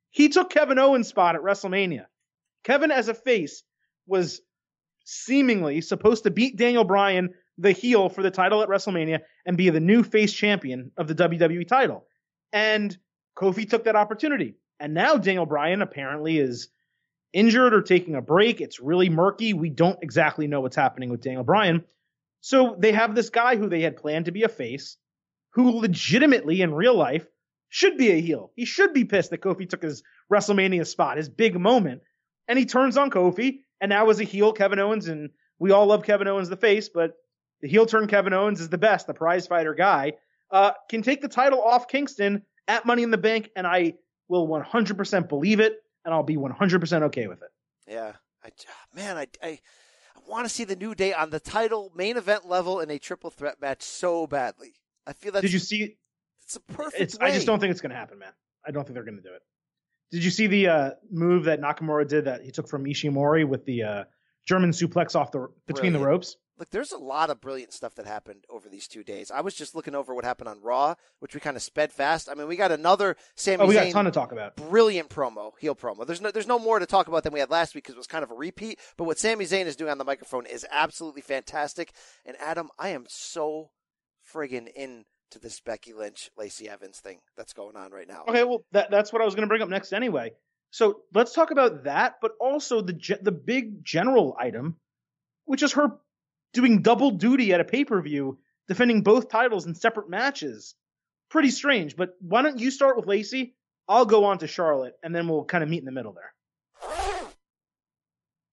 he 0.10 0.30
took 0.30 0.50
Kevin 0.50 0.80
Owens' 0.80 1.08
spot 1.08 1.36
at 1.36 1.42
WrestleMania. 1.42 2.06
Kevin 2.64 2.90
as 2.90 3.10
a 3.10 3.14
face 3.14 3.64
was 4.08 4.42
seemingly 5.04 5.82
supposed 5.82 6.24
to 6.24 6.32
beat 6.32 6.58
Daniel 6.58 6.84
Bryan, 6.84 7.36
the 7.58 7.72
heel, 7.72 8.10
for 8.10 8.22
the 8.22 8.32
title 8.32 8.62
at 8.62 8.70
WrestleMania 8.70 9.22
and 9.46 9.58
be 9.58 9.70
the 9.70 9.80
new 9.80 10.04
face 10.04 10.34
champion 10.34 10.92
of 10.98 11.08
the 11.08 11.16
WWE 11.16 11.68
title. 11.68 12.06
And 12.52 12.96
Kofi 13.38 13.70
took 13.70 13.86
that 13.86 13.96
opportunity. 13.96 14.56
And 14.80 14.94
now 14.94 15.16
Daniel 15.18 15.46
Bryan 15.46 15.82
apparently 15.82 16.38
is 16.38 16.70
injured 17.34 17.74
or 17.74 17.82
taking 17.82 18.16
a 18.16 18.22
break. 18.22 18.62
It's 18.62 18.80
really 18.80 19.10
murky. 19.10 19.54
We 19.54 19.70
don't 19.70 20.00
exactly 20.02 20.48
know 20.48 20.62
what's 20.62 20.76
happening 20.76 21.10
with 21.10 21.22
Daniel 21.22 21.44
Bryan. 21.44 21.84
So 22.42 22.76
they 22.78 22.92
have 22.92 23.16
this 23.16 23.30
guy 23.30 23.56
who 23.56 23.70
they 23.70 23.82
had 23.82 23.98
planned 23.98 24.26
to 24.26 24.32
be 24.32 24.44
a 24.44 24.50
face, 24.50 24.98
who 25.52 25.80
legitimately 25.80 26.62
in 26.62 26.74
real 26.74 26.96
life 26.96 27.26
should 27.70 27.98
be 27.98 28.12
a 28.12 28.22
heel. 28.22 28.52
He 28.56 28.66
should 28.66 28.94
be 28.94 29.06
pissed 29.06 29.32
that 29.32 29.42
Kofi 29.42 29.68
took 29.68 29.84
his 29.84 30.04
WrestleMania 30.32 30.86
spot, 30.86 31.18
his 31.18 31.30
big 31.30 31.60
moment. 31.60 32.02
And 32.48 32.60
he 32.60 32.66
turns 32.66 32.98
on 32.98 33.10
Kofi, 33.10 33.60
and 33.82 33.90
now 33.90 34.10
as 34.10 34.20
a 34.20 34.24
heel, 34.24 34.54
Kevin 34.54 34.80
Owens, 34.80 35.08
and 35.08 35.32
we 35.60 35.72
all 35.72 35.88
love 35.88 36.04
Kevin 36.04 36.28
Owens 36.28 36.50
the 36.50 36.56
face, 36.56 36.90
but 36.90 37.14
the 37.62 37.68
heel 37.68 37.86
turn 37.86 38.08
Kevin 38.08 38.34
Owens 38.34 38.62
is 38.62 38.70
the 38.70 38.78
best, 38.78 39.08
the 39.08 39.14
prize 39.14 39.48
fighter 39.48 39.74
guy, 39.74 40.14
uh, 40.52 40.72
can 40.90 41.02
take 41.02 41.22
the 41.22 41.28
title 41.28 41.62
off 41.62 41.88
Kingston 41.88 42.44
at 42.68 42.86
Money 42.86 43.04
in 43.04 43.12
the 43.12 43.18
Bank, 43.18 43.50
and 43.56 43.66
I 43.66 43.94
will 44.28 44.48
100% 44.48 45.30
believe 45.30 45.60
it 45.60 45.82
and 46.06 46.14
I'll 46.14 46.24
be 46.24 46.38
100% 46.38 47.02
okay 47.04 47.28
with 47.28 47.42
it. 47.42 47.50
Yeah. 47.88 48.14
I, 48.44 48.50
man, 48.96 49.18
I, 49.18 49.28
I, 49.42 49.48
I 49.48 49.60
want 50.28 50.46
to 50.46 50.50
see 50.54 50.64
the 50.64 50.76
New 50.76 50.94
Day 50.94 51.14
on 51.14 51.32
the 51.32 51.40
title 51.40 51.92
main 51.96 52.16
event 52.16 52.48
level 52.48 52.80
in 52.80 52.92
a 52.92 53.00
triple 53.00 53.32
threat 53.32 53.60
match 53.60 53.82
so 53.82 54.28
badly. 54.28 54.76
I 55.08 55.14
feel 55.14 55.32
that. 55.34 55.42
Did 55.42 55.54
you 55.54 55.60
see? 55.60 55.98
It's 56.44 56.56
a 56.56 56.60
perfect. 56.60 57.02
It's. 57.02 57.18
I 57.20 57.32
just 57.32 57.48
don't 57.48 57.60
think 57.60 57.72
it's 57.72 57.82
going 57.82 57.90
to 57.90 57.96
happen, 57.96 58.20
man. 58.20 58.34
I 58.66 58.72
don't 58.72 58.84
think 58.84 58.94
they're 58.94 59.04
going 59.04 59.18
to 59.18 59.24
do 59.24 59.34
it. 59.34 59.42
Did 60.12 60.24
you 60.24 60.30
see 60.30 60.48
the 60.48 60.68
uh, 60.68 60.92
move 61.12 61.46
that 61.46 61.60
Nakamura 61.60 62.08
did 62.08 62.26
that 62.26 62.44
he 62.44 62.52
took 62.52 62.68
from 62.68 62.86
Ishimori 62.86 63.48
with 63.48 63.66
the 63.66 63.84
uh, 63.84 64.04
German 64.46 64.72
suplex 64.72 65.16
off 65.16 65.32
the 65.32 65.48
between 65.68 65.94
the 65.94 66.00
ropes? 66.00 66.38
Look, 66.58 66.70
there's 66.70 66.94
a 66.94 66.98
lot 66.98 67.30
of 67.30 67.42
brilliant 67.42 67.74
stuff 67.74 67.96
that 67.96 68.06
happened 68.06 68.46
over 68.50 68.70
these 68.70 68.88
two 68.88 69.04
days. 69.04 69.30
I 69.30 69.42
was 69.42 69.56
just 69.56 69.76
looking 69.76 69.94
over 69.94 70.16
what 70.16 70.24
happened 70.24 70.48
on 70.48 70.62
Raw, 70.62 70.96
which 71.20 71.34
we 71.34 71.42
kind 71.42 71.58
of 71.58 71.64
sped 71.64 71.92
fast. 71.92 72.30
I 72.30 72.34
mean, 72.34 72.48
we 72.48 72.56
got 72.56 72.72
another 72.72 73.18
Sami 73.36 73.58
Oh, 73.62 73.68
we 73.68 73.74
got 73.74 73.88
Zayn 73.88 73.90
a 73.90 73.94
ton 73.94 74.06
to 74.06 74.12
talk 74.12 74.32
about. 74.32 74.56
brilliant 74.56 75.10
promo, 75.10 75.52
heel 75.60 75.76
promo. 75.76 76.08
There's 76.08 76.22
no, 76.22 76.32
there's 76.32 76.48
no 76.48 76.58
more 76.58 76.80
to 76.80 76.86
talk 76.86 77.10
about 77.10 77.24
than 77.24 77.34
we 77.34 77.42
had 77.42 77.50
last 77.50 77.76
week 77.76 77.84
because 77.84 77.96
it 77.96 77.98
was 77.98 78.08
kind 78.08 78.24
of 78.24 78.32
a 78.32 78.36
repeat. 78.36 78.80
But 78.96 79.04
what 79.04 79.20
Sami 79.20 79.44
Zayn 79.44 79.66
is 79.66 79.76
doing 79.76 79.92
on 79.92 79.98
the 79.98 80.06
microphone 80.06 80.46
is 80.46 80.66
absolutely 80.72 81.22
fantastic. 81.22 81.92
And 82.26 82.38
Adam, 82.40 82.70
I 82.80 82.90
am 82.90 83.04
so 83.10 83.72
friggin' 84.34 84.70
into 84.74 85.06
this 85.42 85.60
Becky 85.60 85.92
Lynch, 85.92 86.32
Lacey 86.38 86.70
Evans 86.70 87.00
thing 87.00 87.20
that's 87.36 87.52
going 87.52 87.76
on 87.76 87.92
right 87.92 88.08
now. 88.08 88.24
Okay, 88.30 88.46
well 88.46 88.64
that 88.72 88.90
that's 88.90 89.12
what 89.12 89.22
I 89.22 89.26
was 89.26 89.36
going 89.36 89.44
to 89.44 89.50
bring 89.50 89.62
up 89.62 89.68
next 89.68 89.92
anyway. 89.92 90.32
So 90.76 91.04
let's 91.14 91.32
talk 91.32 91.52
about 91.52 91.86
that, 91.86 92.16
but 92.22 92.34
also 92.38 92.82
the 92.82 92.92
ge- 92.92 93.22
the 93.22 93.32
big 93.32 93.86
general 93.86 94.36
item, 94.38 94.76
which 95.46 95.64
is 95.64 95.72
her 95.72 95.92
doing 96.52 96.82
double 96.82 97.12
duty 97.12 97.54
at 97.54 97.62
a 97.62 97.64
pay 97.64 97.86
per 97.86 98.02
view, 98.02 98.40
defending 98.68 99.02
both 99.02 99.30
titles 99.30 99.66
in 99.66 99.74
separate 99.74 100.10
matches. 100.10 100.76
Pretty 101.30 101.52
strange, 101.52 101.96
but 101.96 102.18
why 102.20 102.42
don't 102.42 102.60
you 102.60 102.72
start 102.72 102.98
with 102.98 103.08
Lacey? 103.08 103.56
I'll 103.88 104.06
go 104.06 104.26
on 104.26 104.40
to 104.40 104.48
Charlotte, 104.48 104.96
and 105.02 105.16
then 105.16 105.30
we'll 105.30 105.46
kind 105.46 105.64
of 105.64 105.70
meet 105.70 105.80
in 105.80 105.86
the 105.86 105.94
middle 105.94 106.12
there. 106.12 106.34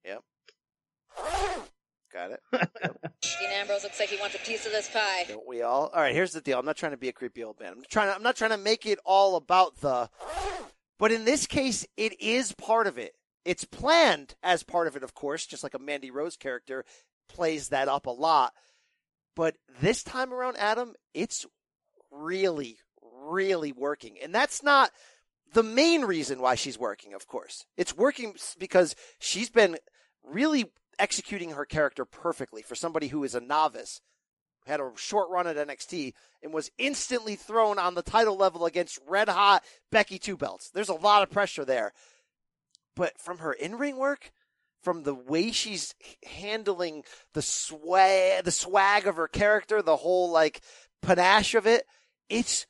Yep. 0.05 0.23
Got 2.13 2.31
it. 2.31 2.41
Dean 2.53 3.51
Ambrose 3.53 3.83
looks 3.83 3.99
like 3.99 4.11
he 4.11 4.21
wants 4.21 4.37
a 4.37 4.47
piece 4.47 4.65
of 4.65 4.71
this 4.71 4.89
pie. 4.89 5.25
Don't 5.27 5.45
we 5.45 5.63
all? 5.63 5.91
All 5.93 6.01
right. 6.01 6.15
Here's 6.15 6.31
the 6.31 6.41
deal. 6.41 6.61
I'm 6.61 6.67
not 6.67 6.77
trying 6.77 6.93
to 6.93 6.99
be 6.99 7.09
a 7.09 7.13
creepy 7.13 7.43
old 7.43 7.59
man. 7.59 7.73
I'm 7.73 7.83
trying. 7.91 8.11
To, 8.11 8.15
I'm 8.15 8.23
not 8.23 8.37
trying 8.37 8.53
to 8.53 8.59
make 8.59 8.87
it 8.87 9.01
all 9.05 9.35
about 9.35 9.81
the. 9.81 10.09
But 11.03 11.11
in 11.11 11.25
this 11.25 11.49
case, 11.49 11.85
it 11.97 12.21
is 12.21 12.53
part 12.53 12.87
of 12.87 12.97
it. 12.97 13.17
It's 13.45 13.65
planned 13.65 14.37
as 14.41 14.63
part 14.63 14.87
of 14.87 14.95
it, 14.95 15.03
of 15.03 15.15
course, 15.15 15.45
just 15.45 15.65
like 15.65 15.75
a 15.75 15.81
Mandy 15.81 16.13
Rose 16.13 16.37
character 16.37 16.85
plays 17.29 17.71
that 17.71 17.89
up 17.89 18.07
a 18.07 18.11
lot. 18.11 18.53
But 19.35 19.57
this 19.81 20.05
time 20.05 20.33
around, 20.33 20.59
Adam, 20.59 20.95
it's 21.13 21.45
really, 22.13 22.79
really 23.03 23.73
working. 23.73 24.17
And 24.23 24.33
that's 24.33 24.63
not 24.63 24.93
the 25.53 25.65
main 25.65 26.03
reason 26.05 26.41
why 26.41 26.55
she's 26.55 26.79
working, 26.79 27.15
of 27.15 27.27
course. 27.27 27.67
It's 27.77 27.97
working 27.97 28.37
because 28.57 28.95
she's 29.19 29.51
been 29.51 29.79
really 30.23 30.67
executing 31.01 31.51
her 31.51 31.65
character 31.65 32.05
perfectly 32.05 32.63
for 32.63 32.77
somebody 32.77 33.09
who 33.09 33.25
is 33.25 33.35
a 33.35 33.41
novice, 33.41 34.01
had 34.67 34.81
a 34.81 34.91
short 34.97 35.29
run 35.31 35.47
at 35.47 35.57
NXT, 35.57 36.13
and 36.43 36.53
was 36.53 36.71
instantly 36.79 37.37
thrown 37.37 37.79
on 37.79 37.95
the 37.95 38.03
title 38.03 38.37
level 38.37 38.67
against 38.67 38.99
red 39.07 39.29
hot 39.29 39.65
Becky 39.91 40.19
Two 40.19 40.37
Belts. 40.37 40.71
There's 40.71 40.89
a 40.89 40.95
lot 40.95 41.23
of 41.23 41.31
pressure 41.31 41.65
there. 41.65 41.93
But 42.95 43.19
from 43.19 43.39
her 43.39 43.53
in 43.53 43.77
ring 43.77 43.97
work, 43.97 44.33
from 44.83 45.05
the 45.05 45.15
way 45.15 45.53
she's 45.53 45.95
handling 46.25 47.05
the 47.33 47.43
swag, 47.43 48.45
the 48.45 48.51
swag 48.51 49.07
of 49.07 49.17
her 49.17 49.29
character, 49.29 49.81
the 49.83 49.97
whole 49.97 50.31
like 50.31 50.61
panache 51.01 51.55
of 51.55 51.67
it, 51.67 51.87
it's 52.29 52.67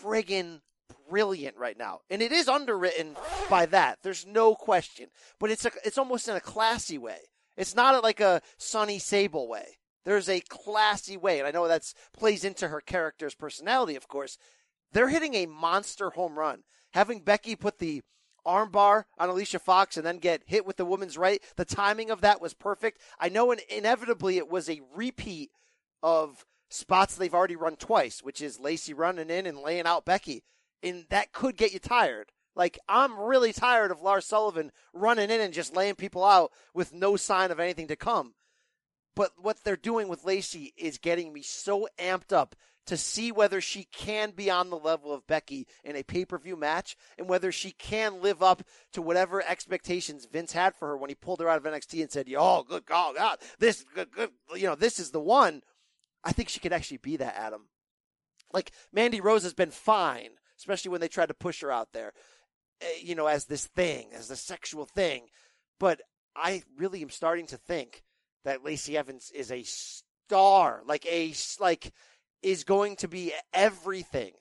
friggin' 0.00 0.60
brilliant 1.08 1.56
right 1.56 1.78
now. 1.78 2.00
And 2.10 2.22
it 2.22 2.32
is 2.32 2.48
underwritten 2.48 3.16
by 3.50 3.66
that. 3.66 3.98
There's 4.02 4.26
no 4.26 4.54
question. 4.54 5.08
But 5.38 5.50
it's 5.50 5.64
a, 5.64 5.70
it's 5.84 5.98
almost 5.98 6.28
in 6.28 6.36
a 6.36 6.40
classy 6.40 6.98
way. 6.98 7.18
It's 7.56 7.74
not 7.74 8.02
like 8.02 8.20
a 8.20 8.42
Sunny 8.58 8.98
Sable 8.98 9.48
way. 9.48 9.78
There's 10.06 10.28
a 10.28 10.40
classy 10.40 11.16
way. 11.16 11.40
And 11.40 11.48
I 11.48 11.50
know 11.50 11.66
that's 11.68 11.92
plays 12.16 12.44
into 12.44 12.68
her 12.68 12.80
character's 12.80 13.34
personality, 13.34 13.96
of 13.96 14.06
course. 14.08 14.38
They're 14.92 15.08
hitting 15.08 15.34
a 15.34 15.46
monster 15.46 16.10
home 16.10 16.38
run. 16.38 16.62
Having 16.94 17.20
Becky 17.20 17.56
put 17.56 17.78
the 17.78 18.02
armbar 18.46 19.04
on 19.18 19.28
Alicia 19.28 19.58
Fox 19.58 19.96
and 19.96 20.06
then 20.06 20.18
get 20.18 20.44
hit 20.46 20.64
with 20.64 20.76
the 20.76 20.84
woman's 20.84 21.18
right. 21.18 21.42
The 21.56 21.64
timing 21.64 22.10
of 22.10 22.20
that 22.20 22.40
was 22.40 22.54
perfect. 22.54 23.00
I 23.18 23.28
know 23.28 23.50
in, 23.50 23.58
inevitably 23.68 24.38
it 24.38 24.48
was 24.48 24.70
a 24.70 24.80
repeat 24.94 25.50
of 26.04 26.46
spots 26.70 27.16
they've 27.16 27.34
already 27.34 27.56
run 27.56 27.74
twice, 27.74 28.22
which 28.22 28.40
is 28.40 28.60
Lacey 28.60 28.94
running 28.94 29.28
in 29.28 29.44
and 29.44 29.58
laying 29.58 29.86
out 29.86 30.04
Becky. 30.04 30.44
And 30.84 31.06
that 31.10 31.32
could 31.32 31.56
get 31.56 31.72
you 31.72 31.80
tired. 31.80 32.30
Like, 32.54 32.78
I'm 32.88 33.18
really 33.18 33.52
tired 33.52 33.90
of 33.90 34.00
Lars 34.00 34.24
Sullivan 34.24 34.70
running 34.94 35.30
in 35.30 35.40
and 35.40 35.52
just 35.52 35.74
laying 35.74 35.96
people 35.96 36.24
out 36.24 36.52
with 36.72 36.94
no 36.94 37.16
sign 37.16 37.50
of 37.50 37.58
anything 37.58 37.88
to 37.88 37.96
come. 37.96 38.34
But 39.16 39.32
what 39.38 39.64
they're 39.64 39.76
doing 39.76 40.08
with 40.08 40.24
Lacey 40.24 40.74
is 40.76 40.98
getting 40.98 41.32
me 41.32 41.42
so 41.42 41.88
amped 41.98 42.32
up 42.32 42.54
to 42.86 42.96
see 42.96 43.32
whether 43.32 43.60
she 43.60 43.84
can 43.84 44.30
be 44.30 44.48
on 44.48 44.70
the 44.70 44.78
level 44.78 45.12
of 45.12 45.26
Becky 45.26 45.66
in 45.82 45.96
a 45.96 46.04
pay 46.04 46.24
per 46.24 46.38
view 46.38 46.54
match 46.54 46.96
and 47.18 47.28
whether 47.28 47.50
she 47.50 47.72
can 47.72 48.22
live 48.22 48.42
up 48.42 48.62
to 48.92 49.02
whatever 49.02 49.42
expectations 49.42 50.28
Vince 50.30 50.52
had 50.52 50.76
for 50.76 50.88
her 50.88 50.96
when 50.96 51.08
he 51.08 51.16
pulled 51.16 51.40
her 51.40 51.48
out 51.48 51.56
of 51.56 51.64
NXT 51.64 52.02
and 52.02 52.12
said, 52.12 52.28
"Yo, 52.28 52.62
good 52.62 52.84
God, 52.84 53.16
God 53.16 53.38
this, 53.58 53.84
good, 53.94 54.12
good, 54.12 54.30
you 54.54 54.66
know, 54.66 54.76
this 54.76 55.00
is 55.00 55.10
the 55.10 55.20
one." 55.20 55.62
I 56.22 56.32
think 56.32 56.48
she 56.48 56.60
could 56.60 56.72
actually 56.72 56.98
be 56.98 57.16
that, 57.16 57.36
Adam. 57.36 57.68
Like 58.52 58.70
Mandy 58.92 59.20
Rose 59.20 59.42
has 59.42 59.54
been 59.54 59.70
fine, 59.70 60.30
especially 60.58 60.90
when 60.90 61.00
they 61.00 61.08
tried 61.08 61.28
to 61.28 61.34
push 61.34 61.62
her 61.62 61.72
out 61.72 61.92
there, 61.92 62.12
eh, 62.82 62.86
you 63.02 63.14
know, 63.14 63.26
as 63.26 63.46
this 63.46 63.66
thing, 63.66 64.10
as 64.12 64.28
the 64.28 64.36
sexual 64.36 64.84
thing. 64.84 65.28
But 65.80 66.02
I 66.36 66.62
really 66.76 67.02
am 67.02 67.10
starting 67.10 67.46
to 67.48 67.56
think 67.56 68.04
that 68.46 68.64
Lacey 68.64 68.96
Evans 68.96 69.32
is 69.34 69.50
a 69.50 69.64
star, 69.64 70.80
like 70.86 71.04
a 71.06 71.34
like 71.58 71.92
is 72.42 72.62
going 72.62 72.94
to 72.94 73.08
be 73.08 73.32
everything 73.52 74.32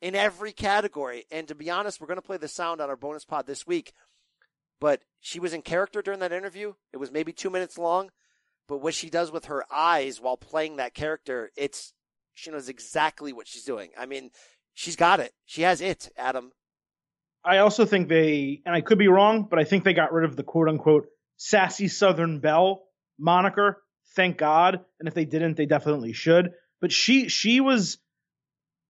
in 0.00 0.14
every 0.14 0.52
category. 0.52 1.24
And 1.32 1.48
to 1.48 1.56
be 1.56 1.68
honest, 1.68 2.00
we're 2.00 2.06
going 2.06 2.16
to 2.16 2.22
play 2.22 2.36
the 2.36 2.46
sound 2.46 2.80
on 2.80 2.88
our 2.88 2.96
bonus 2.96 3.24
pod 3.24 3.48
this 3.48 3.66
week. 3.66 3.92
But 4.80 5.02
she 5.18 5.40
was 5.40 5.52
in 5.52 5.62
character 5.62 6.00
during 6.00 6.20
that 6.20 6.32
interview. 6.32 6.74
It 6.92 6.98
was 6.98 7.10
maybe 7.10 7.32
two 7.32 7.50
minutes 7.50 7.76
long. 7.76 8.10
But 8.68 8.82
what 8.82 8.94
she 8.94 9.10
does 9.10 9.32
with 9.32 9.46
her 9.46 9.64
eyes 9.70 10.20
while 10.20 10.36
playing 10.36 10.76
that 10.76 10.94
character, 10.94 11.50
it's 11.56 11.92
she 12.34 12.52
knows 12.52 12.68
exactly 12.68 13.32
what 13.32 13.48
she's 13.48 13.64
doing. 13.64 13.90
I 13.98 14.06
mean, 14.06 14.30
she's 14.74 14.94
got 14.94 15.18
it. 15.18 15.32
She 15.44 15.62
has 15.62 15.80
it, 15.80 16.08
Adam. 16.16 16.52
I 17.44 17.58
also 17.58 17.84
think 17.84 18.08
they, 18.08 18.62
and 18.64 18.76
I 18.76 18.80
could 18.80 18.98
be 18.98 19.08
wrong, 19.08 19.48
but 19.50 19.58
I 19.58 19.64
think 19.64 19.82
they 19.82 19.92
got 19.92 20.12
rid 20.12 20.24
of 20.24 20.36
the 20.36 20.44
quote 20.44 20.68
unquote 20.68 21.06
sassy 21.36 21.88
Southern 21.88 22.38
Belle 22.38 22.84
moniker. 23.20 23.82
Thank 24.16 24.38
God. 24.38 24.80
And 24.98 25.06
if 25.06 25.14
they 25.14 25.24
didn't, 25.24 25.56
they 25.56 25.66
definitely 25.66 26.12
should. 26.12 26.52
But 26.80 26.92
she 26.92 27.28
she 27.28 27.60
was 27.60 27.98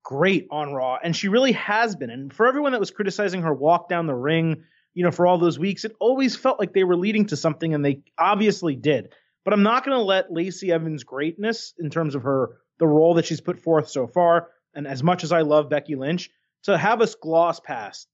great 0.03 0.47
on 0.51 0.73
Raw, 0.73 0.99
and 1.03 1.15
she 1.15 1.29
really 1.29 1.53
has 1.53 1.97
been. 1.97 2.11
And 2.11 2.33
for 2.33 2.47
everyone 2.47 2.73
that 2.73 2.81
was 2.81 2.91
criticizing 2.91 3.43
her 3.43 3.53
walk 3.53 3.89
down 3.89 4.07
the 4.07 4.15
ring, 4.15 4.63
you 4.95 5.05
know, 5.05 5.11
for 5.11 5.27
all 5.27 5.39
those 5.39 5.59
weeks, 5.59 5.85
it 5.85 5.95
always 6.01 6.37
felt 6.37 6.59
like 6.59 6.73
they 6.73 6.85
were 6.85 6.97
leading 6.97 7.27
to 7.27 7.37
something, 7.37 7.75
and 7.75 7.85
they 7.85 8.03
obviously 8.19 8.77
did. 8.77 9.13
But 9.45 9.55
I'm 9.55 9.63
not 9.63 9.85
going 9.85 9.97
to 9.97 10.03
let 10.03 10.33
Lacey 10.33 10.73
Evans' 10.73 11.05
greatness, 11.05 11.75
in 11.79 11.91
terms 11.91 12.15
of 12.15 12.23
her 12.23 12.57
the 12.79 12.87
role 12.87 13.15
that 13.15 13.27
she's 13.27 13.41
put 13.41 13.61
forth 13.61 13.89
so 13.91 14.07
far, 14.07 14.49
and 14.75 14.87
as 14.87 15.03
much 15.03 15.23
as 15.23 15.33
I 15.33 15.43
love 15.43 15.69
Becky 15.69 15.97
Lynch, 15.97 16.31
to 16.65 16.79
have 16.79 17.03
us 17.03 17.15
gloss 17.15 17.61
past, 17.61 18.09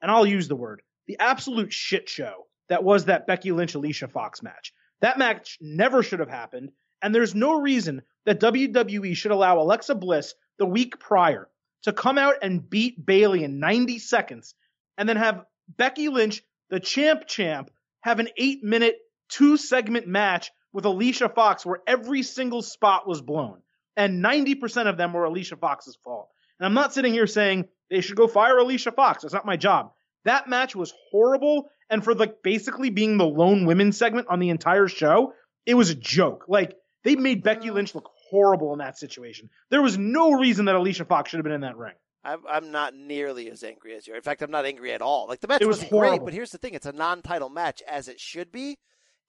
and 0.00 0.10
I'll 0.10 0.26
use 0.26 0.48
the 0.48 0.56
word, 0.56 0.82
the 1.06 1.18
absolute 1.18 1.72
shit 1.72 2.08
show 2.08 2.46
that 2.68 2.84
was 2.84 3.04
that 3.04 3.26
Becky 3.26 3.52
Lynch 3.52 3.74
Alicia 3.74 4.08
Fox 4.08 4.42
match. 4.42 4.72
That 5.00 5.18
match 5.18 5.58
never 5.60 6.02
should 6.02 6.20
have 6.20 6.28
happened, 6.28 6.72
and 7.02 7.14
there's 7.14 7.34
no 7.34 7.60
reason 7.60 8.02
that 8.24 8.40
WWE 8.40 9.16
should 9.16 9.30
allow 9.30 9.58
Alexa 9.60 9.94
Bliss 9.94 10.34
the 10.58 10.66
week 10.66 10.98
prior 10.98 11.48
to 11.82 11.92
come 11.92 12.18
out 12.18 12.36
and 12.42 12.68
beat 12.68 13.04
Bayley 13.04 13.44
in 13.44 13.60
90 13.60 13.98
seconds, 13.98 14.54
and 14.98 15.08
then 15.08 15.16
have 15.16 15.44
Becky 15.68 16.08
Lynch, 16.08 16.42
the 16.70 16.80
champ 16.80 17.26
champ, 17.26 17.70
have 18.00 18.18
an 18.18 18.28
eight 18.36 18.64
minute, 18.64 18.96
two 19.28 19.56
segment 19.56 20.06
match 20.06 20.50
with 20.72 20.84
Alicia 20.84 21.28
Fox 21.28 21.64
where 21.64 21.80
every 21.86 22.22
single 22.22 22.62
spot 22.62 23.06
was 23.06 23.20
blown. 23.20 23.62
And 23.96 24.22
90% 24.24 24.88
of 24.88 24.96
them 24.96 25.12
were 25.12 25.24
Alicia 25.24 25.56
Fox's 25.56 25.96
fault. 26.04 26.28
And 26.58 26.66
I'm 26.66 26.74
not 26.74 26.92
sitting 26.92 27.12
here 27.12 27.26
saying 27.26 27.66
they 27.90 28.00
should 28.00 28.16
go 28.16 28.28
fire 28.28 28.58
Alicia 28.58 28.92
Fox. 28.92 29.22
That's 29.22 29.34
not 29.34 29.46
my 29.46 29.56
job. 29.56 29.92
That 30.24 30.48
match 30.48 30.76
was 30.76 30.92
horrible. 31.10 31.70
And 31.90 32.02
for 32.02 32.14
like 32.14 32.42
basically 32.42 32.90
being 32.90 33.16
the 33.16 33.26
lone 33.26 33.64
women 33.66 33.92
segment 33.92 34.26
on 34.28 34.40
the 34.40 34.50
entire 34.50 34.88
show, 34.88 35.32
it 35.64 35.74
was 35.74 35.90
a 35.90 35.94
joke. 35.94 36.44
Like 36.48 36.76
they 37.04 37.14
made 37.16 37.42
Becky 37.42 37.70
Lynch 37.70 37.94
look 37.94 38.10
horrible 38.30 38.72
in 38.72 38.80
that 38.80 38.98
situation. 38.98 39.50
There 39.70 39.82
was 39.82 39.96
no 39.96 40.32
reason 40.32 40.64
that 40.64 40.74
Alicia 40.74 41.04
Fox 41.04 41.30
should 41.30 41.38
have 41.38 41.44
been 41.44 41.52
in 41.52 41.60
that 41.60 41.76
ring. 41.76 41.94
I'm, 42.24 42.40
I'm 42.48 42.72
not 42.72 42.94
nearly 42.94 43.48
as 43.50 43.62
angry 43.62 43.94
as 43.94 44.06
you. 44.06 44.12
are. 44.12 44.16
In 44.16 44.22
fact, 44.22 44.42
I'm 44.42 44.50
not 44.50 44.64
angry 44.66 44.92
at 44.92 45.00
all. 45.00 45.28
Like 45.28 45.40
the 45.40 45.46
match 45.46 45.62
It 45.62 45.66
was 45.66 45.84
great, 45.84 46.24
but 46.24 46.34
here's 46.34 46.50
the 46.50 46.58
thing: 46.58 46.74
it's 46.74 46.86
a 46.86 46.92
non-title 46.92 47.50
match, 47.50 47.82
as 47.88 48.08
it 48.08 48.18
should 48.18 48.50
be. 48.50 48.76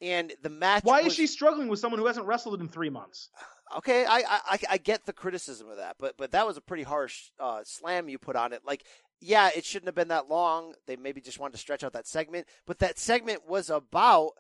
And 0.01 0.34
the 0.41 0.49
match. 0.49 0.84
Why 0.84 1.01
was- 1.03 1.14
is 1.14 1.16
she 1.16 1.28
struggling 1.28 1.68
with 1.68 1.80
someone 1.80 1.99
who 1.99 2.08
hasn't 2.08 2.26
wrestled 2.26 2.60
in 2.60 2.68
three 2.68 2.89
months? 2.89 3.30
Okay, 3.80 4.05
I, 4.05 4.24
I 4.30 4.58
I 4.70 4.78
get 4.78 5.05
the 5.05 5.12
criticism 5.12 5.70
of 5.70 5.76
that, 5.76 5.97
but 5.99 6.16
but 6.16 6.32
that 6.32 6.47
was 6.47 6.55
a 6.55 6.62
pretty 6.62 6.84
harsh 6.84 7.32
uh, 7.38 7.60
slam 7.66 8.08
you 8.08 8.18
put 8.18 8.38
on 8.38 8.53
it. 8.53 8.62
Like, 8.66 8.86
yeah, 9.20 9.49
it 9.55 9.65
shouldn't 9.65 9.88
have 9.88 9.95
been 9.95 10.09
that 10.09 10.30
long. 10.30 10.74
They 10.86 10.95
maybe 10.95 11.22
just 11.22 11.39
wanted 11.39 11.53
to 11.53 11.57
stretch 11.59 11.84
out 11.84 11.93
that 11.93 12.07
segment, 12.07 12.47
but 12.65 12.80
that 12.80 12.99
segment 12.99 13.47
was 13.47 13.70
about 13.70 14.32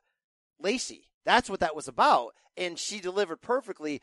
Lacey. 0.59 1.05
That's 1.25 1.49
what 1.49 1.59
that 1.59 1.75
was 1.75 1.87
about, 1.87 2.33
and 2.55 2.77
she 2.79 2.99
delivered 2.99 3.41
perfectly. 3.41 4.01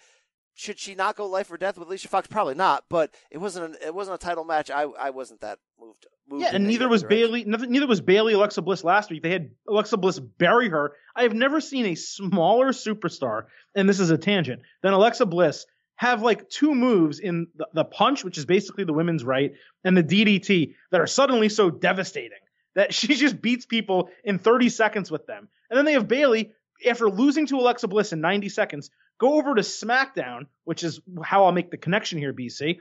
should 0.55 0.79
she 0.79 0.95
not 0.95 1.17
go 1.17 1.27
life 1.27 1.51
or 1.51 1.57
death 1.57 1.77
with 1.77 1.89
Alicia 1.89 2.09
Fox? 2.09 2.29
Probably 2.29 2.55
not. 2.55 2.85
But 2.89 3.13
it 3.31 3.39
wasn't. 3.39 3.75
A, 3.77 3.89
it 3.89 3.95
wasn't 3.95 4.23
a 4.23 4.25
title 4.25 4.45
match. 4.45 4.71
I 4.71 4.83
I 4.83 5.11
wasn't 5.11 5.41
that 5.41 5.59
moved. 5.81 6.07
moved 6.29 6.43
Yeah, 6.43 6.55
and 6.55 6.67
neither 6.67 6.89
was 6.89 7.03
direction. 7.03 7.19
Bayley. 7.19 7.45
Neither, 7.45 7.67
neither 7.67 7.87
was 7.87 8.01
Bayley 8.01 8.35
Alexa 8.35 8.63
Bliss 8.63 8.85
last 8.85 9.11
week. 9.11 9.23
They 9.23 9.31
had 9.31 9.51
Alexa 9.69 9.97
Bliss 9.97 10.19
bury 10.21 10.69
her. 10.69 10.93
I 11.17 11.23
have 11.23 11.35
never 11.35 11.61
seen 11.61 11.87
a 11.87 11.95
smaller 11.95 12.73
superstar, 12.73 13.45
and 13.75 13.89
this 13.89 14.01
is 14.01 14.11
a 14.11 14.19
tangent, 14.19 14.63
than 14.83 14.93
Alexa 14.93 15.27
Bliss 15.27 15.67
have 15.97 16.23
like 16.23 16.49
two 16.49 16.75
moves 16.75 17.19
in 17.19 17.47
the, 17.55 17.69
the 17.73 17.85
punch, 17.85 18.25
which 18.25 18.39
is 18.39 18.45
basically 18.45 18.85
the 18.85 18.93
women's 18.93 19.25
right, 19.25 19.55
and 19.85 19.97
the 19.97 20.03
DDT 20.03 20.75
that 20.91 21.01
are 21.01 21.07
suddenly 21.07 21.49
so 21.49 21.71
devastating 21.71 22.39
that 22.75 22.93
she 22.95 23.15
just 23.15 23.41
beats 23.41 23.67
people 23.67 24.11
in 24.25 24.39
30 24.39 24.69
seconds 24.69 25.11
with 25.11 25.27
them. 25.27 25.49
And 25.71 25.79
then 25.79 25.85
they 25.85 25.93
have 25.93 26.09
Bayley 26.09 26.53
after 26.87 27.09
losing 27.09 27.47
to 27.47 27.57
Alexa 27.57 27.89
Bliss 27.89 28.13
in 28.13 28.21
90 28.21 28.49
seconds, 28.49 28.91
go 29.19 29.35
over 29.35 29.55
to 29.55 29.63
SmackDown, 29.63 30.47
which 30.65 30.83
is 30.83 31.01
how 31.23 31.45
I'll 31.45 31.53
make 31.53 31.71
the 31.71 31.77
connection 31.77 32.19
here, 32.19 32.33
BC, 32.33 32.79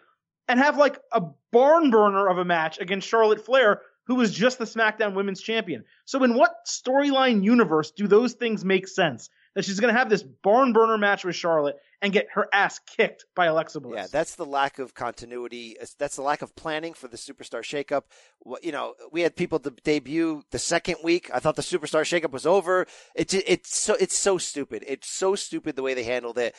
and 0.47 0.59
have 0.59 0.77
like 0.77 0.99
a 1.11 1.21
barn 1.51 1.91
burner 1.91 2.27
of 2.27 2.37
a 2.37 2.45
match 2.45 2.79
against 2.79 3.07
Charlotte 3.07 3.45
Flair, 3.45 3.81
who 4.07 4.15
was 4.15 4.33
just 4.33 4.57
the 4.57 4.65
SmackDown 4.65 5.13
Women's 5.13 5.41
Champion. 5.41 5.85
So, 6.05 6.23
in 6.23 6.33
what 6.33 6.53
storyline 6.67 7.43
universe 7.43 7.91
do 7.91 8.07
those 8.07 8.33
things 8.33 8.65
make 8.65 8.87
sense? 8.87 9.29
That 9.55 9.65
she's 9.65 9.79
going 9.79 9.93
to 9.93 9.99
have 9.99 10.09
this 10.09 10.23
barn 10.23 10.73
burner 10.73 10.97
match 10.97 11.23
with 11.23 11.35
Charlotte 11.35 11.75
and 12.01 12.11
get 12.11 12.27
her 12.33 12.47
ass 12.51 12.79
kicked 12.79 13.25
by 13.35 13.45
Alexa 13.45 13.79
Bliss. 13.79 13.95
Yeah, 13.95 14.07
that's 14.11 14.35
the 14.35 14.45
lack 14.45 14.79
of 14.79 14.95
continuity. 14.95 15.77
That's 15.99 16.15
the 16.15 16.23
lack 16.23 16.41
of 16.41 16.55
planning 16.55 16.93
for 16.93 17.07
the 17.07 17.17
superstar 17.17 17.61
shakeup. 17.61 18.03
You 18.63 18.71
know, 18.71 18.95
we 19.11 19.21
had 19.21 19.35
people 19.35 19.59
de- 19.59 19.69
debut 19.69 20.43
the 20.51 20.59
second 20.59 20.97
week. 21.03 21.29
I 21.31 21.39
thought 21.39 21.55
the 21.55 21.61
superstar 21.61 22.01
shakeup 22.01 22.31
was 22.31 22.45
over. 22.45 22.87
It's 23.15 23.33
it's 23.33 23.77
so 23.77 23.95
it's 23.99 24.17
so 24.17 24.37
stupid. 24.39 24.83
It's 24.87 25.09
so 25.09 25.35
stupid 25.35 25.75
the 25.75 25.83
way 25.83 25.93
they 25.93 26.03
handled 26.03 26.39
it. 26.39 26.55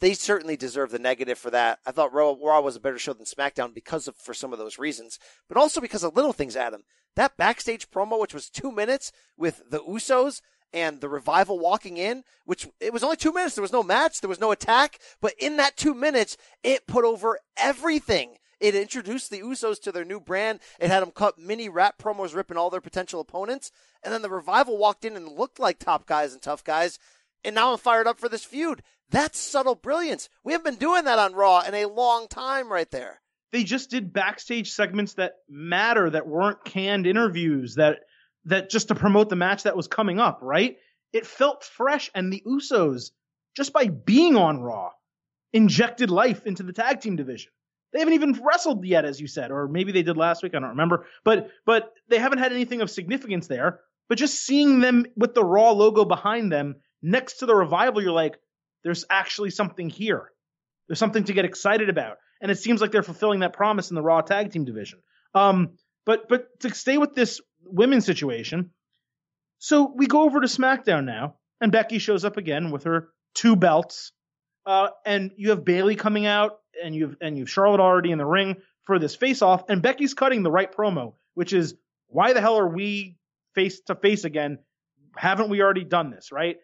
They 0.00 0.12
certainly 0.12 0.56
deserve 0.56 0.90
the 0.90 0.98
negative 0.98 1.38
for 1.38 1.50
that. 1.50 1.78
I 1.86 1.92
thought 1.92 2.12
Raw, 2.12 2.36
Raw 2.40 2.60
was 2.60 2.76
a 2.76 2.80
better 2.80 2.98
show 2.98 3.14
than 3.14 3.24
SmackDown 3.24 3.72
because 3.72 4.06
of 4.06 4.16
for 4.16 4.34
some 4.34 4.52
of 4.52 4.58
those 4.58 4.78
reasons, 4.78 5.18
but 5.48 5.56
also 5.56 5.80
because 5.80 6.04
of 6.04 6.14
little 6.14 6.34
things. 6.34 6.56
Adam, 6.56 6.82
that 7.16 7.36
backstage 7.38 7.90
promo, 7.90 8.20
which 8.20 8.34
was 8.34 8.50
two 8.50 8.70
minutes 8.70 9.12
with 9.36 9.62
the 9.70 9.80
Usos 9.80 10.42
and 10.72 11.00
the 11.00 11.08
revival 11.08 11.58
walking 11.58 11.96
in, 11.96 12.24
which 12.44 12.68
it 12.80 12.92
was 12.92 13.02
only 13.02 13.16
two 13.16 13.32
minutes. 13.32 13.54
There 13.54 13.62
was 13.62 13.72
no 13.72 13.82
match. 13.82 14.20
There 14.20 14.28
was 14.28 14.40
no 14.40 14.50
attack. 14.50 14.98
But 15.20 15.34
in 15.38 15.56
that 15.56 15.76
two 15.76 15.94
minutes, 15.94 16.36
it 16.62 16.86
put 16.86 17.04
over 17.04 17.38
everything. 17.56 18.36
It 18.60 18.74
introduced 18.74 19.30
the 19.30 19.40
Usos 19.40 19.80
to 19.82 19.92
their 19.92 20.04
new 20.04 20.20
brand. 20.20 20.60
It 20.80 20.90
had 20.90 21.00
them 21.02 21.12
cut 21.12 21.38
mini 21.38 21.68
rap 21.68 21.96
promos 21.98 22.34
ripping 22.34 22.56
all 22.56 22.70
their 22.70 22.80
potential 22.80 23.20
opponents. 23.20 23.70
And 24.02 24.12
then 24.12 24.22
the 24.22 24.28
revival 24.30 24.76
walked 24.76 25.04
in 25.04 25.16
and 25.16 25.28
looked 25.28 25.60
like 25.60 25.78
top 25.78 26.06
guys 26.06 26.32
and 26.32 26.42
tough 26.42 26.64
guys. 26.64 26.98
And 27.44 27.54
now 27.54 27.72
I'm 27.72 27.78
fired 27.78 28.06
up 28.08 28.18
for 28.18 28.28
this 28.28 28.44
feud. 28.44 28.82
That's 29.10 29.38
subtle 29.38 29.76
brilliance. 29.76 30.28
We 30.44 30.52
haven't 30.52 30.64
been 30.72 30.74
doing 30.80 31.04
that 31.04 31.18
on 31.20 31.34
Raw 31.34 31.60
in 31.60 31.74
a 31.74 31.86
long 31.86 32.26
time 32.28 32.70
right 32.70 32.90
there. 32.90 33.20
they 33.52 33.64
just 33.64 33.90
did 33.90 34.12
backstage 34.12 34.72
segments 34.72 35.14
that 35.14 35.34
matter 35.48 36.10
that 36.10 36.26
weren't 36.26 36.64
canned 36.64 37.06
interviews 37.06 37.76
that 37.76 38.00
that 38.48 38.70
just 38.70 38.88
to 38.88 38.94
promote 38.94 39.28
the 39.28 39.36
match 39.36 39.64
that 39.64 39.76
was 39.76 39.86
coming 39.86 40.18
up, 40.18 40.40
right? 40.42 40.76
It 41.12 41.26
felt 41.26 41.64
fresh 41.64 42.10
and 42.14 42.32
the 42.32 42.42
Usos 42.46 43.10
just 43.56 43.72
by 43.72 43.88
being 43.88 44.36
on 44.36 44.60
Raw 44.60 44.90
injected 45.52 46.10
life 46.10 46.46
into 46.46 46.62
the 46.62 46.72
tag 46.72 47.00
team 47.00 47.16
division. 47.16 47.50
They 47.92 48.00
haven't 48.00 48.14
even 48.14 48.38
wrestled 48.42 48.84
yet 48.84 49.04
as 49.04 49.20
you 49.20 49.26
said 49.26 49.50
or 49.50 49.68
maybe 49.68 49.92
they 49.92 50.02
did 50.02 50.16
last 50.16 50.42
week, 50.42 50.54
I 50.54 50.58
don't 50.58 50.70
remember. 50.70 51.06
But 51.24 51.50
but 51.64 51.92
they 52.08 52.18
haven't 52.18 52.38
had 52.38 52.52
anything 52.52 52.80
of 52.80 52.90
significance 52.90 53.46
there. 53.46 53.80
But 54.08 54.18
just 54.18 54.44
seeing 54.44 54.80
them 54.80 55.06
with 55.16 55.34
the 55.34 55.44
Raw 55.44 55.72
logo 55.72 56.04
behind 56.04 56.50
them 56.50 56.76
next 57.02 57.38
to 57.38 57.46
the 57.46 57.54
revival 57.54 58.02
you're 58.02 58.12
like 58.12 58.38
there's 58.84 59.04
actually 59.10 59.50
something 59.50 59.90
here. 59.90 60.30
There's 60.86 60.98
something 60.98 61.24
to 61.24 61.32
get 61.32 61.44
excited 61.44 61.88
about. 61.88 62.18
And 62.40 62.50
it 62.50 62.58
seems 62.58 62.80
like 62.80 62.92
they're 62.92 63.02
fulfilling 63.02 63.40
that 63.40 63.52
promise 63.52 63.90
in 63.90 63.96
the 63.96 64.02
Raw 64.02 64.20
tag 64.20 64.52
team 64.52 64.64
division. 64.64 65.00
Um, 65.34 65.76
but 66.06 66.28
but 66.28 66.60
to 66.60 66.74
stay 66.74 66.96
with 66.96 67.14
this 67.14 67.40
women's 67.64 68.06
situation, 68.06 68.70
so 69.58 69.92
we 69.94 70.06
go 70.06 70.22
over 70.22 70.40
to 70.40 70.46
SmackDown 70.46 71.04
now, 71.04 71.34
and 71.60 71.72
Becky 71.72 71.98
shows 71.98 72.24
up 72.24 72.36
again 72.36 72.70
with 72.70 72.84
her 72.84 73.08
two 73.34 73.56
belts. 73.56 74.12
Uh, 74.64 74.88
and 75.04 75.32
you 75.36 75.50
have 75.50 75.64
Bayley 75.64 75.96
coming 75.96 76.26
out, 76.26 76.58
and 76.82 76.94
you've 76.94 77.16
and 77.20 77.38
you've 77.38 77.50
Charlotte 77.50 77.80
already 77.80 78.12
in 78.12 78.18
the 78.18 78.26
ring 78.26 78.56
for 78.84 78.98
this 78.98 79.14
face 79.14 79.42
off, 79.42 79.64
and 79.68 79.82
Becky's 79.82 80.14
cutting 80.14 80.42
the 80.42 80.50
right 80.50 80.70
promo, 80.70 81.14
which 81.34 81.52
is 81.52 81.74
why 82.08 82.32
the 82.32 82.40
hell 82.40 82.58
are 82.58 82.68
we 82.68 83.16
face 83.54 83.80
to 83.86 83.94
face 83.94 84.24
again? 84.24 84.58
Haven't 85.16 85.50
we 85.50 85.62
already 85.62 85.84
done 85.84 86.10
this, 86.10 86.30
right? 86.32 86.56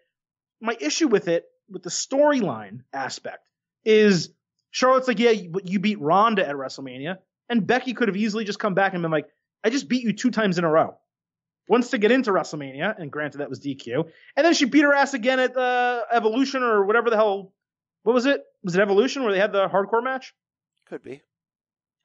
My 0.60 0.76
issue 0.80 1.08
with 1.08 1.28
it, 1.28 1.44
with 1.68 1.82
the 1.82 1.90
storyline 1.90 2.80
aspect, 2.92 3.50
is 3.84 4.30
Charlotte's 4.70 5.08
like, 5.08 5.18
yeah, 5.18 5.34
but 5.50 5.68
you 5.68 5.78
beat 5.80 6.00
Ronda 6.00 6.46
at 6.46 6.54
WrestleMania, 6.54 7.18
and 7.48 7.66
Becky 7.66 7.94
could 7.94 8.08
have 8.08 8.16
easily 8.16 8.44
just 8.44 8.58
come 8.58 8.74
back 8.74 8.94
and 8.94 9.02
been 9.02 9.10
like, 9.10 9.26
I 9.64 9.70
just 9.70 9.88
beat 9.88 10.04
you 10.04 10.12
two 10.12 10.30
times 10.30 10.58
in 10.58 10.64
a 10.64 10.70
row. 10.70 10.96
Once 11.66 11.90
to 11.90 11.98
get 11.98 12.12
into 12.12 12.30
WrestleMania, 12.30 13.00
and 13.00 13.10
granted 13.10 13.38
that 13.38 13.48
was 13.48 13.58
DQ, 13.58 14.10
and 14.36 14.44
then 14.44 14.52
she 14.52 14.66
beat 14.66 14.82
her 14.82 14.92
ass 14.92 15.14
again 15.14 15.40
at 15.40 15.56
uh, 15.56 16.02
Evolution 16.12 16.62
or 16.62 16.84
whatever 16.84 17.08
the 17.08 17.16
hell. 17.16 17.54
What 18.02 18.12
was 18.12 18.26
it? 18.26 18.42
Was 18.62 18.76
it 18.76 18.82
Evolution 18.82 19.22
where 19.22 19.32
they 19.32 19.40
had 19.40 19.52
the 19.52 19.66
hardcore 19.66 20.04
match? 20.04 20.34
Could 20.88 21.02
be. 21.02 21.22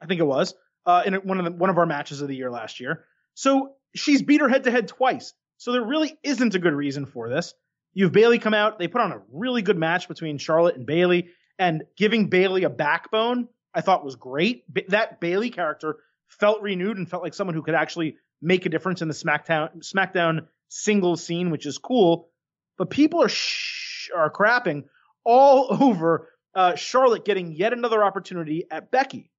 I 0.01 0.05
think 0.05 0.21
it 0.21 0.25
was 0.25 0.53
uh, 0.85 1.03
in 1.05 1.13
one 1.15 1.39
of 1.39 1.45
the, 1.45 1.51
one 1.51 1.69
of 1.69 1.77
our 1.77 1.85
matches 1.85 2.21
of 2.21 2.29
the 2.29 2.35
year 2.35 2.49
last 2.49 2.79
year. 2.79 3.03
So 3.33 3.73
she's 3.93 4.21
beat 4.21 4.39
her 4.39 4.47
head 4.47 4.63
to 4.63 4.71
head 4.71 4.87
twice. 4.87 5.33
So 5.57 5.73
there 5.73 5.83
really 5.83 6.17
isn't 6.23 6.55
a 6.55 6.59
good 6.59 6.73
reason 6.73 7.05
for 7.05 7.29
this. 7.29 7.53
You 7.93 8.05
have 8.05 8.13
Bayley 8.13 8.39
come 8.39 8.53
out. 8.53 8.79
They 8.79 8.87
put 8.87 9.01
on 9.01 9.11
a 9.11 9.21
really 9.31 9.61
good 9.61 9.77
match 9.77 10.07
between 10.07 10.37
Charlotte 10.37 10.77
and 10.77 10.85
Bayley, 10.85 11.29
and 11.57 11.83
giving 11.97 12.29
Bayley 12.29 12.63
a 12.63 12.69
backbone, 12.69 13.49
I 13.73 13.81
thought 13.81 14.05
was 14.05 14.15
great. 14.15 14.63
That 14.89 15.19
Bayley 15.19 15.49
character 15.49 15.97
felt 16.29 16.61
renewed 16.61 16.97
and 16.97 17.09
felt 17.09 17.23
like 17.23 17.33
someone 17.33 17.55
who 17.55 17.61
could 17.61 17.75
actually 17.75 18.17
make 18.41 18.65
a 18.65 18.69
difference 18.69 19.01
in 19.01 19.07
the 19.07 19.13
SmackDown 19.13 19.83
SmackDown 19.83 20.47
singles 20.69 21.23
scene, 21.23 21.49
which 21.49 21.65
is 21.65 21.77
cool. 21.77 22.29
But 22.77 22.89
people 22.89 23.21
are 23.21 23.29
sh- 23.29 24.09
are 24.15 24.31
crapping 24.31 24.85
all 25.23 25.67
over 25.81 26.29
uh, 26.55 26.75
Charlotte 26.75 27.25
getting 27.25 27.51
yet 27.51 27.73
another 27.73 28.03
opportunity 28.03 28.65
at 28.71 28.91
Becky. 28.91 29.31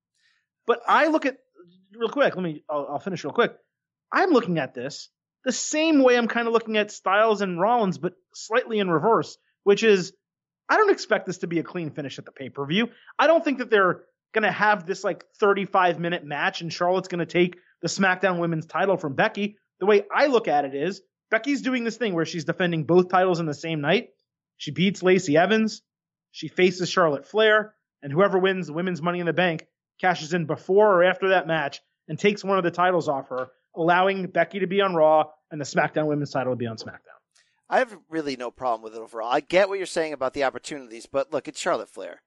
But 0.66 0.80
I 0.86 1.08
look 1.08 1.26
at 1.26 1.38
real 1.96 2.10
quick. 2.10 2.34
Let 2.34 2.42
me. 2.42 2.64
I'll, 2.68 2.86
I'll 2.92 2.98
finish 2.98 3.24
real 3.24 3.32
quick. 3.32 3.56
I'm 4.12 4.30
looking 4.30 4.58
at 4.58 4.74
this 4.74 5.08
the 5.44 5.52
same 5.52 6.02
way 6.02 6.16
I'm 6.16 6.28
kind 6.28 6.46
of 6.46 6.52
looking 6.52 6.76
at 6.76 6.90
Styles 6.90 7.40
and 7.40 7.60
Rollins, 7.60 7.98
but 7.98 8.14
slightly 8.34 8.78
in 8.78 8.90
reverse, 8.90 9.38
which 9.64 9.82
is 9.82 10.12
I 10.68 10.76
don't 10.76 10.90
expect 10.90 11.26
this 11.26 11.38
to 11.38 11.46
be 11.46 11.58
a 11.58 11.64
clean 11.64 11.90
finish 11.90 12.18
at 12.18 12.24
the 12.24 12.32
pay 12.32 12.48
per 12.48 12.64
view. 12.66 12.88
I 13.18 13.26
don't 13.26 13.44
think 13.44 13.58
that 13.58 13.70
they're 13.70 14.02
going 14.32 14.44
to 14.44 14.52
have 14.52 14.86
this 14.86 15.04
like 15.04 15.24
35 15.38 15.98
minute 15.98 16.24
match 16.24 16.60
and 16.60 16.72
Charlotte's 16.72 17.08
going 17.08 17.20
to 17.20 17.26
take 17.26 17.56
the 17.82 17.88
SmackDown 17.88 18.38
women's 18.38 18.66
title 18.66 18.96
from 18.96 19.14
Becky. 19.14 19.56
The 19.78 19.86
way 19.86 20.04
I 20.14 20.26
look 20.26 20.48
at 20.48 20.64
it 20.64 20.74
is 20.74 21.02
Becky's 21.30 21.62
doing 21.62 21.84
this 21.84 21.96
thing 21.96 22.14
where 22.14 22.24
she's 22.24 22.44
defending 22.44 22.84
both 22.84 23.08
titles 23.08 23.40
in 23.40 23.46
the 23.46 23.54
same 23.54 23.80
night. 23.80 24.10
She 24.56 24.70
beats 24.70 25.02
Lacey 25.02 25.36
Evans. 25.36 25.82
She 26.32 26.48
faces 26.48 26.88
Charlotte 26.90 27.26
Flair 27.26 27.74
and 28.02 28.12
whoever 28.12 28.38
wins 28.38 28.66
the 28.66 28.72
women's 28.72 29.02
money 29.02 29.20
in 29.20 29.26
the 29.26 29.32
bank 29.32 29.66
cashes 30.00 30.32
in 30.32 30.46
before 30.46 30.94
or 30.94 31.04
after 31.04 31.30
that 31.30 31.46
match 31.46 31.80
and 32.08 32.18
takes 32.18 32.42
one 32.42 32.58
of 32.58 32.64
the 32.64 32.70
titles 32.70 33.08
off 33.08 33.28
her, 33.28 33.48
allowing 33.76 34.26
Becky 34.26 34.60
to 34.60 34.66
be 34.66 34.80
on 34.80 34.94
Raw 34.94 35.24
and 35.50 35.60
the 35.60 35.64
SmackDown 35.64 36.06
women's 36.06 36.30
title 36.30 36.52
to 36.52 36.56
be 36.56 36.66
on 36.66 36.76
SmackDown. 36.76 37.18
I 37.68 37.78
have 37.78 37.96
really 38.08 38.36
no 38.36 38.50
problem 38.50 38.82
with 38.82 38.94
it 38.94 39.00
overall. 39.00 39.30
I 39.30 39.40
get 39.40 39.68
what 39.68 39.78
you're 39.78 39.86
saying 39.86 40.12
about 40.12 40.34
the 40.34 40.44
opportunities, 40.44 41.06
but 41.06 41.32
look, 41.32 41.46
it's 41.46 41.60
Charlotte 41.60 41.88
Flair. 41.88 42.22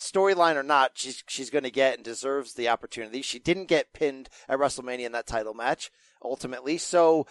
Storyline 0.00 0.56
or 0.56 0.62
not, 0.62 0.92
she's 0.94 1.22
she's 1.28 1.50
going 1.50 1.64
to 1.64 1.70
get 1.70 1.96
and 1.96 2.04
deserves 2.04 2.54
the 2.54 2.68
opportunity. 2.68 3.22
She 3.22 3.38
didn't 3.38 3.66
get 3.66 3.92
pinned 3.92 4.30
at 4.48 4.58
WrestleMania 4.58 5.06
in 5.06 5.12
that 5.12 5.26
title 5.26 5.54
match 5.54 5.90
ultimately, 6.22 6.78
so 6.78 7.26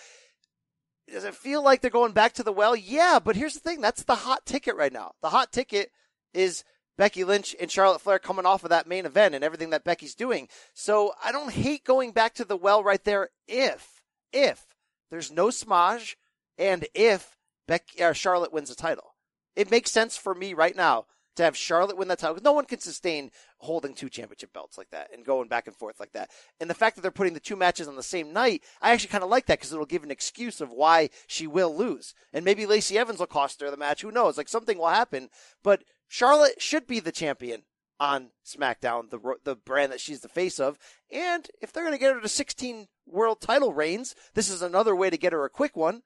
does 1.11 1.23
it 1.23 1.33
feel 1.33 1.63
like 1.63 1.81
they're 1.81 1.89
going 1.89 2.11
back 2.11 2.33
to 2.33 2.43
the 2.43 2.51
well? 2.51 2.75
Yeah, 2.75 3.19
but 3.23 3.35
here's 3.35 3.55
the 3.55 3.59
thing: 3.59 3.81
that's 3.81 4.03
the 4.03 4.15
hot 4.15 4.45
ticket 4.45 4.75
right 4.75 4.93
now. 4.93 5.13
The 5.21 5.29
hot 5.29 5.51
ticket 5.51 5.89
is 6.33 6.63
Becky 6.97 7.23
Lynch 7.23 7.55
and 7.59 7.71
Charlotte 7.71 8.01
Flair 8.01 8.19
coming 8.19 8.45
off 8.45 8.63
of 8.63 8.69
that 8.69 8.87
main 8.87 9.05
event 9.05 9.33
and 9.33 9.43
everything 9.43 9.71
that 9.71 9.83
Becky's 9.83 10.15
doing. 10.15 10.47
So 10.73 11.13
I 11.23 11.31
don't 11.31 11.51
hate 11.51 11.83
going 11.83 12.11
back 12.11 12.35
to 12.35 12.45
the 12.45 12.57
well 12.57 12.83
right 12.83 13.03
there 13.03 13.29
if 13.47 14.01
if 14.31 14.75
there's 15.09 15.31
no 15.31 15.49
smudge 15.49 16.17
and 16.57 16.87
if 16.93 17.35
Becky 17.67 18.03
or 18.03 18.13
Charlotte 18.13 18.53
wins 18.53 18.69
the 18.69 18.75
title. 18.75 19.15
It 19.55 19.71
makes 19.71 19.91
sense 19.91 20.17
for 20.17 20.35
me 20.35 20.53
right 20.53 20.75
now 20.75 21.05
to 21.39 21.45
have 21.45 21.57
Charlotte 21.57 21.97
win 21.97 22.09
that 22.09 22.19
title. 22.19 22.37
No 22.43 22.51
one 22.51 22.65
can 22.65 22.79
sustain 22.79 23.31
holding 23.59 23.93
two 23.93 24.09
championship 24.09 24.51
belts 24.51 24.77
like 24.77 24.89
that 24.91 25.09
and 25.13 25.25
going 25.25 25.47
back 25.47 25.67
and 25.67 25.75
forth 25.75 25.99
like 25.99 26.11
that. 26.11 26.29
And 26.59 26.69
the 26.69 26.75
fact 26.75 26.95
that 26.95 27.01
they're 27.01 27.11
putting 27.11 27.33
the 27.33 27.39
two 27.39 27.55
matches 27.55 27.87
on 27.87 27.95
the 27.95 28.03
same 28.03 28.33
night, 28.33 28.63
I 28.81 28.91
actually 28.91 29.09
kind 29.09 29.23
of 29.23 29.29
like 29.29 29.45
that 29.45 29.57
because 29.57 29.71
it'll 29.71 29.85
give 29.85 30.03
an 30.03 30.11
excuse 30.11 30.59
of 30.59 30.69
why 30.69 31.09
she 31.27 31.47
will 31.47 31.75
lose. 31.75 32.13
And 32.33 32.43
maybe 32.43 32.65
Lacey 32.65 32.97
Evans 32.97 33.19
will 33.19 33.25
cost 33.25 33.61
her 33.61 33.71
the 33.71 33.77
match. 33.77 34.01
Who 34.01 34.11
knows? 34.11 34.37
Like 34.37 34.49
something 34.49 34.77
will 34.77 34.89
happen. 34.89 35.29
But 35.63 35.83
Charlotte 36.09 36.61
should 36.61 36.85
be 36.85 36.99
the 36.99 37.11
champion 37.13 37.63
on 38.01 38.31
SmackDown, 38.45 39.09
the 39.09 39.19
the 39.43 39.55
brand 39.55 39.93
that 39.93 40.01
she's 40.01 40.19
the 40.19 40.27
face 40.27 40.59
of. 40.59 40.77
And 41.09 41.47
if 41.61 41.71
they're 41.71 41.83
going 41.83 41.95
to 41.95 41.99
get 41.99 42.13
her 42.13 42.21
to 42.21 42.27
16 42.27 42.87
world 43.05 43.39
title 43.39 43.73
reigns, 43.73 44.13
this 44.33 44.49
is 44.49 44.61
another 44.61 44.95
way 44.95 45.09
to 45.09 45.17
get 45.17 45.33
her 45.33 45.45
a 45.45 45.49
quick 45.49 45.77
one. 45.77 46.03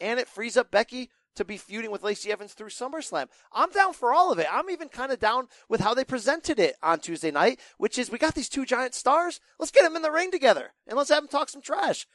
And 0.00 0.18
it 0.18 0.28
frees 0.28 0.56
up 0.56 0.70
Becky 0.70 1.10
to 1.36 1.44
be 1.44 1.56
feuding 1.56 1.90
with 1.90 2.02
Lacey 2.02 2.32
Evans 2.32 2.52
through 2.52 2.68
SummerSlam. 2.68 3.26
I'm 3.52 3.70
down 3.70 3.92
for 3.92 4.12
all 4.12 4.32
of 4.32 4.38
it. 4.38 4.46
I'm 4.50 4.70
even 4.70 4.88
kind 4.88 5.12
of 5.12 5.18
down 5.18 5.48
with 5.68 5.80
how 5.80 5.94
they 5.94 6.04
presented 6.04 6.58
it 6.58 6.76
on 6.82 7.00
Tuesday 7.00 7.30
night, 7.30 7.60
which 7.78 7.98
is 7.98 8.10
we 8.10 8.18
got 8.18 8.34
these 8.34 8.48
two 8.48 8.64
giant 8.64 8.94
stars. 8.94 9.40
Let's 9.58 9.70
get 9.70 9.82
them 9.82 9.96
in 9.96 10.02
the 10.02 10.10
ring 10.10 10.30
together 10.30 10.72
and 10.86 10.96
let's 10.96 11.10
have 11.10 11.22
them 11.22 11.28
talk 11.28 11.48
some 11.48 11.62
trash. 11.62 12.06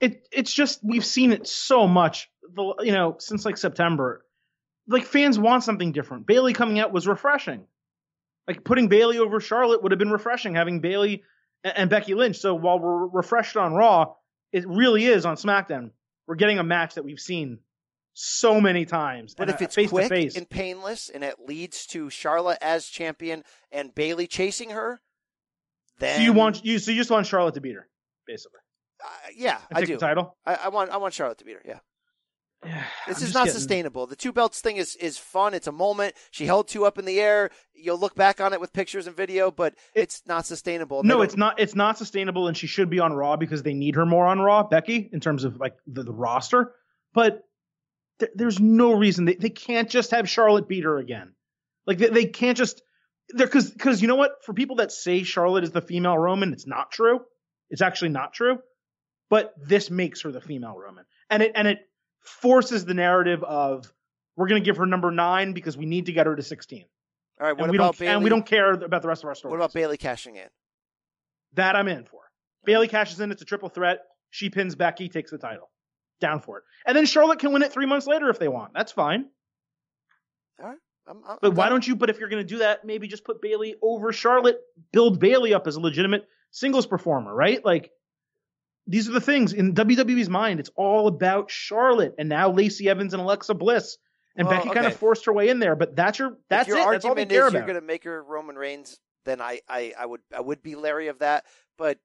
It 0.00 0.26
it's 0.32 0.52
just 0.52 0.80
we've 0.82 1.04
seen 1.04 1.32
it 1.32 1.46
so 1.46 1.86
much, 1.86 2.28
the 2.54 2.74
you 2.80 2.92
know, 2.92 3.16
since 3.18 3.44
like 3.44 3.56
September. 3.56 4.24
Like 4.88 5.04
fans 5.04 5.38
want 5.38 5.62
something 5.62 5.92
different. 5.92 6.26
Bayley 6.26 6.54
coming 6.54 6.80
out 6.80 6.92
was 6.92 7.06
refreshing. 7.06 7.66
Like 8.48 8.64
putting 8.64 8.88
Bayley 8.88 9.18
over 9.18 9.38
Charlotte 9.38 9.82
would 9.82 9.92
have 9.92 10.00
been 10.00 10.10
refreshing. 10.10 10.56
Having 10.56 10.80
Bayley 10.80 11.22
and, 11.62 11.76
and 11.76 11.90
Becky 11.90 12.14
Lynch. 12.14 12.38
So 12.38 12.54
while 12.54 12.80
we're 12.80 13.06
refreshed 13.06 13.56
on 13.56 13.74
Raw, 13.74 14.14
it 14.52 14.66
really 14.66 15.04
is 15.06 15.24
on 15.24 15.36
SmackDown. 15.36 15.90
We're 16.26 16.34
getting 16.34 16.58
a 16.58 16.64
match 16.64 16.94
that 16.94 17.04
we've 17.04 17.20
seen 17.20 17.60
so 18.14 18.60
many 18.60 18.84
times. 18.84 19.34
But 19.34 19.48
and, 19.48 19.54
if 19.54 19.62
it's 19.62 19.74
face 19.74 19.90
quick 19.90 20.04
to 20.04 20.08
face, 20.08 20.36
and 20.36 20.48
painless, 20.48 21.08
and 21.08 21.24
it 21.24 21.36
leads 21.46 21.86
to 21.88 22.10
Charlotte 22.10 22.58
as 22.60 22.86
champion 22.86 23.44
and 23.70 23.94
Bayley 23.94 24.26
chasing 24.26 24.70
her, 24.70 25.00
then 25.98 26.16
so 26.16 26.22
you 26.22 26.32
want 26.32 26.64
you 26.64 26.78
so 26.78 26.90
you 26.90 26.96
just 26.98 27.10
want 27.10 27.26
Charlotte 27.26 27.54
to 27.54 27.60
beat 27.60 27.74
her, 27.74 27.88
basically. 28.26 28.60
uh, 29.04 29.08
yeah, 29.36 29.58
I 29.74 29.84
do. 29.84 29.96
title. 29.96 30.36
I, 30.46 30.54
I 30.64 30.68
want 30.68 30.90
I 30.90 30.96
want 30.98 31.14
Charlotte 31.14 31.38
to 31.38 31.44
beat 31.44 31.54
her. 31.54 31.62
Yeah. 31.64 31.78
This 33.08 33.18
I'm 33.18 33.24
is 33.24 33.34
not 33.34 33.44
getting- 33.46 33.58
sustainable. 33.58 34.06
The 34.06 34.14
two 34.14 34.32
belts 34.32 34.60
thing 34.60 34.76
is 34.76 34.94
is 34.96 35.18
fun. 35.18 35.52
It's 35.54 35.66
a 35.66 35.72
moment. 35.72 36.14
She 36.30 36.46
held 36.46 36.68
two 36.68 36.84
up 36.84 36.96
in 36.98 37.04
the 37.04 37.20
air. 37.20 37.50
You'll 37.74 37.98
look 37.98 38.14
back 38.14 38.40
on 38.40 38.52
it 38.52 38.60
with 38.60 38.72
pictures 38.72 39.08
and 39.08 39.16
video, 39.16 39.50
but 39.50 39.74
it's 39.94 40.22
not 40.26 40.46
sustainable. 40.46 41.02
No, 41.02 41.22
it's 41.22 41.36
not. 41.36 41.58
It's 41.58 41.74
not 41.74 41.98
sustainable, 41.98 42.46
and 42.46 42.56
she 42.56 42.68
should 42.68 42.88
be 42.88 43.00
on 43.00 43.12
Raw 43.12 43.36
because 43.36 43.64
they 43.64 43.74
need 43.74 43.96
her 43.96 44.06
more 44.06 44.26
on 44.26 44.38
Raw, 44.38 44.62
Becky, 44.62 45.10
in 45.12 45.18
terms 45.18 45.42
of 45.42 45.58
like 45.58 45.74
the, 45.88 46.04
the 46.04 46.12
roster. 46.12 46.72
But 47.12 47.42
th- 48.18 48.32
there's 48.34 48.60
no 48.60 48.92
reason 48.92 49.24
they, 49.24 49.34
they 49.34 49.50
can't 49.50 49.88
just 49.88 50.10
have 50.10 50.28
Charlotte 50.28 50.68
beat 50.68 50.84
her 50.84 50.98
again. 50.98 51.34
Like 51.86 51.98
they, 51.98 52.08
they 52.08 52.24
can't 52.26 52.56
just 52.56 52.82
there 53.30 53.46
because 53.46 53.70
because 53.70 54.02
you 54.02 54.08
know 54.08 54.16
what? 54.16 54.44
For 54.44 54.52
people 54.52 54.76
that 54.76 54.92
say 54.92 55.22
Charlotte 55.22 55.64
is 55.64 55.70
the 55.70 55.80
female 55.80 56.16
Roman, 56.16 56.52
it's 56.52 56.66
not 56.66 56.90
true. 56.90 57.20
It's 57.70 57.82
actually 57.82 58.10
not 58.10 58.32
true. 58.32 58.58
But 59.30 59.54
this 59.56 59.90
makes 59.90 60.22
her 60.22 60.32
the 60.32 60.40
female 60.40 60.76
Roman, 60.76 61.04
and 61.30 61.42
it 61.42 61.52
and 61.54 61.66
it 61.66 61.78
forces 62.20 62.84
the 62.84 62.94
narrative 62.94 63.42
of 63.42 63.90
we're 64.36 64.48
going 64.48 64.62
to 64.62 64.64
give 64.64 64.76
her 64.76 64.86
number 64.86 65.10
nine 65.10 65.52
because 65.52 65.76
we 65.76 65.86
need 65.86 66.06
to 66.06 66.12
get 66.12 66.26
her 66.26 66.36
to 66.36 66.42
sixteen. 66.42 66.84
All 67.40 67.46
right. 67.46 67.56
What 67.56 67.64
and 67.64 67.72
we 67.72 67.78
about 67.78 67.84
don't 67.84 67.98
Bayley? 67.98 68.14
and 68.14 68.24
we 68.24 68.30
don't 68.30 68.46
care 68.46 68.72
about 68.72 69.02
the 69.02 69.08
rest 69.08 69.22
of 69.22 69.28
our 69.28 69.34
story. 69.34 69.50
What 69.50 69.56
about 69.56 69.72
Bayley 69.72 69.96
cashing 69.96 70.36
in? 70.36 70.48
That 71.54 71.76
I'm 71.76 71.88
in 71.88 72.04
for. 72.04 72.20
Bayley 72.64 72.88
cashes 72.88 73.20
in. 73.20 73.32
It's 73.32 73.42
a 73.42 73.46
triple 73.46 73.68
threat. 73.68 74.00
She 74.30 74.50
pins 74.50 74.74
Becky, 74.74 75.08
takes 75.08 75.30
the 75.30 75.38
title. 75.38 75.70
Down 76.22 76.40
for 76.40 76.58
it. 76.58 76.64
And 76.86 76.96
then 76.96 77.04
Charlotte 77.04 77.40
can 77.40 77.52
win 77.52 77.62
it 77.62 77.72
three 77.72 77.84
months 77.84 78.06
later 78.06 78.30
if 78.30 78.38
they 78.38 78.48
want. 78.48 78.72
That's 78.72 78.92
fine. 78.92 79.26
All 80.58 80.68
right. 80.68 80.78
I'm, 81.06 81.20
I'm, 81.28 81.38
But 81.42 81.54
why 81.54 81.68
don't 81.68 81.86
you? 81.86 81.96
But 81.96 82.10
if 82.10 82.18
you're 82.18 82.28
going 82.28 82.42
to 82.42 82.48
do 82.48 82.58
that, 82.58 82.84
maybe 82.84 83.08
just 83.08 83.24
put 83.24 83.42
Bayley 83.42 83.74
over 83.82 84.12
Charlotte. 84.12 84.60
Build 84.92 85.18
Bayley 85.18 85.52
up 85.52 85.66
as 85.66 85.76
a 85.76 85.80
legitimate 85.80 86.26
singles 86.52 86.86
performer, 86.86 87.34
right? 87.34 87.62
Like 87.64 87.90
these 88.86 89.08
are 89.08 89.12
the 89.12 89.20
things 89.20 89.52
in 89.52 89.74
WWE's 89.74 90.28
mind. 90.28 90.60
It's 90.60 90.70
all 90.76 91.08
about 91.08 91.50
Charlotte, 91.50 92.14
and 92.18 92.28
now 92.28 92.50
Lacey 92.50 92.88
Evans 92.88 93.14
and 93.14 93.22
Alexa 93.22 93.54
Bliss, 93.54 93.98
and 94.36 94.46
Well, 94.46 94.58
Becky 94.58 94.70
kind 94.70 94.86
of 94.86 94.96
forced 94.96 95.26
her 95.26 95.32
way 95.32 95.48
in 95.48 95.58
there. 95.58 95.74
But 95.74 95.96
that's 95.96 96.18
your 96.18 96.38
that's 96.48 96.68
if 96.68 96.74
your 96.76 96.88
it. 96.88 96.92
That's 96.92 97.04
all 97.04 97.14
they 97.14 97.22
argument 97.22 97.30
care 97.30 97.46
is 97.48 97.52
you're 97.52 97.62
going 97.62 97.74
to 97.74 97.86
make 97.86 98.04
her 98.04 98.22
Roman 98.22 98.56
Reigns, 98.56 98.98
then 99.24 99.40
I, 99.40 99.60
I, 99.68 99.92
I 99.98 100.06
would 100.06 100.20
I 100.34 100.40
would 100.40 100.62
be 100.62 100.74
leery 100.74 101.08
of 101.08 101.18
that. 101.18 101.44
But 101.78 101.98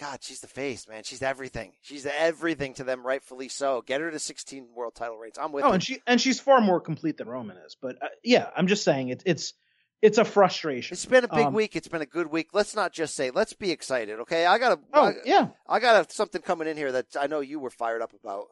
God, 0.00 0.20
she's 0.22 0.40
the 0.40 0.46
face, 0.46 0.88
man. 0.88 1.02
She's 1.04 1.20
everything. 1.22 1.72
She's 1.82 2.06
everything 2.06 2.72
to 2.74 2.84
them, 2.84 3.06
rightfully 3.06 3.48
so. 3.48 3.82
Get 3.86 4.00
her 4.00 4.10
to 4.10 4.18
16 4.18 4.68
world 4.74 4.94
title 4.94 5.18
reigns. 5.18 5.36
I'm 5.38 5.52
with 5.52 5.62
Oh, 5.64 5.68
you. 5.68 5.74
and 5.74 5.82
she 5.82 6.02
and 6.06 6.18
she's 6.20 6.40
far 6.40 6.62
more 6.62 6.80
complete 6.80 7.18
than 7.18 7.28
Roman 7.28 7.58
is. 7.58 7.76
But 7.80 8.02
uh, 8.02 8.06
yeah, 8.24 8.48
I'm 8.56 8.66
just 8.66 8.82
saying 8.82 9.10
it's 9.10 9.22
it's 9.26 9.52
it's 10.00 10.16
a 10.16 10.24
frustration. 10.24 10.94
It's 10.94 11.04
been 11.04 11.24
a 11.24 11.28
big 11.28 11.48
Um, 11.48 11.52
week. 11.52 11.76
It's 11.76 11.88
been 11.88 12.00
a 12.00 12.06
good 12.06 12.28
week. 12.28 12.48
Let's 12.54 12.74
not 12.74 12.94
just 12.94 13.14
say. 13.14 13.30
Let's 13.30 13.52
be 13.52 13.70
excited, 13.70 14.20
okay? 14.20 14.46
I 14.46 14.56
got 14.56 14.78
a. 14.78 14.80
Oh 14.94 15.08
I, 15.08 15.12
yeah, 15.26 15.48
I 15.68 15.78
got 15.80 16.08
a, 16.08 16.10
something 16.10 16.40
coming 16.40 16.66
in 16.66 16.78
here 16.78 16.92
that 16.92 17.06
I 17.20 17.26
know 17.26 17.40
you 17.40 17.58
were 17.60 17.68
fired 17.70 18.00
up 18.00 18.12
about. 18.14 18.46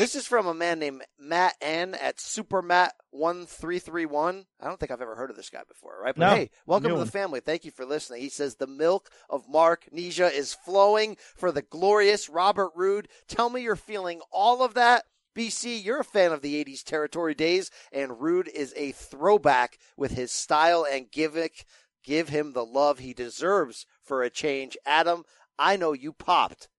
This 0.00 0.14
is 0.14 0.26
from 0.26 0.46
a 0.46 0.54
man 0.54 0.78
named 0.78 1.02
Matt 1.18 1.56
N 1.60 1.94
at 1.94 2.16
SuperMatt1331. 2.16 4.46
I 4.58 4.66
don't 4.66 4.80
think 4.80 4.90
I've 4.90 5.02
ever 5.02 5.14
heard 5.14 5.28
of 5.28 5.36
this 5.36 5.50
guy 5.50 5.60
before, 5.68 6.00
right? 6.02 6.14
But 6.16 6.26
No, 6.26 6.34
hey, 6.36 6.48
welcome 6.64 6.92
to 6.92 7.04
the 7.04 7.04
family. 7.04 7.40
Thank 7.40 7.66
you 7.66 7.70
for 7.70 7.84
listening. 7.84 8.22
He 8.22 8.30
says 8.30 8.54
the 8.54 8.66
milk 8.66 9.10
of 9.28 9.46
Mark 9.46 9.84
Nisha 9.94 10.32
is 10.32 10.54
flowing 10.54 11.18
for 11.36 11.52
the 11.52 11.60
glorious 11.60 12.30
Robert 12.30 12.70
Roode. 12.74 13.08
Tell 13.28 13.50
me 13.50 13.60
you're 13.60 13.76
feeling 13.76 14.22
all 14.32 14.62
of 14.62 14.72
that. 14.72 15.04
BC, 15.36 15.84
you're 15.84 16.00
a 16.00 16.04
fan 16.04 16.32
of 16.32 16.40
the 16.40 16.64
80s 16.64 16.82
territory 16.82 17.34
days, 17.34 17.70
and 17.92 18.22
Roode 18.22 18.48
is 18.48 18.72
a 18.78 18.92
throwback 18.92 19.76
with 19.98 20.12
his 20.12 20.32
style 20.32 20.86
and 20.90 21.12
gimmick. 21.12 21.66
Give 22.02 22.30
him 22.30 22.54
the 22.54 22.64
love 22.64 23.00
he 23.00 23.12
deserves 23.12 23.84
for 24.02 24.22
a 24.22 24.30
change. 24.30 24.78
Adam, 24.86 25.24
I 25.58 25.76
know 25.76 25.92
you 25.92 26.14
popped 26.14 26.70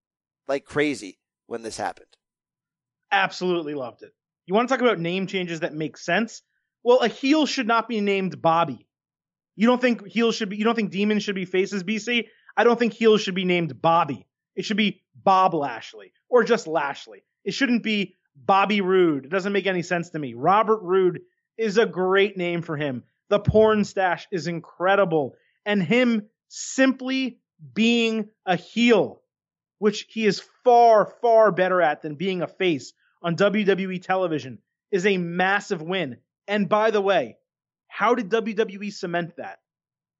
like 0.48 0.64
crazy 0.64 1.20
when 1.46 1.62
this 1.62 1.76
happened. 1.76 2.16
Absolutely 3.12 3.74
loved 3.74 4.02
it. 4.02 4.12
You 4.46 4.54
want 4.54 4.68
to 4.68 4.74
talk 4.74 4.82
about 4.82 4.98
name 4.98 5.26
changes 5.26 5.60
that 5.60 5.74
make 5.74 5.96
sense? 5.96 6.42
Well, 6.82 7.00
a 7.00 7.08
heel 7.08 7.46
should 7.46 7.68
not 7.68 7.88
be 7.88 8.00
named 8.00 8.42
Bobby. 8.42 8.86
You 9.54 9.66
don't 9.66 9.80
think 9.80 10.06
heels 10.06 10.34
should 10.34 10.48
be? 10.48 10.56
You 10.56 10.64
don't 10.64 10.74
think 10.74 10.90
demons 10.90 11.22
should 11.22 11.34
be 11.34 11.44
faces? 11.44 11.84
BC. 11.84 12.26
I 12.56 12.64
don't 12.64 12.78
think 12.78 12.92
heels 12.92 13.20
should 13.20 13.34
be 13.34 13.44
named 13.44 13.80
Bobby. 13.80 14.26
It 14.56 14.64
should 14.64 14.76
be 14.76 15.02
Bob 15.14 15.54
Lashley 15.54 16.12
or 16.28 16.44
just 16.44 16.66
Lashley. 16.66 17.22
It 17.44 17.54
shouldn't 17.54 17.82
be 17.82 18.16
Bobby 18.34 18.80
Roode. 18.80 19.26
It 19.26 19.30
doesn't 19.30 19.52
make 19.52 19.66
any 19.66 19.82
sense 19.82 20.10
to 20.10 20.18
me. 20.18 20.34
Robert 20.34 20.80
Roode 20.82 21.20
is 21.56 21.78
a 21.78 21.86
great 21.86 22.36
name 22.36 22.62
for 22.62 22.76
him. 22.76 23.04
The 23.28 23.38
porn 23.38 23.84
stash 23.84 24.26
is 24.30 24.46
incredible. 24.46 25.34
And 25.64 25.82
him 25.82 26.28
simply 26.48 27.38
being 27.74 28.28
a 28.44 28.56
heel, 28.56 29.22
which 29.78 30.06
he 30.08 30.26
is 30.26 30.42
far, 30.64 31.06
far 31.20 31.52
better 31.52 31.80
at 31.80 32.02
than 32.02 32.16
being 32.16 32.42
a 32.42 32.48
face 32.48 32.92
on 33.22 33.36
WWE 33.36 34.02
television, 34.02 34.58
is 34.90 35.06
a 35.06 35.16
massive 35.16 35.82
win. 35.82 36.18
And 36.46 36.68
by 36.68 36.90
the 36.90 37.00
way, 37.00 37.36
how 37.88 38.14
did 38.14 38.30
WWE 38.30 38.92
cement 38.92 39.36
that? 39.36 39.58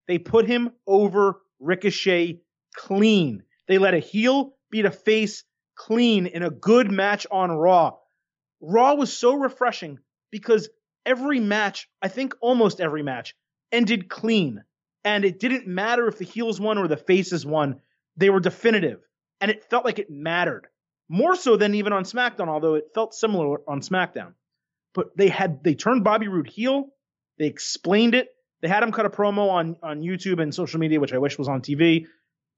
They 0.09 0.19
put 0.19 0.47
him 0.47 0.73
over 0.87 1.41
Ricochet 1.61 2.41
clean. 2.74 3.45
They 3.69 3.79
let 3.79 3.95
a 3.95 3.99
heel 3.99 4.57
beat 4.70 4.85
a 4.85 4.91
face 4.91 5.45
clean 5.74 6.27
in 6.27 6.43
a 6.43 6.51
good 6.51 6.91
match 6.91 7.27
on 7.31 7.51
Raw. 7.51 7.97
Raw 8.61 8.95
was 8.95 9.16
so 9.16 9.35
refreshing 9.35 9.99
because 10.31 10.69
every 11.05 11.41
match, 11.41 11.89
I 12.01 12.09
think 12.09 12.35
almost 12.41 12.81
every 12.81 13.03
match, 13.03 13.35
ended 13.70 14.09
clean. 14.09 14.62
And 15.05 15.24
it 15.24 15.41
didn't 15.41 15.66
matter 15.66 16.07
if 16.07 16.19
the 16.19 16.24
heels 16.24 16.61
won 16.61 16.79
or 16.79 16.89
the 16.89 16.97
faces 16.97 17.45
won. 17.45 17.81
They 18.16 18.31
were 18.31 18.41
definitive. 18.41 19.01
And 19.41 19.51
it 19.51 19.65
felt 19.65 19.85
like 19.85 19.99
it 19.99 20.11
mattered. 20.11 20.69
More 21.12 21.36
so 21.36 21.59
than 21.59 21.74
even 21.74 21.93
on 21.93 22.05
SmackDown, 22.05 22.48
although 22.48 22.74
it 22.76 22.86
felt 22.94 23.12
similar 23.12 23.59
on 23.68 23.82
SmackDown. 23.82 24.32
But 24.94 25.14
they 25.14 25.28
had 25.28 25.62
they 25.62 25.74
turned 25.74 26.05
Bobby 26.05 26.26
Roode 26.26 26.48
heel. 26.48 26.86
They 27.39 27.48
explained 27.48 28.14
it. 28.14 28.28
They 28.62 28.68
had 28.68 28.82
him 28.82 28.93
cut 28.93 29.05
a 29.05 29.10
promo 29.10 29.51
on, 29.51 29.76
on 29.82 30.01
YouTube 30.01 30.40
and 30.40 30.55
social 30.55 30.80
media, 30.80 31.01
which 31.01 31.12
I 31.12 31.18
wish 31.18 31.36
was 31.36 31.48
on 31.48 31.60
TV, 31.60 32.06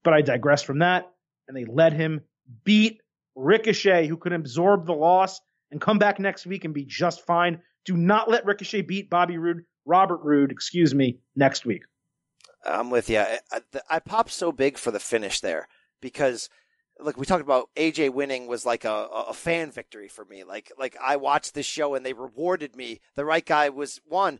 but 0.05 0.13
I 0.13 0.21
digress 0.21 0.63
from 0.63 0.79
that. 0.79 1.11
And 1.49 1.57
they 1.57 1.65
let 1.65 1.91
him 1.91 2.21
beat 2.63 3.01
Ricochet, 3.35 4.07
who 4.07 4.15
could 4.15 4.31
absorb 4.31 4.85
the 4.85 4.93
loss 4.93 5.41
and 5.69 5.81
come 5.81 5.99
back 5.99 6.17
next 6.17 6.45
week 6.45 6.63
and 6.63 6.73
be 6.73 6.85
just 6.85 7.25
fine. 7.25 7.59
Do 7.83 7.97
not 7.97 8.29
let 8.29 8.45
Ricochet 8.45 8.83
beat 8.83 9.09
Bobby 9.09 9.37
Roode, 9.37 9.65
Robert 9.85 10.21
Roode, 10.23 10.53
excuse 10.53 10.95
me, 10.95 11.19
next 11.35 11.65
week. 11.65 11.83
I'm 12.63 12.89
with 12.89 13.09
you. 13.09 13.19
I, 13.19 13.39
I, 13.51 13.59
I 13.89 13.99
popped 13.99 14.31
so 14.31 14.53
big 14.53 14.77
for 14.77 14.91
the 14.91 14.99
finish 15.01 15.41
there 15.41 15.67
because, 16.01 16.49
look, 16.99 17.17
we 17.17 17.25
talked 17.25 17.41
about 17.41 17.69
AJ 17.75 18.13
winning 18.13 18.47
was 18.47 18.65
like 18.65 18.85
a, 18.85 19.07
a 19.27 19.33
fan 19.33 19.71
victory 19.71 20.07
for 20.07 20.25
me. 20.25 20.43
Like, 20.43 20.71
like 20.77 20.95
I 21.01 21.17
watched 21.17 21.53
this 21.53 21.65
show 21.65 21.95
and 21.95 22.05
they 22.05 22.13
rewarded 22.13 22.75
me. 22.75 22.99
The 23.15 23.25
right 23.25 23.45
guy 23.45 23.69
was 23.69 23.99
one. 24.07 24.39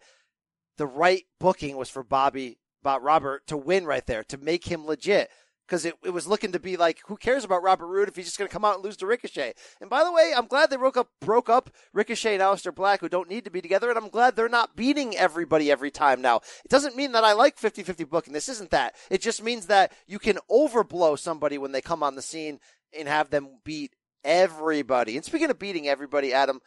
The 0.77 0.88
right 0.88 1.23
booking 1.40 1.77
was 1.77 1.90
for 1.90 2.03
Bobby, 2.03 2.60
Bob 2.84 3.03
Robert 3.03 3.48
to 3.48 3.57
win 3.57 3.86
right 3.86 4.06
there 4.06 4.23
to 4.26 4.38
make 4.38 4.65
him 4.65 4.86
legit. 4.86 5.30
Because 5.65 5.85
it, 5.85 5.95
it 6.03 6.11
was 6.11 6.27
looking 6.27 6.51
to 6.51 6.59
be 6.59 6.77
like, 6.77 6.99
who 7.07 7.17
cares 7.17 7.43
about 7.43 7.63
Robert 7.63 7.87
Roode 7.87 8.07
if 8.07 8.15
he's 8.15 8.25
just 8.25 8.37
going 8.37 8.47
to 8.47 8.53
come 8.53 8.63
out 8.63 8.75
and 8.75 8.83
lose 8.83 8.97
to 8.97 9.07
Ricochet? 9.07 9.53
And 9.81 9.89
by 9.89 10.03
the 10.03 10.11
way, 10.11 10.31
I'm 10.35 10.45
glad 10.45 10.69
they 10.69 10.75
broke 10.75 10.97
up 10.97 11.09
broke 11.21 11.49
up 11.49 11.71
Ricochet 11.91 12.35
and 12.35 12.43
Aleister 12.43 12.73
Black, 12.73 13.01
who 13.01 13.09
don't 13.09 13.29
need 13.29 13.45
to 13.45 13.51
be 13.51 13.61
together, 13.61 13.89
and 13.89 13.97
I'm 13.97 14.09
glad 14.09 14.35
they're 14.35 14.47
not 14.47 14.75
beating 14.75 15.15
everybody 15.15 15.71
every 15.71 15.91
time 15.91 16.21
now. 16.21 16.37
It 16.63 16.69
doesn't 16.69 16.95
mean 16.95 17.13
that 17.13 17.23
I 17.23 17.33
like 17.33 17.59
50-50 17.59 18.07
booking. 18.09 18.33
This 18.33 18.49
isn't 18.49 18.71
that. 18.71 18.95
It 19.09 19.21
just 19.21 19.43
means 19.43 19.65
that 19.67 19.91
you 20.07 20.19
can 20.19 20.37
overblow 20.51 21.17
somebody 21.17 21.57
when 21.57 21.71
they 21.71 21.81
come 21.81 22.03
on 22.03 22.15
the 22.15 22.21
scene 22.21 22.59
and 22.97 23.07
have 23.07 23.29
them 23.29 23.59
beat 23.63 23.95
everybody. 24.23 25.15
And 25.15 25.25
speaking 25.25 25.49
of 25.49 25.59
beating 25.59 25.87
everybody, 25.87 26.33
Adam, 26.33 26.59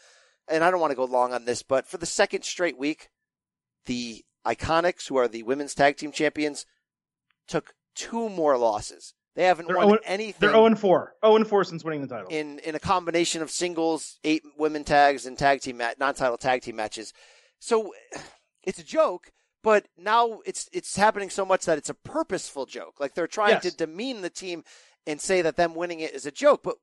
and 0.49 0.65
I 0.65 0.71
don't 0.71 0.81
want 0.81 0.91
to 0.91 0.97
go 0.97 1.05
long 1.05 1.33
on 1.33 1.45
this, 1.45 1.63
but 1.63 1.87
for 1.87 1.99
the 1.99 2.07
second 2.07 2.43
straight 2.43 2.79
week, 2.79 3.11
the 3.87 4.25
Iconics, 4.47 5.09
who 5.09 5.17
are 5.17 5.29
the 5.29 5.43
women's 5.43 5.75
tag 5.75 5.97
team 5.97 6.13
champions, 6.13 6.65
took 7.47 7.75
two 7.99 8.29
more 8.29 8.57
losses. 8.57 9.13
They 9.35 9.45
haven't 9.45 9.67
They're 9.69 9.77
won 9.77 9.89
0 9.89 9.99
anything. 10.05 10.35
They're 10.41 10.51
0 10.51 10.67
and 10.67 10.79
4. 10.79 11.13
0 11.25 11.37
and 11.37 11.47
4 11.47 11.65
since 11.65 11.85
winning 11.85 12.01
the 12.03 12.09
title. 12.09 12.29
in 12.31 12.59
in 12.61 12.75
a 12.75 12.81
combination 12.81 13.43
of 13.43 13.51
singles, 13.51 14.19
eight 14.25 14.43
women 14.57 14.83
tags, 14.85 15.27
and 15.27 15.39
tag 15.39 15.61
team 15.61 15.77
mat- 15.77 15.99
non-title 15.99 16.39
tag 16.39 16.63
team 16.63 16.77
matches. 16.77 17.13
So 17.61 17.93
it's 18.65 18.79
a 18.81 18.85
joke, 18.85 19.31
but 19.63 19.87
now 19.97 20.41
it's 20.45 20.69
it's 20.73 20.97
happening 20.97 21.31
so 21.31 21.45
much 21.45 21.67
that 21.67 21.79
it's 21.79 21.89
a 21.91 21.95
purposeful 21.95 22.67
joke. 22.67 22.99
Like 22.99 23.15
they're 23.15 23.27
trying 23.29 23.51
Yes. 23.63 23.63
to 23.65 23.77
demean 23.77 24.23
the 24.23 24.31
team 24.31 24.65
and 25.07 25.21
say 25.21 25.43
that 25.43 25.57
them 25.57 25.75
winning 25.75 26.01
it 26.01 26.15
is 26.15 26.27
a 26.27 26.33
joke. 26.33 26.63
But 26.65 26.77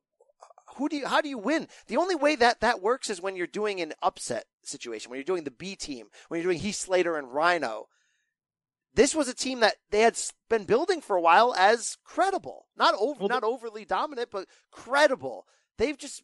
who 0.76 0.88
do 0.88 0.96
you 0.96 1.06
how 1.06 1.20
do 1.20 1.28
you 1.28 1.38
win? 1.38 1.68
The 1.88 1.96
only 1.98 2.14
way 2.14 2.36
that 2.36 2.60
that 2.60 2.80
works 2.80 3.10
is 3.10 3.20
when 3.20 3.36
you're 3.36 3.46
doing 3.46 3.80
an 3.82 3.92
upset 4.02 4.44
situation, 4.62 5.10
when 5.10 5.18
you're 5.18 5.24
doing 5.24 5.44
the 5.44 5.50
B 5.50 5.76
team, 5.76 6.08
when 6.28 6.40
you're 6.40 6.50
doing 6.50 6.60
Heath 6.62 6.76
Slater 6.76 7.16
and 7.18 7.28
Rhyno. 7.28 7.84
This 8.96 9.14
was 9.14 9.28
a 9.28 9.34
team 9.34 9.60
that 9.60 9.74
they 9.90 10.00
had 10.00 10.18
been 10.48 10.64
building 10.64 11.02
for 11.02 11.16
a 11.16 11.20
while 11.20 11.54
as 11.54 11.98
credible, 12.02 12.66
not 12.78 12.94
over, 12.98 13.28
not 13.28 13.44
overly 13.44 13.84
dominant, 13.84 14.30
but 14.32 14.48
credible. 14.72 15.46
They've 15.76 15.98
just 15.98 16.22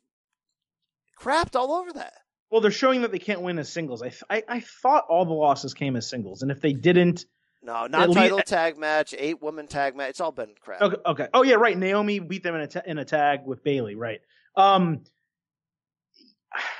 crapped 1.20 1.54
all 1.54 1.72
over 1.72 1.92
that. 1.92 2.14
Well, 2.50 2.62
they're 2.62 2.70
showing 2.70 3.02
that 3.02 3.12
they 3.12 3.18
can't 3.18 3.42
win 3.42 3.58
as 3.58 3.70
singles. 3.70 4.02
I, 4.02 4.08
th- 4.08 4.22
I 4.30 4.42
I 4.48 4.60
thought 4.60 5.04
all 5.10 5.26
the 5.26 5.34
losses 5.34 5.74
came 5.74 5.96
as 5.96 6.08
singles, 6.08 6.40
and 6.40 6.50
if 6.50 6.62
they 6.62 6.72
didn't, 6.72 7.26
No, 7.62 7.86
not 7.88 8.10
title 8.14 8.40
tag 8.40 8.78
match, 8.78 9.14
eight 9.18 9.42
woman 9.42 9.66
tag 9.66 9.94
match. 9.94 10.10
It's 10.10 10.20
all 10.22 10.32
been 10.32 10.54
crap. 10.58 10.80
Okay, 10.80 10.96
okay. 11.04 11.28
Oh 11.34 11.42
yeah, 11.42 11.56
right. 11.56 11.76
Naomi 11.76 12.20
beat 12.20 12.42
them 12.42 12.54
in 12.54 12.62
a 12.62 12.66
ta- 12.68 12.82
in 12.86 12.96
a 12.96 13.04
tag 13.04 13.40
with 13.44 13.62
Bayley, 13.62 13.96
right? 13.96 14.20
Um, 14.56 15.04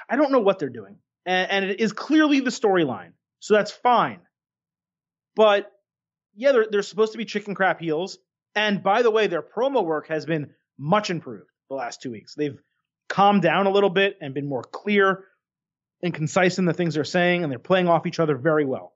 I 0.08 0.16
don't 0.16 0.32
know 0.32 0.40
what 0.40 0.58
they're 0.58 0.70
doing, 0.70 0.96
and, 1.26 1.50
and 1.50 1.64
it 1.66 1.80
is 1.80 1.92
clearly 1.92 2.40
the 2.40 2.50
storyline, 2.50 3.12
so 3.40 3.52
that's 3.52 3.72
fine. 3.72 4.20
But 5.36 5.70
yeah, 6.34 6.52
they're 6.52 6.66
they're 6.70 6.82
supposed 6.82 7.12
to 7.12 7.18
be 7.18 7.24
chicken 7.24 7.54
crap 7.54 7.80
heels, 7.80 8.18
and 8.54 8.82
by 8.82 9.02
the 9.02 9.10
way, 9.10 9.26
their 9.26 9.42
promo 9.42 9.84
work 9.84 10.08
has 10.08 10.26
been 10.26 10.50
much 10.78 11.10
improved 11.10 11.50
the 11.68 11.74
last 11.76 12.02
two 12.02 12.10
weeks. 12.10 12.34
They've 12.34 12.58
calmed 13.08 13.42
down 13.42 13.66
a 13.66 13.70
little 13.70 13.90
bit 13.90 14.16
and 14.20 14.34
been 14.34 14.48
more 14.48 14.62
clear 14.62 15.24
and 16.02 16.12
concise 16.12 16.58
in 16.58 16.64
the 16.64 16.74
things 16.74 16.94
they're 16.94 17.04
saying, 17.04 17.42
and 17.42 17.52
they're 17.52 17.58
playing 17.58 17.88
off 17.88 18.06
each 18.06 18.18
other 18.18 18.36
very 18.36 18.64
well. 18.64 18.94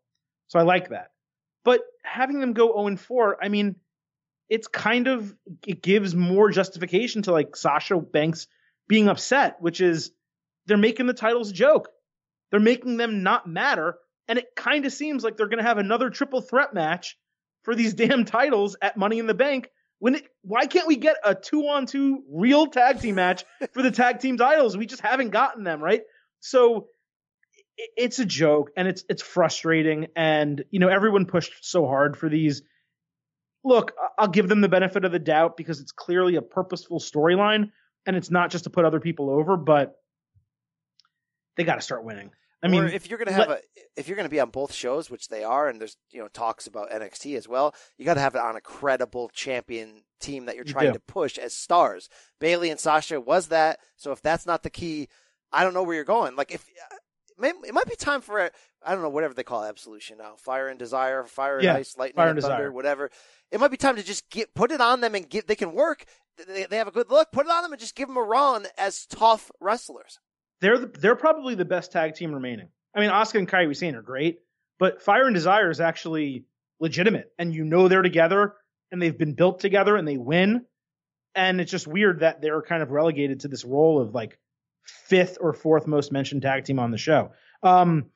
So 0.49 0.59
I 0.59 0.63
like 0.63 0.91
that. 0.91 1.11
But 1.65 1.83
having 2.03 2.41
them 2.41 2.53
go 2.53 2.69
0 2.69 2.87
and 2.87 3.01
4, 3.01 3.39
I 3.43 3.49
mean, 3.49 3.77
it's 4.49 4.69
kind 4.69 5.09
of 5.09 5.35
it 5.67 5.83
gives 5.83 6.15
more 6.15 6.51
justification 6.51 7.23
to 7.23 7.33
like 7.33 7.57
Sasha 7.57 7.97
Banks 7.97 8.47
being 8.89 9.09
upset, 9.09 9.57
which 9.61 9.81
is 9.81 10.13
they're 10.67 10.77
making 10.77 11.07
the 11.07 11.15
titles 11.15 11.51
a 11.51 11.55
joke. 11.55 11.89
They're 12.51 12.61
making 12.61 12.97
them 12.97 13.23
not 13.23 13.49
matter, 13.49 13.97
and 14.29 14.39
it 14.39 14.47
kind 14.57 14.87
of 14.87 14.93
seems 14.93 15.25
like 15.25 15.37
they're 15.37 15.49
going 15.49 15.63
to 15.63 15.69
have 15.69 15.79
another 15.79 16.11
triple 16.11 16.41
threat 16.41 16.73
match 16.75 17.19
for 17.67 17.75
these 17.75 17.93
damn 18.03 18.25
titles 18.25 18.77
at 18.81 18.97
Money 18.97 19.19
in 19.19 19.27
the 19.27 19.35
Bank. 19.35 19.71
When 19.99 20.15
it, 20.15 20.27
why 20.43 20.67
can't 20.67 20.87
we 20.87 20.97
get 20.97 21.17
a 21.25 21.35
two 21.35 21.69
on 21.69 21.85
two 21.85 22.23
real 22.31 22.69
tag 22.69 23.01
team 23.01 23.17
match 23.17 23.45
for 23.73 23.83
the 23.83 23.91
tag 23.91 24.21
team 24.21 24.39
titles? 24.39 24.77
We 24.77 24.87
just 24.87 25.03
haven't 25.03 25.31
gotten 25.31 25.65
them, 25.65 25.83
right? 25.83 26.03
So 26.41 26.89
it's 27.77 28.19
a 28.19 28.25
joke 28.25 28.71
and 28.77 28.89
it's 28.89 29.05
it's 29.09 29.23
frustrating 29.23 30.07
and 30.17 30.65
you 30.71 30.81
know 30.81 30.89
everyone 30.89 31.27
pushed 31.27 31.53
so 31.61 31.87
hard 31.87 32.17
for 32.17 32.29
these 32.29 32.63
look 33.65 33.93
i'll 34.19 34.29
give 34.29 34.49
them 34.49 34.63
the 34.63 34.69
benefit 34.69 35.05
of 35.05 35.13
the 35.13 35.19
doubt 35.19 35.59
because 35.59 35.79
it's 35.81 35.93
clearly 35.93 36.37
a 36.37 36.43
purposeful 36.43 36.99
storyline 36.99 37.71
and 38.07 38.17
it's 38.17 38.31
not 38.31 38.51
just 38.51 38.65
to 38.65 38.71
put 38.71 38.87
other 38.87 38.99
people 38.99 39.29
over 39.29 39.59
but 39.59 39.97
they 41.57 41.65
got 41.65 41.75
to 41.75 41.83
start 41.83 42.03
winning 42.03 42.31
i 42.67 42.71
mean 42.71 42.85
or 42.85 42.89
if 42.89 43.09
you're 43.09 43.19
going 43.19 43.29
to 43.29 43.33
have 43.33 43.49
let- 43.49 43.61
a, 43.61 43.81
if 43.97 44.09
you're 44.09 44.17
going 44.17 44.27
to 44.27 44.31
be 44.31 44.41
on 44.41 44.51
both 44.51 44.73
shows, 44.75 45.11
which 45.11 45.29
they 45.29 45.43
are, 45.43 45.69
and 45.69 45.81
there's 45.81 45.97
you 46.11 46.21
know 46.21 46.29
talks 46.29 46.67
about 46.67 46.91
NXT 46.91 47.37
as 47.37 47.49
well, 47.49 47.75
you 47.97 48.05
got 48.05 48.15
to 48.15 48.21
have 48.21 48.35
it 48.35 48.41
on 48.41 48.57
a 48.57 48.61
credible 48.61 49.31
champion 49.31 50.03
team 50.21 50.47
that 50.47 50.55
you're 50.57 50.65
trying 50.65 50.87
to 50.95 51.01
push 51.01 51.39
as 51.39 51.55
stars. 51.55 52.09
Bayley 52.39 52.71
and 52.71 52.79
Sasha 52.81 53.21
was 53.21 53.49
that. 53.49 53.79
So 53.97 54.13
if 54.13 54.21
that's 54.21 54.45
not 54.47 54.63
the 54.63 54.71
key, 54.71 55.09
I 55.53 55.65
don't 55.65 55.73
know 55.75 55.83
where 55.83 55.95
you're 55.95 56.05
going. 56.05 56.37
Like 56.37 56.53
if 56.53 56.67
uh, 56.93 56.97
it 57.43 57.75
might 57.75 57.87
be 57.87 57.97
time 57.97 58.21
for 58.21 58.39
a, 58.39 58.51
I 58.85 58.93
don't 58.93 59.03
know 59.03 59.09
whatever 59.11 59.35
they 59.35 59.43
call 59.43 59.65
absolution 59.65 60.19
now, 60.19 60.35
fire 60.37 60.69
and 60.69 60.79
desire, 60.79 61.25
fire 61.25 61.57
and 61.57 61.65
Yeah, 61.65 61.75
ice, 61.75 61.97
lightning 61.97 62.17
Fire 62.17 62.29
and 62.31 62.39
and 62.39 62.43
thunder, 62.43 62.57
Desire. 62.57 62.73
whatever. 62.73 63.11
It 63.51 63.61
might 63.61 63.71
be 63.71 63.77
time 63.77 63.97
to 63.97 64.03
just 64.03 64.29
get 64.31 64.55
put 64.55 64.73
it 64.73 64.81
on 64.81 65.01
them 65.01 65.15
and 65.15 65.29
get 65.29 65.47
they 65.47 65.57
can 65.57 65.73
work. 65.73 66.05
They, 66.47 66.65
they 66.65 66.77
have 66.77 66.89
a 66.89 66.93
good 66.93 67.11
look. 67.11 67.33
Put 67.33 67.47
it 67.47 67.53
on 67.53 67.63
them 67.63 67.73
and 67.73 67.81
just 67.81 67.95
give 67.95 68.09
them 68.09 68.17
a 68.17 68.23
run 68.23 68.67
as 68.77 69.07
tough 69.07 69.51
wrestlers. 69.61 70.19
They're 70.61 70.79
the, 70.79 70.87
they're 70.87 71.17
probably 71.17 71.55
the 71.55 71.65
best 71.65 71.93
tag 71.93 72.15
team 72.15 72.33
remaining 72.33 72.69
i 72.95 73.01
mean 73.01 73.11
Asuka 73.11 73.39
and 73.39 73.49
Kairi 73.49 73.77
Sane 73.77 73.95
are 73.95 74.03
great 74.03 74.41
but 74.79 75.03
fire 75.03 75.27
and 75.27 75.35
desire 75.35 75.71
is 75.71 75.81
actually 75.81 76.45
legitimate 76.81 77.33
and 77.39 77.55
you 77.55 77.65
know 77.65 77.89
they're 77.89 78.03
together 78.03 78.55
and 78.91 79.01
they've 79.01 79.19
been 79.19 79.35
built 79.35 79.61
together 79.61 79.97
and 79.97 80.07
they 80.07 80.17
win 80.17 80.65
and 81.35 81.61
it's 81.61 81.71
just 81.71 81.87
weird 81.87 82.21
that 82.21 82.41
they're 82.41 82.63
kind 82.63 82.83
of 82.83 82.91
relegated 82.91 83.41
to 83.41 83.49
this 83.49 83.65
role 83.65 84.01
of 84.01 84.15
like 84.15 84.39
fifth 84.85 85.39
or 85.41 85.53
fourth 85.53 85.87
most 85.87 86.11
mentioned 86.11 86.43
tag 86.43 86.65
team 86.65 86.79
on 86.79 86.91
the 86.91 86.99
show. 86.99 87.33
Um, 87.63 88.07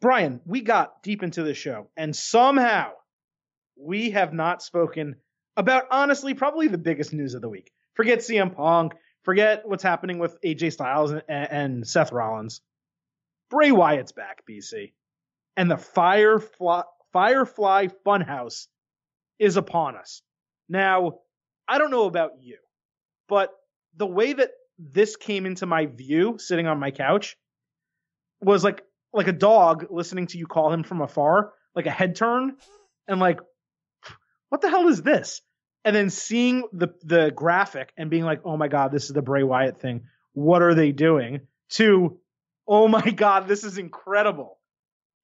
Brian, 0.00 0.40
we 0.44 0.60
got 0.60 1.02
deep 1.02 1.22
into 1.22 1.42
the 1.42 1.54
show 1.54 1.88
and 1.96 2.14
somehow 2.14 2.90
we 3.78 4.10
have 4.10 4.32
not 4.32 4.62
spoken 4.62 5.16
about 5.56 5.84
honestly 5.90 6.34
probably 6.34 6.68
the 6.68 6.78
biggest 6.78 7.12
news 7.12 7.34
of 7.34 7.40
the 7.40 7.48
week. 7.48 7.70
Forget 7.94 8.18
CM 8.18 8.54
Punk, 8.54 8.92
forget 9.26 9.62
what's 9.68 9.82
happening 9.82 10.18
with 10.18 10.40
AJ 10.40 10.72
Styles 10.72 11.10
and, 11.10 11.22
and 11.28 11.86
Seth 11.86 12.12
Rollins. 12.12 12.62
Bray 13.50 13.72
Wyatt's 13.72 14.12
back, 14.12 14.44
BC, 14.48 14.92
and 15.56 15.70
the 15.70 15.76
Firefly 15.76 16.82
Firefly 17.12 17.88
Funhouse 18.06 18.68
is 19.38 19.56
upon 19.56 19.96
us. 19.96 20.22
Now, 20.68 21.18
I 21.68 21.78
don't 21.78 21.90
know 21.90 22.06
about 22.06 22.32
you, 22.40 22.58
but 23.28 23.50
the 23.96 24.06
way 24.06 24.32
that 24.32 24.50
this 24.78 25.16
came 25.16 25.44
into 25.44 25.66
my 25.66 25.86
view 25.86 26.36
sitting 26.38 26.66
on 26.66 26.78
my 26.78 26.90
couch 26.90 27.36
was 28.40 28.62
like 28.62 28.82
like 29.12 29.28
a 29.28 29.32
dog 29.32 29.86
listening 29.90 30.26
to 30.28 30.38
you 30.38 30.46
call 30.46 30.72
him 30.72 30.84
from 30.84 31.00
afar, 31.00 31.52
like 31.74 31.86
a 31.86 31.90
head 31.90 32.14
turn, 32.14 32.56
and 33.08 33.18
like, 33.18 33.40
what 34.50 34.60
the 34.60 34.70
hell 34.70 34.86
is 34.88 35.02
this? 35.02 35.40
And 35.86 35.94
then 35.94 36.10
seeing 36.10 36.64
the 36.72 36.88
the 37.04 37.30
graphic 37.30 37.92
and 37.96 38.10
being 38.10 38.24
like, 38.24 38.40
oh 38.44 38.56
my 38.56 38.66
god, 38.66 38.90
this 38.90 39.04
is 39.04 39.10
the 39.10 39.22
Bray 39.22 39.44
Wyatt 39.44 39.80
thing. 39.80 40.02
What 40.32 40.60
are 40.60 40.74
they 40.74 40.90
doing? 40.90 41.42
To, 41.70 42.18
oh 42.66 42.88
my 42.88 43.10
god, 43.16 43.46
this 43.46 43.62
is 43.62 43.78
incredible. 43.78 44.58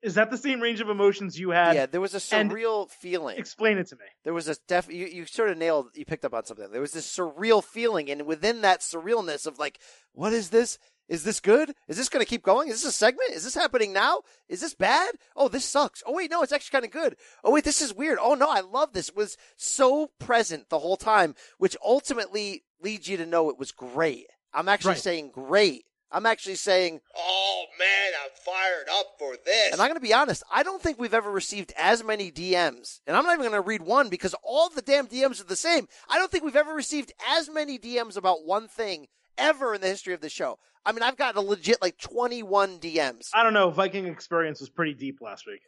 Is 0.03 0.15
that 0.15 0.31
the 0.31 0.39
same 0.39 0.61
range 0.61 0.81
of 0.81 0.89
emotions 0.89 1.39
you 1.39 1.51
had? 1.51 1.77
yeah, 1.77 1.87
there 1.87 2.01
was 2.01 2.15
a 2.15 2.37
and 2.37 2.51
surreal 2.51 2.91
feeling. 2.91 3.39
Explain 3.39 3.79
it 3.79 3.89
to 3.89 3.97
me. 3.97 4.05
There 4.25 4.35
was 4.35 4.49
a 4.49 4.57
def. 4.67 4.89
You, 4.89 5.07
you 5.07 5.27
sort 5.27 5.51
of 5.51 5.59
nailed. 5.59 5.89
You 5.95 6.05
picked 6.05 6.25
up 6.25 6.35
on 6.35 6.45
something. 6.45 6.71
There 6.73 6.81
was 6.81 6.93
this 6.93 7.07
surreal 7.07 7.63
feeling, 7.63 8.11
and 8.11 8.27
within 8.27 8.63
that 8.63 8.81
surrealness 8.81 9.47
of 9.47 9.59
like, 9.59 9.81
what 10.13 10.33
is 10.33 10.51
this? 10.51 10.79
Is 11.09 11.25
this 11.25 11.41
good? 11.41 11.75
Is 11.89 11.97
this 11.97 12.09
going 12.09 12.25
to 12.25 12.29
keep 12.29 12.43
going? 12.43 12.69
Is 12.69 12.83
this 12.83 12.95
a 12.95 12.97
segment? 12.97 13.31
Is 13.33 13.45
this 13.45 13.55
happening 13.55 13.93
now? 13.93 14.21
Is 14.49 14.61
this 14.61 14.75
bad? 14.75 15.11
Oh, 15.37 15.49
this 15.49 15.65
sucks. 15.65 16.03
Oh 16.07 16.15
wait, 16.15 16.31
no, 16.31 16.43
it's 16.43 16.53
actually 16.53 16.73
kind 16.73 16.85
of 16.85 16.91
good. 16.91 17.17
Oh 17.45 17.51
wait, 17.51 17.65
this 17.65 17.83
is 17.83 17.93
weird. 17.95 18.19
Oh 18.21 18.35
no, 18.35 18.49
I 18.49 18.61
love 18.61 18.93
this. 18.93 19.09
It 19.11 19.17
was 19.17 19.37
so 19.57 20.11
present 20.19 20.69
the 20.71 20.79
whole 20.79 20.97
time, 20.97 21.35
which 21.59 21.77
ultimately 21.85 22.65
leads 22.81 23.09
you 23.09 23.17
to 23.19 23.27
know 23.27 23.51
it 23.51 23.59
was 23.59 23.73
great. 23.73 24.27
I'm 24.55 24.69
actually 24.69 24.93
Right. 24.93 25.01
saying 25.01 25.31
great. 25.33 25.85
I'm 26.15 26.27
actually 26.27 26.57
saying 26.57 27.01
Oh 27.17 27.65
man, 27.79 28.13
I'm 28.23 28.31
fired 28.45 28.89
up 28.91 29.07
for 29.19 29.35
this. 29.45 29.73
and 29.73 29.81
I'm 29.81 29.89
going 29.89 29.95
to 30.01 30.07
be 30.07 30.13
honest, 30.15 30.43
I 30.53 30.63
don't 30.63 30.81
think 30.83 30.99
we've 30.99 31.15
ever 31.15 31.31
received 31.31 31.73
as 31.79 32.05
many 32.05 32.31
DMs. 32.31 33.01
And 33.07 33.17
I'm 33.17 33.25
not 33.25 33.33
even 33.33 33.51
going 33.51 33.63
to 33.63 33.67
read 33.67 33.83
one 33.83 34.09
because 34.11 34.35
all 34.43 34.69
the 34.69 34.83
damn 34.83 35.07
DMs 35.07 35.41
are 35.41 35.45
the 35.45 35.57
same. 35.57 35.89
I 36.09 36.19
don't 36.19 36.31
think 36.31 36.45
we've 36.45 36.55
ever 36.57 36.75
received 36.75 37.13
as 37.29 37.49
many 37.51 37.79
DMs 37.79 38.17
about 38.17 38.45
one 38.45 38.69
thing 38.69 39.07
ever 39.39 39.75
in 39.75 39.81
the 39.81 39.87
history 39.89 40.13
of 40.13 40.21
the 40.21 40.29
show. 40.29 40.59
I 40.85 40.93
mean, 40.93 41.03
I've 41.03 41.17
got 41.17 41.37
a 41.37 41.41
legit 41.41 41.81
like 41.81 41.99
21 41.99 42.79
DMs. 42.79 43.29
I 43.35 43.43
don't 43.43 43.55
know. 43.55 43.71
Viking 43.71 44.07
experience 44.07 44.61
was 44.61 44.69
pretty 44.69 44.95
deep 44.95 45.21
last 45.21 45.47
week. 45.47 45.63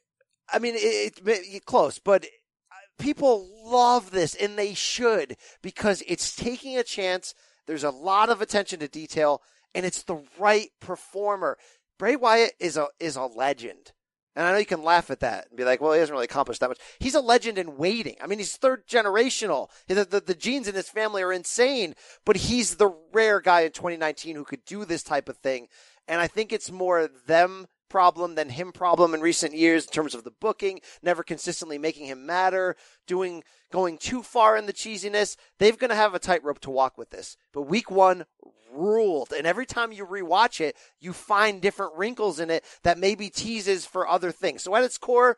I 0.53 0.59
mean, 0.59 0.74
it, 0.77 1.19
it, 1.19 1.23
it 1.27 1.65
close, 1.65 1.99
but 1.99 2.24
uh, 2.24 2.74
people 2.99 3.49
love 3.65 4.11
this 4.11 4.35
and 4.35 4.59
they 4.59 4.74
should 4.74 5.36
because 5.62 6.03
it's 6.07 6.35
taking 6.35 6.77
a 6.77 6.82
chance. 6.82 7.35
There's 7.66 7.85
a 7.85 7.91
lot 7.91 8.28
of 8.28 8.43
attention 8.43 8.81
to 8.81 8.89
detail 8.89 9.41
and 9.74 9.86
it's 9.86 10.03
the 10.03 10.23
right 10.39 10.69
performer. 10.81 11.57
Bray 11.99 12.16
Wyatt 12.16 12.53
is 12.61 12.77
a 12.77 12.89
is 12.99 13.16
a 13.16 13.24
legend. 13.24 13.93
And 14.36 14.47
I 14.47 14.52
know 14.52 14.59
you 14.59 14.66
can 14.66 14.82
laugh 14.82 15.11
at 15.11 15.20
that 15.20 15.47
and 15.48 15.56
be 15.56 15.65
like, 15.65 15.81
well, 15.81 15.93
he 15.93 16.01
hasn't 16.01 16.15
really 16.15 16.24
accomplished 16.24 16.61
that 16.61 16.69
much. 16.69 16.81
He's 16.98 17.15
a 17.15 17.20
legend 17.20 17.56
in 17.56 17.77
waiting. 17.77 18.16
I 18.20 18.27
mean, 18.27 18.39
he's 18.39 18.56
third 18.56 18.86
generational. 18.86 19.69
The, 19.86 20.05
the, 20.05 20.20
the 20.20 20.35
genes 20.35 20.66
in 20.66 20.74
his 20.74 20.89
family 20.89 21.23
are 21.23 21.32
insane, 21.32 21.94
but 22.24 22.36
he's 22.36 22.77
the 22.77 22.93
rare 23.12 23.40
guy 23.40 23.61
in 23.61 23.73
2019 23.73 24.35
who 24.35 24.44
could 24.44 24.65
do 24.65 24.85
this 24.85 25.02
type 25.02 25.28
of 25.28 25.36
thing. 25.36 25.69
And 26.09 26.20
I 26.20 26.27
think 26.27 26.52
it's 26.52 26.70
more 26.70 27.09
them 27.27 27.66
problem 27.89 28.35
than 28.35 28.51
him 28.51 28.73
problem 28.73 29.15
in 29.15 29.20
recent 29.20 29.55
years 29.55 29.85
in 29.85 29.93
terms 29.93 30.15
of 30.15 30.24
the 30.24 30.31
booking, 30.31 30.81
never 31.02 31.23
consistently 31.23 31.78
making 31.78 32.06
him 32.06 32.27
matter, 32.27 32.77
doing, 33.06 33.43
going 33.70 33.98
too 33.98 34.23
far 34.23 34.56
in 34.56 34.66
the 34.66 34.73
cheesiness. 34.73 35.36
They're 35.59 35.73
going 35.73 35.90
to 35.90 35.97
have 35.97 36.15
a 36.15 36.19
tightrope 36.19 36.61
to 36.61 36.70
walk 36.70 36.98
with 36.98 37.11
this. 37.11 37.36
But 37.52 37.62
week 37.62 37.90
one 37.90 38.24
ruled. 38.73 39.32
And 39.32 39.47
every 39.47 39.66
time 39.66 39.93
you 39.93 40.06
rewatch 40.06 40.61
it, 40.61 40.77
you 41.01 41.12
find 41.12 41.61
different 41.61 41.94
wrinkles 41.97 42.40
in 42.40 42.51
it 42.51 42.65
that 42.82 42.98
maybe 42.98 43.31
teases 43.31 43.86
for 43.86 44.09
other 44.09 44.32
things. 44.32 44.62
So 44.62 44.74
at 44.74 44.85
its 44.85 44.98
core, 44.98 45.36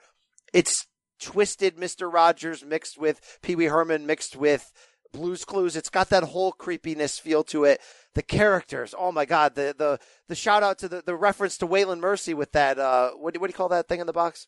it's 0.52 0.86
twisted 1.20 1.76
Mr. 1.76 2.12
Rogers 2.12 2.64
mixed 2.64 2.98
with 2.98 3.38
Pee 3.42 3.56
Wee 3.56 3.66
Herman 3.66 4.06
mixed 4.06 4.36
with 4.36 4.72
Blues 5.12 5.44
Clues. 5.44 5.76
It's 5.76 5.88
got 5.88 6.10
that 6.10 6.24
whole 6.24 6.52
creepiness 6.52 7.18
feel 7.18 7.44
to 7.44 7.64
it. 7.64 7.80
The 8.14 8.22
characters, 8.22 8.94
oh 8.98 9.12
my 9.12 9.24
god, 9.24 9.54
the 9.54 9.74
the 9.76 9.98
the 10.28 10.34
shout 10.34 10.62
out 10.62 10.78
to 10.78 10.88
the, 10.88 11.02
the 11.04 11.14
reference 11.14 11.58
to 11.58 11.66
Waylon 11.66 12.00
Mercy 12.00 12.34
with 12.34 12.52
that 12.52 12.78
uh 12.78 13.10
what 13.12 13.34
do, 13.34 13.40
what 13.40 13.48
do 13.48 13.50
you 13.50 13.56
call 13.56 13.68
that 13.68 13.88
thing 13.88 14.00
in 14.00 14.06
the 14.06 14.12
box? 14.12 14.46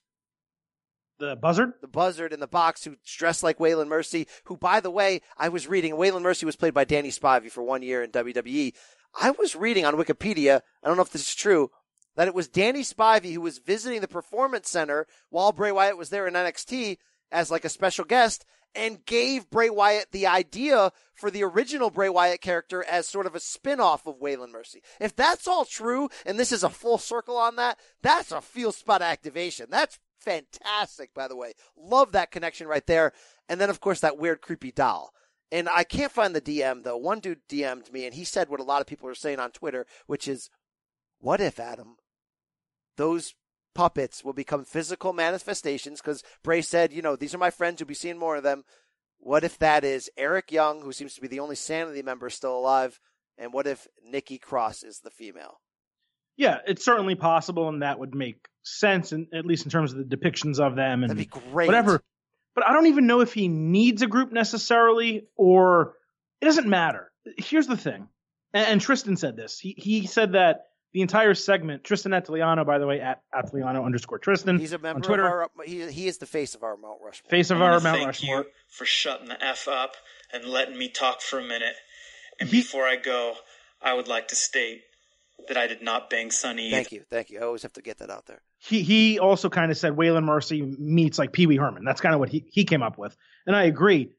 The 1.19 1.37
buzzard? 1.37 1.73
The 1.81 1.89
buzzard 1.89 2.33
in 2.33 2.41
the 2.41 2.47
box 2.47 2.85
who's 2.85 2.97
dressed 3.05 3.43
like 3.43 3.59
Waylon 3.59 3.89
Mercy, 3.89 4.27
who 4.45 4.57
by 4.57 4.81
the 4.81 4.91
way, 4.91 5.21
I 5.37 5.49
was 5.49 5.67
reading 5.67 5.95
Waylon 5.95 6.23
Mercy 6.23 6.47
was 6.47 6.57
played 6.57 6.75
by 6.75 6.85
Danny 6.85 7.11
Spivey 7.11 7.51
for 7.51 7.63
one 7.63 7.83
year 7.83 8.03
in 8.03 8.11
WWE. 8.11 8.73
I 9.21 9.31
was 9.33 9.57
reading 9.57 9.85
on 9.85 9.97
Wikipedia, 9.97 10.61
I 10.83 10.87
don't 10.87 10.97
know 10.97 11.03
if 11.03 11.11
this 11.11 11.29
is 11.29 11.35
true, 11.35 11.71
that 12.17 12.29
it 12.29 12.35
was 12.35 12.49
Danny 12.49 12.83
Spivey 12.83 13.33
who 13.33 13.41
was 13.41 13.59
visiting 13.59 14.01
the 14.01 14.09
performance 14.09 14.71
center 14.71 15.07
while 15.31 15.53
Bray 15.53 15.73
Wyatt 15.73 15.99
was 15.99 16.11
there 16.11 16.27
in 16.27 16.35
NXT 16.35 16.99
as 17.31 17.51
like 17.51 17.65
a 17.65 17.69
special 17.69 18.05
guest 18.05 18.45
and 18.75 19.05
gave 19.07 19.51
Bray 19.51 19.71
Wyatt 19.71 20.13
the 20.13 20.27
idea 20.27 20.93
for 21.15 21.31
the 21.31 21.43
original 21.43 21.91
Bray 21.91 22.09
Wyatt 22.09 22.41
character 22.41 22.85
as 22.85 23.09
sort 23.09 23.27
of 23.27 23.35
a 23.35 23.41
spin-off 23.41 24.07
of 24.07 24.21
Waylon 24.21 24.51
Mercy. 24.51 24.83
If 25.01 25.17
that's 25.17 25.49
all 25.49 25.65
true, 25.65 26.09
and 26.27 26.39
this 26.39 26.53
is 26.53 26.63
a 26.63 26.71
full 26.71 26.99
circle 26.99 27.37
on 27.37 27.57
that, 27.57 27.79
that's 28.03 28.31
a 28.31 28.41
feel 28.41 28.73
spot 28.73 29.03
activation. 29.03 29.67
That's 29.71 29.99
fantastic, 30.21 31.15
by 31.15 31.29
the 31.29 31.37
way. 31.37 31.55
Love 31.77 32.13
that 32.13 32.31
connection 32.31 32.67
right 32.67 32.87
there. 32.87 33.13
And 33.49 33.61
then, 33.61 33.71
of 33.71 33.81
course, 33.81 34.01
that 34.01 34.19
weird, 34.19 34.43
creepy 34.43 34.71
doll. 34.71 35.13
And 35.51 35.69
I 35.69 35.85
can't 35.85 36.13
find 36.13 36.35
the 36.35 36.41
DM 36.43 36.85
though. 36.85 36.99
One 36.99 37.21
dude 37.21 37.49
DM'd 37.49 37.91
me 37.91 38.05
and 38.05 38.15
he 38.15 38.25
said 38.25 38.51
what 38.51 38.61
a 38.61 38.65
lot 38.65 38.83
of 38.83 38.87
people 38.87 39.09
are 39.09 39.15
saying 39.15 39.41
on 39.41 39.51
Twitter, 39.51 39.87
which 40.07 40.29
is, 40.29 40.51
what 41.21 41.41
if, 41.41 41.59
Adam, 41.59 41.97
those 42.97 43.35
puppets 43.79 44.25
will 44.25 44.33
become 44.33 44.65
physical 44.65 45.13
manifestations 45.13 46.01
because 46.01 46.25
Bray 46.43 46.63
said, 46.63 46.93
you 46.93 47.01
know, 47.01 47.15
these 47.15 47.33
are 47.33 47.39
my 47.39 47.51
friends, 47.51 47.79
you'll 47.79 47.87
be 47.87 47.95
seeing 47.95 48.19
more 48.19 48.35
of 48.35 48.43
them. 48.43 48.65
What 49.21 49.45
if 49.45 49.57
that 49.61 49.85
is 49.85 50.11
Eric 50.17 50.51
Young, 50.51 50.81
who 50.81 50.91
seems 50.91 51.15
to 51.15 51.21
be 51.21 51.29
the 51.29 51.39
only 51.39 51.55
Sanity 51.55 52.03
member 52.03 52.29
still 52.29 52.59
alive? 52.59 52.99
And 53.39 53.53
what 53.53 53.69
if 53.69 53.87
Nikki 54.05 54.37
Cross 54.37 54.83
is 54.83 54.99
the 54.99 55.13
female? 55.13 55.61
Yeah, 56.37 56.59
it's 56.67 56.85
certainly 56.85 57.15
possible, 57.15 57.69
and 57.69 57.83
that 57.83 58.01
would 58.01 58.17
make 58.17 58.49
sense, 58.65 59.13
in, 59.13 59.29
at 59.33 59.47
least 59.47 59.65
in 59.65 59.71
terms 59.71 59.93
of 59.93 59.99
the 59.99 60.17
depictions 60.17 60.59
of 60.59 60.75
them 60.75 61.05
and 61.05 61.11
That'd 61.11 61.31
be 61.31 61.41
great. 61.51 61.67
whatever. 61.67 62.03
But 62.57 62.67
I 62.67 62.73
don't 62.73 62.87
even 62.87 63.07
know 63.07 63.21
if 63.21 63.33
he 63.33 63.47
needs 63.47 64.03
a 64.03 64.09
group 64.09 64.33
necessarily, 64.33 65.29
or 65.37 65.95
it 66.41 66.47
doesn't 66.47 66.67
matter. 66.67 67.13
Here's 67.37 67.69
the 67.69 67.77
thing, 67.77 68.09
and, 68.53 68.67
and 68.67 68.81
Tristan 68.81 69.17
said 69.17 69.37
this. 69.37 69.61
He 69.61 69.77
he 69.79 70.07
said 70.07 70.33
that 70.33 70.65
the 70.93 71.03
entire 71.03 71.35
segment, 71.35 71.85
Tristan 71.85 72.13
Atiliano, 72.13 72.65
by 72.65 72.79
the 72.79 72.87
way, 72.87 73.01
at 73.01 73.23
Atiliano 73.35 73.85
underscore 73.85 74.19
Tristan. 74.19 74.59
He's 74.59 74.73
a 74.73 74.79
member 74.79 74.97
on 74.97 75.03
Twitter. 75.03 75.27
of 75.27 75.51
our. 75.59 75.65
He, 75.65 75.91
he 75.91 76.09
is 76.09 76.19
the 76.19 76.27
face 76.27 76.55
of 76.55 76.63
our 76.63 76.77
Mount 76.77 77.01
Rushmore. 77.05 77.31
Face 77.31 77.51
of 77.51 77.61
I 77.61 77.67
our 77.67 77.81
Mount 77.81 77.97
thank 77.97 78.07
Rushmore. 78.07 78.39
you 78.39 78.45
for 78.69 78.85
shutting 78.85 79.29
the 79.29 79.45
f 79.45 79.69
up 79.69 79.97
and 80.33 80.45
letting 80.45 80.79
me 80.79 80.89
talk 80.89 81.21
for 81.21 81.39
a 81.39 81.43
minute. 81.43 81.75
And 82.41 82.51
before 82.51 82.85
I 82.85 82.97
go, 82.97 83.35
I 83.83 83.95
would 83.95 84.09
like 84.09 84.29
to 84.29 84.37
state 84.37 84.83
that 85.49 85.57
I 85.57 85.67
did 85.67 85.83
not 85.83 86.11
bang 86.11 86.31
Sunny. 86.31 86.71
Thank 86.71 86.93
you, 86.93 87.05
thank 87.11 87.31
you. 87.31 87.41
I 87.41 87.43
always 87.43 87.63
have 87.63 87.73
to 87.75 87.83
get 87.83 87.99
that 87.99 88.11
out 88.11 88.27
there. 88.27 88.41
he 88.59 88.83
he 88.83 89.19
also 89.19 89.49
kind 89.49 89.71
of 89.71 89.79
said 89.79 89.93
Waylon 89.93 90.25
Mercy 90.25 90.63
meets 90.63 91.19
like 91.19 91.33
Pee 91.33 91.47
Wee 91.47 91.57
Herman. 91.57 91.85
That's 91.85 92.01
kind 92.01 92.15
of 92.15 92.21
what 92.21 92.29
he, 92.29 92.45
he 92.51 92.65
came 92.65 92.83
up 92.83 92.99
with. 92.99 93.17
And 93.47 93.55
I 93.55 93.65
agree. 93.65 94.11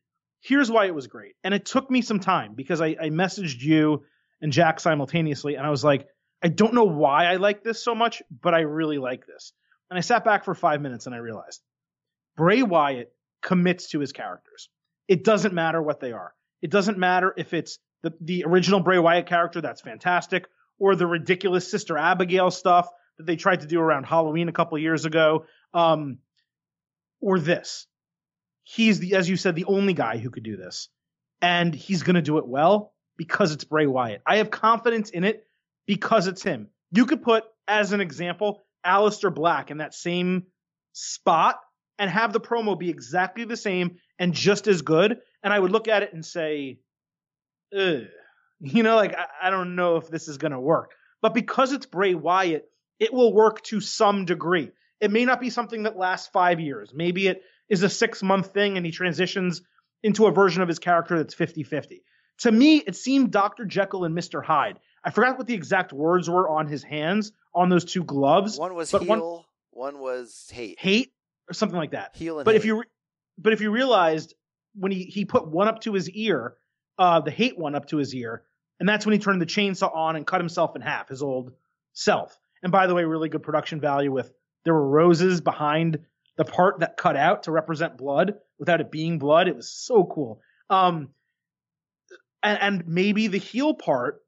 Here's 0.41 0.71
why 0.71 0.85
it 0.85 0.95
was 0.95 1.07
great. 1.07 1.35
And 1.43 1.53
it 1.53 1.65
took 1.65 1.91
me 1.91 2.01
some 2.01 2.19
time 2.19 2.53
because 2.55 2.79
I, 2.79 2.95
I 3.01 3.09
messaged 3.09 3.61
you 3.61 4.03
and 4.41 4.53
Jack 4.53 4.79
simultaneously, 4.79 5.55
and 5.55 5.67
I 5.67 5.69
was 5.69 5.83
like, 5.83 6.07
I 6.41 6.47
don't 6.47 6.73
know 6.73 6.85
why 6.85 7.25
I 7.25 7.35
like 7.35 7.63
this 7.63 7.83
so 7.83 7.93
much, 7.93 8.21
but 8.29 8.53
I 8.53 8.61
really 8.61 8.97
like 8.97 9.25
this. 9.25 9.53
And 9.89 9.97
I 9.97 10.01
sat 10.01 10.23
back 10.23 10.45
for 10.45 10.53
five 10.53 10.81
minutes 10.81 11.05
and 11.05 11.15
I 11.15 11.19
realized 11.19 11.61
Bray 12.37 12.61
Wyatt 12.61 13.11
commits 13.41 13.89
to 13.89 13.99
his 13.99 14.11
characters. 14.11 14.69
It 15.07 15.23
doesn't 15.23 15.53
matter 15.53 15.81
what 15.81 15.99
they 15.99 16.11
are. 16.11 16.33
It 16.61 16.71
doesn't 16.71 16.97
matter 16.97 17.33
if 17.35 17.53
it's 17.53 17.79
the, 18.03 18.13
the 18.21 18.45
original 18.45 18.79
Bray 18.79 18.99
Wyatt 18.99 19.25
character, 19.25 19.61
that's 19.61 19.81
fantastic, 19.81 20.47
or 20.77 20.95
the 20.95 21.07
ridiculous 21.07 21.69
Sister 21.69 21.97
Abigail 21.97 22.51
stuff 22.51 22.87
that 23.17 23.25
they 23.25 23.35
tried 23.35 23.61
to 23.61 23.67
do 23.67 23.79
around 23.79 24.05
Halloween 24.05 24.47
a 24.47 24.53
couple 24.53 24.77
years 24.77 25.05
ago, 25.05 25.45
um, 25.73 26.19
or 27.21 27.39
this. 27.39 27.87
He's 28.63 28.99
the, 28.99 29.15
as 29.15 29.27
you 29.27 29.35
said, 29.35 29.55
the 29.55 29.65
only 29.65 29.93
guy 29.93 30.17
who 30.17 30.29
could 30.29 30.43
do 30.43 30.55
this, 30.55 30.89
and 31.41 31.73
he's 31.73 32.03
going 32.03 32.15
to 32.15 32.21
do 32.21 32.37
it 32.37 32.47
well 32.47 32.93
because 33.17 33.51
it's 33.51 33.63
Bray 33.65 33.87
Wyatt. 33.87 34.21
I 34.25 34.37
have 34.37 34.51
confidence 34.51 35.09
in 35.09 35.23
it 35.25 35.43
because 35.89 36.27
it's 36.27 36.43
him. 36.43 36.67
You 36.91 37.07
could 37.07 37.23
put, 37.23 37.45
as 37.67 37.93
an 37.93 37.99
example, 37.99 38.61
Aleister 38.85 39.33
Black 39.33 39.71
in 39.71 39.79
that 39.79 39.95
same 39.95 40.43
spot 40.93 41.59
and 41.97 42.11
have 42.11 42.31
the 42.31 42.39
promo 42.39 42.77
be 42.77 42.91
exactly 42.91 43.43
the 43.43 43.57
same 43.57 43.97
and 44.19 44.31
just 44.31 44.67
as 44.67 44.83
good, 44.83 45.17
and 45.41 45.51
I 45.51 45.57
would 45.57 45.71
look 45.71 45.87
at 45.87 46.03
it 46.03 46.13
and 46.13 46.23
say, 46.23 46.77
Ugh. 47.75 48.03
you 48.59 48.83
know, 48.83 48.97
like 48.97 49.15
I, 49.15 49.47
I 49.47 49.49
don't 49.49 49.75
know 49.75 49.95
if 49.95 50.09
this 50.09 50.27
is 50.27 50.37
going 50.37 50.51
to 50.51 50.59
work. 50.59 50.91
But 51.23 51.33
because 51.33 51.73
it's 51.73 51.87
Bray 51.87 52.13
Wyatt, 52.13 52.69
it 52.99 53.11
will 53.11 53.33
work 53.33 53.63
to 53.63 53.81
some 53.81 54.25
degree. 54.25 54.69
It 55.01 55.09
may 55.09 55.25
not 55.25 55.41
be 55.41 55.49
something 55.49 55.83
that 55.83 55.97
lasts 55.97 56.29
five 56.31 56.59
years. 56.59 56.91
Maybe 56.93 57.27
it 57.27 57.41
is 57.67 57.81
a 57.81 57.89
six 57.89 58.21
month 58.21 58.53
thing 58.53 58.77
and 58.77 58.85
he 58.85 58.91
transitions 58.91 59.63
into 60.03 60.27
a 60.27 60.31
version 60.31 60.61
of 60.61 60.67
his 60.67 60.77
character 60.77 61.17
that's 61.17 61.33
50 61.33 61.63
50. 61.63 62.03
To 62.39 62.51
me, 62.51 62.77
it 62.77 62.95
seemed 62.95 63.31
Dr. 63.31 63.65
Jekyll 63.65 64.05
and 64.05 64.17
Mr. 64.17 64.43
Hyde. 64.43 64.79
I 65.03 65.11
forgot 65.11 65.37
what 65.37 65.47
the 65.47 65.53
exact 65.53 65.93
words 65.93 66.29
were 66.29 66.49
on 66.49 66.67
his 66.67 66.83
hands 66.83 67.31
on 67.53 67.69
those 67.69 67.85
two 67.85 68.03
gloves. 68.03 68.57
One 68.57 68.75
was 68.75 68.91
but 68.91 69.03
heel, 69.03 69.45
one, 69.71 69.99
was 69.99 70.49
hate. 70.51 70.79
hate 70.79 71.13
or 71.49 71.53
something 71.53 71.77
like 71.77 71.91
that. 71.91 72.15
And 72.19 72.45
but 72.45 72.55
if 72.55 72.65
you 72.65 72.79
re- 72.79 72.87
but 73.37 73.53
if 73.53 73.61
you 73.61 73.71
realized 73.71 74.33
when 74.75 74.91
he 74.91 75.03
he 75.03 75.25
put 75.25 75.47
one 75.47 75.67
up 75.67 75.81
to 75.81 75.93
his 75.93 76.09
ear, 76.09 76.55
uh, 76.97 77.21
the 77.21 77.31
hate 77.31 77.57
one 77.57 77.75
up 77.75 77.87
to 77.87 77.97
his 77.97 78.13
ear, 78.13 78.43
and 78.79 78.87
that's 78.87 79.05
when 79.05 79.13
he 79.13 79.19
turned 79.19 79.41
the 79.41 79.45
chainsaw 79.45 79.93
on 79.95 80.15
and 80.15 80.27
cut 80.27 80.41
himself 80.41 80.75
in 80.75 80.81
half, 80.81 81.09
his 81.09 81.21
old 81.21 81.53
self. 81.93 82.37
And 82.61 82.71
by 82.71 82.87
the 82.87 82.95
way, 82.95 83.05
really 83.05 83.29
good 83.29 83.43
production 83.43 83.79
value 83.79 84.11
with 84.11 84.31
there 84.65 84.73
were 84.73 84.87
roses 84.87 85.41
behind 85.41 85.99
the 86.35 86.45
part 86.45 86.79
that 86.79 86.97
cut 86.97 87.15
out 87.15 87.43
to 87.43 87.51
represent 87.51 87.97
blood 87.97 88.35
without 88.57 88.81
it 88.81 88.91
being 88.91 89.19
blood. 89.19 89.47
It 89.47 89.55
was 89.55 89.69
so 89.69 90.03
cool. 90.05 90.41
Um, 90.69 91.09
and, 92.43 92.59
and 92.61 92.87
maybe 92.87 93.27
the 93.27 93.37
heel 93.37 93.73
part 93.73 94.21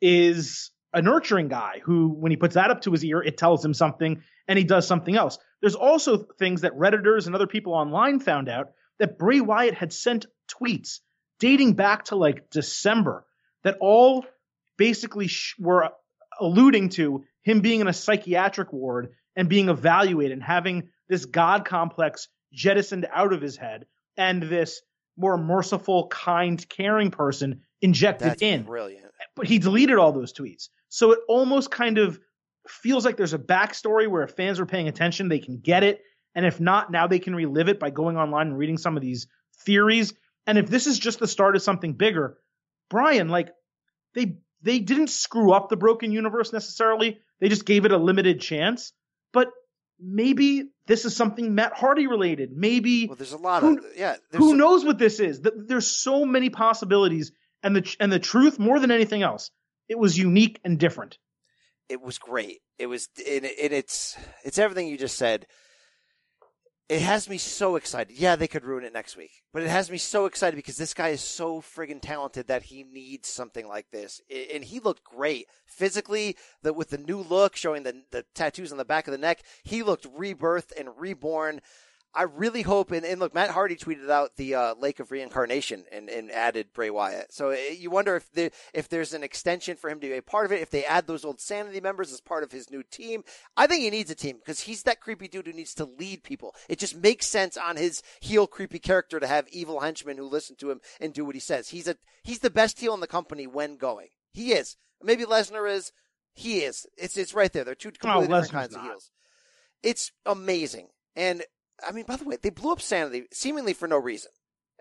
is 0.00 0.70
a 0.92 1.02
nurturing 1.02 1.48
guy 1.48 1.80
who, 1.84 2.08
when 2.08 2.30
he 2.30 2.36
puts 2.36 2.54
that 2.54 2.70
up 2.70 2.82
to 2.82 2.92
his 2.92 3.04
ear, 3.04 3.20
it 3.20 3.36
tells 3.36 3.64
him 3.64 3.74
something 3.74 4.22
and 4.46 4.58
he 4.58 4.64
does 4.64 4.86
something 4.86 5.16
else. 5.16 5.38
There's 5.60 5.74
also 5.74 6.16
things 6.38 6.62
that 6.62 6.76
Redditors 6.76 7.26
and 7.26 7.34
other 7.34 7.46
people 7.46 7.74
online 7.74 8.20
found 8.20 8.48
out 8.48 8.72
that 8.98 9.18
Bray 9.18 9.40
Wyatt 9.40 9.74
had 9.74 9.92
sent 9.92 10.26
tweets 10.48 11.00
dating 11.38 11.74
back 11.74 12.06
to 12.06 12.16
like 12.16 12.50
December 12.50 13.24
that 13.64 13.76
all 13.80 14.24
basically 14.76 15.26
sh- 15.26 15.54
were 15.58 15.90
alluding 16.40 16.88
to 16.90 17.24
him 17.42 17.60
being 17.60 17.80
in 17.80 17.88
a 17.88 17.92
psychiatric 17.92 18.72
ward 18.72 19.10
and 19.36 19.48
being 19.48 19.68
evaluated 19.68 20.32
and 20.32 20.42
having 20.42 20.88
this 21.08 21.26
God 21.26 21.64
complex 21.64 22.28
jettisoned 22.52 23.06
out 23.12 23.32
of 23.32 23.42
his 23.42 23.56
head 23.56 23.86
and 24.16 24.42
this 24.42 24.80
more 25.18 25.36
merciful, 25.36 26.06
kind, 26.08 26.66
caring 26.68 27.10
person 27.10 27.60
injected 27.82 28.30
That's 28.30 28.42
in 28.42 28.62
brilliant. 28.62 29.06
but 29.34 29.46
he 29.46 29.58
deleted 29.58 29.96
all 29.96 30.12
those 30.12 30.32
tweets. 30.32 30.68
So 30.88 31.12
it 31.12 31.18
almost 31.28 31.70
kind 31.70 31.98
of 31.98 32.18
feels 32.66 33.04
like 33.04 33.16
there's 33.16 33.34
a 33.34 33.38
backstory 33.38 34.08
where 34.08 34.22
if 34.22 34.30
fans 34.32 34.60
are 34.60 34.66
paying 34.66 34.88
attention, 34.88 35.28
they 35.28 35.38
can 35.38 35.58
get 35.58 35.82
it. 35.82 36.00
And 36.34 36.46
if 36.46 36.60
not, 36.60 36.90
now 36.90 37.06
they 37.06 37.18
can 37.18 37.34
relive 37.34 37.68
it 37.68 37.80
by 37.80 37.90
going 37.90 38.16
online 38.16 38.48
and 38.48 38.58
reading 38.58 38.78
some 38.78 38.96
of 38.96 39.02
these 39.02 39.26
theories. 39.64 40.14
And 40.46 40.56
if 40.56 40.68
this 40.68 40.86
is 40.86 40.98
just 40.98 41.18
the 41.18 41.26
start 41.26 41.56
of 41.56 41.62
something 41.62 41.94
bigger, 41.94 42.38
Brian, 42.88 43.28
like 43.28 43.50
they 44.14 44.38
they 44.62 44.78
didn't 44.78 45.08
screw 45.08 45.52
up 45.52 45.68
the 45.68 45.76
broken 45.76 46.10
universe 46.10 46.52
necessarily. 46.52 47.18
They 47.40 47.48
just 47.48 47.64
gave 47.64 47.84
it 47.84 47.92
a 47.92 47.98
limited 47.98 48.40
chance. 48.40 48.92
Maybe 50.00 50.64
this 50.86 51.04
is 51.04 51.16
something 51.16 51.54
Matt 51.54 51.72
Hardy 51.74 52.06
related. 52.06 52.50
Maybe 52.52 53.06
Well, 53.06 53.16
there's 53.16 53.32
a 53.32 53.36
lot 53.36 53.62
who, 53.62 53.78
of 53.78 53.84
yeah. 53.96 54.16
Who 54.32 54.50
some- 54.50 54.58
knows 54.58 54.84
what 54.84 54.98
this 54.98 55.18
is? 55.20 55.40
Th- 55.40 55.54
There's 55.56 55.86
so 55.86 56.24
many 56.24 56.50
possibilities, 56.50 57.32
and 57.62 57.74
the 57.76 57.96
and 58.00 58.12
the 58.12 58.18
truth 58.20 58.58
more 58.58 58.78
than 58.78 58.90
anything 58.90 59.22
else, 59.22 59.50
it 59.88 59.98
was 59.98 60.16
unique 60.16 60.60
and 60.64 60.78
different. 60.78 61.18
it 61.88 62.00
was 62.02 62.18
great. 62.18 62.58
It 62.78 62.86
was, 62.86 63.08
and, 63.18 63.44
it- 63.44 63.58
and 63.60 63.72
it's 63.72 64.16
it's 64.44 64.58
everything 64.58 64.86
you 64.88 64.98
just 64.98 65.16
said. 65.18 65.46
It 66.88 67.02
has 67.02 67.28
me 67.28 67.36
so 67.36 67.76
excited. 67.76 68.16
Yeah, 68.16 68.34
they 68.36 68.48
could 68.48 68.64
ruin 68.64 68.82
it 68.82 68.94
next 68.94 69.14
week, 69.14 69.42
but 69.52 69.62
it 69.62 69.68
has 69.68 69.90
me 69.90 69.98
so 69.98 70.24
excited 70.24 70.56
because 70.56 70.78
this 70.78 70.94
guy 70.94 71.08
is 71.08 71.20
so 71.20 71.60
friggin' 71.60 72.00
talented 72.00 72.46
that 72.46 72.62
he 72.62 72.82
needs 72.82 73.28
something 73.28 73.68
like 73.68 73.90
this, 73.90 74.22
and 74.30 74.64
he 74.64 74.80
looked 74.80 75.04
great 75.04 75.48
physically. 75.66 76.34
The 76.62 76.72
with 76.72 76.88
the 76.88 76.96
new 76.96 77.18
look, 77.20 77.56
showing 77.56 77.82
the 77.82 78.04
the 78.10 78.24
tattoos 78.34 78.72
on 78.72 78.78
the 78.78 78.86
back 78.86 79.06
of 79.06 79.12
the 79.12 79.18
neck, 79.18 79.42
he 79.64 79.82
looked 79.82 80.06
rebirthed 80.10 80.72
and 80.78 80.88
reborn. 80.96 81.60
I 82.14 82.22
really 82.22 82.62
hope, 82.62 82.90
and, 82.90 83.04
and 83.04 83.20
look, 83.20 83.34
Matt 83.34 83.50
Hardy 83.50 83.76
tweeted 83.76 84.10
out 84.10 84.36
the 84.36 84.54
uh, 84.54 84.74
Lake 84.74 84.98
of 84.98 85.10
Reincarnation 85.10 85.84
and, 85.92 86.08
and 86.08 86.30
added 86.30 86.72
Bray 86.72 86.90
Wyatt. 86.90 87.32
So 87.32 87.50
uh, 87.50 87.56
you 87.76 87.90
wonder 87.90 88.16
if 88.16 88.32
the, 88.32 88.50
if 88.72 88.88
there's 88.88 89.12
an 89.12 89.22
extension 89.22 89.76
for 89.76 89.90
him 89.90 90.00
to 90.00 90.08
be 90.08 90.14
a 90.14 90.22
part 90.22 90.46
of 90.46 90.52
it. 90.52 90.62
If 90.62 90.70
they 90.70 90.84
add 90.84 91.06
those 91.06 91.24
old 91.24 91.40
Sanity 91.40 91.80
members 91.80 92.10
as 92.12 92.20
part 92.20 92.42
of 92.42 92.50
his 92.50 92.70
new 92.70 92.82
team, 92.82 93.24
I 93.56 93.66
think 93.66 93.82
he 93.82 93.90
needs 93.90 94.10
a 94.10 94.14
team 94.14 94.38
because 94.38 94.60
he's 94.60 94.84
that 94.84 95.00
creepy 95.00 95.28
dude 95.28 95.46
who 95.46 95.52
needs 95.52 95.74
to 95.74 95.84
lead 95.84 96.24
people. 96.24 96.54
It 96.68 96.78
just 96.78 96.96
makes 96.96 97.26
sense 97.26 97.56
on 97.56 97.76
his 97.76 98.02
heel 98.20 98.46
creepy 98.46 98.78
character 98.78 99.20
to 99.20 99.26
have 99.26 99.46
evil 99.50 99.80
henchmen 99.80 100.16
who 100.16 100.24
listen 100.26 100.56
to 100.56 100.70
him 100.70 100.80
and 101.00 101.12
do 101.12 101.24
what 101.24 101.36
he 101.36 101.40
says. 101.40 101.68
He's 101.68 101.88
a 101.88 101.96
he's 102.22 102.40
the 102.40 102.50
best 102.50 102.80
heel 102.80 102.94
in 102.94 103.00
the 103.00 103.06
company 103.06 103.46
when 103.46 103.76
going. 103.76 104.08
He 104.32 104.52
is. 104.52 104.76
Maybe 105.02 105.24
Lesnar 105.24 105.70
is. 105.70 105.92
He 106.32 106.60
is. 106.60 106.86
It's 106.96 107.16
it's 107.16 107.34
right 107.34 107.52
there. 107.52 107.64
They're 107.64 107.74
two 107.74 107.90
completely 107.90 108.28
different 108.28 108.44
Lesnar's 108.44 108.50
kinds 108.50 108.72
not. 108.72 108.80
of 108.80 108.86
heels. 108.86 109.10
It's 109.82 110.12
amazing. 110.24 110.88
And 111.14 111.42
I 111.86 111.92
mean, 111.92 112.04
by 112.04 112.16
the 112.16 112.24
way, 112.24 112.36
they 112.40 112.50
blew 112.50 112.72
up 112.72 112.80
Sanity 112.80 113.24
seemingly 113.32 113.72
for 113.72 113.88
no 113.88 113.98
reason 113.98 114.30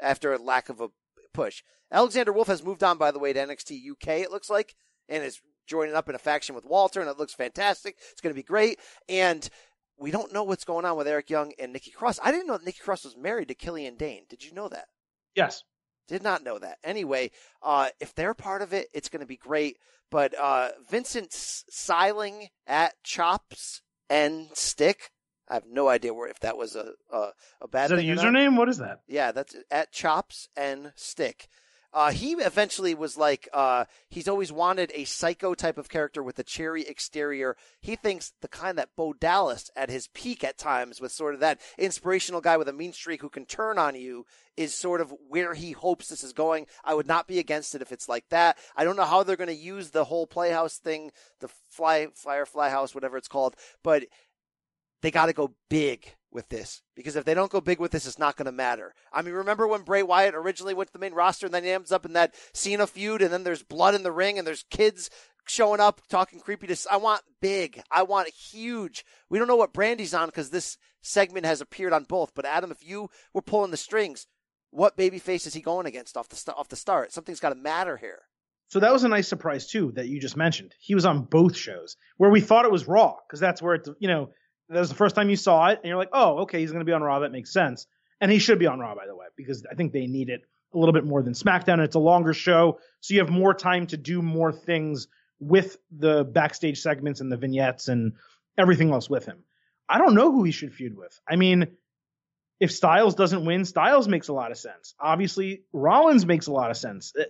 after 0.02 0.34
a 0.34 0.38
lack 0.38 0.70
of 0.70 0.82
a 0.82 0.90
push. 1.34 1.64
Alexander 1.92 2.34
Wolf 2.34 2.48
has 2.48 2.64
moved 2.64 2.84
on, 2.84 2.98
by 2.98 3.12
the 3.12 3.20
way, 3.20 3.34
to 3.34 3.40
NXT 3.40 3.92
UK, 3.92 4.08
it 4.22 4.32
looks 4.32 4.50
like, 4.50 4.76
and 5.08 5.24
is 5.24 5.42
joining 5.68 5.96
up 5.96 6.10
in 6.10 6.16
a 6.16 6.20
faction 6.20 6.56
with 6.56 6.66
Walter, 6.66 7.00
and 7.00 7.10
it 7.10 7.18
looks 7.18 7.34
fantastic. 7.34 7.98
It's 8.12 8.22
going 8.22 8.34
to 8.34 8.40
be 8.40 8.44
great. 8.44 8.80
And 9.08 9.48
we 9.98 10.12
don't 10.12 10.34
know 10.34 10.44
what's 10.44 10.66
going 10.66 10.86
on 10.86 10.98
with 10.98 11.08
Eric 11.08 11.30
Young 11.30 11.54
and 11.60 11.74
Nikki 11.74 11.92
Cross. 11.92 12.20
I 12.24 12.32
didn't 12.32 12.48
know 12.48 12.58
that 12.58 12.66
Nikki 12.66 12.80
Cross 12.80 13.06
was 13.06 13.18
married 13.18 13.50
to 13.50 13.56
Killian 13.56 13.96
Dain. 13.96 14.24
Did 14.30 14.44
you 14.44 14.54
know 14.54 14.70
that? 14.70 14.86
Yes. 15.36 15.64
Did 16.08 16.24
not 16.24 16.44
know 16.44 16.58
that. 16.60 16.78
Anyway, 16.84 17.32
uh, 17.62 17.90
if 18.00 18.16
they're 18.16 18.34
part 18.34 18.62
of 18.62 18.74
it, 18.74 18.88
it's 18.94 19.10
going 19.10 19.20
to 19.22 19.26
be 19.26 19.38
great. 19.38 19.78
But 20.10 20.38
uh, 20.40 20.70
Vincent 20.90 21.32
Siling 21.32 22.48
at 22.66 22.94
Chops 23.04 23.82
and 24.10 24.48
Stick. 24.54 25.12
I 25.50 25.54
have 25.56 25.66
no 25.70 25.88
idea 25.88 26.14
where 26.14 26.30
if 26.30 26.40
that 26.42 26.58
was 26.58 26.76
a 26.76 26.94
a, 27.12 27.30
a 27.62 27.68
bad 27.68 27.86
Is 27.86 27.90
that 27.92 27.96
a 28.00 28.02
thing 28.02 28.12
or 28.12 28.16
not. 28.16 28.26
username? 28.26 28.58
What 28.58 28.70
is 28.70 28.78
that? 28.80 29.02
Yeah, 29.08 29.32
that's 29.32 29.56
at 29.72 29.92
Chops 29.92 30.50
and 30.56 30.92
Stick. 30.96 31.48
Uh, 31.94 32.12
he 32.12 32.34
eventually 32.34 32.94
was 32.94 33.18
like, 33.18 33.48
uh, 33.54 33.86
he's 34.10 34.28
always 34.28 34.52
wanted 34.52 34.92
a 34.94 35.06
psycho 35.06 35.54
type 35.56 35.78
of 35.78 35.90
character 35.90 36.22
with 36.22 36.38
a 36.38 36.44
cherry 36.44 36.84
exterior. 36.86 37.56
He 37.82 37.96
thinks 37.96 38.34
the 38.42 38.50
kind 38.50 38.78
that 38.78 38.90
Bo 38.96 39.14
Dallas 39.14 39.72
at 39.76 39.90
his 39.90 40.10
peak 40.14 40.44
at 40.44 40.58
times 40.58 41.00
was 41.00 41.14
sort 41.14 41.34
of 41.34 41.40
that 41.40 41.62
inspirational 41.78 42.42
guy 42.42 42.58
with 42.58 42.68
a 42.68 42.74
mean 42.74 42.92
streak 42.92 43.22
who 43.22 43.30
can 43.30 43.46
turn 43.46 43.80
on 43.80 43.96
you 43.96 44.26
is 44.58 44.76
sort 44.76 45.00
of 45.02 45.14
where 45.30 45.54
he 45.54 45.72
hopes 45.72 46.10
this 46.10 46.24
is 46.26 46.34
going. 46.34 46.68
I 46.84 46.94
would 46.94 47.08
not 47.08 47.26
be 47.26 47.40
against 47.40 47.74
it 47.74 47.82
if 47.82 47.92
it's 47.94 48.10
like 48.10 48.28
that. 48.30 48.58
I 48.76 48.84
don't 48.84 48.98
know 48.98 49.06
how 49.06 49.24
they're 49.24 49.36
going 49.38 49.48
to 49.48 49.56
use 49.56 49.90
the 49.92 50.04
whole 50.06 50.28
playhouse 50.28 50.78
thing, 50.78 51.12
the 51.40 51.48
fly, 51.70 52.08
flyer, 52.14 52.46
fly 52.46 52.70
house, 52.70 52.94
whatever 52.94 53.18
it's 53.18 53.30
called, 53.30 53.56
but 53.82 54.04
they 55.08 55.12
got 55.12 55.28
to 55.28 55.34
go 55.34 55.54
big 55.70 56.16
with 56.34 56.50
this 56.50 56.82
because 56.94 57.16
if 57.16 57.24
they 57.24 57.34
don't 57.34 57.50
go 57.50 57.62
big 57.62 57.80
with 57.80 57.92
this, 57.92 58.06
it's 58.06 58.20
not 58.20 58.36
going 58.36 58.48
to 58.48 58.52
matter. 58.52 58.94
I 59.14 59.22
mean, 59.22 59.36
remember 59.36 59.66
when 59.66 59.84
Bray 59.84 60.04
Wyatt 60.04 60.36
originally 60.36 60.74
went 60.74 60.90
to 60.90 60.94
the 60.94 61.00
main 61.00 61.14
roster 61.14 61.46
and 61.46 61.56
then 61.56 61.64
he 61.64 61.70
ends 61.70 61.94
up 61.94 62.06
in 62.06 62.12
that 62.12 62.36
Cena 62.54 62.86
feud 62.86 63.22
and 63.22 63.32
then 63.32 63.46
there's 63.46 63.64
blood 63.64 63.96
in 63.96 64.04
the 64.04 64.12
ring 64.12 64.38
and 64.38 64.46
there's 64.46 64.66
kids 64.70 65.10
showing 65.48 65.80
up 65.80 66.02
talking 66.10 66.42
creepy 66.42 66.68
to. 66.68 66.78
I 66.92 66.98
want 66.98 67.22
big. 67.40 67.82
I 67.90 68.04
want 68.04 68.28
huge. 68.28 69.06
We 69.30 69.40
don't 69.40 69.48
know 69.48 69.56
what 69.56 69.72
Brandy's 69.72 70.14
on 70.14 70.28
because 70.28 70.50
this 70.50 70.78
segment 71.02 71.46
has 71.46 71.62
appeared 71.62 71.94
on 71.94 72.04
both. 72.04 72.34
But 72.36 72.44
Adam, 72.46 72.70
if 72.70 72.86
you 72.86 73.10
were 73.34 73.42
pulling 73.42 73.72
the 73.72 73.78
strings, 73.78 74.28
what 74.72 74.98
baby 74.98 75.20
face 75.20 75.48
is 75.48 75.54
he 75.54 75.62
going 75.62 75.86
against 75.86 76.18
off 76.18 76.28
the 76.28 76.36
st- 76.36 76.58
off 76.58 76.68
the 76.68 76.76
start? 76.76 77.14
Something's 77.14 77.40
got 77.40 77.50
to 77.52 77.56
matter 77.56 77.96
here. 77.96 78.24
So 78.68 78.82
that 78.82 78.92
was 78.92 79.06
a 79.06 79.08
nice 79.08 79.30
surprise 79.30 79.68
too 79.68 79.94
that 79.96 80.10
you 80.10 80.20
just 80.20 80.36
mentioned. 80.36 80.74
He 80.82 80.96
was 80.96 81.06
on 81.06 81.24
both 81.24 81.56
shows 81.56 81.96
where 82.18 82.30
we 82.30 82.42
thought 82.42 82.66
it 82.66 82.72
was 82.74 82.90
Raw 82.90 83.16
because 83.26 83.40
that's 83.40 83.62
where 83.62 83.76
it, 83.76 83.88
you 84.00 84.10
know, 84.10 84.32
that 84.70 84.80
was 84.80 84.90
the 84.90 84.96
first 84.96 85.16
time 85.16 85.30
you 85.30 85.36
saw 85.36 85.68
it 85.68 85.80
and 85.80 85.88
you're 85.88 85.98
like, 85.98 86.10
oh, 86.14 86.40
okay, 86.40 86.60
he's 86.60 86.72
going 86.72 86.82
to 86.82 86.86
be 86.86 86.94
on 86.94 87.02
Raw. 87.02 87.20
That 87.20 87.32
makes 87.32 87.52
sense. 87.52 87.88
And 88.20 88.32
he 88.32 88.40
should 88.40 88.60
be 88.60 88.68
on 88.68 88.80
Raw, 88.80 88.96
by 88.96 89.06
the 89.08 89.16
way, 89.16 89.28
because 89.36 89.66
I 89.70 89.76
think 89.76 89.94
they 89.94 90.08
need 90.08 90.30
it 90.30 90.42
a 90.74 90.78
little 90.78 90.94
bit 90.94 91.06
more 91.06 91.22
than 91.22 91.34
SmackDown. 91.34 91.80
It's 91.80 91.96
a 91.96 92.00
longer 92.00 92.34
show, 92.34 92.80
so 93.00 93.14
you 93.14 93.20
have 93.22 93.30
more 93.30 93.54
time 93.54 93.88
to 93.88 93.98
do 93.98 94.22
more 94.22 94.52
things 94.52 95.08
with 95.40 95.78
the 95.92 96.24
backstage 96.24 96.82
segments 96.82 97.22
and 97.22 97.32
the 97.32 97.38
vignettes 97.38 97.88
and 97.88 98.14
everything 98.58 98.92
else 98.92 99.10
with 99.10 99.26
him. 99.26 99.44
I 99.88 100.00
don't 100.00 100.16
know 100.16 100.32
who 100.32 100.44
he 100.44 100.52
should 100.52 100.74
feud 100.74 100.98
with. 100.98 101.18
I 101.28 101.36
mean, 101.36 101.68
if 102.60 102.72
Styles 102.72 103.16
doesn't 103.16 103.46
win, 103.46 103.66
Styles 103.66 104.08
makes 104.08 104.28
a 104.28 104.34
lot 104.34 104.52
of 104.52 104.58
sense. 104.58 104.96
Obviously, 105.00 105.62
Rollins 105.72 106.26
makes 106.26 106.48
a 106.48 106.52
lot 106.52 106.72
of 106.72 106.78
sense. 106.78 107.14
Uh, 107.18 107.24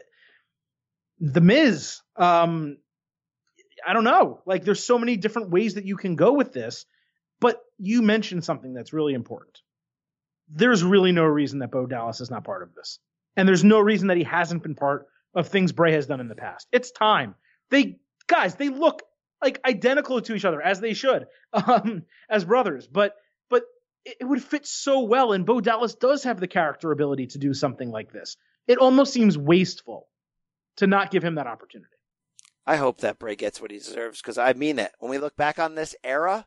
The 1.19 1.41
Miz, 1.41 2.01
um, 2.15 2.77
I 3.85 3.93
don't 3.93 4.03
know. 4.03 4.41
Like, 4.45 4.63
there's 4.63 4.83
so 4.83 4.97
many 4.97 5.17
different 5.17 5.49
ways 5.49 5.75
that 5.75 5.85
you 5.85 5.97
can 5.97 6.15
go 6.15 6.33
with 6.33 6.53
this. 6.53 6.85
You 7.77 8.01
mentioned 8.01 8.43
something 8.43 8.73
that's 8.73 8.93
really 8.93 9.13
important. 9.13 9.59
There's 10.49 10.83
really 10.83 11.11
no 11.11 11.25
reason 11.25 11.59
that 11.59 11.71
Bo 11.71 11.85
Dallas 11.85 12.21
is 12.21 12.31
not 12.31 12.43
part 12.43 12.63
of 12.63 12.73
this. 12.73 12.99
And 13.35 13.47
there's 13.47 13.63
no 13.63 13.79
reason 13.79 14.07
that 14.07 14.17
he 14.17 14.23
hasn't 14.23 14.63
been 14.63 14.75
part 14.75 15.07
of 15.35 15.47
things 15.47 15.71
Bray 15.71 15.93
has 15.93 16.07
done 16.07 16.19
in 16.19 16.27
the 16.27 16.35
past. 16.35 16.67
It's 16.71 16.91
time. 16.91 17.35
They, 17.69 17.99
guys, 18.27 18.55
they 18.55 18.69
look 18.69 19.03
like 19.41 19.61
identical 19.65 20.21
to 20.21 20.33
each 20.33 20.45
other 20.45 20.61
as 20.61 20.79
they 20.79 20.93
should, 20.93 21.27
um, 21.53 22.03
as 22.29 22.45
brothers. 22.45 22.87
But, 22.87 23.15
but 23.49 23.63
it, 24.05 24.17
it 24.21 24.25
would 24.25 24.43
fit 24.43 24.65
so 24.65 25.01
well. 25.01 25.33
And 25.33 25.45
Bo 25.45 25.61
Dallas 25.61 25.95
does 25.95 26.23
have 26.23 26.39
the 26.39 26.47
character 26.47 26.91
ability 26.91 27.27
to 27.27 27.37
do 27.37 27.53
something 27.53 27.91
like 27.91 28.11
this. 28.11 28.37
It 28.67 28.79
almost 28.79 29.13
seems 29.13 29.37
wasteful 29.37 30.07
to 30.77 30.87
not 30.87 31.11
give 31.11 31.23
him 31.23 31.35
that 31.35 31.47
opportunity. 31.47 31.91
I 32.65 32.75
hope 32.75 32.99
that 32.99 33.17
Bray 33.17 33.35
gets 33.35 33.61
what 33.61 33.71
he 33.71 33.77
deserves 33.77 34.21
because 34.21 34.37
I 34.37 34.51
mean 34.53 34.77
it. 34.77 34.91
When 34.99 35.09
we 35.09 35.19
look 35.19 35.37
back 35.37 35.57
on 35.57 35.75
this 35.75 35.95
era, 36.03 36.45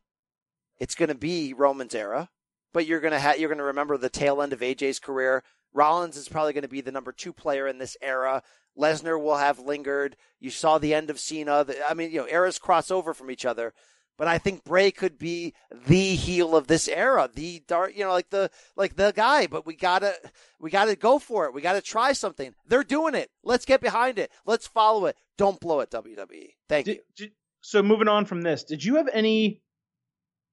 it's 0.81 0.94
going 0.97 1.09
to 1.11 1.15
be 1.15 1.52
Roman's 1.52 1.94
era, 1.94 2.28
but 2.73 2.86
you're 2.86 3.01
going 3.01 3.12
to 3.12 3.20
ha- 3.20 3.35
you're 3.39 3.48
going 3.48 3.59
to 3.59 3.65
remember 3.65 3.97
the 3.97 4.09
tail 4.11 4.43
end 4.43 4.52
of 4.52 4.61
AJ's 4.61 4.98
career. 4.98 5.44
Rollins 5.73 6.16
is 6.16 6.28
probably 6.28 6.52
going 6.52 6.62
to 6.62 6.69
be 6.69 6.81
the 6.81 6.90
number 6.90 7.12
two 7.12 7.32
player 7.32 7.69
in 7.69 7.78
this 7.78 7.97
era. 8.02 8.43
Lesnar 8.78 9.23
will 9.23 9.36
have 9.36 9.59
lingered. 9.61 10.16
You 10.40 10.51
saw 10.51 10.78
the 10.78 10.94
end 10.94 11.11
of 11.11 11.20
Cena. 11.20 11.65
The, 11.65 11.89
I 11.89 11.94
mean, 11.94 12.11
you 12.11 12.19
know, 12.20 12.27
eras 12.28 12.59
cross 12.59 12.90
over 12.90 13.15
from 13.15 13.31
each 13.31 13.44
other. 13.44 13.73
But 14.19 14.28
I 14.28 14.36
think 14.36 14.65
Bray 14.65 14.90
could 14.90 15.16
be 15.19 15.55
the 15.86 16.15
heel 16.15 16.55
of 16.55 16.66
this 16.66 16.89
era, 16.89 17.31
the 17.32 17.62
dark, 17.66 17.97
you 17.97 18.05
know, 18.05 18.11
like 18.12 18.28
the 18.28 18.51
like 18.77 18.97
the 18.97 19.12
guy. 19.16 19.47
But 19.47 19.65
we 19.65 19.74
gotta 19.74 20.15
we 20.59 20.70
gotta 20.70 20.94
go 20.94 21.19
for 21.19 21.47
it. 21.47 21.55
We 21.55 21.62
gotta 21.62 21.81
try 21.81 22.12
something. 22.12 22.55
They're 22.66 22.85
doing 22.85 23.15
it. 23.15 23.31
Let's 23.43 23.65
get 23.65 23.81
behind 23.81 24.19
it. 24.19 24.31
Let's 24.44 24.66
follow 24.66 25.07
it. 25.07 25.16
Don't 25.39 25.59
blow 25.59 25.81
it, 25.81 25.90
WWE. 25.90 26.51
Thank 26.69 26.85
Did- 26.86 26.97
you. 26.97 27.02
did- 27.16 27.32
so 27.62 27.82
moving 27.82 28.09
on 28.09 28.24
from 28.27 28.43
this, 28.43 28.65
did 28.65 28.85
you 28.85 28.97
have 28.97 29.09
any 29.12 29.62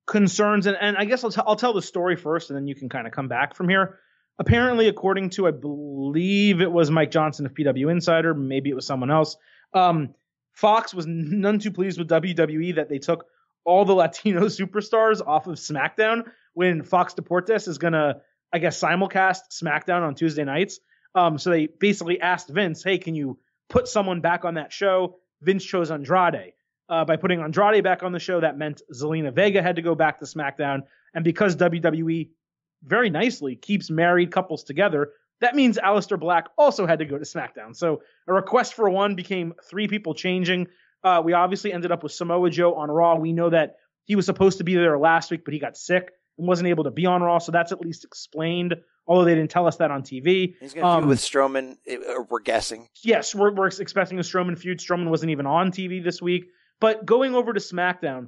concerns? 0.07 0.65
And, 0.65 0.77
and 0.79 0.97
I 0.97 1.05
guess 1.05 1.23
I'll, 1.23 1.31
t- 1.31 1.41
I'll 1.45 1.55
tell 1.55 1.73
the 1.73 1.81
story 1.81 2.15
first, 2.15 2.49
and 2.49 2.57
then 2.57 2.67
you 2.67 2.73
can 2.73 2.89
kind 2.89 3.05
of 3.05 3.13
come 3.13 3.27
back 3.27 3.55
from 3.55 3.69
here. 3.69 3.99
Apparently, 4.39 4.88
according 4.88 5.31
to 5.31 5.47
I 5.47 5.51
believe 5.51 6.61
it 6.61 6.71
was 6.71 6.89
Mike 6.89 7.11
Johnson 7.11 7.45
of 7.45 7.53
PW 7.53 7.91
Insider, 7.91 8.34
maybe 8.34 8.69
it 8.69 8.75
was 8.75 8.85
someone 8.85 9.11
else. 9.11 9.35
Um, 9.73 10.15
Fox 10.53 10.93
was 10.93 11.05
none 11.07 11.59
too 11.59 11.71
pleased 11.71 11.99
with 11.99 12.09
WWE 12.09 12.75
that 12.75 12.89
they 12.89 12.99
took 12.99 13.25
all 13.63 13.85
the 13.85 13.93
Latino 13.93 14.41
superstars 14.45 15.21
off 15.25 15.47
of 15.47 15.55
SmackDown 15.55 16.23
when 16.53 16.84
Fox 16.84 17.13
Deportes 17.13 17.67
is 17.67 17.77
gonna, 17.77 18.21
I 18.51 18.59
guess, 18.59 18.79
simulcast 18.79 19.41
SmackDown 19.51 20.01
on 20.01 20.15
Tuesday 20.15 20.43
nights. 20.43 20.79
Um, 21.13 21.38
so 21.38 21.49
they 21.49 21.67
basically 21.67 22.21
asked 22.21 22.49
Vince, 22.49 22.84
"Hey, 22.84 22.97
can 22.97 23.15
you 23.15 23.39
put 23.69 23.88
someone 23.88 24.21
back 24.21 24.45
on 24.45 24.55
that 24.55 24.71
show?" 24.71 25.17
Vince 25.41 25.63
chose 25.63 25.91
Andrade. 25.91 26.53
Uh, 26.89 27.03
by 27.03 27.18
putting 27.18 27.41
Andrade 27.41 27.84
back 27.84 28.01
on 28.03 28.14
the 28.14 28.19
show, 28.19 28.39
that 28.39 28.57
meant 28.57 28.81
Zelina 28.93 29.34
Vega 29.34 29.61
had 29.61 29.76
to 29.76 29.81
go 29.81 29.93
back 29.93 30.19
to 30.19 30.26
SmackDown. 30.26 30.84
And 31.14 31.23
because 31.26 31.55
WWE 31.57 32.30
very 32.84 33.09
nicely 33.09 33.55
keeps 33.57 33.89
married 33.89 34.31
couples 34.31 34.64
together, 34.64 35.11
that 35.41 35.53
means 35.55 35.77
Aleister 35.77 36.18
Black 36.19 36.45
also 36.57 36.85
had 36.88 36.99
to 36.99 37.05
go 37.05 37.18
to 37.18 37.26
SmackDown. 37.26 37.76
So 37.76 38.01
a 38.27 38.34
request 38.34 38.73
for 38.73 38.89
one 38.89 39.15
became 39.15 39.53
three 39.69 39.88
people 39.89 40.14
changing. 40.14 40.68
Uh, 41.03 41.22
we 41.23 41.34
obviously 41.34 41.73
ended 41.73 41.91
up 41.91 42.03
with 42.03 42.11
Samoa 42.14 42.49
Joe 42.49 42.73
on 42.76 42.89
Raw. 42.89 43.15
We 43.15 43.34
know 43.34 43.49
that 43.49 43.76
he 44.05 44.15
was 44.15 44.26
supposed 44.26 44.59
to 44.59 44.64
be 44.64 44.76
there 44.76 44.97
last 44.97 45.30
week, 45.30 45.43
but 45.43 45.53
he 45.53 45.59
got 45.59 45.76
sick 45.76 46.11
and 46.38 46.47
wasn't 46.47 46.69
able 46.69 46.85
to 46.85 46.91
be 46.91 47.05
on 47.05 47.22
Raw. 47.22 47.39
So 47.39 47.51
that's 47.51 47.72
at 47.73 47.81
least 47.81 48.05
explained, 48.05 48.76
although 49.05 49.26
they 49.26 49.35
didn't 49.35 49.51
tell 49.51 49.68
us 49.68 49.76
that 49.77 49.91
on 49.91 50.03
TV. 50.03 50.55
He's 50.61 50.73
going 50.73 50.84
to 50.85 50.89
Um, 50.89 51.01
feud 51.01 51.09
with 51.09 51.19
Strowman. 51.19 51.73
uh, 51.91 52.23
We're 52.30 52.39
guessing. 52.39 52.88
yes, 53.03 53.35
we're, 53.35 53.53
we're 53.53 53.68
expecting 53.68 54.18
a 54.19 54.22
Strowman 54.22 54.57
feud. 54.57 54.80
Strowman 54.80 55.09
wasn't 55.09 55.31
even 55.31 55.45
on 55.45 55.72
TV 55.72 56.01
this 56.03 56.22
week. 56.22 56.45
But 56.79 57.05
going 57.05 57.35
over 57.35 57.53
to 57.53 57.59
SmackDown, 57.59 58.27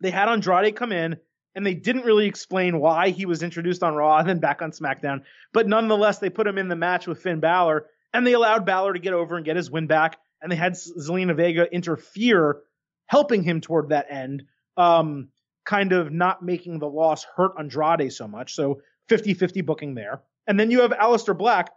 they 0.00 0.10
had 0.10 0.28
Andrade 0.28 0.76
come 0.76 0.92
in 0.92 1.16
and 1.54 1.66
they 1.66 1.74
didn't 1.74 2.04
really 2.04 2.26
explain 2.26 2.80
why 2.80 3.10
he 3.10 3.26
was 3.26 3.42
introduced 3.42 3.82
on 3.82 3.94
Raw 3.94 4.18
and 4.18 4.28
then 4.28 4.40
back 4.40 4.62
on 4.62 4.72
SmackDown. 4.72 5.22
But 5.52 5.68
nonetheless, 5.68 6.18
they 6.18 6.30
put 6.30 6.46
him 6.46 6.58
in 6.58 6.68
the 6.68 6.76
match 6.76 7.06
with 7.06 7.22
Finn 7.22 7.40
Balor 7.40 7.86
and 8.12 8.26
they 8.26 8.34
allowed 8.34 8.66
Balor 8.66 8.94
to 8.94 8.98
get 8.98 9.14
over 9.14 9.36
and 9.36 9.44
get 9.44 9.56
his 9.56 9.70
win 9.70 9.86
back. 9.86 10.18
And 10.42 10.52
they 10.52 10.56
had 10.56 10.74
Zelina 10.74 11.34
Vega 11.34 11.72
interfere, 11.72 12.62
helping 13.06 13.42
him 13.42 13.60
toward 13.60 13.88
that 13.88 14.06
end, 14.10 14.44
um, 14.76 15.28
kind 15.64 15.92
of 15.92 16.12
not 16.12 16.42
making 16.42 16.78
the 16.78 16.88
loss 16.88 17.24
hurt 17.24 17.52
Andrade 17.58 18.12
so 18.12 18.28
much. 18.28 18.54
So 18.54 18.82
50 19.08 19.34
50 19.34 19.62
booking 19.62 19.94
there. 19.94 20.22
And 20.46 20.60
then 20.60 20.70
you 20.70 20.82
have 20.82 20.92
Aleister 20.92 21.36
Black, 21.36 21.72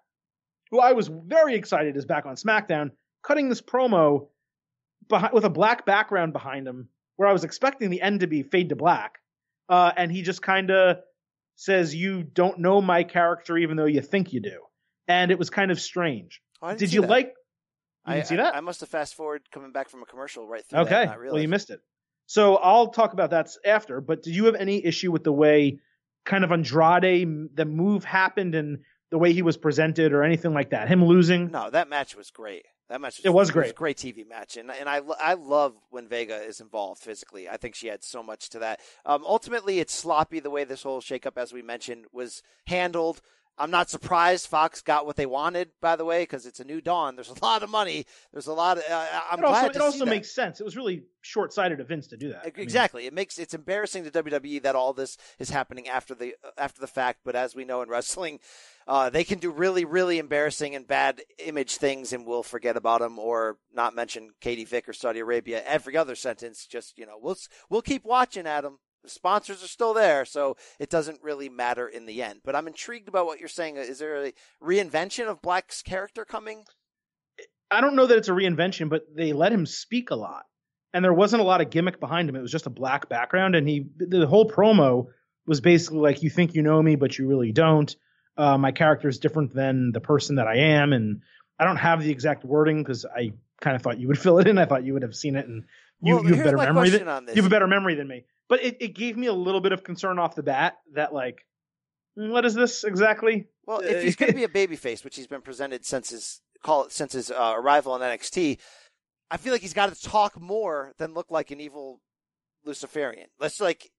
who 0.72 0.80
I 0.80 0.92
was 0.92 1.08
very 1.08 1.56
excited 1.56 1.96
is 1.96 2.06
back 2.06 2.26
on 2.26 2.36
SmackDown, 2.36 2.92
cutting 3.24 3.50
this 3.50 3.62
promo 3.62 4.28
behind, 5.10 5.34
with 5.34 5.44
a 5.46 5.50
black 5.50 5.86
background 5.86 6.34
behind 6.34 6.68
him, 6.68 6.90
where 7.18 7.28
I 7.28 7.34
was 7.34 7.44
expecting 7.44 7.90
the 7.90 8.02
end 8.02 8.22
to 8.22 8.28
be 8.28 8.44
fade 8.44 8.70
to 8.70 8.76
black, 8.76 9.20
uh, 9.68 9.92
and 9.98 10.12
he 10.12 10.22
just 10.22 10.42
kind 10.42 10.72
of 10.72 10.98
says 11.56 11.94
you 11.94 12.24
don't 12.24 12.60
know 12.60 12.82
my 12.82 13.04
character 13.04 13.58
even 13.58 13.76
though 13.76 13.86
you 13.86 14.02
think 14.02 14.32
you 14.32 14.40
do, 14.40 14.62
and 15.08 15.32
it 15.32 15.38
was 15.40 15.50
kind 15.50 15.72
of 15.72 15.82
strange. 15.82 16.42
Oh, 16.62 16.68
I 16.68 16.76
Did 16.76 16.94
you 16.94 17.02
that. 17.02 17.10
like? 17.10 17.34
You 18.08 18.14
I, 18.14 18.16
didn't 18.16 18.28
see 18.28 18.36
that? 18.38 18.56
I, 18.56 18.62
must 18.62 18.80
have 18.80 18.90
fast 18.90 19.16
forward 19.16 19.42
coming 19.52 19.72
back 19.72 19.90
from 19.90 20.02
a 20.02 20.06
commercial 20.06 20.48
right 20.48 20.64
through 20.66 20.80
Okay. 20.80 21.06
that. 21.06 21.20
Well, 21.20 21.40
you 21.40 21.50
missed 21.50 21.70
it. 21.70 21.82
So 22.28 22.56
I'll 22.56 22.88
talk 22.88 23.14
about 23.14 23.32
that 23.32 23.50
after. 23.66 24.00
But 24.02 24.24
did 24.24 24.36
you 24.36 24.46
have 24.46 24.56
any 24.56 24.84
issue 24.86 25.12
with 25.12 25.24
the 25.24 25.34
way 25.34 25.80
kind 26.26 26.44
of 26.44 26.52
Andrade, 26.52 27.50
the 27.56 27.66
move 27.66 28.04
happened 28.04 28.56
and 28.56 28.80
the 29.12 29.18
way 29.18 29.34
he 29.34 29.42
was 29.42 29.58
presented 29.58 30.14
or 30.14 30.24
anything 30.24 30.54
like 30.54 30.70
that? 30.70 30.88
Him 30.88 31.04
losing? 31.04 31.52
No, 31.52 31.70
that 31.70 31.90
match 31.90 32.16
was 32.16 32.32
great. 32.32 32.66
That 32.90 33.02
match 33.02 33.18
was, 33.18 33.26
It 33.26 33.30
was 33.30 33.50
a 33.50 33.54
great. 33.54 33.76
great 33.76 33.98
TV 33.98 34.28
match, 34.28 34.58
and 34.58 34.72
and 34.72 34.90
I 34.90 35.02
I 35.22 35.36
love 35.36 35.76
when 35.92 36.08
Vega 36.08 36.36
is 36.42 36.60
involved 36.60 37.02
physically. 37.02 37.48
I 37.48 37.56
think 37.56 37.76
she 37.76 37.88
had 37.88 38.04
so 38.04 38.24
much 38.24 38.50
to 38.50 38.60
that. 38.60 38.80
Um, 39.06 39.24
ultimately, 39.26 39.80
it's 39.80 39.94
sloppy 39.94 40.40
the 40.40 40.50
way 40.50 40.64
this 40.64 40.84
whole 40.84 41.00
shakeup, 41.00 41.38
as 41.38 41.54
we 41.54 41.62
mentioned, 41.62 42.06
was 42.12 42.42
handled. 42.66 43.22
I'm 43.60 43.72
not 43.72 43.90
surprised 43.90 44.48
Fox 44.48 44.82
got 44.82 45.06
what 45.06 45.18
they 45.18 45.26
wanted, 45.26 45.72
by 45.82 45.98
the 45.98 46.06
way, 46.06 46.24
because 46.24 46.46
it's 46.46 46.62
a 46.62 46.64
new 46.64 46.80
dawn. 46.80 47.16
There's 47.16 47.30
a 47.30 47.36
lot 47.44 47.62
of 47.62 47.70
money. 47.70 48.06
There's 48.32 48.48
a 48.48 48.54
lot 48.54 48.78
of. 48.78 48.84
Uh, 48.90 49.06
I'm 49.30 49.40
it 49.40 49.42
glad 49.42 49.54
also, 49.54 49.70
to 49.70 49.76
it 49.76 49.82
also 49.82 50.06
that. 50.06 50.12
makes 50.12 50.32
sense. 50.34 50.62
It 50.62 50.64
was 50.64 50.78
really 50.78 51.04
short 51.22 51.52
sighted 51.52 51.82
of 51.82 51.90
Vince 51.90 52.08
to 52.08 52.18
do 52.18 52.30
that. 52.30 52.42
I 52.42 52.46
mean, 52.46 52.54
Exactly. 52.58 53.06
It 53.06 53.14
makes 53.14 53.38
it's 53.38 53.54
embarrassing 53.54 54.10
to 54.10 54.12
WWE 54.24 54.64
that 54.64 54.76
all 54.76 54.94
this 54.94 55.18
is 55.38 55.50
happening 55.50 55.90
after 55.90 56.16
the 56.16 56.36
after 56.58 56.80
the 56.80 56.88
fact. 56.88 57.20
But 57.26 57.36
as 57.36 57.54
we 57.54 57.66
know 57.66 57.82
in 57.82 57.90
wrestling, 57.90 58.40
uh, 58.88 59.10
they 59.10 59.26
can 59.26 59.40
do 59.40 59.52
really, 59.52 59.84
really 59.84 60.20
embarrassing 60.20 60.74
and 60.74 60.88
bad 60.88 61.22
image 61.38 61.76
things, 61.76 62.14
and 62.14 62.26
we'll 62.26 62.44
forget 62.44 62.78
about 62.78 63.02
them 63.02 63.20
or 63.20 63.58
not 63.74 63.94
mention 63.94 64.30
Katie 64.40 64.66
Vick 64.66 64.88
or 64.88 64.94
Saudi 64.94 65.20
Arabia. 65.20 65.62
Every 65.66 65.98
other 65.98 66.16
sentence, 66.16 66.66
just 66.66 66.98
you 66.98 67.06
know, 67.06 67.18
we'll 67.22 67.38
we'll 67.70 67.82
keep 67.82 68.06
watching 68.06 68.48
at 68.48 68.62
them. 68.62 68.80
The 69.04 69.10
sponsors 69.10 69.64
are 69.64 69.68
still 69.68 69.94
there, 69.94 70.26
so 70.26 70.58
it 70.78 70.90
doesn't 70.90 71.24
really 71.24 71.48
matter 71.48 71.88
in 71.88 72.06
the 72.06 72.22
end. 72.22 72.42
But 72.44 72.56
I'm 72.56 72.68
intrigued 72.68 73.08
about 73.08 73.26
what 73.26 73.40
you're 73.40 73.48
saying. 73.48 73.78
Is 73.78 74.00
there 74.00 74.26
a 74.26 74.34
reinvention 74.62 75.28
of 75.28 75.42
Black's 75.42 75.82
character 75.82 76.26
coming? 76.26 76.66
I 77.72 77.82
don't 77.82 77.96
know 77.96 78.08
that 78.08 78.18
it's 78.18 78.30
a 78.30 78.34
reinvention, 78.34 78.90
but 78.90 79.04
they 79.16 79.34
let 79.34 79.54
him 79.54 79.66
speak 79.66 80.12
a 80.12 80.16
lot. 80.16 80.46
And 80.94 81.06
there 81.06 81.14
wasn't 81.14 81.42
a 81.42 81.46
lot 81.46 81.62
of 81.62 81.70
gimmick 81.70 82.00
behind 82.00 82.28
him. 82.28 82.36
It 82.36 82.42
was 82.42 82.52
just 82.52 82.66
a 82.66 82.72
black 82.72 83.10
background. 83.10 83.56
And 83.56 83.70
he, 83.70 83.86
the 83.98 84.26
whole 84.26 84.50
promo 84.50 85.08
was 85.46 85.62
basically 85.62 86.00
like, 86.00 86.24
you 86.24 86.30
think 86.30 86.56
you 86.56 86.64
know 86.64 86.82
me, 86.82 86.96
but 86.96 87.18
you 87.18 87.28
really 87.28 87.52
don't. 87.52 87.96
Uh, 88.36 88.58
my 88.58 88.72
character 88.72 89.08
is 89.08 89.20
different 89.20 89.54
than 89.54 89.92
the 89.92 90.02
person 90.02 90.38
that 90.38 90.48
I 90.48 90.58
am. 90.58 90.94
And 90.94 91.22
I 91.60 91.66
don't 91.66 91.78
have 91.78 92.02
the 92.02 92.10
exact 92.10 92.44
wording 92.44 92.82
because 92.82 93.06
I 93.06 93.34
kind 93.62 93.76
of 93.76 93.84
thought 93.84 94.00
you 94.00 94.08
would 94.08 94.20
fill 94.20 94.40
it 94.40 94.48
in. 94.48 94.58
I 94.58 94.66
thought 94.66 94.84
you 94.84 94.94
would 94.94 95.04
have 95.04 95.16
seen 95.16 95.36
it 95.36 95.48
and 95.48 95.66
you, 96.02 96.16
Well, 96.16 96.26
you 96.26 96.34
have 96.36 96.46
better 96.46 96.58
memory 96.58 96.90
than, 96.90 97.28
you 97.28 97.36
have 97.36 97.46
a 97.46 97.50
better 97.50 97.68
memory 97.68 97.96
than 97.96 98.08
me. 98.08 98.26
But 98.50 98.64
it, 98.64 98.78
it 98.82 98.96
gave 98.96 99.16
me 99.16 99.28
a 99.28 99.34
little 99.34 99.62
bit 99.62 99.72
of 99.72 99.84
concern 99.84 100.20
off 100.20 100.36
the 100.36 100.44
bat 100.44 100.78
that 100.94 101.14
like, 101.14 101.46
"Hmm, 102.18 102.32
what 102.32 102.46
is 102.46 102.56
this 102.56 102.84
exactly? 102.84 103.48
Well, 103.66 103.80
if 103.80 104.04
he's 104.04 104.16
going 104.16 104.32
to 104.32 104.36
be 104.36 104.44
a 104.44 104.48
babyface, 104.68 105.04
which 105.04 105.16
he's 105.16 105.28
been 105.28 105.42
presented 105.42 105.86
since 105.86 106.10
his 106.10 106.42
call 106.64 106.86
it 106.86 106.92
since 106.92 107.14
his 107.14 107.32
uh, 107.32 107.54
arrival 107.56 107.96
in 107.96 108.02
NXT, 108.02 108.58
I 109.32 109.38
feel 109.38 109.54
like 109.54 109.62
he's 109.62 109.74
got 109.74 109.94
to 109.94 110.02
talk 110.02 110.40
more 110.42 110.94
than 110.98 111.14
look 111.14 111.30
like 111.30 111.52
an 111.52 111.62
evil 111.62 112.02
Luciferian. 112.66 113.28
Let's 113.40 113.62
like 113.62 113.92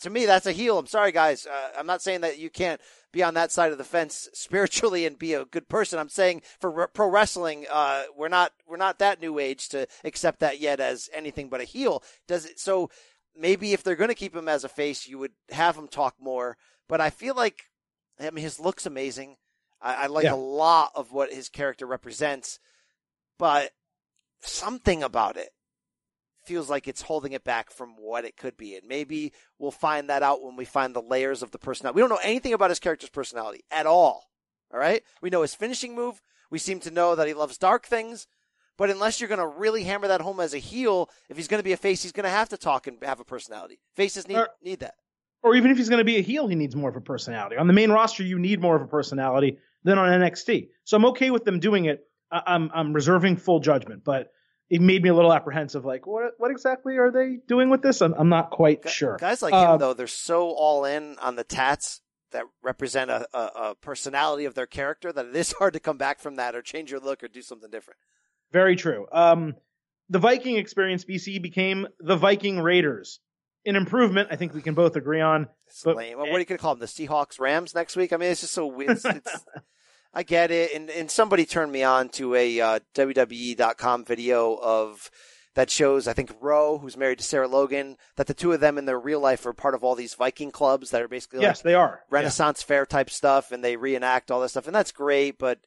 to 0.00 0.10
me 0.10 0.26
that's 0.26 0.46
a 0.46 0.52
heel. 0.52 0.78
I'm 0.78 0.86
sorry, 0.86 1.12
guys. 1.12 1.46
Uh, 1.46 1.70
I'm 1.78 1.86
not 1.86 2.02
saying 2.02 2.20
that 2.20 2.38
you 2.38 2.50
can't 2.50 2.80
be 3.12 3.22
on 3.22 3.34
that 3.34 3.50
side 3.50 3.72
of 3.72 3.78
the 3.78 3.84
fence 3.84 4.28
spiritually 4.34 5.06
and 5.06 5.18
be 5.18 5.34
a 5.34 5.44
good 5.44 5.68
person. 5.68 5.98
I'm 5.98 6.08
saying 6.08 6.42
for 6.60 6.70
re- 6.70 6.86
pro 6.92 7.08
wrestling, 7.08 7.66
uh, 7.70 8.04
we're 8.16 8.28
not 8.28 8.52
we're 8.66 8.76
not 8.76 8.98
that 8.98 9.20
new 9.20 9.38
age 9.38 9.68
to 9.70 9.86
accept 10.04 10.40
that 10.40 10.60
yet 10.60 10.80
as 10.80 11.08
anything 11.12 11.48
but 11.48 11.60
a 11.60 11.64
heel. 11.64 12.02
Does 12.28 12.44
it 12.46 12.58
so? 12.60 12.90
Maybe 13.38 13.72
if 13.72 13.82
they're 13.82 13.96
going 13.96 14.08
to 14.08 14.14
keep 14.14 14.34
him 14.34 14.48
as 14.48 14.64
a 14.64 14.68
face, 14.68 15.06
you 15.06 15.18
would 15.18 15.32
have 15.50 15.76
him 15.76 15.88
talk 15.88 16.14
more. 16.20 16.56
But 16.88 17.00
I 17.00 17.10
feel 17.10 17.34
like 17.34 17.64
I 18.18 18.30
mean, 18.30 18.42
his 18.42 18.58
look's 18.58 18.86
amazing. 18.86 19.36
I, 19.80 19.94
I 19.94 20.06
like 20.06 20.24
Yeah. 20.24 20.34
a 20.34 20.36
lot 20.36 20.92
of 20.94 21.12
what 21.12 21.32
his 21.32 21.48
character 21.50 21.84
represents, 21.86 22.58
but 23.38 23.72
something 24.40 25.02
about 25.02 25.36
it 25.36 25.50
feels 26.44 26.70
like 26.70 26.86
it's 26.86 27.02
holding 27.02 27.32
it 27.32 27.42
back 27.44 27.70
from 27.70 27.96
what 27.98 28.24
it 28.24 28.36
could 28.36 28.56
be. 28.56 28.76
And 28.76 28.86
maybe 28.86 29.32
we'll 29.58 29.72
find 29.72 30.08
that 30.08 30.22
out 30.22 30.42
when 30.42 30.54
we 30.56 30.64
find 30.64 30.94
the 30.94 31.02
layers 31.02 31.42
of 31.42 31.50
the 31.50 31.58
personality. 31.58 31.96
We 31.96 32.00
don't 32.02 32.08
know 32.10 32.20
anything 32.22 32.52
about 32.52 32.70
his 32.70 32.78
character's 32.78 33.10
personality 33.10 33.64
at 33.70 33.84
all. 33.86 34.30
All 34.72 34.78
right. 34.78 35.02
We 35.20 35.28
know 35.30 35.42
his 35.42 35.54
finishing 35.56 35.94
move. 35.94 36.22
We 36.50 36.58
seem 36.58 36.78
to 36.80 36.90
know 36.92 37.16
that 37.16 37.26
he 37.26 37.34
loves 37.34 37.58
dark 37.58 37.84
things. 37.86 38.28
But 38.78 38.90
unless 38.90 39.20
you're 39.20 39.28
going 39.28 39.40
to 39.40 39.46
really 39.46 39.84
hammer 39.84 40.08
that 40.08 40.20
home 40.20 40.40
as 40.40 40.52
a 40.54 40.58
heel, 40.58 41.08
if 41.28 41.36
he's 41.36 41.48
going 41.48 41.60
to 41.60 41.64
be 41.64 41.72
a 41.72 41.76
face, 41.76 42.02
he's 42.02 42.12
going 42.12 42.24
to 42.24 42.30
have 42.30 42.48
to 42.50 42.56
talk 42.58 42.86
and 42.86 42.98
have 43.02 43.20
a 43.20 43.24
personality. 43.24 43.78
Faces 43.94 44.28
need, 44.28 44.36
Or- 44.36 44.48
need 44.62 44.80
that. 44.80 44.94
or 45.42 45.54
even 45.54 45.70
if 45.70 45.76
he's 45.78 45.88
going 45.88 46.00
to 46.00 46.04
be 46.04 46.16
a 46.18 46.22
heel, 46.22 46.46
he 46.48 46.54
needs 46.56 46.76
more 46.76 46.90
of 46.90 46.96
a 46.96 47.00
personality. 47.00 47.56
On 47.56 47.66
the 47.66 47.72
main 47.72 47.90
roster, 47.90 48.22
you 48.22 48.38
need 48.38 48.60
more 48.60 48.76
of 48.76 48.82
a 48.82 48.86
personality 48.86 49.58
than 49.84 49.98
on 49.98 50.08
NXT. 50.20 50.68
So 50.84 50.96
I'm 50.96 51.06
okay 51.06 51.30
with 51.30 51.44
them 51.44 51.58
doing 51.60 51.84
it. 51.86 52.00
I'm 52.30 52.70
I'm 52.74 52.92
reserving 52.92 53.36
full 53.36 53.60
judgment, 53.60 54.02
but 54.04 54.32
it 54.68 54.80
made 54.80 55.00
me 55.00 55.08
a 55.10 55.14
little 55.14 55.32
apprehensive. 55.32 55.84
Like, 55.84 56.08
what 56.08 56.32
what 56.38 56.50
exactly 56.50 56.96
are 56.98 57.12
they 57.12 57.38
doing 57.46 57.70
with 57.70 57.82
this? 57.82 58.00
I'm, 58.02 58.14
I'm 58.14 58.28
not 58.28 58.50
quite 58.50 58.88
sure. 58.90 59.16
Guys 59.20 59.42
like 59.42 59.54
Uh, 59.54 59.74
him, 59.74 59.78
though, 59.78 59.94
they're 59.94 60.08
so 60.08 60.48
all 60.50 60.84
in 60.84 61.16
on 61.20 61.36
the 61.36 61.44
tats 61.44 62.00
that 62.32 62.42
represent 62.64 63.10
a, 63.12 63.28
a, 63.32 63.38
a 63.70 63.74
personality 63.76 64.44
of 64.44 64.54
their 64.54 64.66
character 64.66 65.12
that 65.12 65.24
it 65.26 65.36
is 65.36 65.52
hard 65.60 65.72
to 65.74 65.80
come 65.80 65.96
back 65.98 66.18
from 66.18 66.34
that 66.34 66.56
or 66.56 66.62
change 66.62 66.90
your 66.90 66.98
look 66.98 67.22
or 67.22 67.28
do 67.28 67.40
something 67.40 67.70
different. 67.70 67.98
Very 68.56 68.74
true. 68.74 69.06
Um, 69.12 69.54
the 70.08 70.18
Viking 70.18 70.56
experience, 70.56 71.04
BC 71.04 71.42
became 71.42 71.86
the 72.00 72.16
Viking 72.16 72.58
Raiders. 72.58 73.20
An 73.66 73.76
improvement, 73.76 74.28
I 74.30 74.36
think 74.36 74.54
we 74.54 74.62
can 74.62 74.72
both 74.72 74.96
agree 74.96 75.20
on. 75.20 75.48
But- 75.84 75.96
lame. 75.96 76.16
What 76.16 76.30
are 76.30 76.38
you 76.38 76.46
gonna 76.46 76.56
call 76.56 76.74
them? 76.74 76.80
The 76.80 76.86
Seahawks 76.86 77.38
Rams 77.38 77.74
next 77.74 77.96
week? 77.96 78.14
I 78.14 78.16
mean, 78.16 78.30
it's 78.30 78.40
just 78.40 78.54
so 78.54 78.66
weird. 78.66 78.92
It's, 78.92 79.04
it's, 79.04 79.44
I 80.14 80.22
get 80.22 80.50
it. 80.50 80.72
And, 80.74 80.88
and 80.88 81.10
somebody 81.10 81.44
turned 81.44 81.70
me 81.70 81.82
on 81.82 82.08
to 82.10 82.34
a 82.34 82.58
uh, 82.58 82.80
WWE.com 82.94 84.06
video 84.06 84.54
of 84.54 85.10
that 85.54 85.70
shows, 85.70 86.08
I 86.08 86.14
think, 86.14 86.32
Rowe, 86.40 86.78
who's 86.78 86.96
married 86.96 87.18
to 87.18 87.24
Sarah 87.24 87.48
Logan, 87.48 87.98
that 88.16 88.26
the 88.26 88.32
two 88.32 88.52
of 88.52 88.60
them 88.60 88.78
in 88.78 88.86
their 88.86 88.98
real 88.98 89.20
life 89.20 89.44
are 89.44 89.52
part 89.52 89.74
of 89.74 89.84
all 89.84 89.94
these 89.94 90.14
Viking 90.14 90.50
clubs 90.50 90.92
that 90.92 91.02
are 91.02 91.08
basically 91.08 91.42
yes, 91.42 91.58
like 91.58 91.64
they 91.64 91.74
are. 91.74 92.00
Renaissance 92.08 92.62
fair 92.62 92.86
type 92.86 93.10
stuff 93.10 93.52
and 93.52 93.62
they 93.62 93.76
reenact 93.76 94.30
all 94.30 94.40
this 94.40 94.52
stuff. 94.52 94.66
And 94.66 94.74
that's 94.74 94.92
great, 94.92 95.36
but 95.38 95.58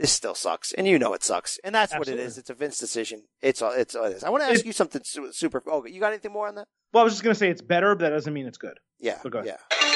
this 0.00 0.10
still 0.10 0.34
sucks. 0.34 0.72
And 0.72 0.86
you 0.86 0.98
know 0.98 1.12
it 1.12 1.22
sucks. 1.22 1.58
And 1.62 1.74
that's 1.74 1.92
what 1.92 2.08
it 2.08 2.12
Absolutely. 2.12 2.24
is. 2.24 2.38
It's 2.38 2.50
a 2.50 2.54
Vince 2.54 2.78
decision. 2.78 3.24
It's 3.42 3.60
all, 3.60 3.72
it's 3.72 3.94
all 3.94 4.06
it 4.06 4.16
is. 4.16 4.24
I 4.24 4.30
want 4.30 4.42
to 4.42 4.50
ask 4.50 4.64
you 4.64 4.72
something 4.72 5.02
super. 5.04 5.62
Oh, 5.66 5.84
you 5.84 6.00
got 6.00 6.12
anything 6.12 6.32
more 6.32 6.48
on 6.48 6.54
that? 6.54 6.66
Well, 6.92 7.02
I 7.02 7.04
was 7.04 7.12
just 7.12 7.22
going 7.22 7.34
to 7.34 7.38
say 7.38 7.50
it's 7.50 7.62
better, 7.62 7.94
but 7.94 8.04
that 8.04 8.10
doesn't 8.10 8.32
mean 8.32 8.46
it's 8.46 8.58
good. 8.58 8.78
Yeah. 8.98 9.18
But 9.22 9.32
go 9.32 9.38
ahead. 9.40 9.58
Yeah. 9.70 9.89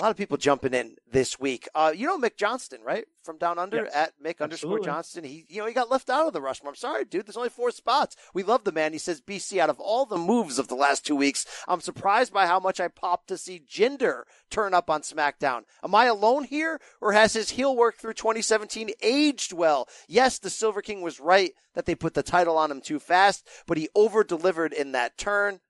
A 0.00 0.04
lot 0.04 0.10
of 0.12 0.16
people 0.16 0.38
jumping 0.38 0.72
in 0.72 0.96
this 1.12 1.38
week. 1.38 1.68
Uh, 1.74 1.92
you 1.94 2.06
know 2.06 2.16
Mick 2.16 2.38
Johnston, 2.38 2.80
right? 2.82 3.04
From 3.22 3.36
down 3.36 3.58
under 3.58 3.84
Yes. 3.84 3.94
at 3.94 4.12
Mick 4.18 4.40
underscore 4.40 4.80
Johnston. 4.80 5.24
He, 5.24 5.44
you 5.50 5.60
know, 5.60 5.66
he 5.66 5.74
got 5.74 5.90
left 5.90 6.08
out 6.08 6.26
of 6.26 6.32
the 6.32 6.40
Rushmore. 6.40 6.70
I'm 6.70 6.76
sorry, 6.76 7.04
dude. 7.04 7.26
There's 7.26 7.36
only 7.36 7.50
four 7.50 7.70
spots. 7.70 8.16
We 8.32 8.42
love 8.42 8.64
the 8.64 8.72
man. 8.72 8.94
He 8.94 8.98
says, 8.98 9.20
BC, 9.20 9.58
out 9.58 9.68
of 9.68 9.78
all 9.78 10.06
the 10.06 10.16
moves 10.16 10.58
of 10.58 10.68
the 10.68 10.74
last 10.74 11.04
two 11.04 11.16
weeks, 11.16 11.44
I'm 11.68 11.82
surprised 11.82 12.32
by 12.32 12.46
how 12.46 12.58
much 12.58 12.80
I 12.80 12.88
popped 12.88 13.28
to 13.28 13.36
see 13.36 13.60
Jinder 13.60 14.22
turn 14.48 14.72
up 14.72 14.88
on 14.88 15.02
SmackDown. 15.02 15.64
Am 15.84 15.94
I 15.94 16.06
alone 16.06 16.44
here, 16.44 16.80
or 17.02 17.12
has 17.12 17.34
his 17.34 17.50
heel 17.50 17.76
work 17.76 17.96
through 17.98 18.14
2017 18.14 18.92
aged 19.02 19.52
well? 19.52 19.86
Yes, 20.08 20.38
the 20.38 20.48
Silver 20.48 20.80
King 20.80 21.02
was 21.02 21.20
right 21.20 21.52
that 21.74 21.84
they 21.84 21.94
put 21.94 22.14
the 22.14 22.22
title 22.22 22.56
on 22.56 22.70
him 22.70 22.80
too 22.80 23.00
fast, 23.00 23.46
but 23.66 23.76
he 23.76 23.90
over 23.94 24.24
delivered 24.24 24.72
in 24.72 24.92
that 24.92 25.18
turn 25.18 25.60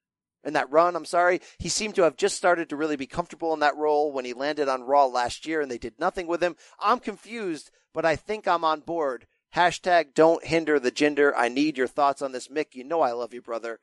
in 0.45 0.55
that 0.55 0.71
run, 0.71 0.97
I'm 0.97 1.05
sorry. 1.05 1.41
He 1.59 1.69
seemed 1.69 1.95
to 1.97 2.03
have 2.03 2.17
just 2.17 2.37
started 2.37 2.69
to 2.71 2.77
really 2.77 2.97
be 2.97 3.07
comfortable 3.07 3.53
in 3.53 3.61
that 3.61 3.77
role 3.77 4.13
when 4.13 4.25
he 4.25 4.33
landed 4.33 4.69
on 4.69 4.83
Raw 4.83 5.07
last 5.07 5.47
year 5.47 5.61
and 5.61 5.71
they 5.71 5.79
did 5.79 5.99
nothing 5.99 6.27
with 6.27 6.43
him. 6.43 6.57
I'm 6.79 6.99
confused, 6.99 7.71
but 7.93 8.05
I 8.05 8.17
think 8.17 8.49
I'm 8.49 8.65
on 8.65 8.81
board. 8.81 9.27
Hashtag 9.55 10.15
don't 10.15 10.45
hinder 10.45 10.79
the 10.79 10.93
Jinder. 10.93 11.33
I 11.37 11.49
need 11.49 11.77
your 11.77 11.89
thoughts 11.89 12.23
on 12.23 12.33
this, 12.33 12.49
Mick. 12.49 12.75
You 12.75 12.85
know 12.85 13.01
I 13.01 13.13
love 13.13 13.35
you, 13.35 13.43
brother. 13.43 13.81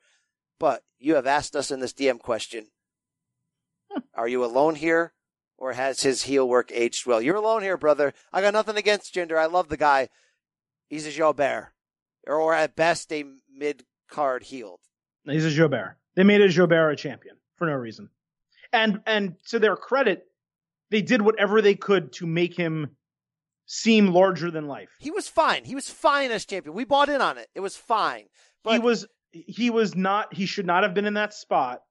But 0.58 0.82
you 0.98 1.14
have 1.14 1.26
asked 1.26 1.54
us 1.54 1.70
in 1.70 1.80
this 1.80 1.92
DM 1.92 2.18
question 2.18 2.68
Are 4.14 4.28
you 4.28 4.44
alone 4.44 4.74
here? 4.76 5.12
Or 5.56 5.72
has 5.72 6.02
his 6.02 6.22
heel 6.22 6.48
work 6.48 6.70
aged 6.72 7.04
well? 7.04 7.20
You're 7.20 7.36
alone 7.36 7.62
here, 7.62 7.76
brother. 7.76 8.14
I 8.32 8.40
got 8.40 8.54
nothing 8.54 8.76
against 8.76 9.14
Jinder. 9.14 9.36
I 9.36 9.46
love 9.46 9.68
the 9.68 9.76
guy. 9.76 10.08
He's 10.88 11.06
a 11.06 11.10
jobber. 11.10 11.72
Or, 12.26 12.36
or 12.36 12.54
at 12.54 12.76
best, 12.76 13.12
a 13.12 13.24
mid 13.52 13.84
card 14.08 14.44
heel. 14.44 14.80
He's 15.24 15.44
a 15.44 15.50
jobber. 15.50 15.97
They 16.18 16.24
made 16.24 16.40
a 16.40 16.48
jobber 16.48 16.90
a 16.90 16.96
champion 16.96 17.36
for 17.54 17.68
no 17.68 17.74
reason. 17.74 18.10
And 18.72 19.02
and 19.06 19.36
to 19.50 19.60
their 19.60 19.76
credit, 19.76 20.26
they 20.90 21.00
did 21.00 21.22
whatever 21.22 21.62
they 21.62 21.76
could 21.76 22.12
to 22.14 22.26
make 22.26 22.56
him 22.56 22.96
seem 23.66 24.08
larger 24.08 24.50
than 24.50 24.66
life. 24.66 24.88
He 24.98 25.12
was 25.12 25.28
fine. 25.28 25.64
He 25.64 25.76
was 25.76 25.88
fine 25.88 26.32
as 26.32 26.44
champion. 26.44 26.74
We 26.74 26.84
bought 26.84 27.08
in 27.08 27.20
on 27.20 27.38
it. 27.38 27.46
It 27.54 27.60
was 27.60 27.76
fine. 27.76 28.24
But 28.64 28.72
he 28.72 28.78
was 28.80 29.06
he 29.30 29.70
was 29.70 29.94
not 29.94 30.34
he 30.34 30.46
should 30.46 30.66
not 30.66 30.82
have 30.82 30.92
been 30.92 31.04
in 31.04 31.14
that 31.14 31.34
spot, 31.34 31.82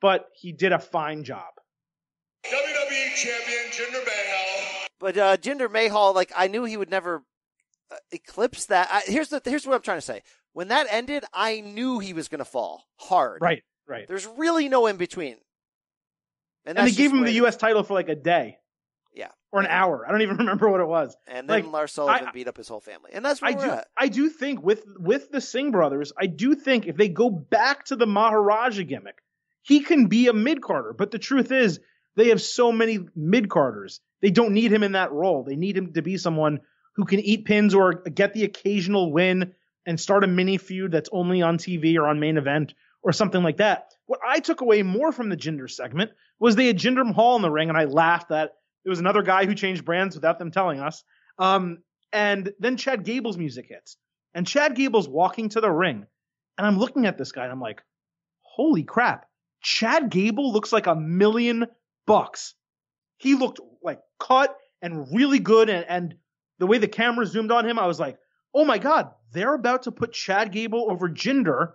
but 0.00 0.24
he 0.32 0.52
did 0.52 0.72
a 0.72 0.78
fine 0.78 1.22
job. 1.22 1.52
WWE 2.46 3.14
Champion 3.14 3.64
Jinder 3.72 4.06
Mahal. 4.06 4.86
but 4.98 5.18
uh, 5.18 5.36
Jinder 5.36 5.70
Mahal, 5.70 6.14
like 6.14 6.32
I 6.34 6.48
knew 6.48 6.64
he 6.64 6.78
would 6.78 6.90
never 6.90 7.24
uh, 7.92 7.96
eclipse 8.10 8.64
that. 8.66 8.88
I, 8.90 9.02
here's 9.04 9.28
the 9.28 9.42
here's 9.44 9.66
what 9.66 9.74
I'm 9.76 9.82
trying 9.82 9.98
to 9.98 10.00
say. 10.00 10.22
When 10.56 10.68
that 10.68 10.86
ended, 10.90 11.22
I 11.34 11.60
knew 11.60 11.98
he 11.98 12.14
was 12.14 12.28
going 12.28 12.38
to 12.38 12.46
fall 12.46 12.86
hard. 12.96 13.42
Right, 13.42 13.62
right. 13.86 14.08
There's 14.08 14.26
really 14.38 14.70
no 14.70 14.86
in 14.86 14.96
between. 14.96 15.36
And, 16.64 16.78
And, 16.78 16.88
they 16.88 16.92
gave 16.92 17.12
him 17.12 17.24
the 17.24 17.32
U.S. 17.32 17.56
title 17.58 17.82
for 17.82 17.92
like 17.92 18.08
a 18.08 18.14
day 18.14 18.56
Yeah. 19.14 19.28
or 19.52 19.60
an 19.60 19.66
hour. 19.66 20.06
I 20.08 20.10
don't 20.10 20.22
even 20.22 20.36
remember 20.44 20.70
what 20.70 20.80
it 20.80 20.86
was. 20.88 21.14
And 21.26 21.46
then 21.46 21.62
Like, 21.64 21.70
Lars 21.70 21.92
Sullivan 21.92 22.28
I- 22.28 22.32
beat 22.32 22.48
up 22.48 22.56
his 22.56 22.68
whole 22.68 22.80
family. 22.80 23.10
And 23.12 23.22
that's 23.22 23.42
where 23.42 23.50
I 23.50 23.54
do. 23.54 23.70
at. 23.70 23.88
I 23.98 24.08
do 24.08 24.30
think 24.30 24.62
with 24.62 24.82
with 24.98 25.30
the 25.30 25.42
Singh 25.42 25.72
brothers, 25.72 26.14
I 26.18 26.24
do 26.24 26.54
think 26.54 26.86
if 26.86 26.96
they 26.96 27.08
go 27.08 27.28
back 27.28 27.84
to 27.86 27.96
the 27.96 28.06
Maharaja 28.06 28.82
gimmick, 28.82 29.18
he 29.60 29.80
can 29.80 30.06
be 30.06 30.28
a 30.28 30.32
mid 30.32 30.62
carder. 30.62 30.94
But 30.94 31.10
the 31.10 31.18
truth 31.18 31.52
is, 31.52 31.80
they 32.16 32.28
have 32.30 32.40
so 32.40 32.72
many 32.72 33.00
mid 33.14 33.50
carders. 33.50 34.00
They 34.22 34.30
don't 34.30 34.54
need 34.54 34.72
him 34.72 34.82
in 34.82 34.92
that 34.92 35.12
role. 35.12 35.44
They 35.44 35.56
need 35.56 35.76
him 35.76 35.92
to 35.92 36.00
be 36.00 36.16
someone 36.16 36.60
who 36.94 37.04
can 37.04 37.20
eat 37.20 37.44
pins 37.44 37.74
or 37.74 37.92
get 37.92 38.32
the 38.32 38.44
occasional 38.44 39.12
win 39.12 39.52
and 39.86 39.98
start 39.98 40.24
a 40.24 40.26
mini 40.26 40.58
feud 40.58 40.92
that's 40.92 41.08
only 41.12 41.42
on 41.42 41.58
TV 41.58 41.96
or 41.96 42.06
on 42.06 42.20
main 42.20 42.36
event 42.36 42.74
or 43.02 43.12
something 43.12 43.42
like 43.42 43.58
that. 43.58 43.92
What 44.06 44.20
I 44.26 44.40
took 44.40 44.60
away 44.60 44.82
more 44.82 45.12
from 45.12 45.28
the 45.28 45.36
Jinder 45.36 45.70
segment 45.70 46.10
was 46.38 46.56
they 46.56 46.66
had 46.66 46.78
Jinder 46.78 47.06
Mahal 47.06 47.36
in 47.36 47.42
the 47.42 47.50
ring, 47.50 47.68
and 47.68 47.78
I 47.78 47.84
laughed 47.84 48.30
that 48.30 48.52
it 48.84 48.90
was 48.90 48.98
another 48.98 49.22
guy 49.22 49.46
who 49.46 49.54
changed 49.54 49.84
brands 49.84 50.14
without 50.16 50.38
them 50.38 50.50
telling 50.50 50.80
us. 50.80 51.02
Um, 51.38 51.78
and 52.12 52.52
then 52.58 52.76
Chad 52.76 53.04
Gable's 53.04 53.38
music 53.38 53.66
hits, 53.68 53.96
and 54.34 54.46
Chad 54.46 54.74
Gable's 54.74 55.08
walking 55.08 55.48
to 55.50 55.60
the 55.60 55.70
ring, 55.70 56.06
and 56.58 56.66
I'm 56.66 56.78
looking 56.78 57.06
at 57.06 57.18
this 57.18 57.32
guy, 57.32 57.44
and 57.44 57.52
I'm 57.52 57.60
like, 57.60 57.82
holy 58.42 58.82
crap, 58.82 59.26
Chad 59.62 60.10
Gable 60.10 60.52
looks 60.52 60.72
like 60.72 60.86
a 60.86 60.94
million 60.94 61.66
bucks. 62.06 62.54
He 63.18 63.34
looked 63.34 63.60
like 63.82 64.00
cut 64.18 64.56
and 64.82 65.14
really 65.14 65.38
good, 65.38 65.68
and, 65.68 65.84
and 65.88 66.14
the 66.58 66.66
way 66.66 66.78
the 66.78 66.88
camera 66.88 67.26
zoomed 67.26 67.52
on 67.52 67.68
him, 67.68 67.78
I 67.78 67.86
was 67.86 68.00
like, 68.00 68.18
oh 68.54 68.64
my 68.64 68.78
god, 68.78 69.10
they're 69.32 69.54
about 69.54 69.84
to 69.84 69.92
put 69.92 70.12
Chad 70.12 70.52
Gable 70.52 70.90
over 70.90 71.08
Jinder 71.08 71.72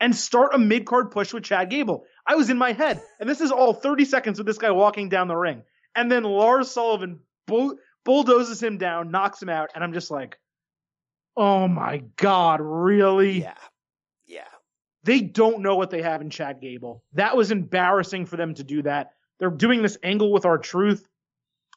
and 0.00 0.14
start 0.14 0.54
a 0.54 0.58
mid 0.58 0.86
card 0.86 1.10
push 1.10 1.32
with 1.32 1.44
Chad 1.44 1.70
Gable. 1.70 2.04
I 2.26 2.36
was 2.36 2.50
in 2.50 2.58
my 2.58 2.72
head, 2.72 3.02
and 3.20 3.28
this 3.28 3.40
is 3.40 3.50
all 3.50 3.72
30 3.72 4.04
seconds 4.04 4.38
with 4.38 4.46
this 4.46 4.58
guy 4.58 4.70
walking 4.70 5.08
down 5.08 5.28
the 5.28 5.36
ring, 5.36 5.62
and 5.94 6.10
then 6.10 6.24
Lars 6.24 6.70
Sullivan 6.70 7.20
bull- 7.46 7.78
bulldozes 8.04 8.62
him 8.62 8.78
down, 8.78 9.10
knocks 9.10 9.42
him 9.42 9.48
out, 9.48 9.70
and 9.74 9.82
I'm 9.82 9.92
just 9.92 10.10
like, 10.10 10.38
oh 11.36 11.68
my 11.68 12.04
god, 12.16 12.60
really? 12.60 13.40
Yeah. 13.40 13.54
Yeah. 14.26 14.42
They 15.04 15.20
don't 15.20 15.62
know 15.62 15.76
what 15.76 15.90
they 15.90 16.02
have 16.02 16.20
in 16.20 16.30
Chad 16.30 16.60
Gable. 16.60 17.02
That 17.14 17.36
was 17.36 17.50
embarrassing 17.50 18.26
for 18.26 18.36
them 18.36 18.54
to 18.54 18.64
do 18.64 18.82
that. 18.82 19.12
They're 19.38 19.50
doing 19.50 19.82
this 19.82 19.96
angle 20.02 20.32
with 20.32 20.44
R-Truth. 20.44 21.08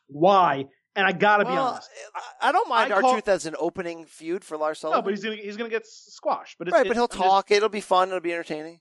Why? 0.08 0.66
And 0.96 1.08
I 1.08 1.14
gotta 1.14 1.46
be 1.46 1.52
honest. 1.52 1.90
I 2.42 2.52
don't 2.52 2.68
mind 2.68 2.92
R-Truth 2.92 3.30
as 3.30 3.46
an 3.46 3.56
opening 3.58 4.06
feud 4.06 4.44
for 4.44 4.58
Lars 4.58 4.80
Sullivan. 4.80 5.00
No, 5.00 5.04
but 5.04 5.12
he's 5.14 5.24
gonna 5.24 5.38
he's 5.38 5.56
gonna 5.56 5.70
get 5.70 5.88
squashed. 5.88 6.58
But 6.58 6.68
it's, 6.68 6.74
right, 6.76 6.86
but 6.86 6.96
he'll 6.98 7.04
I'm 7.06 7.10
just- 7.10 7.22
talk. 7.22 7.52
It'll 7.52 7.70
be 7.70 7.80
fun. 7.82 8.10
It'll 8.10 8.20
be 8.20 8.34
entertaining. 8.34 8.80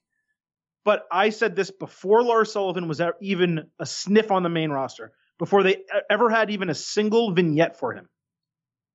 but 0.84 1.06
I 1.12 1.30
said 1.30 1.54
this 1.54 1.70
before 1.70 2.22
Lars 2.24 2.52
Sullivan 2.52 2.88
was 2.88 3.00
even 3.20 3.70
a 3.78 3.86
sniff 3.86 4.30
on 4.32 4.42
the 4.42 4.48
main 4.48 4.70
roster, 4.70 5.12
before 5.38 5.62
they 5.62 5.76
ever 6.10 6.30
had 6.30 6.50
even 6.50 6.68
a 6.68 6.74
single 6.74 7.32
vignette 7.32 7.78
for 7.78 7.92
him. 7.94 8.08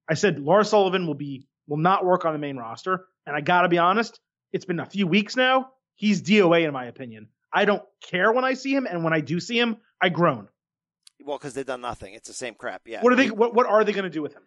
I 0.10 0.16
said 0.16 0.40
Lars 0.40 0.70
Sullivan 0.70 1.08
will 1.08 1.14
be 1.16 1.48
will 1.68 1.78
not 1.78 2.04
work 2.04 2.26
on 2.26 2.34
the 2.34 2.40
main 2.40 2.58
roster, 2.58 3.06
and 3.26 3.36
I 3.36 3.40
got 3.42 3.62
to 3.62 3.70
be 3.70 3.78
honest, 3.78 4.20
it's 4.52 4.66
been 4.66 4.80
a 4.82 4.86
few 4.86 5.08
weeks 5.08 5.36
now. 5.38 5.70
He's 5.96 6.22
DOA 6.22 6.66
in 6.68 6.74
my 6.74 6.86
opinion. 6.86 7.30
I 7.54 7.64
don't 7.64 7.84
care 8.04 8.34
when 8.34 8.44
I 8.44 8.56
see 8.56 8.76
him, 8.76 8.86
and 8.86 9.04
when 9.06 9.14
I 9.14 9.22
do 9.22 9.40
see 9.40 9.58
him, 9.58 9.78
I 10.02 10.10
groan. 10.10 10.50
Well, 11.24 11.38
because 11.38 11.54
they've 11.54 11.66
done 11.66 11.82
nothing. 11.82 12.14
It's 12.14 12.28
the 12.28 12.34
same 12.34 12.56
crap. 12.56 12.84
Yeah. 12.86 13.02
What 13.02 13.14
are 13.14 13.16
they? 13.16 13.30
What, 13.30 13.54
what 13.54 13.68
are 13.68 13.84
they 13.84 13.94
going 13.94 14.04
to 14.04 14.10
do 14.10 14.22
with 14.22 14.34
him? 14.34 14.44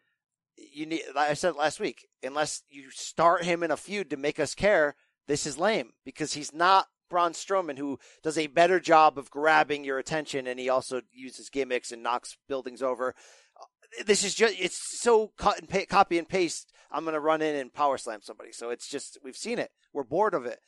You 0.57 0.87
need. 0.87 1.03
Like 1.15 1.31
I 1.31 1.35
said 1.35 1.57
last 1.57 1.81
week, 1.81 2.09
unless 2.23 2.63
you 2.69 2.91
start 2.91 3.45
him 3.45 3.63
in 3.63 3.71
a 3.71 3.77
feud 3.77 4.11
to 4.11 4.17
make 4.17 4.39
us 4.39 4.55
care, 4.55 4.97
this 5.27 5.47
is 5.47 5.59
lame 5.59 5.93
because 6.05 6.35
he's 6.35 6.53
not 6.53 6.87
Braun 7.09 7.33
Strowman, 7.33 7.79
who 7.79 7.99
does 8.23 8.37
a 8.37 8.49
better 8.49 8.81
job 8.81 9.19
of 9.19 9.31
grabbing 9.31 9.85
your 9.85 9.99
attention, 9.99 10.47
and 10.47 10.61
he 10.61 10.69
also 10.69 11.01
uses 11.13 11.49
gimmicks 11.49 11.91
and 11.91 12.03
knocks 12.03 12.37
buildings 12.49 12.83
over. 12.83 13.15
Uh, 13.59 14.05
this 14.05 14.23
is 14.25 14.35
just. 14.35 14.61
It's 14.61 15.01
so 15.01 15.33
cut 15.39 15.59
and 15.59 15.69
pa- 15.69 15.87
copy 15.89 16.19
and 16.19 16.29
paste. 16.29 16.73
I'm 16.91 17.05
going 17.05 17.15
to 17.15 17.21
run 17.21 17.43
in 17.43 17.55
and 17.55 17.73
power 17.73 17.99
slam 17.99 18.21
somebody. 18.23 18.53
So 18.53 18.71
it's 18.71 18.89
just 18.89 19.19
we've 19.23 19.37
seen 19.37 19.59
it. 19.59 19.71
We're 19.93 20.05
bored 20.05 20.35
of 20.35 20.47
it. 20.47 20.61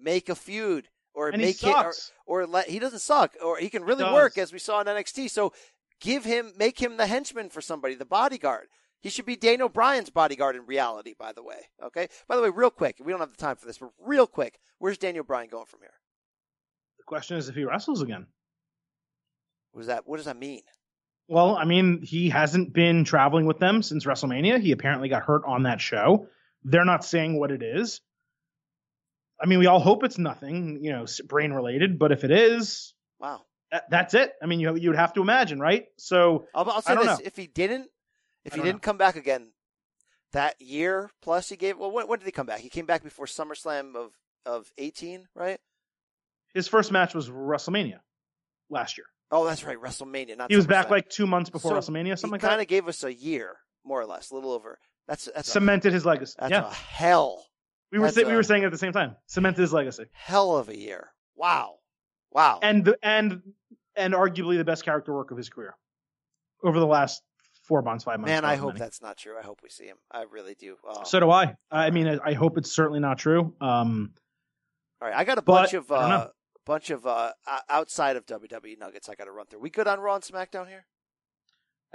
Make 0.00 0.28
a 0.28 0.34
feud 0.34 0.88
or 1.14 1.28
And 1.28 1.40
he 1.40 1.48
make 1.48 1.62
it 1.62 1.68
or, 1.68 1.94
or 2.26 2.46
let 2.46 2.68
he 2.68 2.78
doesn't 2.78 3.00
suck 3.00 3.34
or 3.44 3.58
he 3.58 3.68
can 3.68 3.84
really 3.84 4.04
does. 4.04 4.14
work 4.14 4.38
as 4.38 4.52
we 4.52 4.58
saw 4.58 4.80
in 4.80 4.86
NXT. 4.86 5.30
So 5.30 5.52
give 6.00 6.24
him 6.24 6.52
make 6.56 6.80
him 6.80 6.96
the 6.96 7.06
henchman 7.06 7.50
for 7.50 7.60
somebody, 7.60 7.94
the 7.94 8.04
bodyguard. 8.04 8.68
He 9.00 9.10
should 9.10 9.26
be 9.26 9.36
Daniel 9.36 9.68
Bryan's 9.68 10.10
bodyguard 10.10 10.54
in 10.54 10.64
reality, 10.64 11.14
by 11.18 11.32
the 11.32 11.42
way. 11.42 11.68
Okay? 11.82 12.08
By 12.28 12.36
the 12.36 12.42
way, 12.42 12.50
real 12.50 12.70
quick, 12.70 12.98
we 13.02 13.10
don't 13.10 13.20
have 13.20 13.32
the 13.32 13.36
time 13.36 13.56
for 13.56 13.66
this, 13.66 13.78
but 13.78 13.90
real 14.00 14.28
quick, 14.28 14.60
where's 14.78 14.96
Daniel 14.96 15.24
Bryan 15.24 15.48
going 15.48 15.66
from 15.66 15.80
here? 15.80 15.94
The 16.98 17.04
question 17.04 17.36
is 17.36 17.48
if 17.48 17.56
he 17.56 17.64
wrestles 17.64 18.00
again. 18.00 18.26
What 19.72 19.80
does 19.80 19.88
that 19.88 20.06
what 20.06 20.18
does 20.18 20.26
that 20.26 20.38
mean? 20.38 20.62
Well, 21.28 21.56
I 21.56 21.64
mean, 21.64 22.02
he 22.02 22.28
hasn't 22.28 22.72
been 22.72 23.04
traveling 23.04 23.46
with 23.46 23.58
them 23.58 23.82
since 23.82 24.04
WrestleMania. 24.04 24.60
He 24.60 24.72
apparently 24.72 25.08
got 25.08 25.22
hurt 25.22 25.42
on 25.46 25.62
that 25.62 25.80
show. 25.80 26.26
They're 26.64 26.84
not 26.84 27.04
saying 27.04 27.38
what 27.38 27.50
it 27.50 27.62
is. 27.62 28.00
I 29.42 29.46
mean, 29.46 29.58
we 29.58 29.66
all 29.66 29.80
hope 29.80 30.04
it's 30.04 30.18
nothing, 30.18 30.78
you 30.82 30.92
know, 30.92 31.06
brain 31.26 31.52
related. 31.52 31.98
But 31.98 32.12
if 32.12 32.24
it 32.24 32.30
is, 32.30 32.94
Wow. 33.18 33.42
that, 33.70 33.90
that's 33.90 34.14
it. 34.14 34.32
I 34.42 34.46
mean, 34.46 34.60
you 34.60 34.76
you 34.76 34.90
would 34.90 34.98
have 34.98 35.12
to 35.14 35.20
imagine, 35.22 35.58
right? 35.58 35.86
So 35.98 36.46
I'll, 36.54 36.70
I'll 36.70 36.82
say 36.82 36.94
this: 36.94 37.04
know. 37.04 37.18
if 37.24 37.36
he 37.36 37.46
didn't, 37.46 37.88
if 38.44 38.54
he 38.54 38.62
didn't 38.62 38.82
come 38.82 38.98
back 38.98 39.16
again, 39.16 39.48
that 40.32 40.60
year 40.60 41.10
plus 41.22 41.48
he 41.48 41.56
gave. 41.56 41.78
Well, 41.78 41.90
when, 41.90 42.06
when 42.08 42.18
did 42.20 42.26
he 42.26 42.32
come 42.32 42.46
back? 42.46 42.60
He 42.60 42.68
came 42.68 42.86
back 42.86 43.02
before 43.02 43.26
SummerSlam 43.26 43.96
of 43.96 44.12
of 44.46 44.72
eighteen, 44.78 45.26
right? 45.34 45.58
his 46.54 46.68
first 46.68 46.92
match 46.92 47.14
was 47.14 47.30
WrestleMania 47.30 48.00
last 48.70 48.98
year. 48.98 49.06
Oh, 49.30 49.46
that's 49.46 49.64
right, 49.64 49.80
WrestleMania. 49.80 50.36
Not 50.36 50.50
He 50.50 50.56
was 50.56 50.66
back 50.66 50.90
like 50.90 51.08
two 51.08 51.26
months 51.26 51.48
before 51.48 51.70
So 51.70 51.76
WrestleMania, 51.90 52.18
something 52.18 52.32
like 52.32 52.40
that. 52.42 52.46
he 52.48 52.50
like 52.50 52.50
kind 52.50 52.60
of 52.60 52.68
gave 52.68 52.88
us 52.88 53.02
a 53.02 53.12
year, 53.12 53.56
more 53.84 54.00
or 54.00 54.04
less, 54.06 54.30
a 54.30 54.34
little 54.34 54.52
over. 54.52 54.78
That's 55.08 55.28
that's 55.34 55.48
a, 55.48 55.52
Cemented 55.52 55.92
his 55.94 56.04
legacy. 56.04 56.34
that's 56.38 56.50
yeah, 56.50 56.68
a 56.68 56.72
hell, 56.74 57.46
we 57.92 57.98
were 57.98 58.08
say, 58.08 58.24
we 58.24 58.34
were 58.34 58.42
saying 58.42 58.64
at 58.64 58.72
the 58.72 58.78
same 58.78 58.92
time. 58.92 59.16
Cemented 59.26 59.60
his 59.60 59.72
legacy, 59.72 60.06
hell 60.12 60.56
of 60.56 60.68
a 60.68 60.76
year. 60.76 61.12
Wow, 61.36 61.76
wow. 62.32 62.58
and 62.62 62.84
the, 62.84 62.98
and 63.02 63.42
and 63.94 64.14
arguably 64.14 64.56
the 64.56 64.64
best 64.64 64.84
character 64.84 65.12
work 65.14 65.30
of 65.30 65.36
his 65.36 65.48
career 65.48 65.76
over 66.64 66.80
the 66.80 66.86
last 66.86 67.22
four 67.64 67.82
months, 67.82 68.04
five 68.04 68.18
months. 68.18 68.30
Man, 68.30 68.44
I 68.44 68.56
hope 68.56 68.70
many. 68.70 68.80
that's 68.80 69.02
not 69.02 69.16
true. 69.16 69.38
I 69.38 69.42
hope 69.42 69.60
we 69.62 69.68
see 69.68 69.84
him. 69.84 69.98
I 70.10 70.22
really 70.22 70.54
do. 70.54 70.76
Oh. 70.84 71.04
So 71.04 71.20
do 71.20 71.30
I. 71.30 71.54
I 71.70 71.90
mean, 71.90 72.08
I 72.08 72.18
I 72.24 72.32
hope 72.32 72.58
it's 72.58 72.72
certainly 72.72 73.00
not 73.00 73.18
true. 73.18 73.54
Um, 73.60 74.12
All 75.00 75.08
right, 75.08 75.16
I 75.16 75.24
got 75.24 75.38
a 75.38 75.42
But, 75.42 75.52
bunch 75.62 75.74
of 75.74 75.92
uh, 75.92 76.28
bunch 76.64 76.90
of 76.90 77.06
uh, 77.06 77.32
outside 77.68 78.16
of 78.16 78.26
WWE 78.26 78.78
nuggets. 78.78 79.08
I 79.08 79.14
got 79.14 79.24
to 79.24 79.32
run 79.32 79.46
through. 79.46 79.60
We 79.60 79.70
good 79.70 79.86
on 79.86 80.00
Raw 80.00 80.14
and 80.14 80.24
SmackDown 80.24 80.68
here? 80.68 80.86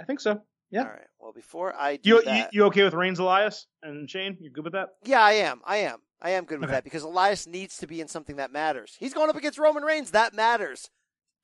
I 0.00 0.04
think 0.04 0.20
so. 0.20 0.42
Yeah. 0.70 0.82
All 0.82 0.88
right. 0.88 1.06
Well, 1.18 1.32
before 1.32 1.74
I 1.74 1.96
do 1.96 2.08
You, 2.10 2.16
you 2.18 2.22
that, 2.24 2.54
you 2.54 2.64
okay 2.64 2.84
with 2.84 2.94
Reigns, 2.94 3.18
Elias, 3.18 3.66
and 3.82 4.08
Shane? 4.10 4.36
You 4.40 4.50
good 4.50 4.64
with 4.64 4.74
that? 4.74 4.88
yeah, 5.04 5.20
I 5.22 5.32
am. 5.32 5.60
I 5.64 5.78
am. 5.78 5.98
I 6.20 6.30
am 6.30 6.44
good 6.44 6.58
with 6.60 6.68
Okay. 6.68 6.76
that 6.76 6.84
because 6.84 7.02
Elias 7.04 7.46
needs 7.46 7.76
to 7.78 7.86
be 7.86 8.00
in 8.00 8.08
something 8.08 8.36
that 8.36 8.52
matters. 8.52 8.96
He's 8.98 9.14
going 9.14 9.30
up 9.30 9.36
against 9.36 9.58
Roman 9.58 9.82
Reigns. 9.82 10.10
That 10.10 10.34
matters. 10.34 10.90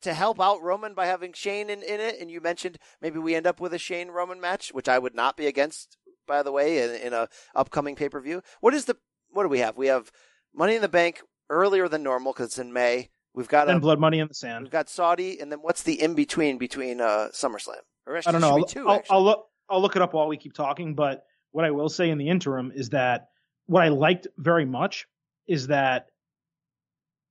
To 0.02 0.12
help 0.12 0.38
out 0.38 0.60
Roman 0.60 0.92
by 0.92 1.06
having 1.06 1.32
Shane 1.32 1.70
in, 1.70 1.82
in 1.82 1.98
it, 2.00 2.16
and 2.20 2.30
you 2.30 2.40
mentioned 2.42 2.76
maybe 3.00 3.18
we 3.18 3.34
end 3.34 3.46
up 3.46 3.58
with 3.60 3.72
a 3.72 3.78
Shane 3.78 4.08
Roman 4.10 4.38
match, 4.38 4.68
which 4.74 4.88
I 4.88 4.98
would 4.98 5.14
not 5.14 5.34
be 5.36 5.46
against, 5.46 5.96
by 6.26 6.42
the 6.42 6.52
way, 6.52 6.82
in, 6.82 6.90
in 7.06 7.12
a 7.14 7.28
upcoming 7.54 7.96
pay 7.96 8.10
per 8.10 8.20
view. 8.20 8.42
What 8.60 8.74
is 8.74 8.84
the 8.84 8.96
what 9.30 9.44
do 9.44 9.48
we 9.48 9.60
have? 9.60 9.78
We 9.78 9.86
have 9.86 10.12
Money 10.54 10.74
in 10.74 10.82
the 10.82 10.88
Bank 10.90 11.22
earlier 11.48 11.88
than 11.88 12.02
normal 12.02 12.32
because 12.34 12.48
it's 12.48 12.58
in 12.58 12.72
May. 12.72 13.08
We've 13.32 13.48
got 13.48 13.68
And 13.68 13.78
a, 13.78 13.80
Blood 13.80 13.98
Money 13.98 14.18
in 14.18 14.28
the 14.28 14.34
Sand. 14.34 14.64
We've 14.64 14.70
got 14.72 14.90
Saudi, 14.90 15.40
and 15.40 15.50
then 15.50 15.60
what's 15.60 15.82
the 15.82 16.00
in 16.02 16.14
between 16.14 16.58
between 16.58 17.00
uh, 17.00 17.28
SummerSlam? 17.32 17.80
Or 18.06 18.16
I 18.18 18.32
don't 18.32 18.40
know. 18.40 18.58
I'll, 18.58 18.64
two, 18.64 18.88
I'll. 18.88 19.02
I'll 19.10 19.24
look. 19.24 19.46
I'll 19.68 19.80
look 19.80 19.96
it 19.96 20.02
up 20.02 20.12
while 20.12 20.28
we 20.28 20.36
keep 20.36 20.52
talking. 20.52 20.94
But 20.94 21.24
what 21.52 21.64
I 21.64 21.70
will 21.70 21.88
say 21.88 22.10
in 22.10 22.18
the 22.18 22.28
interim 22.28 22.72
is 22.74 22.90
that 22.90 23.28
what 23.66 23.82
I 23.82 23.88
liked 23.88 24.26
very 24.36 24.64
much 24.64 25.06
is 25.46 25.68
that 25.68 26.08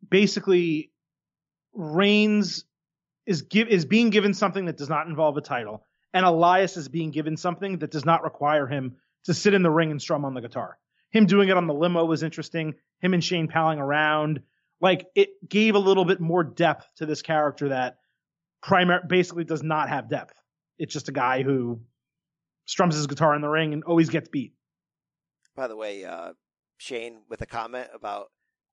basically 0.08 0.92
Reigns 1.74 2.66
is 3.26 3.44
give 3.44 3.68
is 3.68 3.86
being 3.86 4.10
given 4.10 4.34
something 4.34 4.66
that 4.66 4.78
does 4.78 4.90
not 4.90 5.08
involve 5.08 5.38
a 5.38 5.42
title, 5.42 5.86
and 6.14 6.26
Elias 6.26 6.78
is 6.78 6.90
being 6.90 7.12
given 7.12 7.38
something 7.38 7.80
that 7.80 7.92
does 7.92 8.06
not 8.06 8.24
require 8.24 8.68
him 8.68 8.98
to 9.26 9.34
sit 9.34 9.54
in 9.54 9.64
the 9.64 9.72
ring 9.72 9.92
and 9.92 10.02
strum 10.02 10.26
on 10.26 10.34
the 10.34 10.42
guitar. 10.42 10.78
Him 11.12 11.26
doing 11.26 11.50
it 11.50 11.58
on 11.58 11.68
the 11.68 11.74
limo 11.74 12.06
was 12.06 12.24
interesting. 12.24 12.76
Him 13.00 13.14
and 13.14 13.24
Shane 13.24 13.48
palling 13.48 13.80
around, 13.80 14.42
like 14.82 15.06
it 15.16 15.30
gave 15.48 15.76
a 15.76 15.80
little 15.80 16.06
bit 16.06 16.20
more 16.20 16.44
depth 16.44 16.88
to 16.98 17.06
this 17.06 17.22
character 17.22 17.70
that 17.70 17.98
primar- 18.64 19.08
basically 19.08 19.44
does 19.44 19.64
not 19.64 19.90
have 19.90 20.10
depth. 20.10 20.34
It's 20.78 20.94
just 20.94 21.10
a 21.10 21.12
guy 21.12 21.44
who 21.44 21.82
strums 22.66 22.96
his 22.96 23.08
guitar 23.08 23.36
in 23.36 23.42
the 23.42 23.50
ring 23.50 23.74
and 23.74 23.84
always 23.84 24.10
gets 24.10 24.30
beat. 24.30 24.54
By 25.56 25.68
the 25.68 25.76
way, 25.76 26.04
uh, 26.04 26.34
Shane 26.78 27.22
with 27.30 27.42
a 27.42 27.46
comment 27.46 27.88
about 27.94 28.28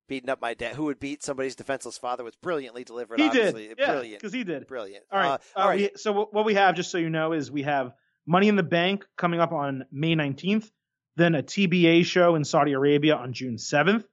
beating 0.09 0.31
up 0.31 0.41
my 0.41 0.55
dad, 0.55 0.75
who 0.75 0.85
would 0.85 0.99
beat 0.99 1.23
somebody's 1.23 1.55
defenseless 1.55 1.99
father, 1.99 2.25
was 2.25 2.35
brilliantly 2.37 2.83
delivered. 2.85 3.21
He 3.21 3.27
obviously. 3.29 3.69
did, 3.69 3.79
yeah, 3.79 3.87
brilliant, 3.93 4.21
because 4.21 4.33
he 4.33 4.43
did. 4.45 4.67
brilliant. 4.67 5.05
All 5.13 5.19
right, 5.19 5.29
Uh, 5.33 5.39
all 5.57 5.69
right. 5.69 5.81
We, 5.81 5.91
so 5.97 6.29
what 6.31 6.45
we 6.45 6.55
have, 6.55 6.75
just 6.75 6.91
so 6.91 6.99
you 6.99 7.11
know, 7.11 7.33
is 7.33 7.51
we 7.51 7.63
have 7.63 7.93
Money 8.27 8.49
in 8.49 8.57
the 8.57 8.63
Bank 8.63 9.05
coming 9.17 9.41
up 9.41 9.53
on 9.53 9.85
May 9.93 10.15
19th, 10.17 10.69
then 11.17 11.35
a 11.35 11.43
TBA 11.43 12.05
show 12.07 12.35
in 12.35 12.45
Saudi 12.45 12.73
Arabia 12.73 13.15
on 13.17 13.33
June 13.33 13.57
7th. 13.57 14.05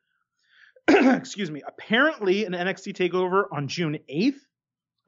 Excuse 0.87 1.49
me. 1.51 1.61
Apparently, 1.67 2.45
an 2.45 2.53
NXT 2.53 2.93
takeover 2.95 3.43
on 3.51 3.67
June 3.67 3.99
8th. 4.09 4.35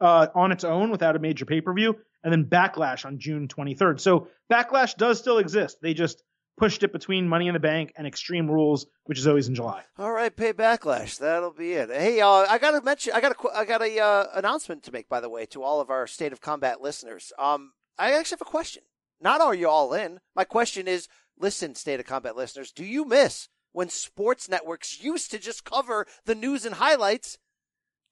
uh, 0.01 0.27
on 0.33 0.51
its 0.51 0.63
own 0.63 0.91
without 0.91 1.15
a 1.15 1.19
major 1.19 1.45
pay 1.45 1.59
per 1.61 1.73
view, 1.73 1.95
and 2.23 2.31
then 2.31 2.45
Backlash 2.45 3.05
on 3.05 3.19
June 3.19 3.47
23rd. 3.47 3.99
So 3.99 4.27
Backlash 4.51 4.95
does 4.95 5.19
still 5.19 5.37
exist. 5.37 5.77
They 5.81 5.93
just 5.93 6.23
pushed 6.59 6.83
it 6.83 6.91
between 6.91 7.27
Money 7.27 7.47
in 7.47 7.53
the 7.53 7.59
Bank 7.59 7.93
and 7.95 8.05
Extreme 8.05 8.51
Rules, 8.51 8.85
which 9.05 9.17
is 9.17 9.25
always 9.25 9.47
in 9.47 9.55
July. 9.55 9.83
All 9.97 10.11
right, 10.11 10.35
pay 10.35 10.51
backlash. 10.51 11.17
That'll 11.17 11.53
be 11.53 11.71
it. 11.73 11.89
Hey, 11.89 12.19
uh, 12.19 12.27
I 12.27 12.57
got 12.57 12.71
to 12.71 12.81
mention, 12.81 13.13
I 13.15 13.21
got 13.21 13.31
a, 13.31 13.57
I 13.57 13.65
got 13.65 13.81
a 13.81 13.99
uh, 13.99 14.25
announcement 14.33 14.83
to 14.83 14.91
make, 14.91 15.07
by 15.07 15.21
the 15.21 15.29
way, 15.29 15.45
to 15.47 15.63
all 15.63 15.79
of 15.79 15.89
our 15.89 16.05
State 16.05 16.33
of 16.33 16.41
Combat 16.41 16.81
listeners. 16.81 17.31
Um, 17.39 17.71
I 17.97 18.11
actually 18.11 18.35
have 18.35 18.47
a 18.47 18.51
question. 18.51 18.83
Not 19.21 19.41
are 19.41 19.55
you 19.55 19.69
all 19.69 19.93
in? 19.93 20.19
My 20.35 20.43
question 20.43 20.87
is, 20.87 21.07
listen, 21.37 21.75
State 21.75 21.99
of 21.99 22.05
Combat 22.05 22.35
listeners, 22.35 22.71
do 22.71 22.85
you 22.85 23.05
miss 23.05 23.47
when 23.71 23.89
sports 23.89 24.49
networks 24.49 25.01
used 25.01 25.31
to 25.31 25.39
just 25.39 25.63
cover 25.63 26.05
the 26.25 26.35
news 26.35 26.65
and 26.65 26.75
highlights, 26.75 27.37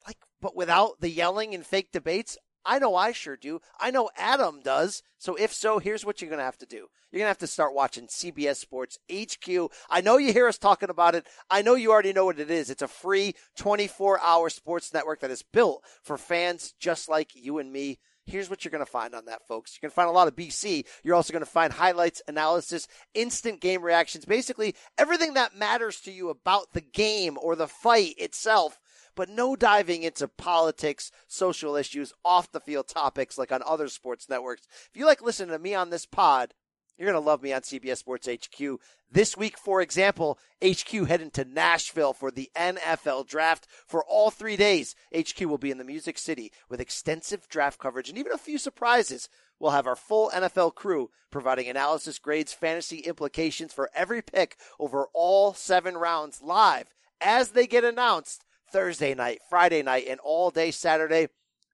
like, 0.05 0.17
but 0.41 0.55
without 0.55 0.99
the 1.01 1.09
yelling 1.09 1.53
and 1.53 1.65
fake 1.65 1.91
debates? 1.91 2.38
I 2.65 2.79
know 2.79 2.95
I 2.95 3.11
sure 3.11 3.38
do. 3.38 3.61
I 3.79 3.91
know 3.91 4.09
Adam 4.17 4.61
does. 4.61 5.03
So 5.17 5.35
if 5.35 5.53
so, 5.53 5.79
here's 5.79 6.05
what 6.05 6.21
you're 6.21 6.29
going 6.29 6.39
to 6.39 6.45
have 6.45 6.57
to 6.59 6.65
do. 6.65 6.88
You're 7.11 7.19
going 7.19 7.25
to 7.25 7.29
have 7.29 7.38
to 7.39 7.47
start 7.47 7.73
watching 7.73 8.07
CBS 8.07 8.57
Sports 8.57 8.99
HQ. 9.11 9.71
I 9.89 10.01
know 10.01 10.17
you 10.17 10.34
hear 10.34 10.47
us 10.47 10.57
talking 10.57 10.89
about 10.89 11.15
it. 11.15 11.25
I 11.49 11.61
know 11.61 11.75
you 11.75 11.91
already 11.91 12.11
know 12.11 12.25
what 12.25 12.39
it 12.39 12.51
is. 12.51 12.69
It's 12.69 12.81
a 12.81 12.88
free 12.88 13.35
24 13.55 14.19
hour 14.21 14.49
sports 14.49 14.93
network 14.93 15.21
that 15.21 15.31
is 15.31 15.43
built 15.43 15.84
for 16.03 16.17
fans 16.17 16.73
just 16.79 17.07
like 17.07 17.31
you 17.34 17.59
and 17.59 17.71
me. 17.71 17.99
Here's 18.25 18.49
what 18.49 18.65
you're 18.65 18.71
going 18.73 18.85
to 18.85 18.91
find 18.91 19.15
on 19.15 19.25
that, 19.25 19.47
folks. 19.47 19.73
You're 19.73 19.88
going 19.88 19.91
to 19.91 19.95
find 19.95 20.09
a 20.09 20.11
lot 20.11 20.27
of 20.27 20.35
BC. 20.35 20.85
You're 21.01 21.15
also 21.15 21.31
going 21.31 21.45
to 21.45 21.49
find 21.49 21.71
highlights, 21.71 22.21
analysis, 22.27 22.89
instant 23.13 23.61
game 23.61 23.81
reactions, 23.81 24.25
basically 24.25 24.75
everything 24.97 25.35
that 25.35 25.55
matters 25.55 26.01
to 26.01 26.11
you 26.11 26.29
about 26.29 26.73
the 26.73 26.81
game 26.81 27.38
or 27.41 27.55
the 27.55 27.67
fight 27.67 28.15
itself 28.17 28.77
but 29.18 29.30
no 29.30 29.56
diving 29.56 30.03
into 30.03 30.27
politics, 30.27 31.11
social 31.27 31.76
issues, 31.76 32.14
off 32.23 32.52
the 32.52 32.61
field 32.61 32.88
topics 32.88 33.38
like 33.38 33.52
on 33.52 33.64
other 33.65 33.89
sports 33.89 34.30
networks. 34.30 34.68
If 34.89 34.95
you 34.95 35.07
like 35.07 35.23
listening 35.23 35.49
to 35.49 35.60
me 35.60 35.73
on 35.73 35.89
this 35.89 36.06
pod, 36.06 36.53
you're 36.98 37.11
going 37.11 37.22
to 37.22 37.27
love 37.27 37.41
me 37.41 37.52
on 37.52 37.61
CBS 37.61 37.98
Sports 37.98 38.27
HQ. 38.27 38.80
This 39.11 39.35
week, 39.35 39.57
for 39.57 39.81
example, 39.81 40.38
HQ 40.64 41.07
heading 41.07 41.31
to 41.31 41.45
Nashville 41.45 42.14
for 42.14 42.30
the 42.30 42.49
NFL 42.56 43.27
draft 43.27 43.68
for 43.88 44.03
all 44.03 44.30
three 44.30 44.56
days. 44.56 44.95
HQ 45.15 45.41
will 45.41 45.57
be 45.57 45.72
in 45.72 45.80
the 45.80 45.84
Music 45.84 46.18
City 46.18 46.52
with 46.69 46.80
extensive 46.80 47.48
draft 47.49 47.80
coverage 47.80 48.10
and 48.10 48.18
even 48.18 48.31
a 48.31 48.38
few 48.38 48.60
surprises. 48.60 49.30
We'll 49.60 49.72
have 49.72 49.88
our 49.88 49.95
full 49.95 50.30
NFL 50.30 50.76
crew 50.76 51.10
providing 51.31 51.68
analysis, 51.68 52.19
grades, 52.19 52.53
fantasy 52.53 52.99
implications 52.99 53.73
for 53.73 53.89
every 53.95 54.22
pick 54.22 54.57
over 54.80 55.07
all 55.14 55.53
seven 55.53 55.98
rounds 55.98 56.41
live 56.44 56.94
as 57.19 57.52
they 57.52 57.65
get 57.65 57.84
announced 57.84 58.44
Thursday 58.72 59.14
night, 59.14 59.39
Friday 59.49 59.81
night, 59.81 60.06
and 60.07 60.19
all 60.22 60.52
day 60.52 60.72
Saturday. 60.72 61.27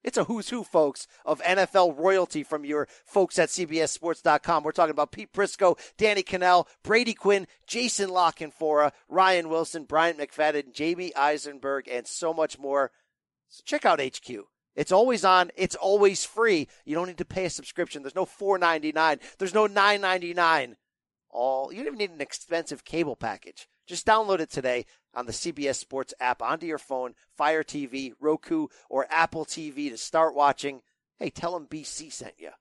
It's 0.03 0.17
a 0.17 0.25
who's 0.25 0.49
who, 0.49 0.63
folks, 0.63 1.07
of 1.25 1.41
NFL 1.41 1.97
royalty 1.97 2.43
from 2.43 2.65
your 2.65 2.87
folks 3.05 3.39
at 3.39 3.49
CBSSports.com. 3.49 4.63
We're 4.63 4.73
talking 4.73 4.91
about 4.91 5.13
Pete 5.13 5.31
Prisco, 5.31 5.79
Danny 5.97 6.23
Kanell, 6.23 6.67
Brady 6.83 7.13
Quinn, 7.13 7.47
Jason 7.67 8.09
La 8.09 8.31
Canfora, 8.31 8.91
Ryan 9.07 9.47
Wilson, 9.49 9.85
Bryant 9.85 10.19
McFadden, 10.19 10.73
Jamey 10.73 11.11
Eisenberg, 11.15 11.87
and 11.89 12.05
so 12.05 12.33
much 12.33 12.59
more. 12.59 12.91
So 13.47 13.61
check 13.65 13.85
out 13.85 14.01
HQ. 14.01 14.45
It's 14.75 14.91
always 14.91 15.23
on. 15.23 15.51
It's 15.55 15.75
always 15.75 16.25
free. 16.25 16.67
You 16.83 16.95
don't 16.95 17.07
need 17.07 17.19
to 17.19 17.25
pay 17.25 17.45
a 17.45 17.49
subscription. 17.49 18.01
There's 18.01 18.15
no 18.15 18.25
four 18.25 18.57
ninety 18.57 18.91
nine. 18.91 19.19
There's 19.37 19.53
no 19.53 19.67
nine 19.67 20.01
ninety 20.01 20.33
nine. 20.33 20.75
All 21.29 21.71
you 21.71 21.77
don't 21.83 21.87
even 21.87 21.99
need 21.99 22.11
an 22.11 22.21
expensive 22.21 22.83
cable 22.83 23.15
package. 23.15 23.67
Just 23.85 24.05
download 24.07 24.39
it 24.39 24.49
today 24.49 24.85
on 25.13 25.25
the 25.25 25.31
CBS 25.31 25.75
Sports 25.75 26.13
app 26.19 26.41
onto 26.41 26.65
your 26.65 26.77
phone, 26.77 27.13
Fire 27.35 27.63
TV, 27.63 28.13
Roku, 28.19 28.67
or 28.89 29.07
Apple 29.09 29.45
TV 29.45 29.89
to 29.89 29.97
start 29.97 30.35
watching. 30.35 30.81
Hey, 31.17 31.29
tell 31.29 31.53
them 31.53 31.67
BC 31.67 32.11
sent 32.11 32.33
you. 32.37 32.51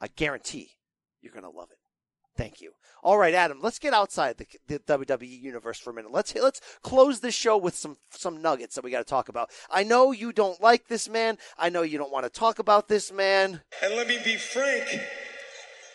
I 0.00 0.08
guarantee 0.08 0.72
you're 1.20 1.32
going 1.32 1.44
to 1.44 1.50
love 1.50 1.70
it. 1.70 1.78
Thank 2.36 2.60
you. 2.60 2.72
All 3.02 3.18
right, 3.18 3.34
Adam, 3.34 3.58
let's 3.60 3.78
get 3.78 3.92
outside 3.92 4.38
the, 4.38 4.46
the, 4.66 4.78
WWE 4.78 5.42
universe 5.42 5.78
for 5.78 5.90
a 5.90 5.94
minute. 5.94 6.12
Let's 6.12 6.34
let's 6.34 6.60
close 6.82 7.20
this 7.20 7.34
show 7.34 7.58
with 7.58 7.74
some 7.74 7.98
some 8.10 8.40
nuggets 8.40 8.74
that 8.74 8.84
we 8.84 8.90
got 8.90 8.98
to 8.98 9.04
talk 9.04 9.28
about. 9.28 9.50
I 9.70 9.82
know 9.82 10.12
you 10.12 10.32
don't 10.32 10.60
like 10.60 10.88
this 10.88 11.08
man. 11.08 11.36
I 11.58 11.68
know 11.68 11.82
you 11.82 11.98
don't 11.98 12.12
want 12.12 12.24
to 12.24 12.30
talk 12.30 12.58
about 12.58 12.88
this 12.88 13.12
man. 13.12 13.60
And 13.82 13.96
let 13.96 14.08
me 14.08 14.18
be 14.24 14.36
frank, 14.36 15.00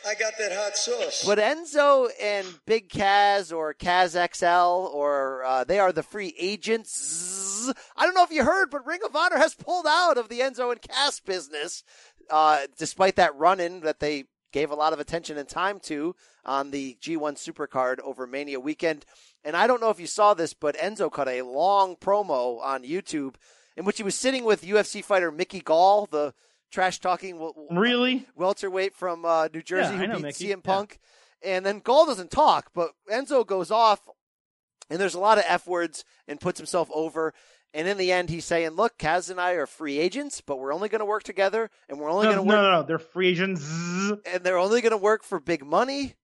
I 0.08 0.16
got 0.16 0.38
that 0.40 0.54
hot 0.54 0.78
sauce. 0.78 1.24
But 1.26 1.38
Enzo 1.38 2.10
and 2.22 2.48
Big 2.66 2.90
Cass 2.90 3.52
or 3.52 3.74
Kaz 3.74 4.16
XL 4.36 4.96
or 4.96 5.44
uh, 5.44 5.64
they 5.66 5.80
are 5.80 5.92
the 5.92 6.04
free 6.04 6.34
agents. 6.40 7.74
I 7.98 8.06
don't 8.06 8.16
know 8.16 8.24
if 8.24 8.32
you 8.32 8.46
heard, 8.46 8.70
but 8.70 8.86
Ring 8.86 9.02
of 9.06 9.16
Honor 9.16 9.38
has 9.38 9.54
pulled 9.54 9.86
out 9.86 10.18
of 10.18 10.30
the 10.30 10.40
Enzo 10.40 10.72
and 10.72 10.82
Cass 10.82 11.20
business, 11.20 11.84
uh, 12.30 12.60
despite 12.78 13.18
that 13.18 13.36
run-in 13.36 13.82
that 13.82 14.00
they 14.00 14.26
gave 14.54 14.72
a 14.72 14.76
lot 14.76 14.94
of 14.94 15.00
attention 15.02 15.38
and 15.38 15.50
time 15.50 15.80
to 15.82 16.16
on 16.46 16.72
the 16.72 16.98
G1 17.02 17.34
Supercard 17.34 18.00
over 18.00 18.26
Mania 18.26 18.62
weekend. 18.62 19.06
And 19.44 19.58
I 19.58 19.68
don't 19.68 19.82
know 19.82 19.90
if 19.90 20.00
you 20.00 20.08
saw 20.08 20.34
this, 20.34 20.54
but 20.54 20.78
Enzo 20.78 21.12
cut 21.12 21.28
a 21.28 21.42
long 21.42 21.98
promo 21.98 22.62
on 22.62 22.84
YouTube 22.84 23.36
in 23.76 23.84
which 23.84 23.98
he 23.98 24.04
was 24.04 24.16
sitting 24.16 24.46
with 24.46 24.64
UFC 24.64 25.04
fighter 25.04 25.32
Mickey 25.32 25.60
Gall, 25.60 26.06
the 26.06 26.34
trash 26.72 27.00
talking 27.00 27.52
really 27.72 28.28
welterweight 28.36 28.96
from 28.96 29.26
uh, 29.26 29.48
New 29.54 29.62
Jersey 29.62 29.94
yeah, 29.94 30.00
who 30.00 30.08
know, 30.08 30.16
beat 30.16 30.24
Mickey. 30.24 30.48
CM 30.48 30.64
Punk. 30.64 31.00
Yeah. 31.44 31.56
And 31.56 31.66
then 31.66 31.80
Gall 31.80 32.06
doesn't 32.06 32.32
talk, 32.32 32.72
but 32.74 32.92
Enzo 33.12 33.46
goes 33.46 33.70
off, 33.70 34.02
and 34.90 35.00
there's 35.00 35.14
a 35.14 35.20
lot 35.20 35.38
of 35.38 35.44
f 35.48 35.68
words 35.68 36.04
and 36.28 36.40
puts 36.40 36.60
himself 36.60 36.90
over. 36.94 37.34
And 37.74 37.88
in 37.88 37.98
the 37.98 38.12
end, 38.12 38.30
he's 38.30 38.46
saying, 38.46 38.72
"Look, 38.72 38.98
Cass 38.98 39.30
and 39.30 39.40
I 39.40 39.52
are 39.52 39.68
free 39.68 40.00
agents, 40.00 40.42
but 40.42 40.58
we're 40.58 40.74
only 40.74 40.90
going 40.90 41.00
to 41.00 41.06
work 41.06 41.24
together, 41.24 41.70
and 41.88 42.00
we're 42.00 42.10
only 42.10 42.26
no, 42.26 42.34
going 42.34 42.44
to 42.44 42.50
work. 42.50 42.56
No, 42.56 42.64
no, 42.64 42.82
no, 42.82 42.84
they're 42.84 42.98
free 42.98 43.28
agents, 43.28 43.70
and 44.26 44.44
they're 44.44 44.58
only 44.58 44.82
going 44.82 44.92
to 44.92 44.98
work 44.98 45.24
for 45.24 45.40
big 45.40 45.66
money." 45.66 46.16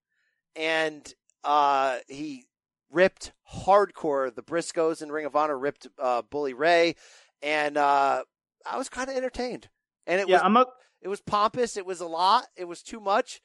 And 0.56 1.12
uh, 1.44 1.98
he 2.08 2.46
ripped 2.90 3.32
hardcore 3.52 4.34
the 4.34 4.42
Briscoes 4.42 5.02
and 5.02 5.12
Ring 5.12 5.26
of 5.26 5.36
Honor 5.36 5.58
ripped 5.58 5.86
uh, 5.98 6.22
Bully 6.22 6.54
Ray, 6.54 6.96
and 7.42 7.76
uh, 7.76 8.24
I 8.66 8.76
was 8.78 8.88
kind 8.88 9.10
of 9.10 9.16
entertained. 9.16 9.68
And 10.06 10.20
it 10.20 10.28
yeah, 10.28 10.36
was 10.36 10.42
I'm 10.44 10.56
a, 10.56 10.66
it 11.02 11.08
was 11.08 11.20
pompous. 11.20 11.76
It 11.76 11.86
was 11.86 12.00
a 12.00 12.06
lot. 12.06 12.46
It 12.56 12.64
was 12.64 12.82
too 12.82 13.00
much. 13.00 13.40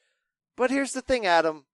But 0.56 0.70
here's 0.70 0.92
the 0.92 1.02
thing, 1.02 1.26
Adam. 1.26 1.64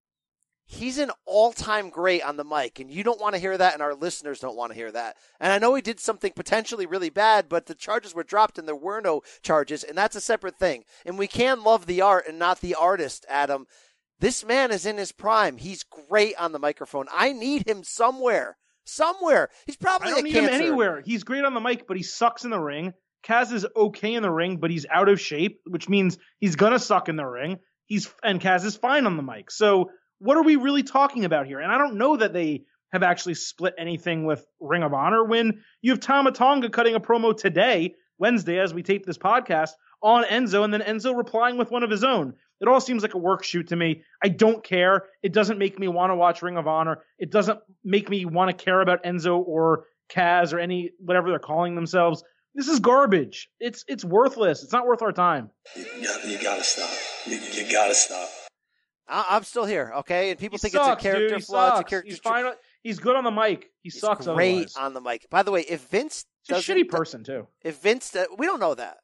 He's 0.68 0.98
an 0.98 1.12
all-time 1.26 1.90
great 1.90 2.24
on 2.24 2.36
the 2.36 2.44
mic, 2.44 2.80
and 2.80 2.90
you 2.90 3.04
don't 3.04 3.20
want 3.20 3.36
to 3.36 3.40
hear 3.40 3.56
that, 3.56 3.74
and 3.74 3.82
our 3.82 3.94
listeners 3.94 4.40
don't 4.40 4.56
want 4.56 4.72
to 4.72 4.76
hear 4.76 4.90
that. 4.90 5.16
And 5.38 5.52
I 5.52 5.58
know 5.58 5.72
he 5.76 5.80
did 5.80 6.00
something 6.00 6.32
potentially 6.34 6.86
really 6.86 7.08
bad, 7.08 7.48
but 7.48 7.66
the 7.66 7.74
charges 7.76 8.16
were 8.16 8.24
dropped, 8.24 8.58
and 8.58 8.66
there 8.66 8.74
were 8.74 9.00
no 9.00 9.22
charges, 9.42 9.84
and 9.84 9.96
that's 9.96 10.16
a 10.16 10.20
separate 10.20 10.58
thing. 10.58 10.82
And 11.04 11.18
we 11.18 11.28
can 11.28 11.62
love 11.62 11.86
the 11.86 12.00
art 12.00 12.24
and 12.26 12.36
not 12.36 12.60
the 12.60 12.74
artist, 12.74 13.24
Adam. 13.28 13.66
This 14.18 14.44
man 14.44 14.72
is 14.72 14.86
in 14.86 14.96
his 14.96 15.12
prime. 15.12 15.58
He's 15.58 15.84
great 15.84 16.34
on 16.36 16.50
the 16.50 16.58
microphone. 16.58 17.06
I 17.14 17.32
need 17.32 17.68
him 17.68 17.84
somewhere. 17.84 18.56
Somewhere. 18.84 19.50
He's 19.66 19.76
probably 19.76 20.08
I 20.08 20.10
don't 20.14 20.24
need 20.24 20.32
cancer. 20.32 20.52
him 20.52 20.60
anywhere. 20.62 21.00
He's 21.04 21.22
great 21.22 21.44
on 21.44 21.54
the 21.54 21.60
mic, 21.60 21.86
but 21.86 21.96
he 21.96 22.02
sucks 22.02 22.44
in 22.44 22.50
the 22.50 22.58
ring. 22.58 22.92
Cass 23.26 23.50
is 23.50 23.66
okay 23.74 24.14
in 24.14 24.22
the 24.22 24.30
ring, 24.30 24.58
but 24.58 24.70
he's 24.70 24.86
out 24.88 25.08
of 25.08 25.20
shape, 25.20 25.60
which 25.66 25.88
means 25.88 26.16
he's 26.38 26.54
gonna 26.54 26.78
suck 26.78 27.08
in 27.08 27.16
the 27.16 27.26
ring. 27.26 27.58
He's 27.86 28.08
and 28.22 28.40
Cass 28.40 28.64
is 28.64 28.76
fine 28.76 29.04
on 29.04 29.16
the 29.16 29.22
mic. 29.22 29.50
So 29.50 29.90
what 30.20 30.36
are 30.36 30.44
we 30.44 30.54
really 30.54 30.84
talking 30.84 31.24
about 31.24 31.46
here? 31.46 31.58
And 31.58 31.72
I 31.72 31.76
don't 31.76 31.98
know 31.98 32.16
that 32.16 32.32
they 32.32 32.66
have 32.92 33.02
actually 33.02 33.34
split 33.34 33.74
anything 33.78 34.26
with 34.26 34.46
Ring 34.60 34.84
of 34.84 34.94
Honor 34.94 35.24
when 35.24 35.60
you 35.82 35.90
have 35.90 35.98
Tama 35.98 36.30
Tonga 36.30 36.70
cutting 36.70 36.94
a 36.94 37.00
promo 37.00 37.36
today, 37.36 37.96
Wednesday, 38.16 38.60
as 38.60 38.72
we 38.72 38.84
tape 38.84 39.04
this 39.04 39.18
podcast, 39.18 39.70
on 40.00 40.22
Enzo, 40.22 40.62
and 40.62 40.72
then 40.72 40.82
Enzo 40.82 41.16
replying 41.16 41.58
with 41.58 41.72
one 41.72 41.82
of 41.82 41.90
his 41.90 42.04
own. 42.04 42.34
It 42.60 42.68
all 42.68 42.80
seems 42.80 43.02
like 43.02 43.14
a 43.14 43.18
work 43.18 43.42
shoot 43.42 43.68
to 43.68 43.76
me. 43.76 44.02
I 44.22 44.28
don't 44.28 44.62
care. 44.62 45.06
It 45.24 45.32
doesn't 45.32 45.58
make 45.58 45.80
me 45.80 45.88
want 45.88 46.10
to 46.10 46.16
watch 46.16 46.42
Ring 46.42 46.58
of 46.58 46.68
Honor. 46.68 47.02
It 47.18 47.32
doesn't 47.32 47.58
make 47.82 48.08
me 48.08 48.24
want 48.24 48.56
to 48.56 48.64
care 48.64 48.80
about 48.80 49.02
Enzo 49.02 49.38
or 49.44 49.86
Cass 50.08 50.52
or 50.52 50.60
any 50.60 50.92
whatever 51.00 51.30
they're 51.30 51.40
calling 51.40 51.74
themselves. 51.74 52.22
This 52.56 52.68
is 52.68 52.80
garbage. 52.80 53.50
It's 53.60 53.84
it's 53.86 54.04
worthless. 54.04 54.62
It's 54.62 54.72
not 54.72 54.86
worth 54.86 55.02
our 55.02 55.12
time. 55.12 55.50
You, 55.76 55.84
gotta, 56.02 56.28
you 56.28 56.42
gotta 56.42 56.64
stop. 56.64 56.90
You, 57.26 57.38
you 57.38 57.70
gotta 57.70 57.94
stop. 57.94 58.28
I, 59.06 59.36
am 59.36 59.44
still 59.44 59.66
here, 59.66 59.92
okay? 59.98 60.30
And 60.30 60.38
people 60.38 60.56
He 60.56 60.62
think 60.62 60.72
sucks, 60.74 60.88
it's 60.94 61.00
a 61.00 61.02
character 61.02 61.28
dude. 61.28 61.38
He 61.38 61.42
flaw. 61.44 61.72
It's 61.72 61.80
a 61.80 61.84
character. 61.84 62.08
He's 62.10 62.18
fine. 62.18 62.50
He's 62.82 62.98
good 62.98 63.14
on 63.14 63.24
the 63.24 63.30
mic. 63.30 63.64
He 63.82 63.90
He's 63.90 64.00
sucks. 64.00 64.26
great 64.26 64.54
otherwise. 64.54 64.76
on 64.76 64.94
the 64.94 65.00
mic. 65.02 65.28
By 65.30 65.42
the 65.42 65.52
way, 65.52 65.60
if 65.68 65.86
Vince 65.88 66.24
He's 66.48 66.58
a 66.58 66.60
shitty 66.60 66.88
person 66.88 67.22
too. 67.22 67.46
if 67.62 67.80
Vince, 67.82 68.16
uh, 68.16 68.24
we 68.38 68.46
don't 68.46 68.58
know 68.58 68.74
that. 68.74 68.98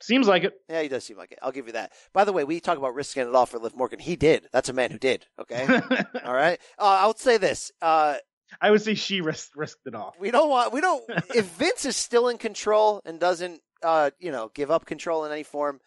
Seems 0.00 0.28
like 0.28 0.44
it. 0.44 0.54
Yeah, 0.68 0.82
he 0.82 0.88
does 0.88 1.04
seem 1.04 1.16
like 1.16 1.32
it. 1.32 1.38
I'll 1.42 1.50
give 1.50 1.66
you 1.66 1.72
that. 1.72 1.92
By 2.12 2.24
the 2.24 2.32
way, 2.32 2.44
we 2.44 2.60
talk 2.60 2.78
about 2.78 2.94
risking 2.94 3.26
it 3.26 3.34
all 3.34 3.46
for 3.46 3.58
Liv 3.58 3.76
Morgan. 3.76 3.98
He 3.98 4.14
did. 4.14 4.48
That's 4.52 4.68
a 4.68 4.72
man 4.72 4.90
who 4.92 4.98
did. 4.98 5.26
Okay. 5.40 5.66
all 6.24 6.34
right. 6.34 6.60
Uh, 6.78 6.98
I 7.02 7.06
would 7.08 7.18
say 7.18 7.36
this. 7.36 7.72
Uh, 7.82 8.14
I 8.60 8.70
would 8.70 8.82
say 8.82 8.94
she 8.94 9.20
risked 9.20 9.56
risked 9.56 9.86
it 9.86 9.94
off. 9.94 10.18
we 10.18 10.30
don't 10.30 10.48
want. 10.48 10.72
We 10.72 10.80
don't. 10.80 11.04
if 11.34 11.46
Vince 11.56 11.84
is 11.84 11.96
still 11.96 12.28
in 12.28 12.38
control 12.38 13.00
and 13.04 13.20
doesn't, 13.20 13.60
uh, 13.82 14.10
you 14.18 14.32
know, 14.32 14.50
give 14.54 14.70
up 14.70 14.86
control 14.86 15.24
in 15.24 15.32
any 15.32 15.42
form, 15.42 15.80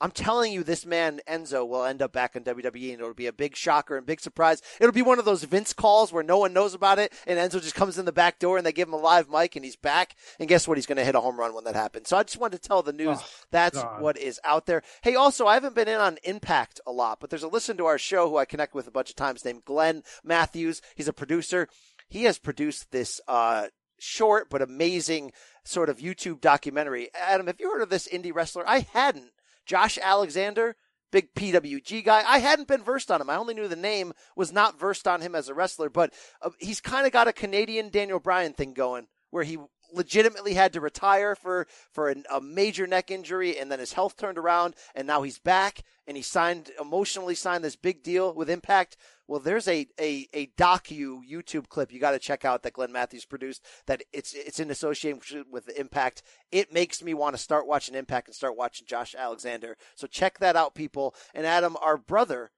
I'm 0.00 0.12
telling 0.12 0.52
you, 0.52 0.62
this 0.62 0.86
man 0.86 1.20
Enzo 1.28 1.66
will 1.66 1.84
end 1.84 2.02
up 2.02 2.12
back 2.12 2.36
in 2.36 2.44
WWE, 2.44 2.92
and 2.92 3.00
it'll 3.00 3.14
be 3.14 3.26
a 3.26 3.32
big 3.32 3.56
shocker 3.56 3.96
and 3.96 4.06
big 4.06 4.20
surprise. 4.20 4.62
It'll 4.80 4.92
be 4.92 5.02
one 5.02 5.18
of 5.18 5.24
those 5.24 5.42
Vince 5.44 5.72
calls 5.72 6.12
where 6.12 6.22
no 6.22 6.38
one 6.38 6.52
knows 6.52 6.72
about 6.72 6.98
it, 7.00 7.12
and 7.26 7.38
Enzo 7.38 7.60
just 7.60 7.74
comes 7.74 7.98
in 7.98 8.04
the 8.04 8.12
back 8.12 8.38
door, 8.38 8.56
and 8.56 8.64
they 8.66 8.72
give 8.72 8.86
him 8.86 8.94
a 8.94 8.98
live 8.98 9.28
mic, 9.28 9.56
and 9.56 9.64
he's 9.64 9.74
back. 9.76 10.14
And 10.38 10.48
guess 10.48 10.68
what? 10.68 10.78
He's 10.78 10.86
going 10.86 10.98
to 10.98 11.04
hit 11.04 11.16
a 11.16 11.20
home 11.20 11.36
run 11.38 11.52
when 11.52 11.64
that 11.64 11.74
happens. 11.74 12.08
So 12.08 12.16
I 12.16 12.22
just 12.22 12.38
wanted 12.38 12.62
to 12.62 12.68
tell 12.68 12.82
the 12.82 12.92
news 12.92 13.18
Oh, 13.20 13.26
that's 13.50 13.82
God. 13.82 14.00
what 14.00 14.16
is 14.16 14.38
out 14.44 14.66
there. 14.66 14.82
Hey, 15.02 15.16
also, 15.16 15.46
I 15.46 15.54
haven't 15.54 15.74
been 15.74 15.88
in 15.88 16.00
on 16.00 16.18
Impact 16.22 16.80
a 16.86 16.92
lot, 16.92 17.18
but 17.20 17.30
there's 17.30 17.42
a 17.42 17.48
listen 17.48 17.76
to 17.78 17.86
our 17.86 17.98
show 17.98 18.28
who 18.28 18.36
I 18.36 18.44
connect 18.44 18.74
with 18.74 18.86
a 18.86 18.92
bunch 18.92 19.10
of 19.10 19.16
times 19.16 19.44
named 19.44 19.64
Glenn 19.64 20.02
Matthews. 20.22 20.80
He's 20.94 21.08
a 21.08 21.12
producer. 21.12 21.66
He 22.08 22.22
has 22.24 22.38
produced 22.38 22.92
this 22.92 23.20
uh, 23.26 23.66
short 23.98 24.48
but 24.48 24.62
amazing 24.62 25.32
sort 25.64 25.88
of 25.88 25.98
YouTube 25.98 26.40
documentary. 26.40 27.08
Adam, 27.14 27.48
have 27.48 27.58
you 27.58 27.70
heard 27.70 27.82
of 27.82 27.90
this 27.90 28.06
indie 28.06 28.32
wrestler? 28.34 28.62
I 28.68 28.86
hadn't. 28.92 29.32
Josh 29.68 29.98
Alexander, 30.02 30.74
big 31.12 31.34
PWG 31.34 32.04
guy. 32.04 32.24
I 32.26 32.38
hadn't 32.38 32.68
been 32.68 32.82
versed 32.82 33.10
on 33.10 33.20
him. 33.20 33.30
I 33.30 33.36
only 33.36 33.54
knew 33.54 33.68
the 33.68 33.76
name, 33.76 34.14
was 34.34 34.52
not 34.52 34.80
versed 34.80 35.06
on 35.06 35.20
him 35.20 35.34
as 35.34 35.48
a 35.48 35.54
wrestler, 35.54 35.90
but 35.90 36.12
uh, 36.42 36.50
he's 36.58 36.80
kind 36.80 37.06
of 37.06 37.12
got 37.12 37.28
a 37.28 37.32
Canadian 37.32 37.90
Daniel 37.90 38.18
Bryan 38.18 38.54
thing 38.54 38.72
going 38.72 39.06
where 39.30 39.44
he 39.44 39.58
legitimately 39.92 40.54
had 40.54 40.72
to 40.72 40.80
retire 40.80 41.34
for 41.34 41.66
for 41.90 42.08
an, 42.08 42.24
a 42.32 42.40
major 42.40 42.86
neck 42.86 43.10
injury 43.10 43.58
and 43.58 43.70
then 43.70 43.78
his 43.78 43.92
health 43.92 44.16
turned 44.16 44.38
around 44.38 44.74
and 44.94 45.06
now 45.06 45.22
he's 45.22 45.38
back 45.38 45.82
and 46.06 46.16
he 46.16 46.22
signed 46.22 46.70
emotionally 46.80 47.34
signed 47.34 47.62
this 47.62 47.76
big 47.76 48.02
deal 48.02 48.32
with 48.34 48.48
Impact. 48.48 48.96
Well, 49.26 49.40
there's 49.40 49.68
a 49.68 49.86
a, 50.00 50.26
a 50.32 50.46
docu 50.58 51.20
YouTube 51.30 51.68
clip 51.68 51.92
you 51.92 52.00
got 52.00 52.12
to 52.12 52.18
check 52.18 52.44
out 52.44 52.62
that 52.62 52.72
Glenn 52.72 52.92
Matthews 52.92 53.26
produced. 53.26 53.64
That 53.86 54.02
it's 54.12 54.32
it's 54.34 54.58
in 54.58 54.70
association 54.70 55.44
with 55.50 55.68
Impact. 55.78 56.22
It 56.50 56.72
makes 56.72 57.02
me 57.02 57.12
want 57.14 57.36
to 57.36 57.42
start 57.42 57.66
watching 57.66 57.94
Impact 57.94 58.28
and 58.28 58.34
start 58.34 58.56
watching 58.56 58.86
Josh 58.86 59.14
Alexander. 59.16 59.76
So 59.94 60.06
check 60.06 60.38
that 60.38 60.56
out, 60.56 60.74
people. 60.74 61.14
And 61.34 61.46
Adam, 61.46 61.76
our 61.82 61.98
brother. 61.98 62.50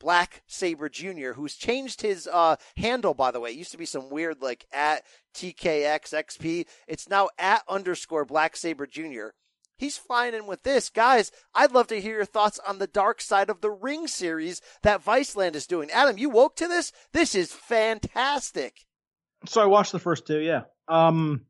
Black 0.00 0.42
Saber 0.46 0.88
Jr., 0.88 1.32
who's 1.34 1.56
changed 1.56 2.02
his 2.02 2.28
uh, 2.30 2.56
handle, 2.76 3.14
by 3.14 3.30
the 3.30 3.40
way. 3.40 3.50
It 3.50 3.56
used 3.56 3.72
to 3.72 3.78
be 3.78 3.86
some 3.86 4.10
weird, 4.10 4.42
like, 4.42 4.66
at 4.72 5.04
TKXXP. 5.34 6.66
It's 6.86 7.08
now 7.08 7.28
at 7.38 7.62
underscore 7.68 8.24
Black 8.24 8.56
Saber 8.56 8.86
Jr. 8.86 9.28
He's 9.76 9.98
flying 9.98 10.34
in 10.34 10.46
with 10.46 10.62
this. 10.62 10.88
Guys, 10.88 11.32
I'd 11.54 11.72
love 11.72 11.88
to 11.88 12.00
hear 12.00 12.16
your 12.16 12.24
thoughts 12.24 12.60
on 12.66 12.78
the 12.78 12.86
Dark 12.86 13.20
Side 13.20 13.50
of 13.50 13.60
the 13.60 13.70
Ring 13.70 14.06
series 14.06 14.60
that 14.82 15.04
Viceland 15.04 15.54
is 15.54 15.66
doing. 15.66 15.90
Adam, 15.90 16.16
you 16.16 16.30
woke 16.30 16.56
to 16.56 16.68
this? 16.68 16.92
This 17.12 17.34
is 17.34 17.52
fantastic. 17.52 18.86
So 19.46 19.60
I 19.62 19.66
watched 19.66 19.92
the 19.92 19.98
first 19.98 20.26
two, 20.26 20.38
yeah. 20.38 20.62
Um, 20.88 21.46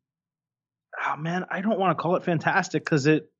oh 1.04 1.16
man, 1.16 1.44
I 1.50 1.60
don't 1.60 1.78
want 1.78 1.96
to 1.96 2.02
call 2.02 2.16
it 2.16 2.24
fantastic 2.24 2.84
because 2.84 3.06
it. 3.06 3.30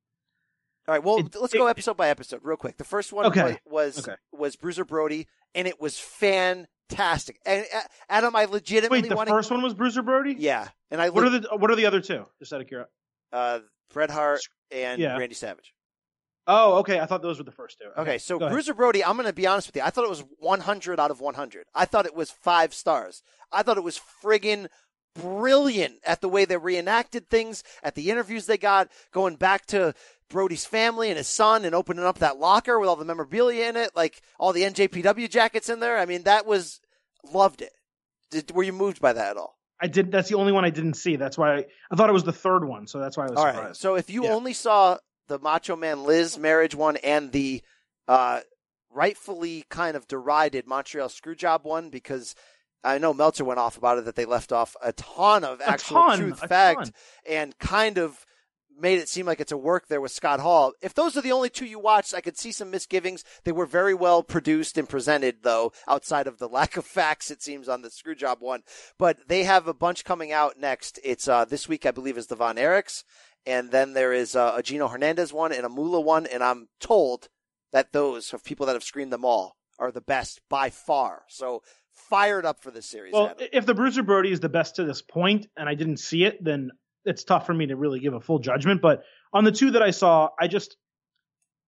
All 0.87 0.93
right, 0.93 1.03
well, 1.03 1.19
It- 1.19 1.35
let's 1.35 1.53
go 1.53 1.67
episode 1.67 1.97
by 1.97 2.09
episode 2.09 2.41
real 2.43 2.57
quick. 2.57 2.77
The 2.77 2.83
first 2.83 3.11
one 3.11 3.25
Okay. 3.27 3.59
was 3.65 3.95
was, 3.95 4.07
Okay. 4.07 4.17
was 4.31 4.55
Bruiser 4.55 4.85
Brody, 4.85 5.27
and 5.55 5.67
it 5.67 5.81
was 5.81 5.97
fantastic. 5.99 7.39
And 7.45 7.65
uh, 7.73 7.81
Adam, 8.09 8.35
I 8.35 8.45
legitimately 8.45 9.01
Wait, 9.01 9.09
the 9.09 9.15
want 9.15 9.29
first 9.29 9.49
one 9.51 9.61
was 9.63 9.73
Bruiser 9.73 10.01
Brody. 10.03 10.35
Yeah, 10.37 10.69
and 10.91 11.01
I 11.01 11.09
What 11.09 11.23
leg- 11.23 11.33
are 11.33 11.39
the 11.49 11.55
What 11.57 11.71
are 11.71 11.75
the 11.75 11.85
other 11.87 12.01
two? 12.01 12.25
Just 12.39 12.53
out 12.53 12.61
of 12.61 12.67
curiosity. 12.67 12.91
uh, 13.31 13.59
Bret 13.91 14.09
Hart 14.11 14.41
and 14.71 15.01
Yeah. 15.01 15.17
Randy 15.17 15.35
Savage. 15.35 15.73
Oh, 16.47 16.75
okay. 16.79 16.99
I 16.99 17.05
thought 17.07 17.23
those 17.23 17.39
were 17.39 17.43
the 17.43 17.51
first 17.51 17.79
two. 17.79 17.89
Okay, 17.99 18.19
so 18.19 18.37
go 18.37 18.45
ahead. 18.45 18.53
Bruiser 18.53 18.73
Brody, 18.75 19.03
I'm 19.03 19.15
going 19.17 19.25
to 19.27 19.33
be 19.33 19.47
honest 19.47 19.67
with 19.67 19.75
you. 19.77 19.81
I 19.81 19.89
thought 19.89 20.03
it 20.03 20.09
was 20.11 20.23
100 20.37 20.99
out 20.99 21.09
of 21.09 21.19
100. 21.19 21.65
I 21.73 21.85
thought 21.85 22.05
it 22.05 22.13
was 22.15 22.29
five 22.29 22.73
stars. 22.73 23.23
I 23.51 23.63
thought 23.63 23.77
it 23.77 23.83
was 23.83 23.99
friggin' 24.23 24.67
brilliant 25.15 25.99
at 26.03 26.21
the 26.21 26.29
way 26.29 26.45
they 26.45 26.57
reenacted 26.57 27.29
things, 27.29 27.63
at 27.81 27.95
the 27.95 28.11
interviews 28.11 28.45
they 28.45 28.57
got, 28.57 28.89
going 29.11 29.37
back 29.37 29.65
to 29.67 29.93
Brody's 30.29 30.65
family 30.65 31.09
and 31.09 31.17
his 31.17 31.27
son 31.27 31.65
and 31.65 31.75
opening 31.75 32.03
up 32.05 32.19
that 32.19 32.37
locker 32.37 32.79
with 32.79 32.89
all 32.89 32.95
the 32.95 33.05
memorabilia 33.05 33.67
in 33.69 33.75
it, 33.75 33.91
like 33.95 34.21
all 34.39 34.53
the 34.53 34.63
NJPW 34.63 35.29
jackets 35.29 35.69
in 35.69 35.79
there. 35.79 35.97
I 35.97 36.05
mean, 36.05 36.23
that 36.23 36.45
was, 36.45 36.79
loved 37.31 37.61
it. 37.61 37.71
Did, 38.31 38.51
were 38.51 38.63
you 38.63 38.73
moved 38.73 39.01
by 39.01 39.13
that 39.13 39.31
at 39.31 39.37
all? 39.37 39.57
I 39.81 39.87
did. 39.87 40.11
That's 40.11 40.29
the 40.29 40.35
only 40.37 40.51
one 40.51 40.65
I 40.65 40.69
didn't 40.69 40.95
see. 40.95 41.15
That's 41.15 41.37
why 41.37 41.57
I, 41.57 41.65
I 41.91 41.95
thought 41.95 42.09
it 42.09 42.13
was 42.13 42.23
the 42.23 42.31
third 42.33 42.65
one. 42.65 42.87
So 42.87 42.99
that's 42.99 43.17
why 43.17 43.25
I 43.27 43.29
was 43.29 43.37
All 43.39 43.45
surprised. 43.45 43.65
right. 43.67 43.75
So 43.75 43.95
if 43.95 44.09
you 44.09 44.23
Yeah. 44.23 44.33
only 44.33 44.53
saw 44.53 44.97
the 45.27 45.37
Macho 45.39 45.75
Man 45.75 46.03
Liz 46.05 46.37
marriage 46.37 46.73
one 46.75 46.97
and 46.97 47.31
the 47.31 47.61
uh, 48.07 48.39
rightfully 48.91 49.65
kind 49.69 49.95
of 49.97 50.07
derided 50.07 50.67
Montreal 50.67 51.09
Screwjob 51.09 51.63
one, 51.63 51.89
because 51.89 52.35
I 52.83 52.97
know 52.99 53.13
Meltzer 53.13 53.43
went 53.43 53.59
off 53.59 53.77
about 53.77 53.97
it 53.97 54.05
that 54.05 54.15
they 54.15 54.25
left 54.25 54.51
off 54.51 54.75
a 54.81 54.93
ton 54.93 55.43
of 55.43 55.59
A 55.61 55.69
actual 55.69 55.97
ton, 56.03 56.19
truth 56.19 56.39
fact 56.39 56.79
ton. 56.85 56.93
and 57.27 57.57
kind 57.59 57.97
of 57.97 58.25
made 58.79 58.99
it 58.99 59.09
seem 59.09 59.25
like 59.25 59.39
it's 59.39 59.51
a 59.51 59.57
work 59.57 59.87
there 59.87 60.01
with 60.01 60.11
Scott 60.11 60.39
Hall. 60.39 60.73
If 60.81 60.93
those 60.93 61.17
are 61.17 61.21
the 61.21 61.31
only 61.31 61.49
two 61.49 61.65
you 61.65 61.79
watched, 61.79 62.13
I 62.13 62.21
could 62.21 62.37
see 62.37 62.51
some 62.51 62.71
misgivings. 62.71 63.23
They 63.43 63.51
were 63.51 63.65
very 63.65 63.93
well 63.93 64.23
produced 64.23 64.77
and 64.77 64.87
presented, 64.87 65.37
though, 65.43 65.71
outside 65.87 66.27
of 66.27 66.37
the 66.37 66.49
lack 66.49 66.77
of 66.77 66.85
facts, 66.85 67.31
it 67.31 67.41
seems, 67.41 67.69
on 67.69 67.81
the 67.81 67.89
Screwjob 67.89 68.41
one. 68.41 68.63
But 68.97 69.27
they 69.27 69.43
have 69.43 69.67
a 69.67 69.73
bunch 69.73 70.05
coming 70.05 70.31
out 70.31 70.59
next. 70.59 70.99
It's 71.03 71.27
uh, 71.27 71.45
this 71.45 71.67
week, 71.67 71.85
I 71.85 71.91
believe, 71.91 72.17
is 72.17 72.27
the 72.27 72.35
Von 72.35 72.55
Erichs. 72.57 73.03
And 73.45 73.71
then 73.71 73.93
there 73.93 74.11
is 74.11 74.35
uh, 74.35 74.53
a 74.55 74.63
Gino 74.63 74.87
Hernandez 74.87 75.31
one 75.31 75.51
and 75.51 75.65
a 75.65 75.69
Mula 75.69 76.01
one. 76.01 76.25
And 76.25 76.43
I'm 76.43 76.67
told 76.79 77.29
that 77.71 77.93
those 77.93 78.33
of 78.33 78.43
people 78.43 78.65
that 78.65 78.73
have 78.73 78.83
screened 78.83 79.13
them 79.13 79.25
all 79.25 79.57
are 79.77 79.91
the 79.91 80.01
best 80.01 80.41
by 80.49 80.69
far. 80.69 81.23
So 81.27 81.61
fired 81.91 82.45
up 82.45 82.61
for 82.61 82.71
this 82.71 82.85
series. 82.85 83.13
Well, 83.13 83.27
Adam. 83.27 83.47
if 83.51 83.65
the 83.65 83.73
Bruiser 83.73 84.03
Brody 84.03 84.31
is 84.31 84.39
the 84.39 84.49
best 84.49 84.75
to 84.75 84.83
this 84.83 85.01
point, 85.01 85.47
and 85.57 85.67
I 85.69 85.75
didn't 85.75 85.97
see 85.97 86.23
it, 86.23 86.43
then 86.43 86.71
it's 87.05 87.23
tough 87.23 87.45
for 87.45 87.53
me 87.53 87.67
to 87.67 87.75
really 87.75 87.99
give 87.99 88.13
a 88.13 88.19
full 88.19 88.39
judgment. 88.39 88.81
But 88.81 89.03
on 89.33 89.43
the 89.43 89.51
two 89.51 89.71
that 89.71 89.81
I 89.81 89.91
saw, 89.91 90.29
I 90.39 90.47
just 90.47 90.77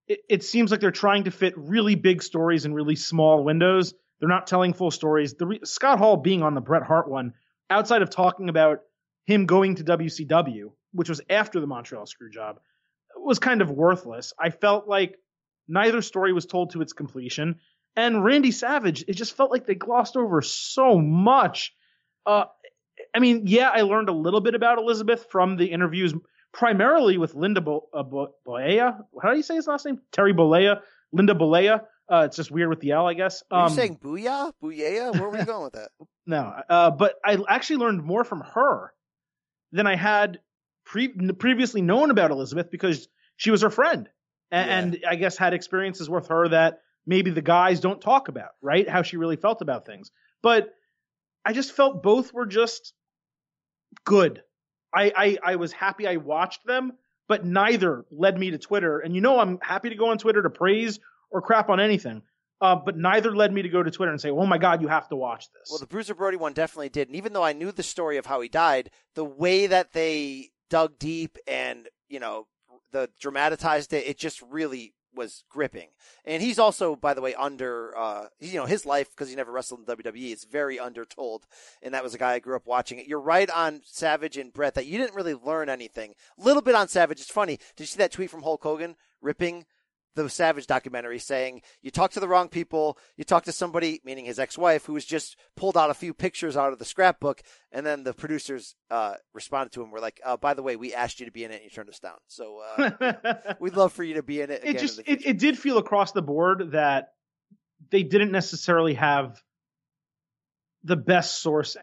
it, 0.08 0.20
it 0.30 0.44
seems 0.44 0.72
like 0.72 0.80
they're 0.80 0.92
trying 0.92 1.26
to 1.26 1.32
fit 1.32 1.54
really 1.58 1.96
big 1.96 2.24
stories 2.24 2.66
in 2.66 2.74
really 2.74 2.96
small 2.96 3.44
windows. 3.44 3.94
They're 4.20 4.30
not 4.30 4.48
telling 4.48 4.74
full 4.74 4.92
stories. 4.92 5.36
The 5.36 5.46
re- 5.46 5.60
Scott 5.64 6.00
Hall 6.00 6.18
being 6.18 6.44
on 6.44 6.56
the 6.56 6.62
Bret 6.62 6.84
Hart 6.84 7.10
one, 7.10 7.34
outside 7.70 8.02
of 8.02 8.10
talking 8.10 8.50
about 8.50 8.80
him 9.26 9.46
going 9.46 9.76
to 9.76 9.84
WCW, 9.84 10.72
which 10.94 11.10
was 11.10 11.22
after 11.30 11.60
the 11.60 11.68
Montreal 11.68 12.06
Screwjob, 12.06 12.56
was 13.16 13.40
kind 13.40 13.62
of 13.62 13.70
worthless. 13.70 14.34
I 14.40 14.50
felt 14.50 14.88
like 14.88 15.18
neither 15.68 16.02
story 16.02 16.34
was 16.34 16.46
told 16.46 16.72
to 16.72 16.82
its 16.82 16.94
completion. 16.94 17.60
And 17.96 18.24
Randy 18.24 18.52
Savage, 18.52 19.04
it 19.08 19.14
just 19.14 19.36
felt 19.36 19.52
like 19.52 19.66
they 19.66 19.76
glossed 19.76 20.16
over 20.16 20.42
so 20.42 21.00
much. 21.00 21.74
Uh, 22.26 22.46
I 23.18 23.20
mean, 23.20 23.48
yeah, 23.48 23.70
I 23.74 23.82
learned 23.82 24.10
a 24.10 24.14
little 24.14 24.42
bit 24.42 24.54
about 24.54 24.78
Elizabeth 24.78 25.26
from 25.32 25.58
the 25.58 25.66
interviews, 25.66 26.14
primarily 26.54 27.18
with 27.18 27.34
Linda 27.34 27.62
Bo- 27.62 27.88
uh, 27.92 28.04
Bo- 28.04 28.36
Boea. 28.48 29.00
How 29.24 29.32
do 29.32 29.38
you 29.38 29.42
say 29.42 29.56
his 29.56 29.66
last 29.66 29.88
name? 29.88 30.00
Terry 30.12 30.36
Bollea. 30.36 30.82
Linda 31.12 31.34
Bollea. 31.34 31.82
Uh, 32.08 32.24
it's 32.28 32.36
just 32.36 32.52
weird 32.52 32.70
with 32.70 32.80
the 32.80 32.92
L, 32.92 33.08
I 33.08 33.16
guess. 33.16 33.42
Um, 33.50 33.70
you 33.70 33.76
saying 33.76 33.98
booyah? 33.98 34.52
Booyah? 34.64 35.20
Where 35.20 35.30
were 35.30 35.38
you 35.40 35.46
going 35.54 35.64
with 35.64 35.74
that? 35.74 35.90
no, 36.28 36.54
uh, 36.70 36.92
but 36.92 37.16
I 37.26 37.40
actually 37.50 37.78
learned 37.78 38.04
more 38.04 38.24
from 38.24 38.42
her 38.42 38.94
than 39.72 39.88
I 39.88 39.96
had 39.96 40.40
pre- 40.86 41.32
previously 41.34 41.82
known 41.82 42.12
about 42.12 42.30
Elizabeth 42.30 42.70
because 42.70 43.08
she 43.36 43.50
was 43.50 43.64
her 43.64 43.72
friend, 43.72 44.08
A- 44.52 44.56
and, 44.58 45.00
I 45.10 45.16
guess 45.16 45.38
had 45.38 45.56
experiences 45.56 46.08
with 46.08 46.28
her 46.28 46.50
that 46.50 46.82
maybe 47.08 47.32
the 47.32 47.42
guys 47.42 47.80
don't 47.80 48.00
talk 48.00 48.28
about, 48.28 48.52
right? 48.62 48.88
How 48.88 49.02
she 49.02 49.18
really 49.18 49.38
felt 49.38 49.64
about 49.64 49.88
things. 49.88 50.12
But 50.44 50.70
I 51.44 51.54
just 51.54 51.72
felt 51.72 52.04
both 52.04 52.32
were 52.32 52.46
just 52.46 52.94
good. 54.04 54.44
I, 54.94 55.12
I 55.16 55.38
I 55.52 55.56
was 55.58 55.72
happy 55.72 56.08
I 56.08 56.18
watched 56.18 56.66
them, 56.66 56.94
but 57.28 57.46
neither 57.46 58.06
led 58.12 58.40
me 58.40 58.52
to 58.52 58.58
Twitter. 58.58 59.00
And 59.00 59.14
you 59.16 59.22
know 59.22 59.40
I'm 59.40 59.60
happy 59.62 59.90
to 59.90 59.96
go 59.96 60.10
on 60.10 60.18
Twitter 60.18 60.42
to 60.44 60.50
praise 60.50 61.00
or 61.30 61.42
crap 61.42 61.70
on 61.70 61.80
anything. 61.80 62.22
Uh, 62.60 62.76
but 62.76 62.98
neither 62.98 63.36
led 63.36 63.54
me 63.54 63.62
to 63.62 63.70
go 63.70 63.84
to 63.84 63.92
Twitter 63.92 64.12
and 64.12 64.20
say, 64.20 64.32
"Oh 64.32 64.46
my 64.48 64.58
God, 64.58 64.82
you 64.82 64.88
have 64.88 65.08
to 65.10 65.16
watch 65.16 65.52
this." 65.54 65.70
Well, 65.70 65.80
the 65.80 65.86
Bruiser 65.86 66.16
Brody 66.16 66.38
one 66.38 66.54
definitely 66.54 66.90
did. 66.90 67.08
And 67.08 67.16
even 67.16 67.34
though 67.34 67.44
I 67.44 67.54
knew 67.54 67.72
the 67.72 67.84
story 67.84 68.18
of 68.18 68.26
how 68.26 68.42
he 68.42 68.50
died, 68.50 68.90
the 69.14 69.26
way 69.26 69.68
that 69.68 69.94
they 69.94 70.50
dug 70.70 70.98
deep 70.98 71.38
and, 71.46 71.88
you 72.10 72.20
know, 72.20 72.48
the 72.92 73.10
dramatized 73.20 73.94
it, 73.94 74.08
it 74.08 74.18
just 74.18 74.42
really 74.42 74.96
was 75.18 75.44
gripping. 75.50 75.90
And 76.24 76.42
he's 76.42 76.60
also, 76.60 76.96
by 76.96 77.14
the 77.14 77.22
way, 77.22 77.34
under, 77.36 77.98
uh, 77.98 78.28
you 78.40 78.56
know, 78.56 78.66
his 78.66 78.86
life, 78.86 79.10
because 79.10 79.30
he 79.30 79.36
never 79.36 79.52
wrestled 79.52 79.82
in 79.82 79.96
WWE, 79.96 80.34
is 80.34 80.46
very 80.46 80.80
undertold. 80.80 81.46
And 81.82 81.94
that 81.94 82.04
was 82.04 82.14
a 82.14 82.18
guy 82.18 82.34
I 82.34 82.40
grew 82.40 82.56
up 82.56 82.66
watching. 82.66 83.04
You're 83.06 83.20
right 83.20 83.50
on 83.50 83.82
Savage 83.84 84.38
and 84.38 84.54
Bret 84.54 84.76
that 84.76 84.86
you 84.86 84.98
didn't 84.98 85.16
really 85.16 85.34
learn 85.34 85.70
anything. 85.70 86.14
A 86.40 86.44
little 86.44 86.62
bit 86.62 86.76
on 86.76 86.88
Savage. 86.88 87.20
It's 87.20 87.32
funny. 87.32 87.58
Did 87.76 87.84
you 87.84 87.88
see 87.88 87.98
that 87.98 88.12
tweet 88.12 88.30
from 88.30 88.44
Hulk 88.44 88.64
Hogan 88.64 88.96
ripping 89.22 89.66
the 90.24 90.30
Savage 90.30 90.68
documentary 90.68 91.20
saying 91.20 91.62
you 91.82 91.92
talk 91.92 92.12
to 92.12 92.20
the 92.20 92.28
wrong 92.28 92.50
people, 92.50 92.98
you 93.16 93.24
talk 93.24 93.44
to 93.46 93.52
somebody, 93.52 94.02
meaning 94.04 94.26
his 94.26 94.40
ex-wife, 94.40 94.86
who 94.86 94.94
was 94.94 95.06
just 95.06 95.38
pulled 95.56 95.78
out 95.78 95.90
a 95.90 95.94
few 95.94 96.14
pictures 96.14 96.58
out 96.58 96.74
of 96.74 96.80
the 96.80 96.86
scrapbook, 96.86 97.42
and 97.72 97.86
then 97.86 98.04
the 98.04 98.14
producers 98.14 98.76
uh, 98.90 99.16
responded 99.34 99.72
to 99.74 99.82
him. 99.82 99.92
Were 99.92 100.00
like, 100.00 100.20
uh, 100.26 100.38
"By 100.38 100.54
the 100.54 100.64
way, 100.64 100.76
we 100.76 100.94
asked 100.94 101.20
you 101.20 101.26
to 101.26 101.32
be 101.32 101.44
in 101.44 101.52
it, 101.52 101.56
and 101.56 101.64
you 101.64 101.70
turned 101.70 101.90
us 101.90 102.00
down. 102.00 102.18
So 102.28 102.62
uh, 102.78 103.14
we'd 103.60 103.76
love 103.76 103.94
for 103.94 104.04
you 104.04 104.16
to 104.16 104.24
be 104.24 104.42
in 104.42 104.52
it." 104.52 104.64
Again 104.64 104.76
it 104.76 104.80
just 104.80 105.00
it, 105.06 105.26
it 105.26 105.40
did 105.40 105.58
feel 105.58 105.78
across 105.78 106.12
the 106.12 106.22
board 106.22 106.72
that 106.72 107.14
they 107.90 108.04
didn't 108.04 108.32
necessarily 108.32 108.96
have 108.96 109.42
the 110.84 110.96
best 110.96 111.44
sourcing 111.44 111.78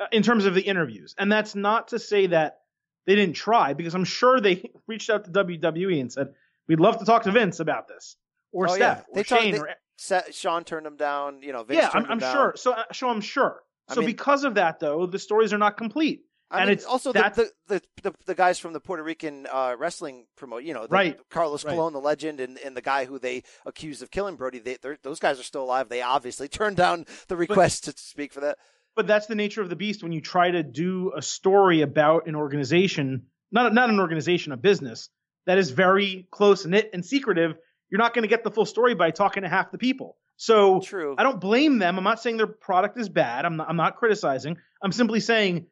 uh, 0.00 0.06
in 0.12 0.22
terms 0.22 0.46
of 0.46 0.54
the 0.54 0.62
interviews, 0.62 1.14
and 1.18 1.30
that's 1.30 1.54
not 1.54 1.88
to 1.88 1.98
say 1.98 2.28
that 2.28 2.58
they 3.06 3.14
didn't 3.14 3.36
try 3.36 3.72
because 3.72 3.94
I'm 3.94 4.04
sure 4.04 4.40
they 4.40 4.70
reached 4.86 5.10
out 5.10 5.24
to 5.24 5.30
WWE 5.30 6.00
and 6.00 6.12
said, 6.12 6.34
We'd 6.68 6.80
love 6.80 6.98
to 6.98 7.04
talk 7.04 7.22
to 7.24 7.32
Vince 7.32 7.60
about 7.60 7.88
this, 7.88 8.16
or 8.52 8.68
Oh, 8.68 8.74
Steph, 8.74 9.04
yeah. 9.12 9.20
or 9.20 9.24
talk- 9.24 9.38
Shane, 9.40 9.52
they- 9.54 9.60
or 9.60 10.22
Sean 10.32 10.64
turned 10.64 10.86
him 10.86 10.96
down. 10.96 11.42
You 11.42 11.52
know, 11.52 11.62
Vince 11.64 11.80
yeah, 11.82 11.90
I'm, 11.92 12.06
I'm 12.06 12.20
sure. 12.20 12.54
So, 12.56 12.72
uh, 12.72 12.82
so 12.92 13.08
I'm 13.08 13.20
sure. 13.20 13.62
I 13.88 13.94
So 13.94 14.00
mean- 14.00 14.08
because 14.08 14.44
of 14.44 14.54
that, 14.54 14.80
though, 14.80 15.06
the 15.06 15.18
stories 15.18 15.52
are 15.52 15.58
not 15.58 15.76
complete. 15.76 16.22
I 16.48 16.58
and 16.60 16.68
mean, 16.68 16.74
it's 16.74 16.84
also 16.84 17.12
the, 17.12 17.18
that 17.20 17.34
the, 17.34 17.50
the, 17.66 17.82
the 18.02 18.14
the 18.26 18.34
guys 18.36 18.60
from 18.60 18.72
the 18.72 18.78
Puerto 18.78 19.02
Rican 19.02 19.48
uh, 19.50 19.74
wrestling 19.76 20.26
promote, 20.36 20.62
you 20.62 20.74
know, 20.74 20.82
the, 20.82 20.92
Right. 20.94 21.18
Carlos 21.28 21.64
Right. 21.64 21.74
Colon, 21.74 21.92
the 21.92 21.98
legend, 22.00 22.38
and, 22.38 22.56
and 22.58 22.76
the 22.76 22.80
guy 22.82 23.04
who 23.04 23.18
they 23.18 23.42
accused 23.64 24.00
of 24.00 24.12
killing 24.12 24.36
Brody. 24.36 24.60
They, 24.60 24.76
they're- 24.80 24.98
those 25.02 25.18
guys 25.18 25.40
are 25.40 25.42
still 25.42 25.64
alive. 25.64 25.88
They 25.88 26.02
obviously 26.02 26.46
turned 26.60 26.76
down 26.76 27.04
the 27.26 27.36
request 27.36 27.84
to 27.84 27.94
speak 27.96 28.32
for 28.32 28.40
that. 28.42 28.58
but 28.94 29.08
that's 29.08 29.26
the 29.26 29.34
nature 29.34 29.60
of 29.60 29.68
the 29.70 29.74
beast 29.76 30.04
when 30.04 30.12
you 30.12 30.20
try 30.20 30.50
to 30.52 30.62
do 30.62 31.12
a 31.16 31.20
story 31.22 31.80
about 31.82 32.28
an 32.28 32.36
organization, 32.36 33.26
not 33.50 33.74
not 33.74 33.90
an 33.90 33.98
organization, 33.98 34.52
a 34.52 34.56
business 34.56 35.08
that 35.46 35.58
is 35.58 35.70
very 35.70 36.26
close 36.30 36.66
knit 36.66 36.90
and 36.92 37.04
secretive. 37.04 37.56
You're 37.90 37.98
not 37.98 38.14
going 38.14 38.22
to 38.22 38.28
get 38.28 38.44
the 38.44 38.50
full 38.50 38.66
story 38.66 38.94
by 38.94 39.10
talking 39.10 39.42
to 39.42 39.48
half 39.48 39.70
the 39.70 39.78
people. 39.78 40.16
So 40.36 40.80
True. 40.80 41.14
I 41.16 41.22
don't 41.22 41.40
blame 41.40 41.78
them. 41.78 41.96
I'm 41.96 42.04
not 42.04 42.20
saying 42.20 42.36
their 42.36 42.46
product 42.46 42.98
is 42.98 43.08
bad. 43.08 43.44
I'm 43.44 43.56
not, 43.56 43.68
I'm 43.70 43.76
not 43.76 43.96
criticizing. 43.96 44.58
I'm 44.82 44.92
simply 44.92 45.20
saying 45.20 45.66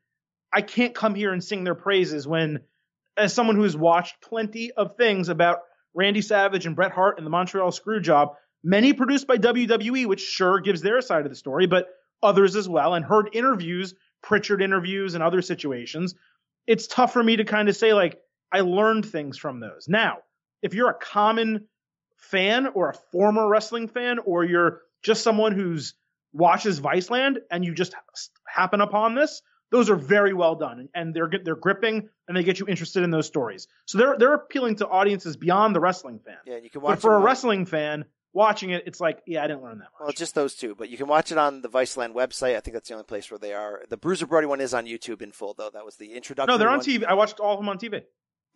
I 0.52 0.62
can't 0.62 0.94
come 0.94 1.14
here 1.14 1.32
and 1.32 1.42
sing 1.42 1.64
their 1.64 1.74
praises 1.74 2.26
when, 2.26 2.60
as 3.16 3.34
someone 3.34 3.56
who's 3.56 3.76
watched 3.76 4.22
plenty 4.22 4.70
of 4.72 4.96
things 4.96 5.28
about 5.28 5.58
Randy 5.94 6.22
Savage 6.22 6.66
and 6.66 6.76
Bret 6.76 6.92
Hart 6.92 7.18
and 7.18 7.26
the 7.26 7.30
Montreal 7.30 7.70
Screwjob, 7.70 8.34
many 8.62 8.92
produced 8.92 9.26
by 9.26 9.36
WWE, 9.36 10.06
which 10.06 10.22
sure 10.22 10.60
gives 10.60 10.80
their 10.80 11.00
side 11.00 11.24
of 11.24 11.30
the 11.30 11.36
story, 11.36 11.66
but 11.66 11.86
others 12.22 12.56
as 12.56 12.68
well, 12.68 12.94
and 12.94 13.04
heard 13.04 13.30
interviews, 13.32 13.94
Prichard 14.22 14.62
interviews, 14.62 15.14
and 15.14 15.22
other 15.22 15.42
situations. 15.42 16.14
It's 16.66 16.86
tough 16.86 17.12
for 17.12 17.22
me 17.22 17.36
to 17.36 17.44
kind 17.44 17.68
of 17.68 17.76
say, 17.76 17.92
like, 17.92 18.18
I 18.52 18.60
learned 18.60 19.06
things 19.06 19.36
from 19.38 19.60
those. 19.60 19.86
Now, 19.88 20.18
if 20.62 20.74
you're 20.74 20.90
a 20.90 20.94
common 20.94 21.66
fan 22.16 22.68
or 22.68 22.90
a 22.90 22.94
former 23.12 23.48
wrestling 23.48 23.88
fan, 23.88 24.18
or 24.18 24.44
you're 24.44 24.82
just 25.02 25.22
someone 25.22 25.52
who's 25.52 25.94
watches 26.32 26.80
Viceland 26.80 27.36
and 27.50 27.64
you 27.64 27.74
just 27.74 27.94
happen 28.46 28.80
upon 28.80 29.14
this, 29.14 29.42
those 29.70 29.90
are 29.90 29.96
very 29.96 30.32
well 30.32 30.54
done 30.54 30.88
and 30.94 31.14
they're 31.14 31.30
they're 31.44 31.56
gripping 31.56 32.08
and 32.28 32.36
they 32.36 32.44
get 32.44 32.60
you 32.60 32.66
interested 32.66 33.02
in 33.02 33.10
those 33.10 33.26
stories. 33.26 33.66
So 33.86 33.98
they're 33.98 34.16
they're 34.18 34.34
appealing 34.34 34.76
to 34.76 34.88
audiences 34.88 35.36
beyond 35.36 35.74
the 35.74 35.80
wrestling 35.80 36.20
fan. 36.24 36.36
Yeah, 36.46 36.58
you 36.58 36.70
can 36.70 36.80
watch 36.80 36.96
But 36.96 37.00
for 37.02 37.14
a 37.14 37.16
on- 37.18 37.22
wrestling 37.24 37.66
fan 37.66 38.04
watching 38.32 38.70
it, 38.70 38.84
it's 38.86 39.00
like, 39.00 39.22
yeah, 39.26 39.44
I 39.44 39.46
didn't 39.46 39.62
learn 39.62 39.78
that. 39.78 39.88
much. 39.92 40.00
Well, 40.00 40.12
just 40.12 40.34
those 40.34 40.54
two, 40.54 40.74
but 40.74 40.88
you 40.90 40.96
can 40.96 41.06
watch 41.06 41.30
it 41.32 41.38
on 41.38 41.60
the 41.62 41.68
Viceland 41.68 42.14
website. 42.14 42.56
I 42.56 42.60
think 42.60 42.74
that's 42.74 42.88
the 42.88 42.94
only 42.94 43.04
place 43.04 43.30
where 43.30 43.38
they 43.38 43.52
are. 43.52 43.82
The 43.88 43.96
Bruiser 43.96 44.26
Brody 44.26 44.46
one 44.48 44.60
is 44.60 44.74
on 44.74 44.86
YouTube 44.86 45.22
in 45.22 45.30
full, 45.32 45.54
though. 45.54 45.70
That 45.72 45.84
was 45.84 45.96
the 45.96 46.12
introduction. 46.14 46.52
No, 46.52 46.58
they're 46.58 46.68
on 46.70 46.80
TV. 46.80 47.04
I 47.04 47.14
watched 47.14 47.38
all 47.38 47.54
of 47.54 47.60
them 47.60 47.68
on 47.68 47.78
TV. 47.78 48.02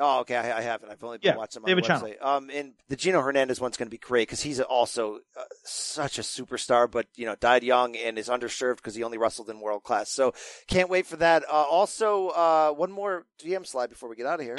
Oh, 0.00 0.20
okay. 0.20 0.36
I, 0.36 0.58
I 0.58 0.60
haven't. 0.60 0.90
I've 0.90 1.02
only 1.02 1.18
been 1.18 1.32
Yeah, 1.32 1.36
watching 1.36 1.62
them 1.62 1.66
they 1.66 1.72
on 1.72 1.90
have 1.90 2.00
the 2.00 2.06
a 2.06 2.10
website. 2.10 2.18
channel. 2.20 2.36
Um, 2.36 2.50
and 2.52 2.72
the 2.88 2.94
Gino 2.96 3.20
Hernandez 3.20 3.60
one's 3.60 3.76
going 3.76 3.88
to 3.88 3.90
be 3.90 3.98
great 3.98 4.28
because 4.28 4.40
he's 4.42 4.60
also 4.60 5.16
uh, 5.36 5.42
such 5.64 6.18
a 6.18 6.22
superstar, 6.22 6.88
but 6.90 7.06
you 7.16 7.26
know, 7.26 7.34
died 7.34 7.64
young 7.64 7.96
and 7.96 8.16
is 8.18 8.28
underserved 8.28 8.76
because 8.76 8.94
he 8.94 9.02
only 9.02 9.18
wrestled 9.18 9.50
in 9.50 9.60
world 9.60 9.82
class. 9.82 10.10
So 10.10 10.34
can't 10.68 10.88
wait 10.88 11.06
for 11.06 11.16
that. 11.16 11.42
Uh, 11.44 11.64
also, 11.68 12.28
uh, 12.28 12.70
one 12.72 12.92
more 12.92 13.26
DM 13.42 13.66
slide 13.66 13.90
before 13.90 14.08
we 14.08 14.14
get 14.16 14.26
out 14.26 14.38
of 14.40 14.46
here. 14.46 14.58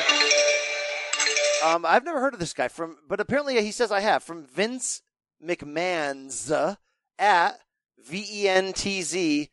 Um, 1.66 1.86
I've 1.86 2.06
never 2.06 2.20
heard 2.22 2.34
of 2.34 2.40
this 2.40 2.53
guy 2.53 2.68
from, 2.70 2.98
but 3.07 3.20
apparently 3.20 3.61
he 3.61 3.72
says 3.72 3.91
I 3.91 3.99
have 3.99 4.24
from 4.24 4.45
Vince 4.45 5.02
McMahon's 5.45 6.52
uh, 6.52 6.76
at 7.18 7.60
V 8.06 8.26
E 8.30 8.48
N 8.49 8.72
T 8.74 9.02
Z 9.02 9.49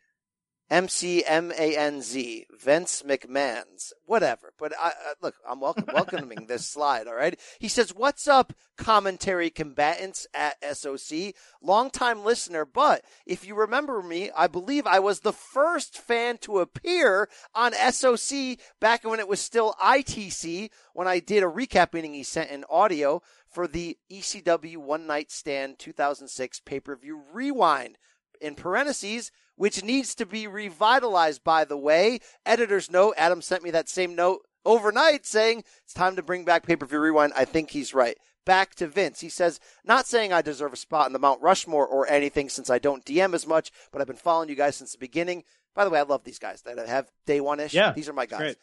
M 0.69 0.89
C 0.89 1.23
M 1.25 1.53
A 1.57 1.77
N 1.77 2.03
Z, 2.03 2.47
Vince 2.59 3.03
McMahon's, 3.07 3.93
whatever. 4.05 4.53
But 4.59 4.73
I, 4.77 4.89
I 4.89 5.13
look, 5.23 5.37
I'm 5.49 5.61
welcome, 5.61 5.85
welcoming 5.95 6.47
this 6.47 6.67
slide. 6.67 7.07
All 7.07 7.15
right. 7.15 7.39
He 7.61 7.69
says, 7.69 7.95
"What's 7.95 8.27
up, 8.27 8.53
commentary 8.77 9.49
combatants 9.49 10.27
at 10.35 10.57
SOC? 10.77 11.35
Longtime 11.63 12.25
listener, 12.25 12.65
but 12.65 13.05
if 13.27 13.47
you 13.47 13.55
remember 13.55 14.03
me, 14.03 14.31
I 14.37 14.49
believe 14.49 14.89
I 14.89 14.99
was 14.99 15.21
the 15.21 15.33
first 15.33 15.99
fan 15.99 16.39
to 16.39 16.59
appear 16.59 17.29
on 17.55 17.73
SOC 17.73 18.59
back 18.81 19.05
when 19.05 19.21
it 19.21 19.29
was 19.29 19.41
still 19.41 19.75
ITC. 19.81 20.71
When 20.95 21.07
I 21.07 21.21
did 21.21 21.45
a 21.45 21.47
recap 21.47 21.93
meeting, 21.93 22.15
he 22.15 22.25
sent 22.25 22.51
in 22.51 22.65
audio 22.69 23.23
for 23.47 23.69
the 23.69 23.99
ECW 24.11 24.79
One 24.79 25.07
Night 25.07 25.31
Stand 25.31 25.79
2006 25.79 26.59
pay 26.61 26.81
per 26.81 26.97
view 26.97 27.23
rewind." 27.33 27.99
In 28.41 28.55
parentheses, 28.55 29.31
which 29.57 29.83
needs 29.83 30.15
to 30.17 30.27
be 30.27 30.47
revitalized, 30.47 31.43
by 31.45 31.65
the 31.65 31.77
way. 31.77 32.21
Editor's 32.45 32.91
note, 32.91 33.15
Adam 33.17 33.41
sent 33.43 33.63
me 33.63 33.71
that 33.71 33.89
same 33.89 34.15
note 34.15 34.41
overnight 34.65 35.25
saying 35.25 35.63
it's 35.85 35.95
time 35.95 36.17
to 36.17 36.23
bring 36.23 36.45
back 36.45 36.67
pay 36.67 36.77
per 36.77 36.87
view 36.87 36.99
rewind. 36.99 37.33
I 37.37 37.45
think 37.45 37.71
he's 37.71 37.95
right. 37.95 38.17
Back 38.45 38.75
to 38.77 38.87
Vince. 38.87 39.21
He 39.21 39.29
says, 39.29 39.59
not 39.85 40.07
saying 40.07 40.33
I 40.33 40.41
deserve 40.43 40.73
a 40.73 40.77
spot 40.77 41.07
in 41.09 41.13
the 41.13 41.19
Mount 41.19 41.43
Rushmore 41.43 41.87
or 41.87 42.07
anything 42.09 42.49
since 42.49 42.71
I 42.71 42.79
don't 42.79 43.05
DM 43.05 43.35
as 43.35 43.47
much, 43.47 43.73
but 43.91 44.01
I've 44.01 44.07
been 44.07 44.17
following 44.17 44.49
you 44.49 44.55
guys 44.55 44.77
since 44.77 44.93
the 44.93 44.99
beginning. 44.99 45.43
By 45.75 45.85
the 45.85 45.91
way, 45.91 45.99
I 45.99 46.03
love 46.03 46.25
these 46.25 46.39
guys 46.39 46.63
that 46.63 46.79
have 46.89 47.11
day 47.27 47.41
one 47.41 47.61
ish. 47.61 47.75
Yeah, 47.75 47.93
These 47.93 48.09
are 48.09 48.13
my 48.13 48.25
guys. 48.27 48.39
great. 48.39 48.57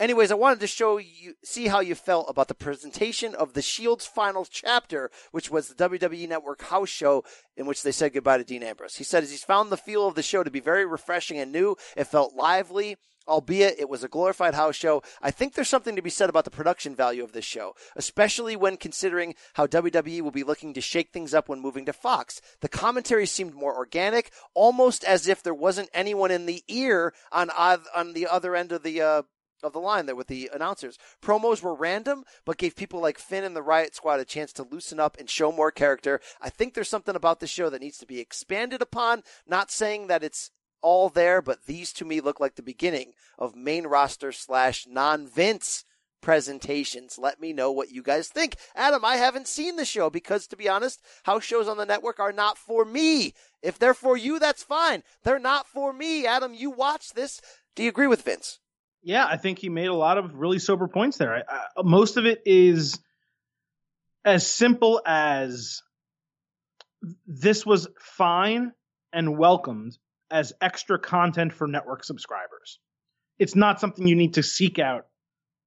Anyways, 0.00 0.32
I 0.32 0.34
wanted 0.34 0.60
to 0.60 0.66
show 0.66 0.96
you, 0.96 1.34
see 1.44 1.68
how 1.68 1.80
you 1.80 1.94
felt 1.94 2.28
about 2.28 2.48
the 2.48 2.54
presentation 2.54 3.34
of 3.34 3.52
the 3.52 3.62
Shield's 3.62 4.06
final 4.06 4.44
chapter, 4.44 5.10
which 5.30 5.50
was 5.50 5.68
the 5.68 5.88
WWE 5.88 6.28
Network 6.28 6.62
house 6.62 6.88
show 6.88 7.22
in 7.56 7.66
which 7.66 7.82
they 7.82 7.92
said 7.92 8.12
goodbye 8.12 8.38
to 8.38 8.44
Dean 8.44 8.62
Ambrose. 8.62 8.96
He 8.96 9.04
said 9.04 9.22
he's 9.22 9.44
found 9.44 9.70
the 9.70 9.76
feel 9.76 10.06
of 10.06 10.14
the 10.14 10.22
show 10.22 10.42
to 10.42 10.50
be 10.50 10.60
very 10.60 10.84
refreshing 10.84 11.38
and 11.38 11.52
new. 11.52 11.76
It 11.96 12.04
felt 12.04 12.34
lively. 12.34 12.96
Albeit 13.28 13.78
it 13.78 13.88
was 13.88 14.02
a 14.02 14.08
glorified 14.08 14.54
house 14.54 14.74
show, 14.74 15.00
I 15.20 15.30
think 15.30 15.54
there's 15.54 15.68
something 15.68 15.94
to 15.94 16.02
be 16.02 16.10
said 16.10 16.28
about 16.28 16.44
the 16.44 16.50
production 16.50 16.96
value 16.96 17.22
of 17.22 17.30
this 17.30 17.44
show, 17.44 17.76
especially 17.94 18.56
when 18.56 18.76
considering 18.76 19.36
how 19.54 19.68
WWE 19.68 20.22
will 20.22 20.32
be 20.32 20.42
looking 20.42 20.74
to 20.74 20.80
shake 20.80 21.12
things 21.12 21.32
up 21.32 21.48
when 21.48 21.60
moving 21.60 21.86
to 21.86 21.92
Fox. 21.92 22.40
The 22.62 22.68
commentary 22.68 23.26
seemed 23.26 23.54
more 23.54 23.76
organic, 23.76 24.32
almost 24.54 25.04
as 25.04 25.28
if 25.28 25.40
there 25.40 25.54
wasn't 25.54 25.88
anyone 25.94 26.32
in 26.32 26.46
the 26.46 26.64
ear 26.66 27.14
on 27.30 27.48
on 27.50 28.12
the 28.12 28.26
other 28.26 28.56
end 28.56 28.72
of 28.72 28.82
the 28.82 29.00
uh, 29.00 29.22
of 29.62 29.72
the 29.72 29.80
line 29.80 30.06
there 30.06 30.16
with 30.16 30.26
the 30.26 30.50
announcers. 30.52 30.98
Promos 31.22 31.62
were 31.62 31.74
random, 31.74 32.24
but 32.44 32.58
gave 32.58 32.76
people 32.76 33.00
like 33.00 33.18
Finn 33.18 33.44
and 33.44 33.56
the 33.56 33.62
Riot 33.62 33.94
Squad 33.94 34.20
a 34.20 34.24
chance 34.24 34.52
to 34.54 34.62
loosen 34.62 35.00
up 35.00 35.16
and 35.18 35.28
show 35.28 35.52
more 35.52 35.70
character. 35.70 36.20
I 36.40 36.50
think 36.50 36.74
there's 36.74 36.88
something 36.88 37.16
about 37.16 37.40
the 37.40 37.46
show 37.46 37.70
that 37.70 37.80
needs 37.80 37.98
to 37.98 38.06
be 38.06 38.20
expanded 38.20 38.82
upon. 38.82 39.22
Not 39.46 39.70
saying 39.70 40.06
that 40.08 40.24
it's 40.24 40.50
all 40.82 41.08
there, 41.08 41.40
but 41.40 41.66
these 41.66 41.92
to 41.94 42.04
me 42.04 42.20
look 42.20 42.40
like 42.40 42.56
the 42.56 42.62
beginning 42.62 43.12
of 43.38 43.54
main 43.54 43.86
roster 43.86 44.32
slash 44.32 44.86
non 44.88 45.26
Vince 45.26 45.84
presentations. 46.22 47.18
Let 47.18 47.40
me 47.40 47.52
know 47.52 47.70
what 47.70 47.90
you 47.90 48.02
guys 48.02 48.28
think. 48.28 48.56
Adam, 48.74 49.04
I 49.04 49.16
haven't 49.16 49.48
seen 49.48 49.76
the 49.76 49.84
show 49.84 50.08
because 50.08 50.46
to 50.46 50.56
be 50.56 50.68
honest, 50.68 51.02
house 51.24 51.44
shows 51.44 51.68
on 51.68 51.76
the 51.76 51.84
network 51.84 52.18
are 52.18 52.32
not 52.32 52.56
for 52.56 52.86
me. 52.86 53.34
If 53.62 53.78
they're 53.78 53.92
for 53.94 54.16
you, 54.16 54.38
that's 54.38 54.62
fine. 54.62 55.02
They're 55.24 55.38
not 55.38 55.66
for 55.66 55.92
me. 55.92 56.26
Adam, 56.26 56.54
you 56.54 56.70
watch 56.70 57.12
this. 57.12 57.40
Do 57.74 57.82
you 57.82 57.90
agree 57.90 58.06
with 58.06 58.22
Vince? 58.22 58.60
Yeah, 59.02 59.26
I 59.26 59.36
think 59.36 59.58
he 59.58 59.68
made 59.68 59.88
a 59.88 59.94
lot 59.94 60.18
of 60.18 60.34
really 60.34 60.58
sober 60.58 60.86
points 60.86 61.18
there. 61.18 61.34
I, 61.34 61.42
I, 61.48 61.82
most 61.82 62.16
of 62.16 62.26
it 62.26 62.42
is 62.46 63.00
as 64.24 64.46
simple 64.46 65.02
as 65.04 65.82
this 67.26 67.66
was 67.66 67.88
fine 67.98 68.72
and 69.12 69.36
welcomed 69.36 69.98
as 70.30 70.52
extra 70.60 70.98
content 70.98 71.52
for 71.52 71.66
network 71.66 72.04
subscribers. 72.04 72.78
It's 73.38 73.56
not 73.56 73.80
something 73.80 74.06
you 74.06 74.14
need 74.14 74.34
to 74.34 74.42
seek 74.42 74.78
out 74.78 75.06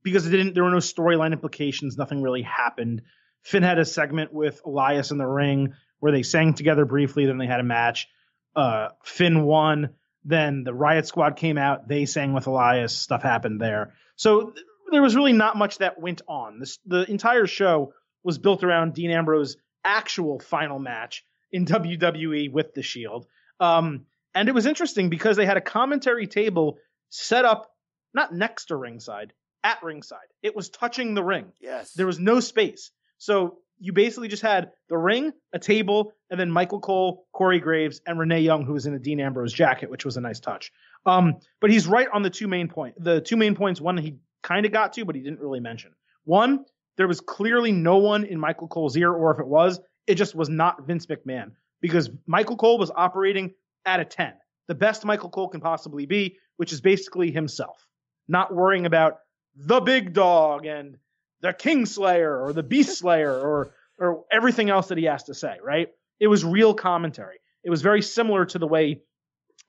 because 0.01 0.25
it 0.25 0.31
didn't. 0.31 0.53
There 0.53 0.63
were 0.63 0.71
no 0.71 0.77
storyline 0.77 1.33
implications. 1.33 1.97
Nothing 1.97 2.21
really 2.21 2.41
happened. 2.43 3.01
Finn 3.43 3.63
had 3.63 3.79
a 3.79 3.85
segment 3.85 4.33
with 4.33 4.61
Elias 4.65 5.11
in 5.11 5.17
the 5.17 5.27
ring 5.27 5.73
where 5.99 6.11
they 6.11 6.23
sang 6.23 6.53
together 6.53 6.85
briefly. 6.85 7.25
Then 7.25 7.37
they 7.37 7.47
had 7.47 7.59
a 7.59 7.63
match. 7.63 8.07
Uh, 8.55 8.89
Finn 9.03 9.43
won. 9.43 9.89
Then 10.25 10.63
the 10.63 10.73
Riot 10.73 11.07
Squad 11.07 11.35
came 11.35 11.57
out. 11.57 11.87
They 11.87 12.05
sang 12.05 12.33
with 12.33 12.47
Elias. 12.47 12.97
Stuff 12.97 13.21
happened 13.21 13.61
there. 13.61 13.93
So 14.15 14.49
th- 14.49 14.65
there 14.91 15.01
was 15.01 15.15
really 15.15 15.33
not 15.33 15.55
much 15.55 15.77
that 15.77 16.01
went 16.01 16.23
on. 16.27 16.59
This, 16.59 16.79
the 16.85 17.09
entire 17.09 17.45
show 17.45 17.93
was 18.23 18.39
built 18.39 18.63
around 18.63 18.95
Dean 18.95 19.11
Ambrose's 19.11 19.57
actual 19.83 20.39
final 20.39 20.79
match 20.79 21.23
in 21.51 21.65
WWE 21.67 22.51
with 22.51 22.73
the 22.73 22.81
Shield. 22.81 23.27
Um, 23.59 24.07
and 24.33 24.49
it 24.49 24.55
was 24.55 24.65
interesting 24.65 25.09
because 25.09 25.37
they 25.37 25.45
had 25.45 25.57
a 25.57 25.61
commentary 25.61 26.27
table 26.27 26.79
set 27.09 27.45
up 27.45 27.71
not 28.13 28.33
next 28.33 28.65
to 28.65 28.75
ringside, 28.75 29.31
at 29.63 29.81
ringside. 29.83 30.27
It 30.41 30.55
was 30.55 30.69
touching 30.69 31.13
the 31.13 31.23
ring. 31.23 31.51
Yes. 31.61 31.93
There 31.93 32.07
was 32.07 32.19
no 32.19 32.39
space. 32.39 32.91
So 33.17 33.59
you 33.79 33.93
basically 33.93 34.27
just 34.27 34.41
had 34.41 34.71
the 34.89 34.97
ring, 34.97 35.31
a 35.53 35.59
table, 35.59 36.11
and 36.29 36.39
then 36.39 36.49
Michael 36.49 36.79
Cole, 36.79 37.25
Corey 37.33 37.59
Graves, 37.59 38.01
and 38.05 38.17
Renee 38.17 38.41
Young, 38.41 38.65
who 38.65 38.73
was 38.73 38.85
in 38.85 38.93
a 38.93 38.99
Dean 38.99 39.19
Ambrose 39.19 39.53
jacket, 39.53 39.89
which 39.89 40.05
was 40.05 40.17
a 40.17 40.21
nice 40.21 40.39
touch. 40.39 40.71
Um, 41.05 41.35
but 41.61 41.69
he's 41.69 41.87
right 41.87 42.07
on 42.13 42.23
the 42.23 42.29
two 42.29 42.47
main 42.47 42.67
point. 42.67 42.95
The 42.97 43.21
two 43.21 43.37
main 43.37 43.55
points, 43.55 43.81
one 43.81 43.97
he 43.97 44.15
kind 44.43 44.65
of 44.65 44.71
got 44.71 44.93
to, 44.93 45.05
but 45.05 45.15
he 45.15 45.21
didn't 45.21 45.39
really 45.39 45.59
mention. 45.59 45.91
One, 46.23 46.65
there 46.97 47.07
was 47.07 47.19
clearly 47.19 47.71
no 47.71 47.97
one 47.97 48.23
in 48.23 48.39
Michael 48.39 48.67
Cole's 48.67 48.95
ear, 48.95 49.11
or 49.11 49.31
if 49.31 49.39
it 49.39 49.47
was, 49.47 49.79
it 50.07 50.15
just 50.15 50.35
was 50.35 50.49
not 50.49 50.85
Vince 50.87 51.05
McMahon 51.07 51.51
because 51.81 52.09
Michael 52.25 52.57
Cole 52.57 52.77
was 52.77 52.91
operating 52.95 53.53
at 53.85 53.99
a 53.99 54.05
10, 54.05 54.33
the 54.67 54.75
best 54.75 55.05
Michael 55.05 55.29
Cole 55.29 55.47
can 55.47 55.61
possibly 55.61 56.05
be, 56.05 56.37
which 56.57 56.73
is 56.73 56.81
basically 56.81 57.31
himself, 57.31 57.85
not 58.27 58.53
worrying 58.53 58.85
about 58.85 59.19
the 59.55 59.79
big 59.79 60.13
dog 60.13 60.65
and 60.65 60.97
the 61.45 61.53
Kingslayer 61.53 62.43
or 62.43 62.53
the 62.53 62.63
Beast 62.63 62.97
Slayer 62.99 63.31
or 63.31 63.71
or 63.97 64.25
everything 64.31 64.69
else 64.69 64.87
that 64.89 64.97
he 64.97 65.05
has 65.05 65.23
to 65.23 65.33
say, 65.33 65.55
right? 65.63 65.87
It 66.19 66.27
was 66.27 66.43
real 66.43 66.73
commentary. 66.73 67.37
It 67.63 67.69
was 67.69 67.81
very 67.81 68.01
similar 68.01 68.45
to 68.45 68.59
the 68.59 68.67
way 68.67 69.01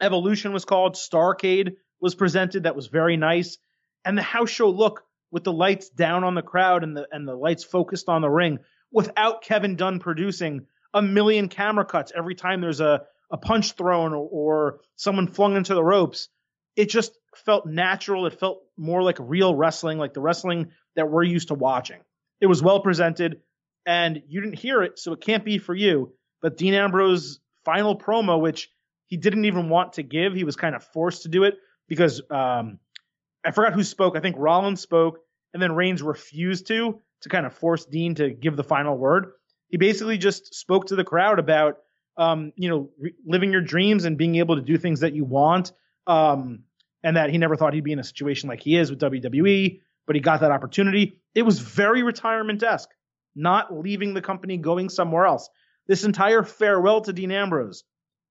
Evolution 0.01 0.53
was 0.53 0.65
called, 0.65 0.95
Starcade 0.95 1.77
was 2.01 2.15
presented, 2.15 2.65
that 2.65 2.75
was 2.75 2.89
very 2.89 3.17
nice. 3.17 3.59
And 4.05 4.19
the 4.19 4.23
house 4.23 4.51
show 4.51 4.69
look 4.69 5.05
with 5.31 5.45
the 5.45 5.53
lights 5.53 5.89
down 5.91 6.25
on 6.25 6.35
the 6.35 6.43
crowd 6.43 6.83
and 6.83 6.97
the 6.97 7.07
and 7.13 7.27
the 7.27 7.35
lights 7.35 7.65
focused 7.65 8.09
on 8.09 8.23
the 8.23 8.29
ring 8.29 8.59
without 8.91 9.43
Kevin 9.43 9.77
Dunn 9.77 9.99
producing 9.99 10.67
a 10.95 11.03
million 11.03 11.49
camera 11.49 11.85
cuts 11.85 12.13
every 12.17 12.35
time 12.35 12.61
there's 12.61 12.81
a, 12.81 13.03
a 13.31 13.37
punch 13.37 13.73
thrown 13.73 14.13
or, 14.13 14.29
or 14.31 14.81
someone 14.97 15.29
flung 15.29 15.57
into 15.57 15.75
the 15.75 15.85
ropes. 15.85 16.29
It 16.75 16.89
just 16.89 17.13
felt 17.35 17.67
natural. 17.67 18.27
It 18.27 18.39
felt 18.39 18.63
more 18.77 19.03
like 19.03 19.19
real 19.21 19.55
wrestling, 19.55 19.99
like 19.99 20.15
the 20.15 20.21
wrestling 20.21 20.73
that 20.97 21.11
we're 21.11 21.23
used 21.23 21.49
to 21.49 21.55
watching. 21.55 22.01
It 22.41 22.47
was 22.47 22.63
well 22.63 22.81
presented, 22.81 23.41
and 23.87 24.23
you 24.29 24.41
didn't 24.41 24.59
hear 24.59 24.83
it, 24.83 24.99
so 24.99 25.13
it 25.13 25.21
can't 25.21 25.45
be 25.45 25.59
for 25.59 25.75
you. 25.75 26.13
But 26.43 26.57
Dean 26.57 26.75
Ambrose's 26.75 27.41
final 27.65 27.97
promo, 27.97 28.41
which 28.41 28.71
he 29.07 29.17
didn't 29.17 29.45
even 29.45 29.69
want 29.69 29.95
to 29.95 30.03
give, 30.03 30.35
he 30.35 30.45
was 30.45 30.57
kind 30.57 30.75
of 30.75 30.83
forced 30.83 31.23
to 31.23 31.29
do 31.29 31.45
it 31.45 31.55
because 31.89 32.21
um, 32.31 32.79
I 33.45 33.53
forgot 33.53 33.73
who 33.73 33.85
spoke. 33.85 34.17
I 34.17 34.21
think 34.21 34.37
Rollins 34.39 34.81
spoke, 34.81 35.21
and 35.55 35.63
then 35.63 35.73
Reigns 35.73 36.03
refused 36.03 36.67
to 36.69 37.01
to 37.23 37.29
kind 37.29 37.47
of 37.47 37.55
force 37.55 37.87
Dean 37.87 38.15
to 38.17 38.31
give 38.31 38.57
the 38.57 38.65
final 38.65 38.97
word. 38.97 39.33
He 39.69 39.79
basically 39.79 40.19
just 40.19 40.55
spoke 40.55 40.87
to 40.87 40.97
the 40.97 41.05
crowd 41.05 41.39
about 41.39 41.79
um, 42.17 42.53
you 42.57 42.69
know 42.69 42.91
re- 42.99 43.15
living 43.25 43.53
your 43.53 43.63
dreams 43.63 44.05
and 44.05 44.19
being 44.19 44.37
able 44.37 44.57
to 44.57 44.63
do 44.63 44.77
things 44.77 45.01
that 45.01 45.15
you 45.15 45.25
want. 45.25 45.73
Um, 46.07 46.61
and 47.03 47.17
that 47.17 47.31
he 47.31 47.39
never 47.39 47.55
thought 47.55 47.73
he'd 47.73 47.85
be 47.85 47.93
in 47.93 48.01
a 48.01 48.05
situation 48.05 48.49
like 48.49 48.61
he 48.61 48.77
is 48.77 48.91
with 48.91 48.99
WWE, 48.99 49.81
but 50.07 50.17
he 50.17 50.21
got 50.21 50.41
that 50.41 50.51
opportunity. 50.51 51.21
It 51.35 51.43
was 51.43 51.59
very 51.59 52.03
retirement 52.03 52.63
esque, 52.63 52.91
not 53.35 53.77
leaving 53.77 54.15
the 54.15 54.23
company, 54.23 54.57
going 54.57 54.89
somewhere 54.89 55.27
else. 55.27 55.49
This 55.87 56.05
entire 56.05 56.43
farewell 56.43 57.01
to 57.03 57.13
Dean 57.13 57.31
Ambrose 57.31 57.85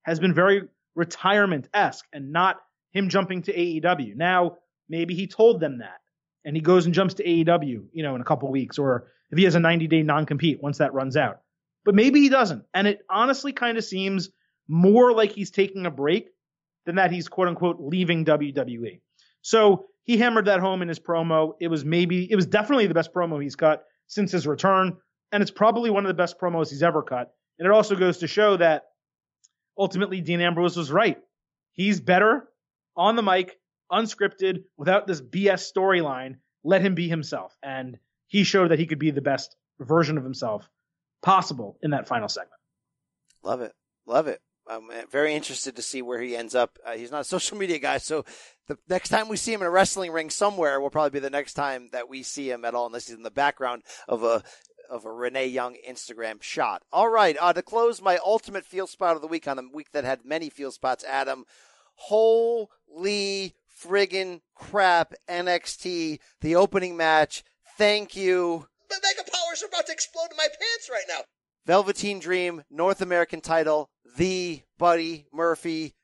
has 0.04 0.20
been 0.20 0.34
very 0.34 0.64
retirement 0.96 1.68
esque 1.74 2.06
and 2.14 2.32
not 2.32 2.58
him 2.92 3.10
jumping 3.10 3.44
to 3.44 3.54
AEW. 3.54 4.16
Now, 4.16 4.58
maybe 4.90 5.16
he 5.16 5.28
told 5.28 5.60
them 5.60 5.80
that 5.80 6.00
and 6.46 6.56
he 6.56 6.62
goes 6.62 6.86
and 6.86 6.94
jumps 6.94 7.16
to 7.16 7.24
AEW, 7.24 7.86
you 7.92 8.04
know, 8.04 8.16
in 8.16 8.22
a 8.22 8.26
couple 8.26 8.50
weeks, 8.52 8.78
or 8.78 9.08
if 9.32 9.38
he 9.38 9.44
has 9.44 9.56
a 9.56 9.60
90 9.60 9.88
day 9.88 10.04
non 10.04 10.26
compete 10.26 10.62
once 10.62 10.78
that 10.78 10.94
runs 10.94 11.18
out. 11.18 11.42
But 11.84 11.96
maybe 11.96 12.22
he 12.22 12.30
doesn't. 12.30 12.64
And 12.74 12.88
it 12.88 13.02
honestly 13.10 13.52
kind 13.52 13.78
of 13.78 13.84
seems 13.84 14.30
more 14.68 15.12
like 15.12 15.32
he's 15.32 15.52
taking 15.52 15.86
a 15.86 15.92
break 15.92 16.30
than 16.86 16.96
that 16.96 17.12
he's 17.12 17.28
quote 17.28 17.48
unquote 17.48 17.78
leaving 17.80 18.26
WWE. 18.26 19.02
So 19.42 19.88
he 20.06 20.18
hammered 20.18 20.46
that 20.46 20.60
home 20.60 20.82
in 20.82 20.88
his 20.88 21.00
promo. 21.00 21.54
It 21.60 21.68
was 21.68 21.84
maybe, 21.84 22.32
it 22.32 22.36
was 22.36 22.46
definitely 22.46 22.88
the 22.88 22.94
best 22.94 23.14
promo 23.14 23.42
he's 23.42 23.56
cut 23.56 23.84
since 24.08 24.32
his 24.32 24.48
return. 24.48 24.98
And 25.32 25.42
it's 25.42 25.52
probably 25.52 25.90
one 25.90 26.06
of 26.06 26.08
the 26.08 26.14
best 26.14 26.40
promos 26.40 26.70
he's 26.70 26.84
ever 26.84 27.02
cut. 27.02 27.34
And 27.60 27.66
it 27.66 27.72
also 27.72 27.96
goes 27.96 28.20
to 28.20 28.28
show 28.28 28.58
that 28.58 28.84
ultimately 29.78 30.22
Dean 30.22 30.42
Ambrose 30.42 30.78
was 30.78 30.92
right. 30.92 31.18
He's 31.74 32.00
better 32.00 32.48
on 32.96 33.16
the 33.16 33.24
mic, 33.24 33.58
unscripted, 33.92 34.64
without 34.78 35.08
this 35.08 35.22
BS 35.22 35.72
storyline. 35.76 36.36
Let 36.64 36.82
him 36.82 36.96
be 36.96 37.10
himself. 37.10 37.58
And 37.64 37.98
he 38.28 38.44
showed 38.44 38.72
that 38.72 38.80
he 38.80 38.86
could 38.86 39.00
be 39.00 39.12
the 39.12 39.22
best 39.22 39.56
version 39.80 40.18
of 40.18 40.24
himself 40.24 40.70
possible 41.22 41.78
in 41.82 41.92
that 41.92 42.08
final 42.08 42.30
segment. 42.30 42.62
Love 43.44 43.62
it. 43.62 43.74
Love 44.06 44.28
it. 44.28 44.40
I'm 44.68 44.90
uh, 44.90 45.04
very 45.12 45.34
interested 45.34 45.76
to 45.76 45.82
see 45.82 46.02
where 46.02 46.20
he 46.20 46.36
ends 46.36 46.56
up. 46.56 46.80
Uh, 46.86 46.94
he's 46.94 47.12
not 47.12 47.22
a 47.22 47.24
social 47.36 47.58
media 47.58 47.80
guy, 47.80 47.98
so 47.98 48.26
the 48.68 48.78
next 48.90 49.10
time 49.10 49.28
we 49.28 49.38
see 49.38 49.54
him 49.54 49.62
in 49.62 49.68
a 49.68 49.72
wrestling 49.72 50.12
ring 50.12 50.30
somewhere 50.30 50.80
will 50.80 50.90
probably 50.90 51.12
be 51.12 51.20
the 51.20 51.30
next 51.30 51.54
time 51.54 51.90
that 51.92 52.10
we 52.10 52.24
see 52.24 52.50
him 52.50 52.66
at 52.66 52.74
all, 52.74 52.88
unless 52.88 53.08
he's 53.08 53.16
in 53.16 53.24
the 53.24 53.32
background 53.32 53.84
of 54.08 54.24
a 54.24 54.44
of 54.90 55.06
a 55.06 55.12
Renee 55.12 55.48
Young 55.48 55.76
Instagram 55.88 56.42
shot. 56.42 56.84
All 56.94 57.10
right, 57.10 57.36
uh, 57.40 57.54
to 57.54 57.62
close 57.62 58.02
my 58.02 58.18
ultimate 58.24 58.66
field 58.66 58.90
spot 58.90 59.16
of 59.16 59.22
the 59.22 59.28
week 59.28 59.48
on 59.48 59.58
the 59.58 59.70
week 59.74 59.92
that 59.94 60.04
had 60.04 60.26
many 60.26 60.50
field 60.50 60.74
spots, 60.74 61.04
Adam. 61.04 61.46
Holy 61.96 63.56
friggin' 63.84 64.42
crap, 64.54 65.14
NXT, 65.30 66.20
the 66.42 66.56
opening 66.56 66.96
match. 66.98 67.44
Thank 67.78 68.16
you. 68.16 68.68
The 68.90 68.96
Mega 69.02 69.30
Powers 69.30 69.64
are 69.64 69.68
about 69.68 69.88
to 69.88 69.92
explode 69.92 70.28
in 70.32 70.38
my 70.38 70.48
pants 70.48 70.90
right 70.90 71.06
now. 71.08 71.22
Velveteen 71.66 72.20
Dream, 72.20 72.64
North 72.70 73.02
American 73.02 73.42
title, 73.42 73.90
the 74.18 74.62
Buddy 74.78 75.26
Murphy. 75.34 75.96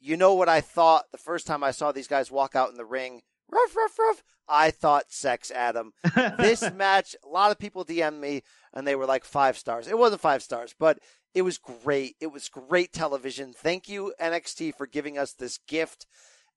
You 0.00 0.16
know 0.16 0.34
what 0.34 0.48
I 0.48 0.60
thought 0.60 1.04
the 1.12 1.18
first 1.18 1.46
time 1.46 1.64
I 1.64 1.70
saw 1.70 1.92
these 1.92 2.08
guys 2.08 2.30
walk 2.30 2.54
out 2.54 2.70
in 2.70 2.76
the 2.76 2.84
ring? 2.84 3.22
Ruff, 3.50 3.76
ruff, 3.76 3.98
ruff. 3.98 4.22
I 4.48 4.70
thought 4.70 5.12
sex, 5.12 5.50
Adam. 5.50 5.92
this 6.38 6.70
match, 6.72 7.16
a 7.24 7.28
lot 7.28 7.50
of 7.50 7.58
people 7.58 7.84
DM 7.84 8.18
me 8.20 8.42
and 8.72 8.86
they 8.86 8.96
were 8.96 9.06
like 9.06 9.24
five 9.24 9.56
stars. 9.56 9.88
It 9.88 9.98
wasn't 9.98 10.20
five 10.20 10.42
stars, 10.42 10.74
but 10.78 10.98
it 11.34 11.42
was 11.42 11.58
great. 11.58 12.16
It 12.20 12.32
was 12.32 12.48
great 12.48 12.92
television. 12.92 13.52
Thank 13.52 13.88
you, 13.88 14.12
NXT, 14.20 14.76
for 14.76 14.86
giving 14.86 15.18
us 15.18 15.32
this 15.32 15.58
gift. 15.66 16.06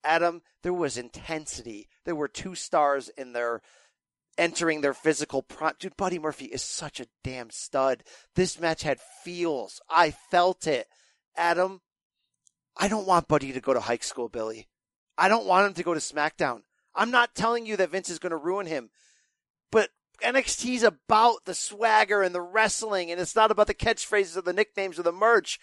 Adam, 0.03 0.41
there 0.63 0.73
was 0.73 0.97
intensity. 0.97 1.87
There 2.05 2.15
were 2.15 2.27
two 2.27 2.55
stars 2.55 3.09
in 3.17 3.33
their 3.33 3.61
entering 4.37 4.81
their 4.81 4.93
physical 4.93 5.41
prime. 5.41 5.73
Dude, 5.79 5.97
Buddy 5.97 6.19
Murphy 6.19 6.45
is 6.45 6.61
such 6.61 6.99
a 6.99 7.07
damn 7.23 7.49
stud. 7.49 8.03
This 8.35 8.59
match 8.59 8.83
had 8.83 8.99
feels. 9.23 9.81
I 9.89 10.11
felt 10.11 10.67
it. 10.67 10.87
Adam, 11.35 11.81
I 12.75 12.87
don't 12.87 13.07
want 13.07 13.27
Buddy 13.27 13.53
to 13.53 13.61
go 13.61 13.73
to 13.73 13.79
high 13.79 13.97
school, 13.97 14.29
Billy. 14.29 14.67
I 15.17 15.29
don't 15.29 15.45
want 15.45 15.67
him 15.67 15.73
to 15.75 15.83
go 15.83 15.93
to 15.93 15.99
SmackDown. 15.99 16.61
I'm 16.95 17.11
not 17.11 17.35
telling 17.35 17.65
you 17.65 17.77
that 17.77 17.91
Vince 17.91 18.09
is 18.09 18.19
going 18.19 18.31
to 18.31 18.37
ruin 18.37 18.65
him, 18.65 18.89
but 19.71 19.89
NXT's 20.23 20.83
about 20.83 21.45
the 21.45 21.53
swagger 21.53 22.21
and 22.21 22.33
the 22.33 22.41
wrestling, 22.41 23.11
and 23.11 23.19
it's 23.19 23.35
not 23.35 23.51
about 23.51 23.67
the 23.67 23.73
catchphrases 23.73 24.37
or 24.37 24.41
the 24.41 24.53
nicknames 24.53 24.97
or 24.97 25.03
the 25.03 25.11
merch. 25.11 25.59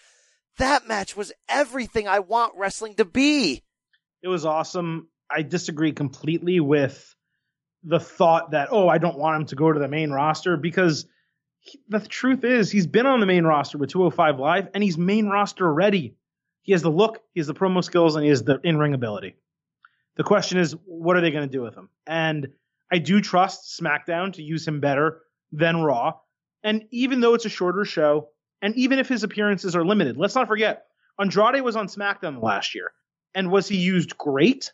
That 0.57 0.87
match 0.87 1.17
was 1.17 1.33
everything 1.49 2.07
I 2.07 2.19
want 2.19 2.53
wrestling 2.55 2.95
to 2.95 3.05
be. 3.05 3.63
It 4.21 4.27
was 4.27 4.45
awesome. 4.45 5.09
I 5.29 5.41
disagree 5.41 5.91
completely 5.91 6.59
with 6.59 7.14
the 7.85 7.99
thought 7.99 8.51
that, 8.51 8.69
oh, 8.71 8.89
I 8.89 8.97
don't 8.97 9.17
want 9.17 9.41
him 9.41 9.45
to 9.47 9.55
go 9.55 9.71
to 9.71 9.79
the 9.79 9.87
main 9.87 10.11
roster 10.11 10.57
because 10.57 11.05
he, 11.59 11.79
the 11.87 11.99
truth 11.99 12.43
is 12.43 12.71
he's 12.71 12.87
been 12.87 13.05
on 13.05 13.19
the 13.19 13.25
main 13.25 13.45
roster 13.45 13.77
with 13.77 13.89
205 13.91 14.39
Live 14.39 14.67
and 14.73 14.83
he's 14.83 14.97
main 14.97 15.27
roster 15.27 15.71
ready. 15.71 16.15
He 16.63 16.71
has 16.71 16.81
the 16.81 16.89
look, 16.89 17.21
he 17.33 17.39
has 17.39 17.47
the 17.47 17.53
promo 17.53 17.83
skills, 17.83 18.15
and 18.15 18.23
he 18.23 18.29
has 18.29 18.43
the 18.43 18.59
in 18.63 18.77
ring 18.77 18.95
ability. 18.95 19.35
The 20.17 20.23
question 20.23 20.57
is, 20.57 20.75
what 20.85 21.15
are 21.15 21.21
they 21.21 21.29
going 21.29 21.47
to 21.47 21.51
do 21.51 21.61
with 21.61 21.75
him? 21.75 21.89
And 22.07 22.47
I 22.91 22.97
do 22.97 23.21
trust 23.21 23.79
SmackDown 23.79 24.33
to 24.33 24.41
use 24.41 24.67
him 24.67 24.79
better 24.79 25.21
than 25.51 25.83
Raw. 25.83 26.13
And 26.63 26.85
even 26.91 27.19
though 27.19 27.35
it's 27.35 27.45
a 27.45 27.49
shorter 27.49 27.85
show, 27.85 28.29
and 28.61 28.75
even 28.75 28.97
if 28.97 29.07
his 29.07 29.23
appearances 29.23 29.75
are 29.75 29.85
limited, 29.85 30.17
let's 30.17 30.33
not 30.33 30.47
forget, 30.47 30.85
Andrade 31.19 31.61
was 31.61 31.75
on 31.75 31.87
SmackDown 31.87 32.41
last 32.41 32.73
year. 32.73 32.91
And 33.35 33.51
was 33.51 33.67
he 33.67 33.77
used 33.77 34.17
great? 34.17 34.71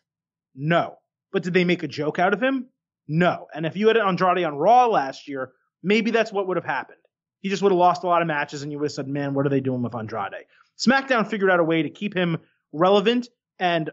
No. 0.56 0.98
But 1.34 1.44
did 1.44 1.54
they 1.54 1.66
make 1.66 1.84
a 1.84 1.88
joke 1.88 2.20
out 2.20 2.34
of 2.34 2.42
him? 2.42 2.68
No. 3.14 3.48
And 3.54 3.66
if 3.66 3.76
you 3.76 3.90
had 3.90 3.98
Andrade 3.98 4.46
on 4.46 4.56
Raw 4.56 4.88
last 4.88 5.28
year, 5.28 5.52
maybe 5.84 6.12
that's 6.12 6.32
what 6.32 6.48
would 6.48 6.56
have 6.56 6.66
happened. 6.66 6.98
He 7.42 7.50
just 7.50 7.62
would 7.62 7.74
have 7.74 7.78
lost 7.78 8.04
a 8.04 8.08
lot 8.08 8.22
of 8.22 8.28
matches 8.30 8.64
and 8.64 8.72
you 8.72 8.80
would 8.80 8.86
have 8.86 8.94
said, 8.94 9.08
man, 9.10 9.34
what 9.34 9.46
are 9.46 9.50
they 9.50 9.60
doing 9.60 9.82
with 9.82 9.94
Andrade? 9.94 10.46
SmackDown 10.80 11.28
figured 11.28 11.52
out 11.52 11.60
a 11.60 11.64
way 11.64 11.84
to 11.84 11.90
keep 11.90 12.16
him 12.16 12.38
relevant 12.72 13.28
and 13.60 13.90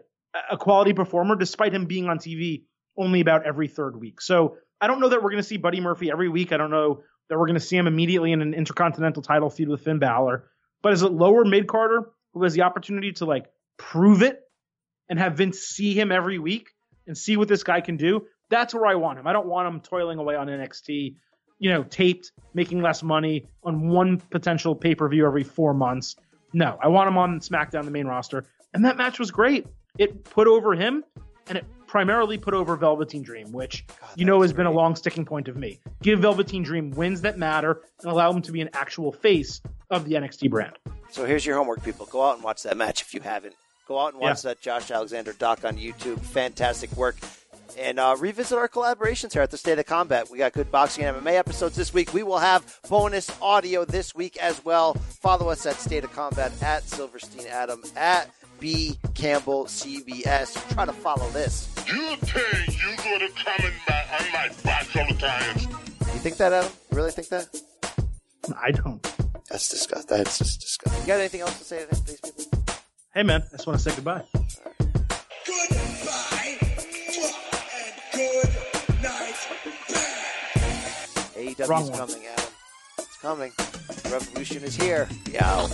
a 0.49 0.57
quality 0.57 0.93
performer 0.93 1.35
despite 1.35 1.75
him 1.75 1.87
being 1.87 2.09
on 2.09 2.19
TV 2.19 2.63
only 2.97 3.21
about 3.21 3.45
every 3.45 3.67
third 3.67 3.99
week. 3.99 4.21
So 4.21 4.57
I 4.81 4.87
don't 4.87 5.01
know 5.01 5.09
that 5.09 5.21
we're 5.21 5.31
going 5.31 5.43
to 5.43 5.49
see 5.49 5.57
Buddy 5.57 5.81
Murphy 5.81 6.13
every 6.13 6.29
week. 6.29 6.53
I 6.53 6.57
don't 6.57 6.71
know 6.71 7.03
that 7.29 7.37
we're 7.37 7.47
going 7.47 7.55
to 7.59 7.61
see 7.61 7.77
him 7.77 7.89
immediately 7.89 8.31
in 8.31 8.41
an 8.41 8.55
intercontinental 8.55 9.23
title 9.23 9.51
feud 9.51 9.69
with 9.69 9.83
Finn 9.83 9.99
Balor. 9.99 10.49
But 10.81 10.93
as 10.93 11.03
a 11.03 11.09
lower 11.09 11.45
mid 11.45 11.67
carder 11.67 12.11
who 12.35 12.45
has 12.45 12.55
the 12.55 12.63
opportunity 12.63 13.11
to 13.15 13.25
like 13.25 13.47
prove 13.79 14.23
it 14.23 14.41
and 15.09 15.19
have 15.19 15.37
Vince 15.37 15.59
see 15.59 15.99
him 15.99 16.13
every 16.13 16.39
week 16.39 16.69
and 17.09 17.19
see 17.19 17.37
what 17.37 17.49
this 17.49 17.65
guy 17.65 17.81
can 17.81 17.97
do, 17.97 18.27
that's 18.51 18.75
where 18.75 18.87
I 18.87 18.95
want 18.95 19.19
him. 19.19 19.27
I 19.27 19.33
don't 19.33 19.47
want 19.47 19.69
him 19.69 19.81
toiling 19.81 20.19
away 20.19 20.35
on 20.35 20.47
NXT, 20.47 21.17
you 21.59 21.71
know, 21.71 21.83
taped, 21.85 22.33
making 22.55 22.83
less 22.83 23.03
money 23.03 23.47
on 23.65 23.89
one 23.89 24.19
potential 24.19 24.75
pay 24.75 24.95
per 24.95 25.09
view 25.09 25.27
every 25.27 25.45
four 25.45 25.75
months. 25.75 26.17
No, 26.53 26.79
I 26.83 26.89
want 26.89 27.09
him 27.09 27.19
on 27.19 27.41
SmackDown, 27.41 27.85
the 27.85 27.91
main 27.91 28.07
roster. 28.07 28.45
And 28.75 28.85
that 28.85 28.97
match 28.97 29.19
was 29.19 29.31
great. 29.31 29.67
It 29.99 30.25
put 30.25 30.47
over 30.47 30.75
him 30.75 31.05
and 31.49 31.59
it 31.59 31.65
primarily 31.87 32.39
put 32.39 32.55
over 32.55 32.77
Velveteen 32.77 33.23
Dream, 33.23 33.53
which 33.53 33.87
God, 33.87 34.11
you 34.17 34.25
know 34.25 34.43
has 34.43 34.53
great. 34.53 34.59
been 34.59 34.67
a 34.67 34.73
long 34.73 34.95
sticking 34.95 35.25
point 35.25 35.49
of 35.49 35.57
me. 35.57 35.81
Give 36.03 36.21
Velveteen 36.21 36.63
Dream 36.63 36.91
wins 36.91 37.23
that 37.23 37.39
matter 37.39 37.83
and 38.03 38.13
allow 38.13 38.31
him 38.33 38.43
to 38.43 38.53
be 38.53 38.61
an 38.61 38.71
actual 38.75 39.13
face 39.13 39.61
of 39.91 40.05
the 40.05 40.15
NXT 40.15 40.51
brand. 40.51 40.79
So 41.11 41.25
here's 41.25 41.45
your 41.45 41.57
homework, 41.57 41.83
people. 41.83 42.07
Go 42.07 42.23
out 42.23 42.37
and 42.37 42.45
watch 42.45 42.63
that 42.65 42.77
match 42.77 43.03
if 43.03 43.15
you 43.15 43.21
haven't. 43.21 43.55
Go 43.87 43.99
out 43.99 44.13
and 44.13 44.21
watch 44.21 44.45
yeah. 44.45 44.51
that 44.51 44.61
Josh 44.61 44.91
Alexander 44.91 45.33
doc 45.33 45.65
on 45.65 45.79
YouTube. 45.79 46.21
Fantastic 46.21 46.93
work 46.93 47.17
and 47.77 47.99
uh, 47.99 48.17
revisit 48.19 48.57
our 48.57 48.69
collaborations 48.69 49.33
here 49.33 49.43
at 49.43 49.51
the 49.51 49.59
State 49.59 49.79
of 49.79 49.87
Combat. 49.87 50.31
We 50.31 50.39
got 50.39 50.53
good 50.53 50.71
boxing 50.71 51.05
and 51.05 51.17
MMA 51.17 51.35
episodes 51.35 51.77
this 51.77 51.93
week. 51.93 52.15
We 52.15 52.23
will 52.23 52.39
have 52.39 52.81
bonus 52.89 53.31
audio 53.43 53.85
this 53.85 54.15
week 54.15 54.37
as 54.39 54.65
well. 54.65 54.95
Follow 54.95 55.51
us 55.51 55.67
at 55.67 55.77
State 55.77 56.05
of 56.05 56.13
Combat 56.13 56.53
at 56.63 56.85
Silverstein 56.85 57.47
Adam 57.49 57.83
at 57.97 58.31
B 58.61 58.99
Campbell 59.15 59.67
CBS. 59.67 60.75
Try 60.75 60.85
to 60.87 60.93
follow 60.93 61.29
this. 61.31 61.69
You 61.87 62.17
think 62.17 62.83
you 62.83 62.97
gonna 62.97 63.29
come 63.45 63.67
in 63.67 63.73
my, 63.89 64.05
on 64.19 64.33
my 64.33 64.51
box 64.65 64.97
all 64.97 65.07
the 65.09 65.15
time? 65.15 65.59
You 65.61 66.21
think 66.21 66.37
that, 66.39 66.53
Adam? 66.53 66.71
You 66.91 66.97
really 66.97 67.11
think 67.11 67.29
that? 67.29 67.49
I 68.61 68.71
don't. 68.71 69.03
That's 69.51 69.69
disgusting. 69.69 70.17
That's 70.17 70.39
just 70.39 70.61
disgusting. 70.61 71.03
You 71.03 71.07
got 71.07 71.21
anything 71.21 71.41
else 71.41 71.59
to 71.59 71.65
say 71.65 71.85
to 71.85 71.87
these 72.05 72.21
people? 72.21 72.31
Hey, 73.15 73.23
man, 73.23 73.43
I 73.53 73.57
just 73.57 73.67
want 73.67 73.79
to 73.79 73.91
say 73.91 73.95
goodbye. 73.95 74.25
AEW 81.59 81.83
is 81.83 81.91
coming, 81.91 82.27
Adam. 82.27 82.45
It's 82.99 83.17
coming. 83.17 83.53
The 83.57 84.11
revolution 84.13 84.63
is 84.63 84.77
here. 84.77 85.09
Yeah. 85.29 85.67